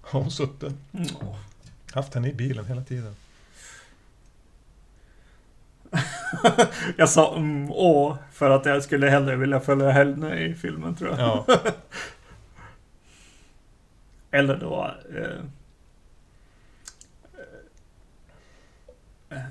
Har 0.00 0.20
hon 0.20 0.30
suttit? 0.30 0.74
Mm. 0.92 1.06
Haft 1.92 2.14
henne 2.14 2.28
i 2.28 2.34
bilen 2.34 2.66
hela 2.66 2.82
tiden. 2.82 3.14
Jag 6.96 7.08
sa 7.08 7.36
mm, 7.36 7.70
åh, 7.72 8.16
för 8.32 8.50
att 8.50 8.66
jag 8.66 8.82
skulle 8.82 9.10
hellre 9.10 9.36
vilja 9.36 9.60
följa 9.60 9.90
henne 9.90 10.38
i 10.40 10.54
filmen 10.54 10.94
tror 10.96 11.10
jag. 11.10 11.18
Ja. 11.18 11.46
Eller 14.30 14.56
då... 14.56 14.94
Eh, 15.16 15.40
eh, 19.30 19.44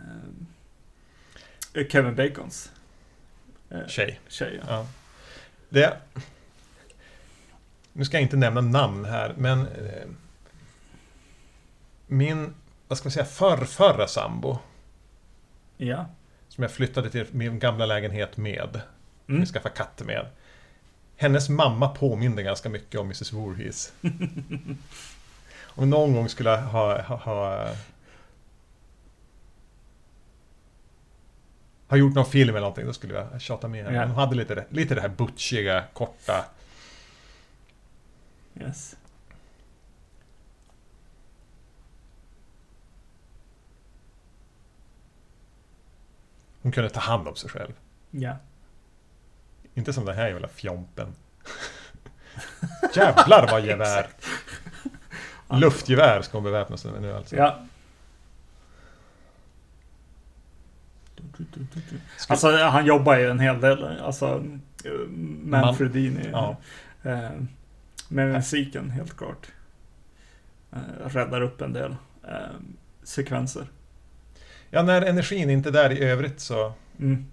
eh, 1.74 1.88
Kevin 1.88 2.16
Bacons 2.16 2.72
eh, 3.70 3.88
Tjej. 3.88 4.20
tjej. 4.28 4.62
Ja. 4.68 4.74
Ja. 4.74 4.88
Det... 5.70 5.98
Nu 7.94 8.06
ska 8.06 8.18
jag 8.18 8.22
inte 8.22 8.38
nämna 8.38 8.62
namn 8.62 9.06
här, 9.06 9.34
men... 9.38 9.60
eh, 9.68 10.04
Min, 12.08 12.54
vad 12.88 12.98
ska 12.98 13.06
man 13.06 13.12
säga, 13.12 13.26
förrförra 13.26 14.08
sambo. 14.08 14.58
ja. 15.78 16.06
Som 16.54 16.62
jag 16.62 16.72
flyttade 16.72 17.10
till 17.10 17.26
min 17.32 17.60
gamla 17.60 17.86
lägenhet 17.86 18.38
med. 18.38 18.82
Mm. 19.28 19.42
Vi 19.42 19.46
skaffade 19.48 19.76
katter 19.76 20.06
med. 20.06 20.28
Hennes 21.18 21.50
mamma 21.50 21.90
påminde 21.90 22.44
ganska 22.44 22.70
mycket 22.70 23.00
om 23.00 23.06
Mrs 23.06 23.34
Voorhees. 23.34 23.94
Om 25.62 25.90
någon 25.90 26.14
gång 26.14 26.30
skulle 26.30 26.50
jag 26.50 26.62
ha, 26.62 27.02
ha, 27.02 27.16
ha, 27.16 27.70
ha 31.88 31.98
gjort 31.98 32.16
någon 32.16 32.26
film 32.26 32.50
eller 32.50 32.60
någonting, 32.60 32.86
då 32.86 32.94
skulle 32.94 33.14
jag 33.14 33.42
tjata 33.42 33.68
med 33.68 33.86
henne. 33.86 33.98
Ja. 33.98 34.06
Hon 34.06 34.16
hade 34.16 34.36
lite, 34.36 34.66
lite 34.70 34.96
det 34.96 35.02
här 35.02 35.10
butchiga, 35.10 35.84
korta. 35.94 36.46
Yes. 38.60 38.96
Hon 46.64 46.72
kunde 46.72 46.90
ta 46.90 47.00
hand 47.00 47.28
om 47.28 47.36
sig 47.36 47.50
själv. 47.50 47.74
Ja. 48.12 48.38
Inte 49.74 49.94
som 49.94 50.06
den 50.06 50.16
här 50.16 50.28
jävla 50.28 50.48
fjompen. 50.48 51.08
Jävlar 52.96 53.48
vad 53.52 53.66
gevär! 53.66 54.08
Luftgevär 55.50 56.22
ska 56.22 56.38
hon 56.38 56.44
beväpna 56.44 56.78
sig 56.78 56.92
med 56.92 57.02
nu 57.02 57.14
alltså. 57.14 57.36
Ja. 57.36 57.60
Alltså 62.28 62.58
han 62.58 62.86
jobbar 62.86 63.18
ju 63.18 63.30
en 63.30 63.40
hel 63.40 63.62
del. 63.62 64.00
Alltså 64.00 64.44
Manfredini. 65.44 66.30
Ja. 66.32 66.58
Eh, 67.04 67.30
med 68.08 68.32
musiken 68.32 68.90
helt 68.90 69.18
klart. 69.18 69.48
Eh, 70.72 71.08
räddar 71.08 71.42
upp 71.42 71.62
en 71.62 71.74
del 71.74 71.96
eh, 72.28 72.56
sekvenser. 73.04 73.68
Ja, 74.76 74.82
när 74.84 75.02
energin 75.02 75.50
inte 75.50 75.70
är 75.70 75.74
där 75.74 75.92
i 75.92 76.04
övrigt 76.04 76.40
så... 76.40 76.74
Mm. 77.00 77.26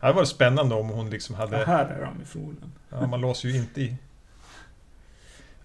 Det 0.00 0.06
hade 0.06 0.12
varit 0.16 0.28
spännande 0.28 0.74
om 0.74 0.88
hon 0.88 1.10
liksom 1.10 1.34
Ja, 1.34 1.40
hade... 1.40 1.56
här 1.64 1.86
är 1.86 2.04
de 2.04 2.18
ju 2.20 2.24
förmodligen. 2.24 2.72
Ja, 2.88 3.06
man 3.06 3.20
låser 3.20 3.48
ju 3.48 3.56
inte 3.56 3.80
i... 3.80 3.96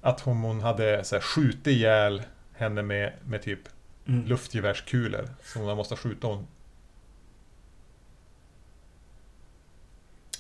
Att 0.02 0.28
om 0.28 0.42
hon 0.42 0.62
hade 0.62 1.04
så 1.04 1.16
här, 1.16 1.22
skjutit 1.22 1.68
ihjäl 1.68 2.24
henne 2.54 2.82
med, 2.82 3.14
med 3.26 3.42
typ 3.42 3.60
Mm. 4.08 4.26
luftgevärskulor. 4.26 5.30
Som 5.44 5.62
hon 5.62 5.78
måste 5.78 5.96
skjuta 5.96 6.28
hon. 6.28 6.48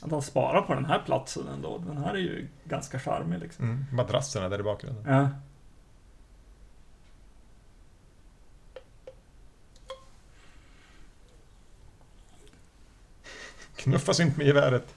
Att 0.05 0.11
de 0.11 0.21
sparar 0.21 0.61
på 0.61 0.73
den 0.73 0.85
här 0.85 0.99
platsen 1.05 1.47
ändå. 1.47 1.77
Den 1.77 1.97
här 1.97 2.13
är 2.13 2.17
ju 2.17 2.47
ganska 2.63 2.99
charmig 2.99 3.39
liksom. 3.39 3.65
Mm. 3.65 3.85
Madrasserna 3.91 4.49
där 4.49 4.59
i 4.59 4.63
bakgrunden. 4.63 5.03
Ja. 5.07 5.29
Knuffas 13.75 14.19
inte 14.19 14.37
med 14.37 14.47
geväret. 14.47 14.95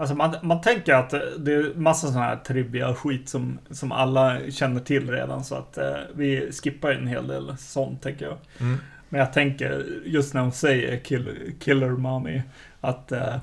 Alltså 0.00 0.14
man, 0.14 0.36
man 0.42 0.60
tänker 0.60 0.94
att 0.94 1.12
eh, 1.12 1.20
det 1.38 1.52
är 1.54 1.74
massa 1.74 2.06
sån 2.06 2.22
här 2.22 2.36
trivia 2.36 2.94
skit 2.94 3.28
som, 3.28 3.58
som 3.70 3.92
alla 3.92 4.50
känner 4.50 4.80
till 4.80 5.10
redan 5.10 5.44
så 5.44 5.54
att 5.54 5.78
eh, 5.78 5.96
vi 6.14 6.52
skippar 6.52 6.90
en 6.90 7.06
hel 7.06 7.26
del 7.26 7.56
sånt 7.58 8.02
tänker 8.02 8.24
jag. 8.24 8.36
Mm. 8.58 8.78
Men 9.08 9.20
jag 9.20 9.32
tänker 9.32 9.86
just 10.04 10.34
när 10.34 10.40
hon 10.40 10.52
säger 10.52 10.98
kill, 10.98 11.52
killer 11.60 11.88
mommy 11.88 12.42
att, 12.80 13.12
eh, 13.12 13.36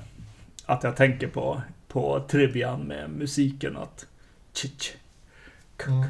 att 0.66 0.84
jag 0.84 0.96
tänker 0.96 1.28
på 1.28 1.62
på 1.88 2.24
trivian 2.28 2.80
med 2.80 3.10
musiken 3.10 3.76
att 3.76 4.06
tch, 4.52 4.92
Mm. 5.86 6.04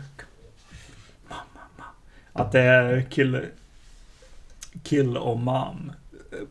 att 2.32 2.52
det 2.52 2.60
är 2.60 3.02
kill, 3.10 3.46
kill 4.82 5.16
och 5.16 5.38
mom, 5.38 5.92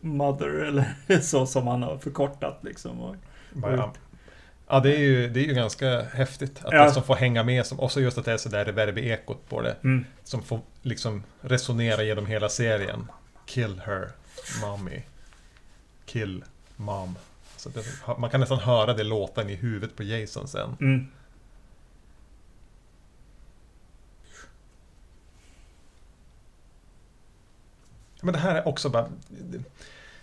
mother 0.02 0.50
eller 0.50 1.20
så 1.22 1.46
som 1.46 1.68
han 1.68 1.84
har 1.84 1.98
förkortat 1.98 2.60
liksom. 2.62 3.18
Bara, 3.54 3.92
ja, 4.68 4.80
det 4.80 4.96
är, 4.96 5.00
ju, 5.00 5.30
det 5.30 5.40
är 5.40 5.44
ju 5.46 5.54
ganska 5.54 6.02
häftigt 6.02 6.66
att 6.66 6.74
Ja. 6.74 6.84
det 6.84 6.92
som 6.92 7.04
får 7.04 7.16
hänga 7.16 7.44
med. 7.44 7.66
Som, 7.66 7.80
och 7.80 7.92
så 7.92 8.02
just 8.02 8.18
att 8.18 8.26
det 8.26 8.32
är 8.32 8.38
så 8.38 8.50
där 8.50 8.66
reverb-ekot 8.66 9.38
på 9.50 9.62
det. 9.62 9.76
mm, 9.84 10.06
Som 10.24 10.44
får 10.44 10.60
liksom 10.82 11.24
resonera 11.42 12.04
genom 12.04 12.26
hela 12.26 12.50
serien. 12.50 13.08
Kill 13.46 13.82
her, 13.86 14.12
mommy. 14.62 15.02
Kill, 16.06 16.44
mom. 16.76 17.16
Så 17.58 17.70
det, 17.70 17.84
man 18.18 18.30
kan 18.30 18.40
nästan 18.40 18.60
höra 18.60 18.94
det 18.94 19.04
låta 19.04 19.50
i 19.50 19.56
huvudet 19.56 19.96
på 19.96 20.04
Jason 20.04 20.48
sen. 20.48 20.78
mm. 20.80 21.08
Men 28.22 28.34
det 28.34 28.40
här 28.40 28.56
är 28.56 28.68
också 28.68 28.90
bara... 28.90 29.08
Det, 29.28 29.60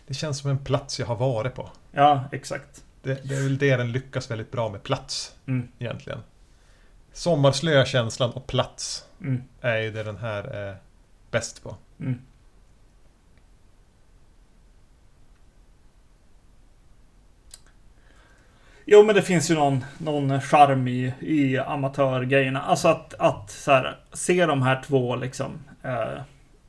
det 0.06 0.14
känns 0.14 0.38
som 0.38 0.50
en 0.50 0.58
plats 0.58 1.00
jag 1.00 1.06
har 1.06 1.16
varit 1.16 1.54
på. 1.54 1.70
Ja, 1.92 2.24
exakt. 2.32 2.83
Det, 3.04 3.28
det 3.28 3.34
är 3.34 3.42
väl 3.42 3.58
det 3.58 3.76
den 3.76 3.92
lyckas 3.92 4.30
väldigt 4.30 4.50
bra 4.50 4.68
med, 4.68 4.82
plats 4.82 5.36
Mm, 5.46 5.68
egentligen. 5.78 6.18
Sommarslöa 7.12 7.84
känslan 7.84 8.30
och 8.30 8.46
plats 8.46 9.04
mm, 9.20 9.42
är 9.60 9.78
ju 9.78 9.90
det 9.90 10.02
den 10.02 10.16
här 10.16 10.44
är 10.44 10.76
bäst 11.30 11.62
på. 11.62 11.76
mm. 12.00 12.20
Jo, 18.86 19.02
men 19.02 19.14
det 19.14 19.22
finns 19.22 19.50
ju 19.50 19.54
någon, 19.54 19.84
någon 19.98 20.40
charm 20.40 20.88
i, 20.88 21.14
i 21.20 21.58
amatörgrejerna. 21.58 22.62
Alltså 22.62 22.88
att, 22.88 23.14
att 23.14 23.50
så 23.50 23.72
här, 23.72 23.98
se 24.12 24.46
de 24.46 24.62
här 24.62 24.82
två 24.82 25.16
liksom. 25.16 25.64
Eh, 25.82 26.22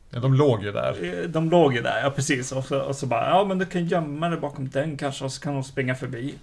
Ja, 0.10 0.20
de 0.20 0.34
låg 0.34 0.64
ju 0.64 0.72
där. 0.72 1.04
Eh, 1.24 1.30
De 1.30 1.50
låg 1.50 1.74
ju 1.74 1.82
där, 1.82 2.02
ja 2.04 2.10
precis. 2.10 2.52
Och 2.52 2.66
så, 2.66 2.82
och 2.82 2.96
så 2.96 3.06
bara, 3.06 3.30
ja 3.30 3.46
men 3.46 3.58
du 3.58 3.66
kan 3.66 3.86
gömma 3.86 4.30
dig 4.30 4.40
bakom 4.40 4.70
den 4.70 4.98
kanske 4.98 5.26
och 5.26 5.32
så 5.32 5.42
kan 5.42 5.54
de 5.54 5.64
springa 5.64 5.96
förbi. 5.96 6.36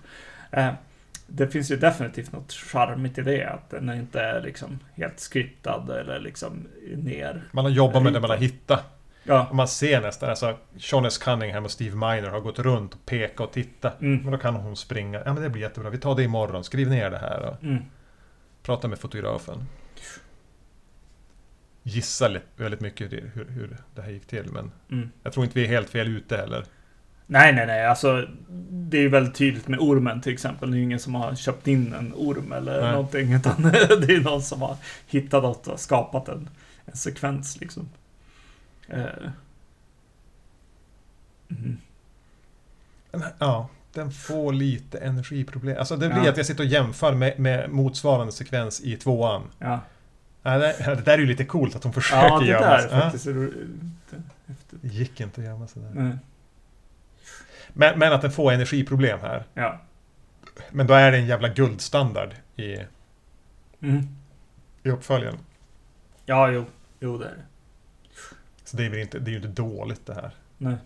Eh, 0.50 0.68
det 1.26 1.48
finns 1.48 1.70
ju 1.70 1.76
definitivt 1.76 2.32
något 2.32 2.52
charmigt 2.52 3.18
i 3.18 3.22
det, 3.22 3.44
att 3.44 3.70
den 3.70 3.90
inte 3.90 4.20
är 4.20 4.40
liksom 4.40 4.78
helt 4.94 5.20
skriptad 5.20 5.90
eller 6.00 6.20
liksom 6.20 6.68
ner. 6.96 7.42
Man 7.52 7.64
har 7.64 7.72
jobbat 7.72 8.02
med 8.02 8.12
det 8.12 8.20
man 8.20 8.30
har 8.30 8.36
hittat. 8.36 8.84
Ja, 9.24 9.46
Och 9.50 9.56
man 9.56 9.68
ser 9.68 10.00
nästan, 10.00 10.30
alltså 10.30 10.56
Sean 10.78 11.04
S. 11.04 11.18
Cunningham 11.18 11.64
och 11.64 11.70
Steve 11.70 11.96
Miner 11.96 12.28
har 12.30 12.40
gått 12.40 12.58
runt 12.58 12.94
och 12.94 13.06
pekat 13.06 13.40
och 13.46 13.52
tittat. 13.52 14.00
mm, 14.00 14.22
Men 14.22 14.32
då 14.32 14.38
kan 14.38 14.54
hon 14.54 14.76
springa. 14.76 15.22
Ja 15.24 15.34
men 15.34 15.42
det 15.42 15.48
blir 15.50 15.62
jättebra. 15.62 15.90
Vi 15.90 15.98
tar 15.98 16.14
det 16.14 16.22
imorgon. 16.22 16.64
Skriv 16.64 16.88
ner 16.90 17.10
det 17.10 17.18
här 17.18 17.40
och 17.42 17.62
mm, 17.64 17.82
prata 18.62 18.88
med 18.88 18.98
fotografen. 18.98 19.66
Gissa 21.82 22.36
väldigt 22.56 22.80
mycket 22.80 23.12
hur, 23.12 23.46
hur, 23.48 23.76
det 23.94 24.02
här 24.02 24.10
gick 24.10 24.26
till. 24.26 24.50
Men 24.52 24.70
mm. 24.90 25.10
jag 25.22 25.32
tror 25.32 25.44
inte 25.44 25.58
vi 25.58 25.64
är 25.64 25.68
helt 25.68 25.90
fel 25.90 26.08
ute 26.08 26.36
heller. 26.36 26.64
Nej, 27.26 27.52
nej, 27.52 27.66
nej, 27.66 27.86
alltså 27.86 28.28
det 28.70 28.96
är 28.96 29.02
ju 29.02 29.08
väldigt 29.08 29.34
tydligt 29.34 29.68
med 29.68 29.80
ormen 29.80 30.20
till 30.20 30.32
exempel. 30.32 30.70
Det 30.70 30.76
är 30.76 30.78
ju 30.78 30.84
ingen 30.84 31.00
som 31.00 31.14
har 31.14 31.34
köpt 31.34 31.68
in 31.68 31.92
en 31.92 32.12
orm 32.16 32.52
eller 32.52 32.82
Nej. 32.82 32.92
någonting, 32.92 33.32
utan 33.32 33.62
det 34.06 34.14
är 34.14 34.20
någon 34.20 34.42
som 34.42 34.62
har 34.62 34.76
hittat 35.06 35.42
något 35.42 35.66
och 35.66 35.80
skapat 35.80 36.28
en, 36.28 36.48
en 36.84 36.96
sekvens 36.96 37.60
liksom. 37.60 37.88
Eh. 38.88 39.04
Mm. 41.50 41.78
Ja, 43.38 43.68
den 43.92 44.12
får 44.12 44.52
lite 44.52 44.98
energiproblem. 44.98 45.76
Alltså 45.78 45.96
det 45.96 46.08
blir 46.08 46.24
Ja. 46.24 46.30
att 46.30 46.36
jag 46.36 46.46
sitter 46.46 46.64
och 46.64 46.70
jämför 46.70 47.14
med, 47.14 47.38
med 47.38 47.70
motsvarande 47.70 48.32
sekvens 48.32 48.80
i 48.80 48.96
tvåan. 48.96 49.42
Ja. 49.58 49.80
Ja, 50.42 50.58
det, 50.58 50.76
det 50.86 50.94
där 51.02 51.12
är 51.14 51.18
ju 51.18 51.26
lite 51.26 51.44
coolt 51.44 51.76
att 51.76 51.84
hon 51.84 51.92
försöker 51.92 52.22
Ja, 52.28 52.38
det 52.40 52.46
gömma 52.46 52.66
där 52.66 52.78
sig. 52.78 52.90
faktiskt. 52.90 53.24
Det 54.70 54.88
gick 54.88 55.20
inte 55.20 55.40
att 55.40 55.46
gömma 55.46 55.66
sig 55.66 55.82
där. 55.82 55.90
Nej. 56.02 56.16
Men, 57.72 57.98
men 57.98 58.12
att 58.12 58.22
den 58.22 58.32
får 58.32 58.52
energiproblem 58.52 59.20
här. 59.20 59.44
Ja. 59.54 59.80
Men 60.70 60.86
då 60.86 60.94
är 60.94 61.12
det 61.12 61.18
en 61.18 61.26
jävla 61.26 61.48
guldstandard 61.48 62.34
i, 62.56 62.76
Mm. 63.82 64.08
i 64.82 64.90
uppföljaren. 64.90 65.38
Ja, 66.26 66.50
jo. 66.50 66.64
Jo, 67.00 67.18
det 67.18 67.24
är 67.24 67.28
det. 67.30 67.42
Så 68.64 68.76
det 68.76 68.86
är, 68.86 68.90
väl 68.90 68.98
inte, 68.98 69.18
det 69.18 69.28
är 69.28 69.32
ju 69.32 69.36
inte 69.36 69.62
dåligt 69.62 70.06
det 70.06 70.14
här. 70.14 70.30
Nej. 70.58 70.76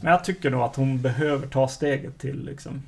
Men 0.00 0.12
jag 0.12 0.24
tycker 0.24 0.50
nog 0.50 0.62
att 0.62 0.76
hon 0.76 1.02
behöver 1.02 1.46
ta 1.46 1.68
steget 1.68 2.18
till 2.18 2.44
liksom 2.44 2.82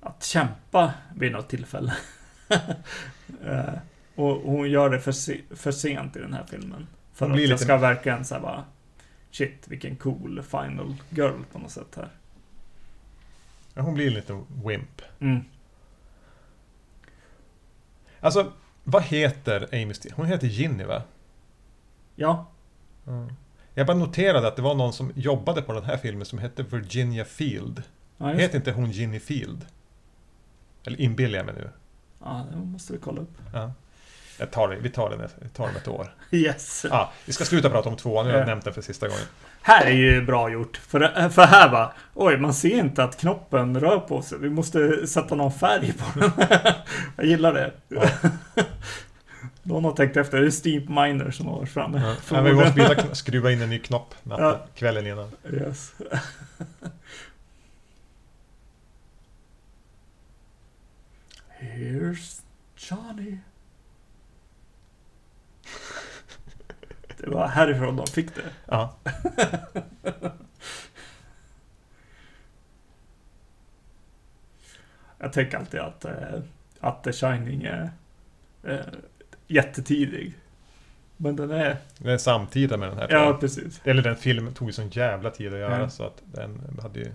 att 0.00 0.24
kämpa 0.24 0.94
vid 1.14 1.32
något 1.32 1.48
tillfälle. 1.48 1.94
Eh, 3.44 3.74
och 4.14 4.34
hon 4.36 4.70
gör 4.70 4.90
det 4.90 5.00
för, 5.00 5.12
se- 5.12 5.40
för 5.50 5.72
sent 5.72 6.16
i 6.16 6.18
den 6.20 6.32
här 6.32 6.44
filmen. 6.50 6.86
För 7.14 7.30
att 7.30 7.40
jag 7.48 7.60
ska 7.60 7.76
verkligen 7.76 8.24
säga 8.24 8.40
bara 8.40 8.64
Shit, 9.30 9.68
vilken 9.68 9.96
cool 9.96 10.42
final 10.42 10.96
girl 11.10 11.42
på 11.52 11.58
något 11.58 11.70
sätt 11.70 11.96
här. 11.96 12.08
Ja, 13.74 13.82
hon 13.82 13.94
blir 13.94 14.10
lite 14.10 14.42
wimp. 14.64 15.02
Mm. 15.20 15.44
Alltså, 18.20 18.52
vad 18.84 19.02
heter 19.02 19.68
Amy 19.72 19.94
Steel? 19.94 20.14
Hon 20.16 20.26
heter 20.26 20.46
Ginny 20.46 20.84
va? 20.84 21.02
Ja, 22.14 22.46
Ja. 23.04 23.28
Jag 23.78 23.86
bara 23.86 23.96
noterade 23.96 24.48
att 24.48 24.56
det 24.56 24.62
var 24.62 24.74
någon 24.74 24.92
som 24.92 25.12
jobbade 25.14 25.62
på 25.62 25.72
den 25.72 25.84
här 25.84 25.96
filmen 25.96 26.26
som 26.26 26.38
hette 26.38 26.62
Virginia 26.62 27.24
Field. 27.24 27.82
ja, 28.18 28.26
Heter 28.26 28.56
inte 28.56 28.72
hon 28.72 28.90
Ginny 28.90 29.20
Field? 29.20 29.66
Eller 30.86 31.00
inbillar 31.00 31.36
jag 31.36 31.46
mig 31.46 31.54
nu? 31.54 31.70
ja 32.24 32.46
det 32.50 32.56
måste 32.56 32.92
vi 32.92 32.98
kolla 32.98 33.20
upp. 33.20 33.34
Ja. 33.54 33.72
Jag 34.38 34.50
tar 34.50 34.68
det, 34.68 34.76
vi 34.76 34.90
tar 34.90 35.10
den 35.10 35.28
vi 35.42 35.48
tar 35.48 35.66
den 35.66 35.76
ett 35.76 35.88
år. 35.88 36.14
Yes. 36.30 36.86
Ja, 36.90 37.12
vi 37.26 37.32
ska 37.32 37.44
sluta 37.44 37.70
prata 37.70 37.88
om 37.88 37.96
tvåan, 37.96 38.26
nu 38.26 38.30
har 38.32 38.38
jag 38.38 38.44
Ja. 38.44 38.50
nämnt 38.50 38.64
den 38.64 38.74
för 38.74 38.82
sista 38.82 39.08
gången. 39.08 39.22
Här 39.62 39.86
är 39.86 39.90
ju 39.90 40.22
bra 40.24 40.50
gjort. 40.50 40.76
För, 40.76 41.28
för 41.28 41.42
här 41.42 41.70
va, 41.70 41.92
oj 42.14 42.36
man 42.36 42.54
ser 42.54 42.78
inte 42.78 43.04
att 43.04 43.16
knoppen 43.20 43.80
rör 43.80 43.98
på 44.00 44.22
sig. 44.22 44.38
Vi 44.38 44.50
måste 44.50 45.06
sätta 45.06 45.34
någon 45.34 45.52
färg 45.52 45.92
på 45.92 46.18
den. 46.20 46.30
Jag 47.16 47.26
gillar 47.26 47.54
det. 47.54 47.72
Ja. 47.88 48.08
Någon 49.66 49.84
har 49.84 49.92
tänkt 49.92 50.16
efter, 50.16 50.40
det 50.40 50.46
är 50.46 50.50
Steve 50.50 50.84
Miner 51.02 51.30
som 51.30 51.46
har 51.46 51.56
varit 51.58 51.68
framme. 51.70 52.00
Ja. 52.30 52.36
Ja, 52.36 52.42
vi 52.42 52.52
måste 52.54 52.80
kn- 52.80 53.14
skruva 53.14 53.52
in 53.52 53.62
en 53.62 53.70
ny 53.70 53.78
knopp 53.78 54.14
natten, 54.22 54.44
Ja. 54.46 54.66
kvällen 54.74 55.06
innan. 55.06 55.30
Yes. 55.52 55.94
Here's 61.60 62.42
Johnny. 62.76 63.38
Det 67.18 67.26
var 67.30 67.46
härifrån 67.48 67.96
de 67.96 68.06
fick 68.06 68.34
det. 68.34 68.42
Ja. 68.66 68.96
Jag 75.18 75.32
tänker 75.32 75.58
alltid 75.58 75.80
att, 75.80 76.04
eh, 76.04 76.40
att 76.80 77.04
The 77.04 77.12
Shining 77.12 77.62
är 77.64 77.90
eh, 78.62 78.80
jättetidig. 79.46 80.34
Men 81.16 81.36
den 81.36 81.50
är... 81.50 81.76
Det 81.98 82.12
är 82.12 82.18
samtida 82.18 82.76
med 82.76 82.88
den 82.88 82.98
här 82.98 83.08
Ja, 83.10 83.36
precis. 83.40 83.80
Eller 83.84 84.02
den 84.02 84.16
filmen 84.16 84.54
tog 84.54 84.68
ju 84.68 84.72
sån 84.72 84.88
jävla 84.90 85.30
tid 85.30 85.52
att 85.54 85.58
göra 85.58 85.78
Ja. 85.80 85.90
så 85.90 86.04
att 86.04 86.22
den 86.24 86.78
hade 86.82 86.98
ju... 87.00 87.12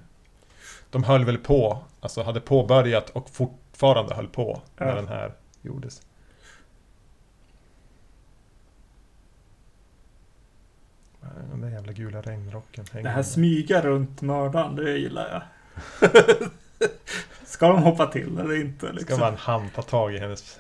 De 0.90 1.04
höll 1.04 1.26
väl 1.26 1.38
på, 1.38 1.84
alltså 2.00 2.24
hade 2.24 2.40
påbörjat 2.42 3.10
och 3.10 3.30
fortfarande 3.30 4.16
höll 4.16 4.28
på 4.28 4.62
när 4.78 4.88
Ja. 4.88 4.96
den 4.96 5.08
här 5.08 5.34
gjordes. 5.62 6.02
Den 11.52 11.62
där 11.62 11.70
jävla 11.70 11.92
gula 11.94 12.22
regnrocken 12.22 12.86
hänger 12.92 13.04
Det 13.04 13.10
här 13.10 13.16
med. 13.18 13.26
smyga 13.26 13.82
runt 13.82 14.22
mördaren, 14.22 14.76
det 14.76 14.98
gillar 14.98 15.30
jag. 16.02 16.12
Ska 17.46 17.68
de 17.68 17.84
hoppa 17.84 18.06
till 18.08 18.40
eller 18.40 18.62
inte? 18.62 18.86
Ska 18.86 18.92
Liksom? 18.96 19.20
vara 19.20 19.30
en 19.32 19.38
hand 19.38 19.70
ta 19.76 19.82
tag 19.82 20.14
i 20.16 20.18
hennes... 20.18 20.60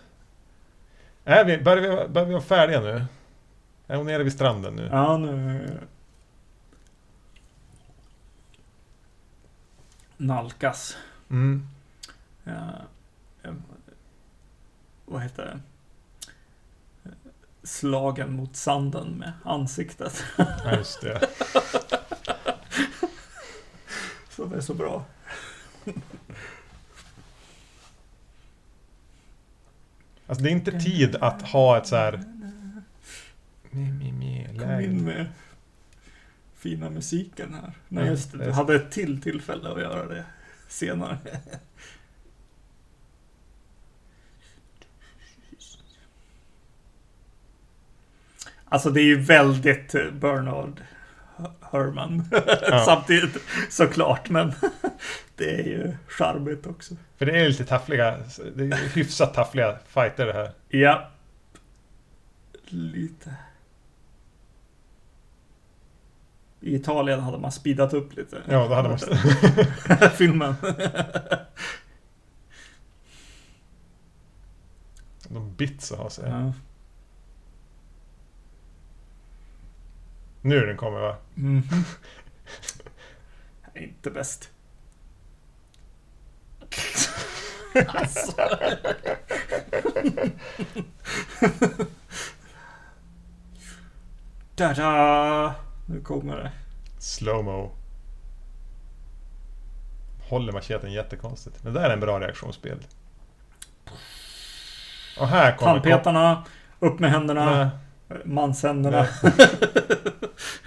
Är 1.26 1.45
vi, 1.45 1.57
börjar, 1.57 1.81
vi, 1.81 2.07
börjar 2.10 2.27
vi 2.27 2.34
vara 2.34 2.43
färdiga 2.43 2.81
nu? 2.81 3.06
Är 3.88 3.95
hon 3.95 4.06
nere 4.06 4.23
vid 4.23 4.34
stranden 4.34 4.76
nu? 4.76 4.89
Ja, 4.91 5.18
nu... 5.18 5.80
Nalkas. 10.18 10.98
Mm. 11.30 11.68
Ja, 12.43 12.72
vad 15.06 15.22
heter 15.22 15.45
det? 15.45 15.60
Slagen 17.64 18.34
mot 18.34 18.56
sanden 18.56 19.07
med 19.18 19.34
ansiktet. 19.43 20.23
Ja, 20.38 20.76
just 20.76 21.02
det. 21.02 21.30
Så 24.30 24.45
det 24.45 24.57
är 24.57 24.61
så 24.61 24.73
bra. 24.73 25.06
Alltså 30.31 30.43
det 30.43 30.49
är 30.49 30.51
inte 30.51 30.79
tid 30.79 31.15
att 31.15 31.41
ha 31.41 31.77
ett 31.77 31.87
så 31.87 31.95
här... 31.95 32.23
Mi, 33.71 33.91
mi, 33.91 34.11
mi, 34.11 34.47
Kom 34.59 34.79
in 34.79 35.03
med 35.03 35.25
fina 36.55 36.89
musiken 36.89 37.53
här. 37.53 37.73
Nej 37.87 38.03
Ja, 38.05 38.09
just 38.11 38.31
det, 38.31 38.37
det 38.37 38.43
du 38.43 38.49
är- 38.49 38.53
hade 38.53 38.75
ett 38.75 38.91
till 38.91 39.21
tillfälle 39.21 39.69
att 39.69 39.81
göra 39.81 40.05
det 40.07 40.25
senare. 40.67 41.17
Alltså 48.65 48.89
det 48.89 49.01
är 49.01 49.05
ju 49.05 49.19
väldigt 49.19 49.95
eh, 49.95 50.11
Bernard 50.11 50.81
Herman 51.72 52.23
Ja. 52.31 52.80
samtidigt 52.85 53.38
såklart 53.69 54.30
men 54.30 54.53
det 55.35 55.59
är 55.59 55.63
ju 55.63 55.93
charmigt 56.07 56.68
också. 56.68 56.95
För 57.18 57.26
det 57.26 57.39
är 57.39 57.47
lite 57.47 57.65
taffliga, 57.65 58.18
det 58.55 58.63
är 58.63 58.95
hyfsat 58.95 59.34
taffliga 59.34 59.77
fighter 59.88 60.26
det 60.26 60.34
här. 60.34 60.51
Ja. 60.69 61.09
Lite. 62.65 63.35
I 66.59 66.76
Italien 66.76 67.19
hade 67.19 67.38
man 67.38 67.51
speedat 67.51 67.93
upp 67.93 68.15
lite. 68.15 68.41
Ja, 68.49 68.68
då 68.68 68.73
hade 68.76 68.89
man... 68.89 68.99
Filmen. 70.15 70.55
De 75.27 75.55
bits 75.55 75.91
att 75.91 75.97
ha 75.97 76.09
sig. 76.09 76.30
ja. 76.30 76.53
Nu 80.41 80.65
den 80.65 80.77
kommer 80.77 80.99
va? 80.99 81.15
Mhm. 81.35 81.63
Inte 83.76 84.11
bäst. 84.11 84.49
alltså. 87.88 88.34
Da-da! 94.55 95.55
Nu 95.85 96.01
kommer 96.01 96.38
det. 96.38 96.51
Slowmo. 96.99 97.72
Håller 100.30 100.53
macheten 100.53 100.91
jättekonstigt. 100.91 101.63
Men 101.63 101.73
det 101.73 101.80
där 101.80 101.89
är 101.89 101.93
en 101.93 101.99
bra 101.99 102.19
reaktionsbild. 102.19 102.88
Och 105.19 105.27
här 105.27 105.57
kommer... 105.57 105.72
Tandpetarna, 105.72 106.43
upp 106.80 106.99
med 106.99 107.11
händerna, 107.11 107.72
Nej, 108.07 108.19
manshänderna. 108.26 109.07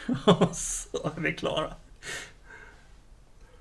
så 0.53 1.11
är 1.17 1.21
vi 1.21 1.35
klara. 1.35 1.75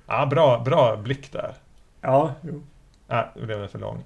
Ja, 0.06 0.26
bra, 0.26 0.60
bra 0.60 0.98
blick 0.98 1.32
där. 1.32 1.56
Ja, 2.02 2.36
jo. 2.42 2.64
Nej, 3.08 3.32
nu 3.36 3.46
blev 3.46 3.68
för 3.68 3.80
lång. 3.80 4.04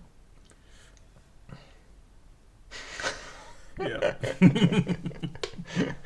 Ja. 3.75 3.85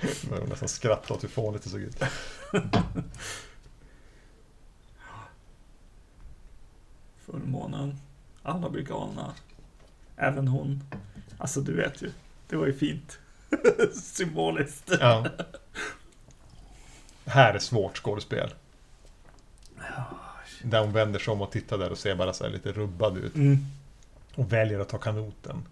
Jag 0.01 0.29
började 0.29 0.49
nästan 0.49 0.69
skratta 0.69 1.13
åt 1.13 1.23
hur 1.23 1.29
fånigt 1.29 1.63
det 1.63 1.69
såg 1.69 1.81
ut. 1.81 2.03
Fullmånen. 7.25 7.97
Alla 8.43 8.69
blir 8.69 8.83
galna. 8.83 9.33
Även 10.15 10.47
hon. 10.47 10.83
Alltså 11.37 11.61
du 11.61 11.75
vet 11.75 12.01
ju. 12.01 12.11
Det 12.47 12.55
var 12.55 12.65
ju 12.65 12.73
fint. 12.73 13.19
Symboliskt. 13.93 14.91
Ja. 14.99 15.25
Här 17.25 17.53
är 17.53 17.59
svårt 17.59 17.97
skådespel. 17.97 18.53
Där 20.63 20.79
hon 20.81 20.91
vänder 20.93 21.19
sig 21.19 21.31
om 21.31 21.41
och 21.41 21.51
tittar 21.51 21.77
där 21.77 21.91
och 21.91 21.97
ser 21.97 22.15
bara 22.15 22.33
så 22.33 22.47
lite 22.47 22.71
rubbad 22.71 23.17
ut. 23.17 23.35
Mm. 23.35 23.57
Och 24.35 24.53
väljer 24.53 24.79
att 24.79 24.89
ta 24.89 24.97
kanoten. 24.97 25.63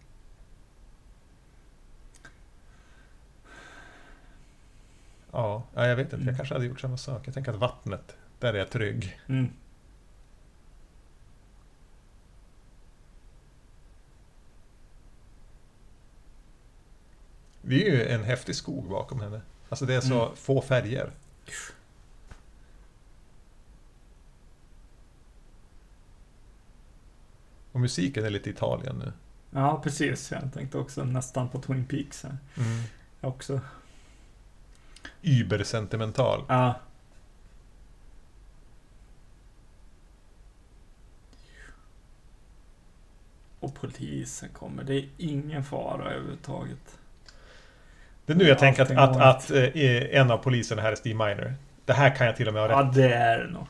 Ja, 5.32 5.64
ja, 5.76 5.88
jag 5.88 5.96
vet 5.96 6.04
inte. 6.06 6.16
Jag 6.16 6.22
Mm. 6.22 6.36
kanske 6.38 6.56
hade 6.56 6.66
gjort 6.66 6.80
samma 6.82 6.98
sak. 6.98 7.28
Jag 7.28 7.34
tänker 7.34 7.52
att 7.52 7.58
vattnet, 7.60 8.16
där 8.40 8.54
är 8.54 8.58
jag 8.58 8.70
trygg. 8.70 9.20
Mm. 9.28 9.50
Det 17.62 17.88
är 17.88 17.92
ju 17.92 18.08
en 18.08 18.24
häftig 18.24 18.56
skog 18.56 18.90
bakom 18.90 19.20
henne. 19.20 19.42
Alltså 19.70 19.86
det 19.86 19.96
är 19.96 20.02
så 20.02 20.22
Mm. 20.26 20.36
få 20.36 20.62
färger. 20.62 21.12
Och 27.72 27.80
musiken 27.80 28.26
är 28.26 28.30
lite 28.30 28.50
Italien 28.50 28.96
nu. 28.96 29.14
Ja, 29.52 29.82
precis. 29.84 30.32
Jag 30.32 30.54
tänkte 30.54 30.78
också 30.78 31.04
nästan 31.04 31.50
på 31.50 31.62
Twin 31.62 31.86
Peaks. 31.86 32.24
Här. 32.24 32.38
Mm. 32.58 32.84
Också. 33.22 33.62
Übersentimental. 35.22 36.46
Ja. 36.48 36.80
Och 43.60 43.76
polisen 43.76 44.50
kommer. 44.50 44.84
Det 44.84 44.96
är 44.96 45.10
ingen 45.18 45.64
fara 45.64 46.12
överhuvudtaget. 46.12 47.00
Det 48.30 48.34
är 48.34 48.38
nu 48.38 48.44
jag 48.44 48.56
Ja, 48.56 48.60
tänker 48.60 48.82
att, 48.84 48.92
allting 48.98 49.22
att, 49.22 49.36
att 49.36 49.52
eh, 49.76 50.20
en 50.22 50.32
av 50.32 50.38
poliserna 50.38 50.82
här 50.82 50.92
är 50.92 50.96
Steve 50.96 51.26
Miner. 51.28 51.56
Det 51.86 51.94
här 51.94 52.16
kan 52.16 52.28
jag 52.28 52.36
till 52.36 52.48
och 52.48 52.54
med 52.54 52.64
ha 52.64 52.70
Ja, 52.70 52.82
rätt. 52.88 52.94
det 52.96 53.14
är 53.14 53.40
det 53.40 53.52
nog. 53.52 53.66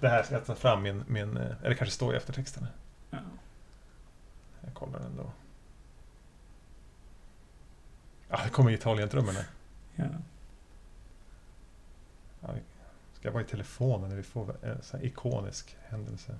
Det 0.00 0.08
här 0.08 0.22
ska 0.22 0.34
jag 0.34 0.46
ta 0.46 0.54
fram 0.54 0.82
min, 0.82 1.04
min 1.06 1.36
eh, 1.36 1.46
eller 1.64 1.74
kanske 1.74 1.94
står 1.94 2.14
i 2.14 2.16
eftertexterna. 2.16 2.66
Ja. 3.10 3.18
Jag 4.64 4.74
kollar 4.74 4.98
den 5.00 5.16
då. 5.16 5.30
Ja, 8.28 8.40
det 8.44 8.50
kommer 8.50 8.70
Italien-trummorna. 8.70 9.40
Ja. 9.96 10.04
Ja, 12.40 12.48
ska 13.20 13.30
vara 13.30 13.42
i 13.42 13.46
telefonen 13.46 14.08
när 14.08 14.16
vi 14.16 14.22
får 14.22 14.56
en 14.62 14.82
sån 14.82 15.00
här 15.00 15.06
ikonisk 15.06 15.76
händelse. 15.88 16.34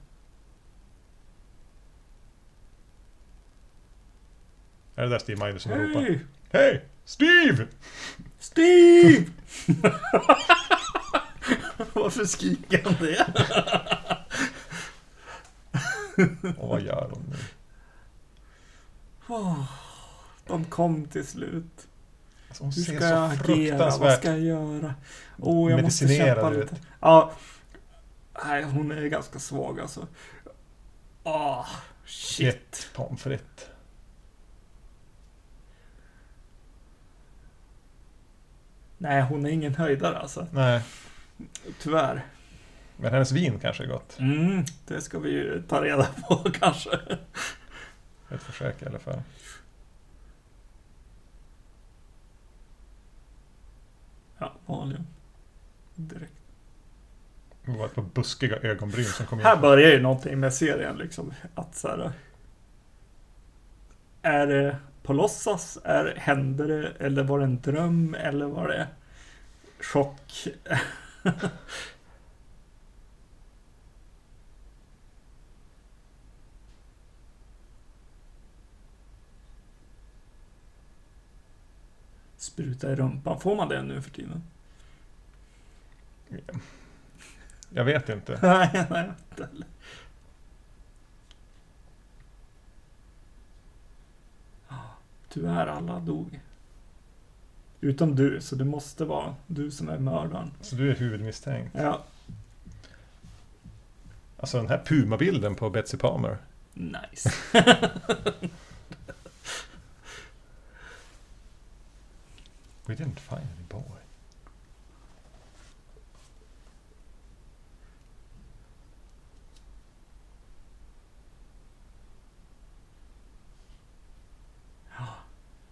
Är 4.99 5.03
det 5.03 5.09
där 5.09 5.19
Steve 5.19 5.47
Miner 5.47 5.59
som 5.59 5.73
ropar? 5.73 6.20
Hej! 6.53 6.85
Steve! 7.05 7.66
Steve! 8.39 9.25
Varför 11.93 12.25
skriker 12.25 12.83
han 12.85 12.95
det? 13.01 13.27
Och 16.57 16.69
vad 16.69 16.83
gör 16.83 17.11
hon 17.11 17.25
nu? 17.31 17.37
De 20.47 20.65
kom 20.65 21.05
till 21.05 21.27
slut. 21.27 21.89
Alltså 22.49 22.65
Hur 22.65 22.73
ska 22.73 22.93
jag 22.93 23.33
agera? 23.33 23.97
Vad 23.99 24.19
ska 24.19 24.29
jag 24.29 24.41
göra? 24.41 24.95
Oh, 25.39 25.70
jag 25.70 25.83
måste 25.83 26.09
kämpa 26.09 26.51
lite. 26.51 26.77
Ja. 27.01 27.33
Nej, 28.45 28.62
hon 28.62 28.93
är 28.93 29.07
ganska 29.07 29.39
svag 29.39 29.81
alltså. 29.81 30.07
Åh, 31.25 31.66
shit. 32.05 32.55
Ett 32.55 32.89
pommes 32.95 33.23
frites. 33.23 33.68
Nej, 38.99 39.23
hon 39.23 39.47
är 39.47 39.51
ingen 39.51 39.75
höjdare 39.75 40.19
alltså. 40.19 40.47
Nej, 40.53 40.83
Tyvärr. 41.79 42.25
men 42.97 43.12
hennes 43.12 43.33
vin 43.33 43.59
kanske 43.59 43.85
är 43.85 43.89
gott. 43.89 44.16
Mm, 44.19 44.65
det 44.87 45.01
ska 45.01 45.19
vi 45.19 45.31
ju 45.31 45.62
ta 45.69 45.85
reda 45.85 46.07
på 46.29 46.37
kanske. 46.61 46.91
Ett 48.31 48.43
försök 48.43 48.83
i 48.83 48.87
alla 48.87 48.99
fall. 48.99 49.23
Ja, 54.39 54.53
vanligen. 54.66 55.07
Direkt. 55.95 56.33
Det 57.65 57.70
var 57.79 57.87
ett 57.87 57.95
par 57.95 58.03
buskiga 58.03 58.57
ögonbryn 58.57 59.05
som 59.05 59.27
kom 59.27 59.39
in. 59.41 59.47
Här 59.47 59.57
börjar 59.57 59.91
ju 59.91 60.01
någonting 60.03 60.41
med 60.41 60.55
serien 60.55 60.97
liksom. 60.97 61.35
Att 61.55 61.75
så 61.77 61.89
här, 61.89 62.12
Är 64.23 64.47
det 64.47 64.77
på 65.03 65.12
låtsas? 65.12 65.79
Är, 65.85 66.15
hände 66.16 66.66
det? 66.66 66.93
Eller 66.99 67.23
var 67.23 67.39
det 67.39 67.45
en 67.45 67.61
dröm? 67.61 68.15
Eller 68.15 68.47
var 68.47 68.69
det 68.69 68.89
chock? 69.81 70.49
Spruta 82.37 82.93
i 82.93 82.95
rumpan. 82.95 83.41
Får 83.41 83.57
man 83.57 83.69
det 83.69 83.83
nu 83.83 84.03
för 84.03 84.11
tiden? 84.11 84.43
Jag 87.70 87.85
vet 87.85 88.09
inte. 88.09 88.39
Nej, 88.43 88.87
nej, 88.91 89.11
inte 89.31 89.49
tyvärr 95.39 95.66
alla 95.66 96.01
dog. 96.01 96.40
Utom 97.81 98.16
du, 98.16 98.40
så 98.40 98.56
det 98.56 98.65
måste 98.65 99.05
vara 99.05 99.35
du 99.47 99.70
som 99.70 99.89
är 99.89 99.98
mördaren. 99.98 100.51
Så 100.60 100.77
du 100.77 100.90
är 100.90 100.94
huvudmisstänkt? 100.94 101.77
Ja. 101.78 102.05
Alltså 104.36 104.56
den 104.56 104.69
här 104.69 104.82
Puma-bilden 104.85 105.55
på 105.55 105.70
Betsy 105.70 105.97
Palmer. 105.97 106.39
Nice. 106.74 107.32
We 112.86 112.94
didn't 112.94 113.19
find 113.19 113.40
any 113.40 113.65
boy. 113.69 113.98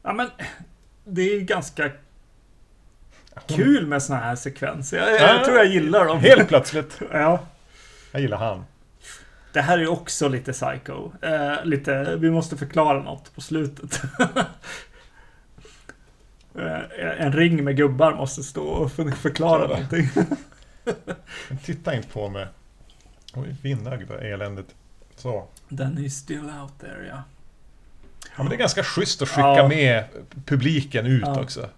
Ja, 0.06 0.12
men 0.12 0.30
det 1.04 1.22
är 1.22 1.40
ganska 1.40 1.82
Hon- 3.34 3.56
kul 3.56 3.86
med 3.86 4.02
såna 4.02 4.18
här 4.18 4.36
sekvenser. 4.36 4.96
Jag, 4.98 5.10
Ja. 5.20 5.34
jag 5.36 5.44
tror 5.44 5.56
jag 5.56 5.66
gillar 5.66 6.04
dem. 6.04 6.18
Helt 6.18 6.48
plötsligt. 6.48 7.00
Ja. 7.12 7.46
Jag 8.12 8.22
gillar 8.22 8.36
han. 8.38 8.64
Det 9.52 9.60
här 9.60 9.78
är 9.78 9.86
också 9.90 10.28
lite 10.28 10.52
psycho. 10.52 11.10
Eh, 11.22 11.64
lite, 11.64 12.16
vi 12.16 12.30
måste 12.30 12.56
förklara 12.56 13.02
något 13.02 13.34
på 13.34 13.40
slutet. 13.40 14.00
eh, 16.54 17.20
en 17.26 17.32
ring 17.32 17.64
med 17.64 17.76
gubbar 17.76 18.14
måste 18.14 18.42
stå 18.42 18.64
och 18.66 18.92
för- 18.92 19.10
förklara 19.10 19.66
någonting. 19.68 20.08
Titta 21.64 21.94
inte 21.94 22.08
på 22.08 22.28
mig. 22.28 22.46
Oj, 23.34 23.56
vinnögda 23.62 24.18
eländet. 24.20 24.66
Så. 25.16 25.48
Den 25.68 26.04
är 26.04 26.08
still 26.08 26.44
out 26.62 26.78
there, 26.80 27.06
ja. 27.08 27.22
Ja, 28.36 28.42
men 28.42 28.48
det 28.48 28.54
är 28.54 28.58
ganska 28.58 28.82
schysst 28.84 29.22
att 29.22 29.28
skicka 29.28 29.56
Ja. 29.56 29.68
med 29.68 30.04
publiken 30.44 31.06
ut 31.06 31.22
Ja. 31.26 31.40
också. 31.42 31.68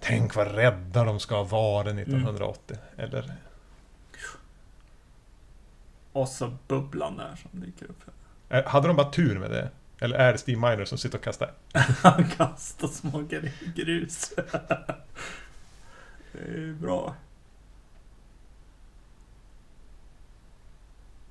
Tänk 0.00 0.34
vad 0.34 0.54
rädda 0.54 1.04
de 1.04 1.20
ska 1.20 1.42
varit 1.42 1.94
1980. 1.94 2.76
Eller? 2.96 3.32
Och 6.12 6.28
så 6.28 6.56
bubblan 6.68 7.16
där 7.16 7.36
som 7.42 7.60
dyker 7.60 7.86
upp. 7.86 8.00
Hade 8.66 8.86
de 8.86 8.96
bara 8.96 9.10
tur 9.10 9.38
med 9.38 9.50
det? 9.50 9.70
Eller 10.00 10.16
är 10.18 10.32
det 10.32 10.38
Steve 10.38 10.60
Miner 10.70 10.84
som 10.84 10.98
sitter 10.98 11.18
och 11.18 11.24
kastar? 11.24 11.52
Han 12.02 12.28
kastar 12.36 12.88
små 12.88 13.18
gr- 13.22 13.72
grus. 13.74 14.32
det 16.32 16.38
är 16.38 16.72
bra. 16.80 17.14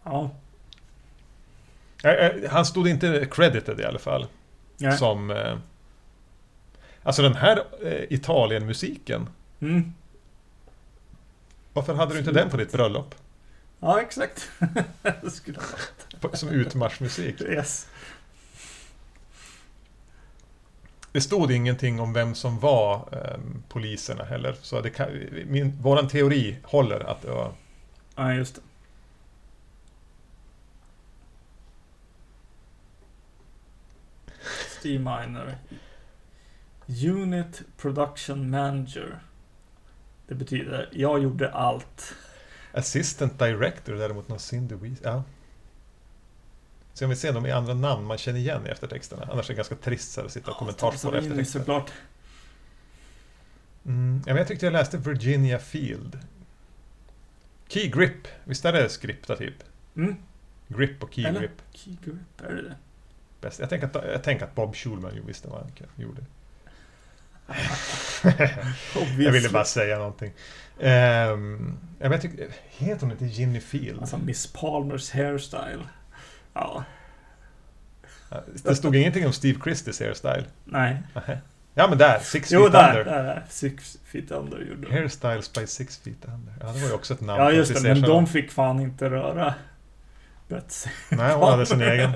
Ja. 0.03 0.31
Eh, 2.03 2.11
eh, 2.11 2.49
Han 2.52 2.65
stod 2.65 2.88
inte 2.88 3.28
credited 3.32 3.80
i 3.80 3.86
alla 3.86 3.99
fall. 3.99 4.28
Nej. 4.78 4.98
Som... 4.98 5.32
eh, 5.32 5.57
Alltså 7.03 7.22
den 7.22 7.36
här 7.36 7.64
Italien-musiken. 8.10 9.30
Mm. 9.60 9.94
Varför 11.74 11.94
hade 11.94 12.14
du 12.14 12.19
inte 12.19 12.32
den 12.32 12.49
på 12.49 12.57
ditt 12.57 12.72
bröllop? 12.72 13.15
Ja, 13.80 14.02
exakt. 14.02 14.49
det 15.22 15.32
skulle 15.32 15.60
Som 16.34 16.49
utmarschmusik. 16.49 17.41
Yes. 17.41 17.88
Det 21.11 21.22
stod 21.22 21.52
ingenting 21.52 21.99
om 21.99 22.14
vem 22.14 22.36
som 22.36 22.60
var 22.60 22.95
eh, 23.11 23.40
poliserna 23.69 24.24
heller. 24.24 24.56
Så 24.61 24.82
det 24.82 24.90
kan, 24.90 25.07
min, 25.45 25.82
våran 25.82 26.07
teori 26.07 26.57
håller 26.64 26.99
att 26.99 27.22
det 27.22 27.32
var... 27.32 27.52
Ja, 28.15 28.34
just 28.34 28.56
det. 28.56 28.61
Steve 34.88 34.99
Miner. 34.99 35.57
Unit 36.88 37.61
Production 37.77 38.49
Manager. 38.49 39.19
Det 40.27 40.35
betyder, 40.35 40.89
jag 40.91 41.23
gjorde 41.23 41.51
allt. 41.51 42.15
Assistant 42.72 43.39
Director 43.39 43.93
däremot 43.93 44.27
någon 44.27 44.39
Cindy 44.39 44.76
Wees. 44.76 44.99
Ja. 45.03 45.23
Se 46.93 47.05
om 47.05 47.09
vi 47.09 47.15
ser 47.15 47.34
några 47.34 47.55
andra 47.55 47.73
namn 47.73 48.05
man 48.05 48.18
känner 48.18 48.39
igen 48.39 48.68
i 48.68 48.69
eftertexterna. 48.69 49.27
Annars 49.31 49.45
är 49.45 49.53
det 49.53 49.57
ganska 49.57 49.76
trist 49.76 50.11
så 50.11 50.22
att 50.22 50.31
sitta 50.31 50.51
och 50.51 50.73
Savini 50.80 51.18
eftertexter. 51.18 51.59
såklart. 51.59 51.91
Mm, 53.85 54.18
ja, 54.26 54.34
men 54.34 54.38
jag 54.38 54.47
tyckte 54.47 54.65
jag 54.65 54.73
läste 54.73 54.97
Virginia 54.97 55.59
Field. 55.59 56.19
Key 57.68 57.88
Grip. 57.89 58.27
Visst 58.43 58.65
är 58.65 58.73
det 58.73 58.89
skripta 58.89 59.35
typ? 59.35 59.64
Mm. 59.95 60.15
Grip 60.68 61.03
och 61.03 61.14
Key 61.14 61.26
Eller? 61.26 61.39
Grip. 61.39 61.61
Key 61.73 61.95
grip, 62.05 62.41
är 62.41 62.55
det 62.55 62.61
det? 62.61 62.76
Bäst. 63.41 63.59
Jag, 63.59 63.69
tänker 63.69 63.88
att, 63.88 64.05
jag 64.11 64.23
tänker 64.23 64.45
att 64.45 64.55
Bob 64.55 64.76
Schulman 64.76 65.15
ju 65.15 65.22
visste 65.22 65.47
vad 65.47 65.59
han 65.59 65.72
gjorde. 65.95 66.22
Jag 69.23 69.31
ville 69.31 69.49
bara 69.49 69.65
säga 69.65 69.97
någonting. 69.97 70.31
Um, 70.80 71.77
jag, 71.99 72.22
tycker, 72.22 72.47
heter 72.69 73.01
hon 73.01 73.11
inte 73.11 73.26
Ginny 73.26 73.59
Field? 73.59 73.99
Alltså 73.99 74.18
Miss 74.18 74.47
Palmers 74.53 75.11
hairstyle. 75.11 75.84
Ja, 76.53 76.84
Det 78.64 78.76
stod 78.76 78.95
ingenting 78.95 79.26
om 79.26 79.34
Steve 79.34 79.59
Christies 79.64 79.99
hairstyle. 79.99 80.45
nej. 80.65 80.97
Ja 81.73 81.88
men 81.88 81.97
där, 81.97 82.19
Six 82.19 82.51
Jo, 82.51 82.61
Feet 82.61 82.72
där, 82.73 82.89
Under. 82.99 83.05
där, 83.14 83.23
där. 83.23 83.45
Six 83.49 83.97
feet 84.05 84.31
under 84.31 84.57
gjorde 84.59 84.88
de. 84.88 84.91
Hairstyles 84.93 85.53
by 85.53 85.68
Six 85.68 85.97
Feet 85.97 86.26
Under. 86.26 86.53
Ja, 86.59 86.65
det 86.65 86.80
var 86.80 86.88
ju 86.88 86.93
också 86.93 87.14
ett 87.14 87.22
namn. 87.22 87.41
Ja, 87.43 87.51
just 87.51 87.76
en 87.77 87.84
det. 87.84 87.93
Men 87.93 88.01
de 88.01 88.27
fick 88.27 88.51
fan 88.51 88.80
inte 88.80 89.09
röra 89.09 89.53
Betsy. 90.47 90.89
Nej, 91.09 91.34
hon 91.34 91.49
hade 91.49 91.65
sin 91.65 91.81
egen. 91.91 92.11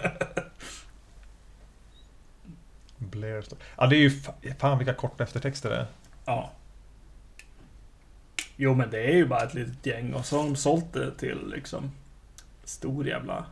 Blair 3.09 3.41
står- 3.41 3.59
Ja, 3.77 3.87
det 3.87 3.95
är 3.95 3.99
ju 3.99 4.09
fa- 4.09 4.55
fan 4.59 4.77
vilka 4.77 4.93
korta 4.93 5.23
eftertexter 5.23 5.69
det 5.69 5.75
är. 5.75 5.85
Ja. 6.25 6.51
Jo, 8.55 8.73
men 8.73 8.89
det 8.89 8.99
är 9.03 9.15
ju 9.15 9.25
bara 9.25 9.43
ett 9.43 9.53
litet 9.53 9.85
gäng 9.85 10.13
och 10.13 10.25
så 10.25 10.37
har 10.37 10.43
de 10.43 10.55
sålt 10.55 10.93
det 10.93 11.11
till 11.17 11.47
liksom 11.47 11.91
stor 12.63 13.07
jävla... 13.07 13.45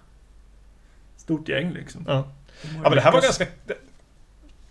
Stort 1.18 1.50
gäng 1.50 1.72
liksom. 1.74 2.06
Ja. 2.08 2.14
De 2.14 2.68
Ja, 2.76 2.82
men 2.82 2.92
det 2.92 3.02
här 3.02 3.12
var 3.12 3.22
ganska... 3.22 3.46
det- 3.66 3.78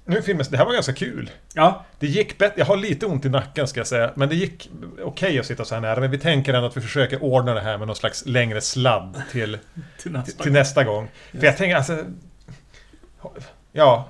Nu 0.04 0.22
filmas 0.22 0.48
det 0.48 0.56
här 0.56 0.64
var 0.64 0.72
ganska 0.72 0.92
kul. 0.92 1.30
Ja, 1.54 1.84
Det 1.98 2.06
gick 2.06 2.38
bättre. 2.38 2.54
Jag 2.58 2.66
har 2.66 2.76
lite 2.76 3.06
ont 3.06 3.24
i 3.24 3.28
nacken 3.28 3.68
ska 3.68 3.80
jag 3.80 3.86
säga. 3.86 4.12
Men 4.16 4.28
det 4.28 4.34
gick 4.34 4.70
okej 5.02 5.38
att 5.38 5.46
sitta 5.46 5.64
så 5.64 5.74
här 5.74 5.82
nära. 5.82 6.00
Men 6.00 6.10
vi 6.10 6.18
tänker 6.18 6.54
ändå 6.54 6.68
att 6.68 6.76
vi 6.76 6.80
försöker 6.80 7.22
ordna 7.22 7.54
det 7.54 7.60
här 7.60 7.78
med 7.78 7.86
någon 7.86 7.96
slags 7.96 8.26
längre 8.26 8.60
sladd 8.60 9.22
till, 9.32 9.58
till 9.62 9.82
till, 10.02 10.12
nästa 10.12 10.42
till 10.42 10.52
nästa 10.52 10.84
gång. 10.84 11.08
För 11.30 11.44
jag 11.44 11.56
tänker 11.56 11.76
alltså... 11.76 12.04
Ja. 13.72 14.08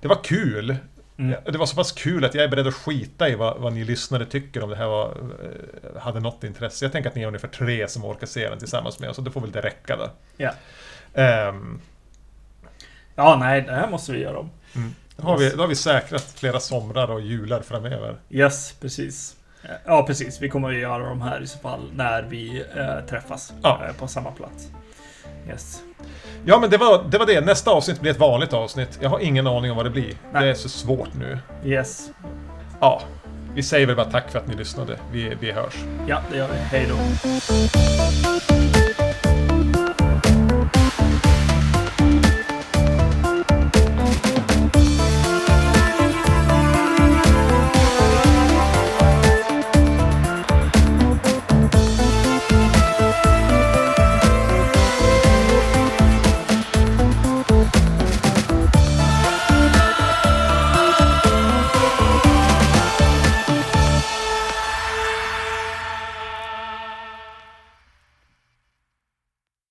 Det 0.00 0.08
var 0.08 0.24
kul. 0.24 0.76
Mm. 1.16 1.40
Det 1.44 1.58
var 1.58 1.66
så 1.66 1.76
pass 1.76 1.92
kul 1.92 2.24
att 2.24 2.34
jag 2.34 2.44
är 2.44 2.48
beredd 2.48 2.66
att 2.66 2.74
skita 2.74 3.28
i 3.28 3.34
vad, 3.34 3.60
vad 3.60 3.72
ni 3.72 3.84
lyssnare 3.84 4.26
tycker 4.26 4.62
om 4.62 4.70
det 4.70 4.76
här 4.76 4.86
var, 4.86 5.16
eh, 5.94 6.00
hade 6.02 6.20
något 6.20 6.44
intresse. 6.44 6.84
Jag 6.84 6.92
tänker 6.92 7.10
att 7.10 7.16
ni 7.16 7.22
är 7.22 7.26
ungefär 7.26 7.48
tre 7.48 7.88
som 7.88 8.04
orkar 8.04 8.26
se 8.26 8.48
den 8.48 8.58
tillsammans 8.58 9.00
med 9.00 9.10
oss, 9.10 9.18
och 9.18 9.24
det 9.24 9.30
får 9.30 9.40
väl 9.40 9.52
det 9.52 9.60
räcka 9.60 9.96
då. 9.96 10.10
Ja. 10.36 10.50
Ehm, 11.14 11.80
Ja, 13.14 13.36
nej, 13.40 13.62
det 13.62 13.72
här 13.72 13.88
måste 13.90 14.12
vi 14.12 14.18
göra 14.20 14.38
om. 14.38 14.50
då, 15.16 15.22
har 15.22 15.38
vi, 15.38 15.50
då 15.50 15.60
har 15.62 15.66
vi 15.68 15.74
säkrat 15.76 16.22
flera 16.36 16.60
somrar 16.60 17.10
och 17.10 17.20
jular 17.20 17.60
framöver. 17.62 18.16
Yes, 18.30 18.72
precis. 18.80 19.36
Ja, 19.84 20.06
precis. 20.06 20.40
Vi 20.42 20.48
kommer 20.48 20.68
att 20.68 20.74
göra 20.76 21.08
de 21.08 21.22
här 21.22 21.40
i 21.42 21.46
så 21.46 21.58
fall 21.58 21.90
när 21.94 22.22
vi 22.22 22.64
eh, 22.76 23.00
träffas 23.08 23.52
Ja. 23.62 23.80
eh, 23.88 23.94
på 23.96 24.08
samma 24.08 24.30
plats. 24.30 24.68
Yes. 25.48 25.82
Ja, 26.44 26.58
men 26.58 26.70
det 26.70 26.76
var, 26.76 27.04
det 27.10 27.18
var 27.18 27.26
det. 27.26 27.40
Nästa 27.40 27.70
avsnitt 27.70 28.00
blir 28.00 28.10
ett 28.10 28.18
vanligt 28.18 28.52
avsnitt. 28.52 28.98
Jag 29.00 29.10
har 29.10 29.20
ingen 29.20 29.46
aning 29.46 29.70
om 29.70 29.76
vad 29.76 29.86
det 29.86 29.90
blir. 29.90 30.14
Nej. 30.32 30.42
Det 30.42 30.50
är 30.50 30.54
så 30.54 30.68
svårt 30.68 31.08
nu. 31.18 31.38
Yes. 31.64 32.10
Ja, 32.80 33.02
vi 33.54 33.62
säger 33.62 33.86
väl 33.86 33.96
bara 33.96 34.10
tack 34.10 34.30
för 34.30 34.38
att 34.38 34.46
ni 34.46 34.54
lyssnade. 34.54 34.98
Vi, 35.12 35.36
vi 35.40 35.52
hörs. 35.52 35.74
Ja, 36.06 36.18
det 36.30 36.36
gör 36.36 36.48
vi. 36.48 36.58
Hej 36.58 36.86
då. 36.88 36.96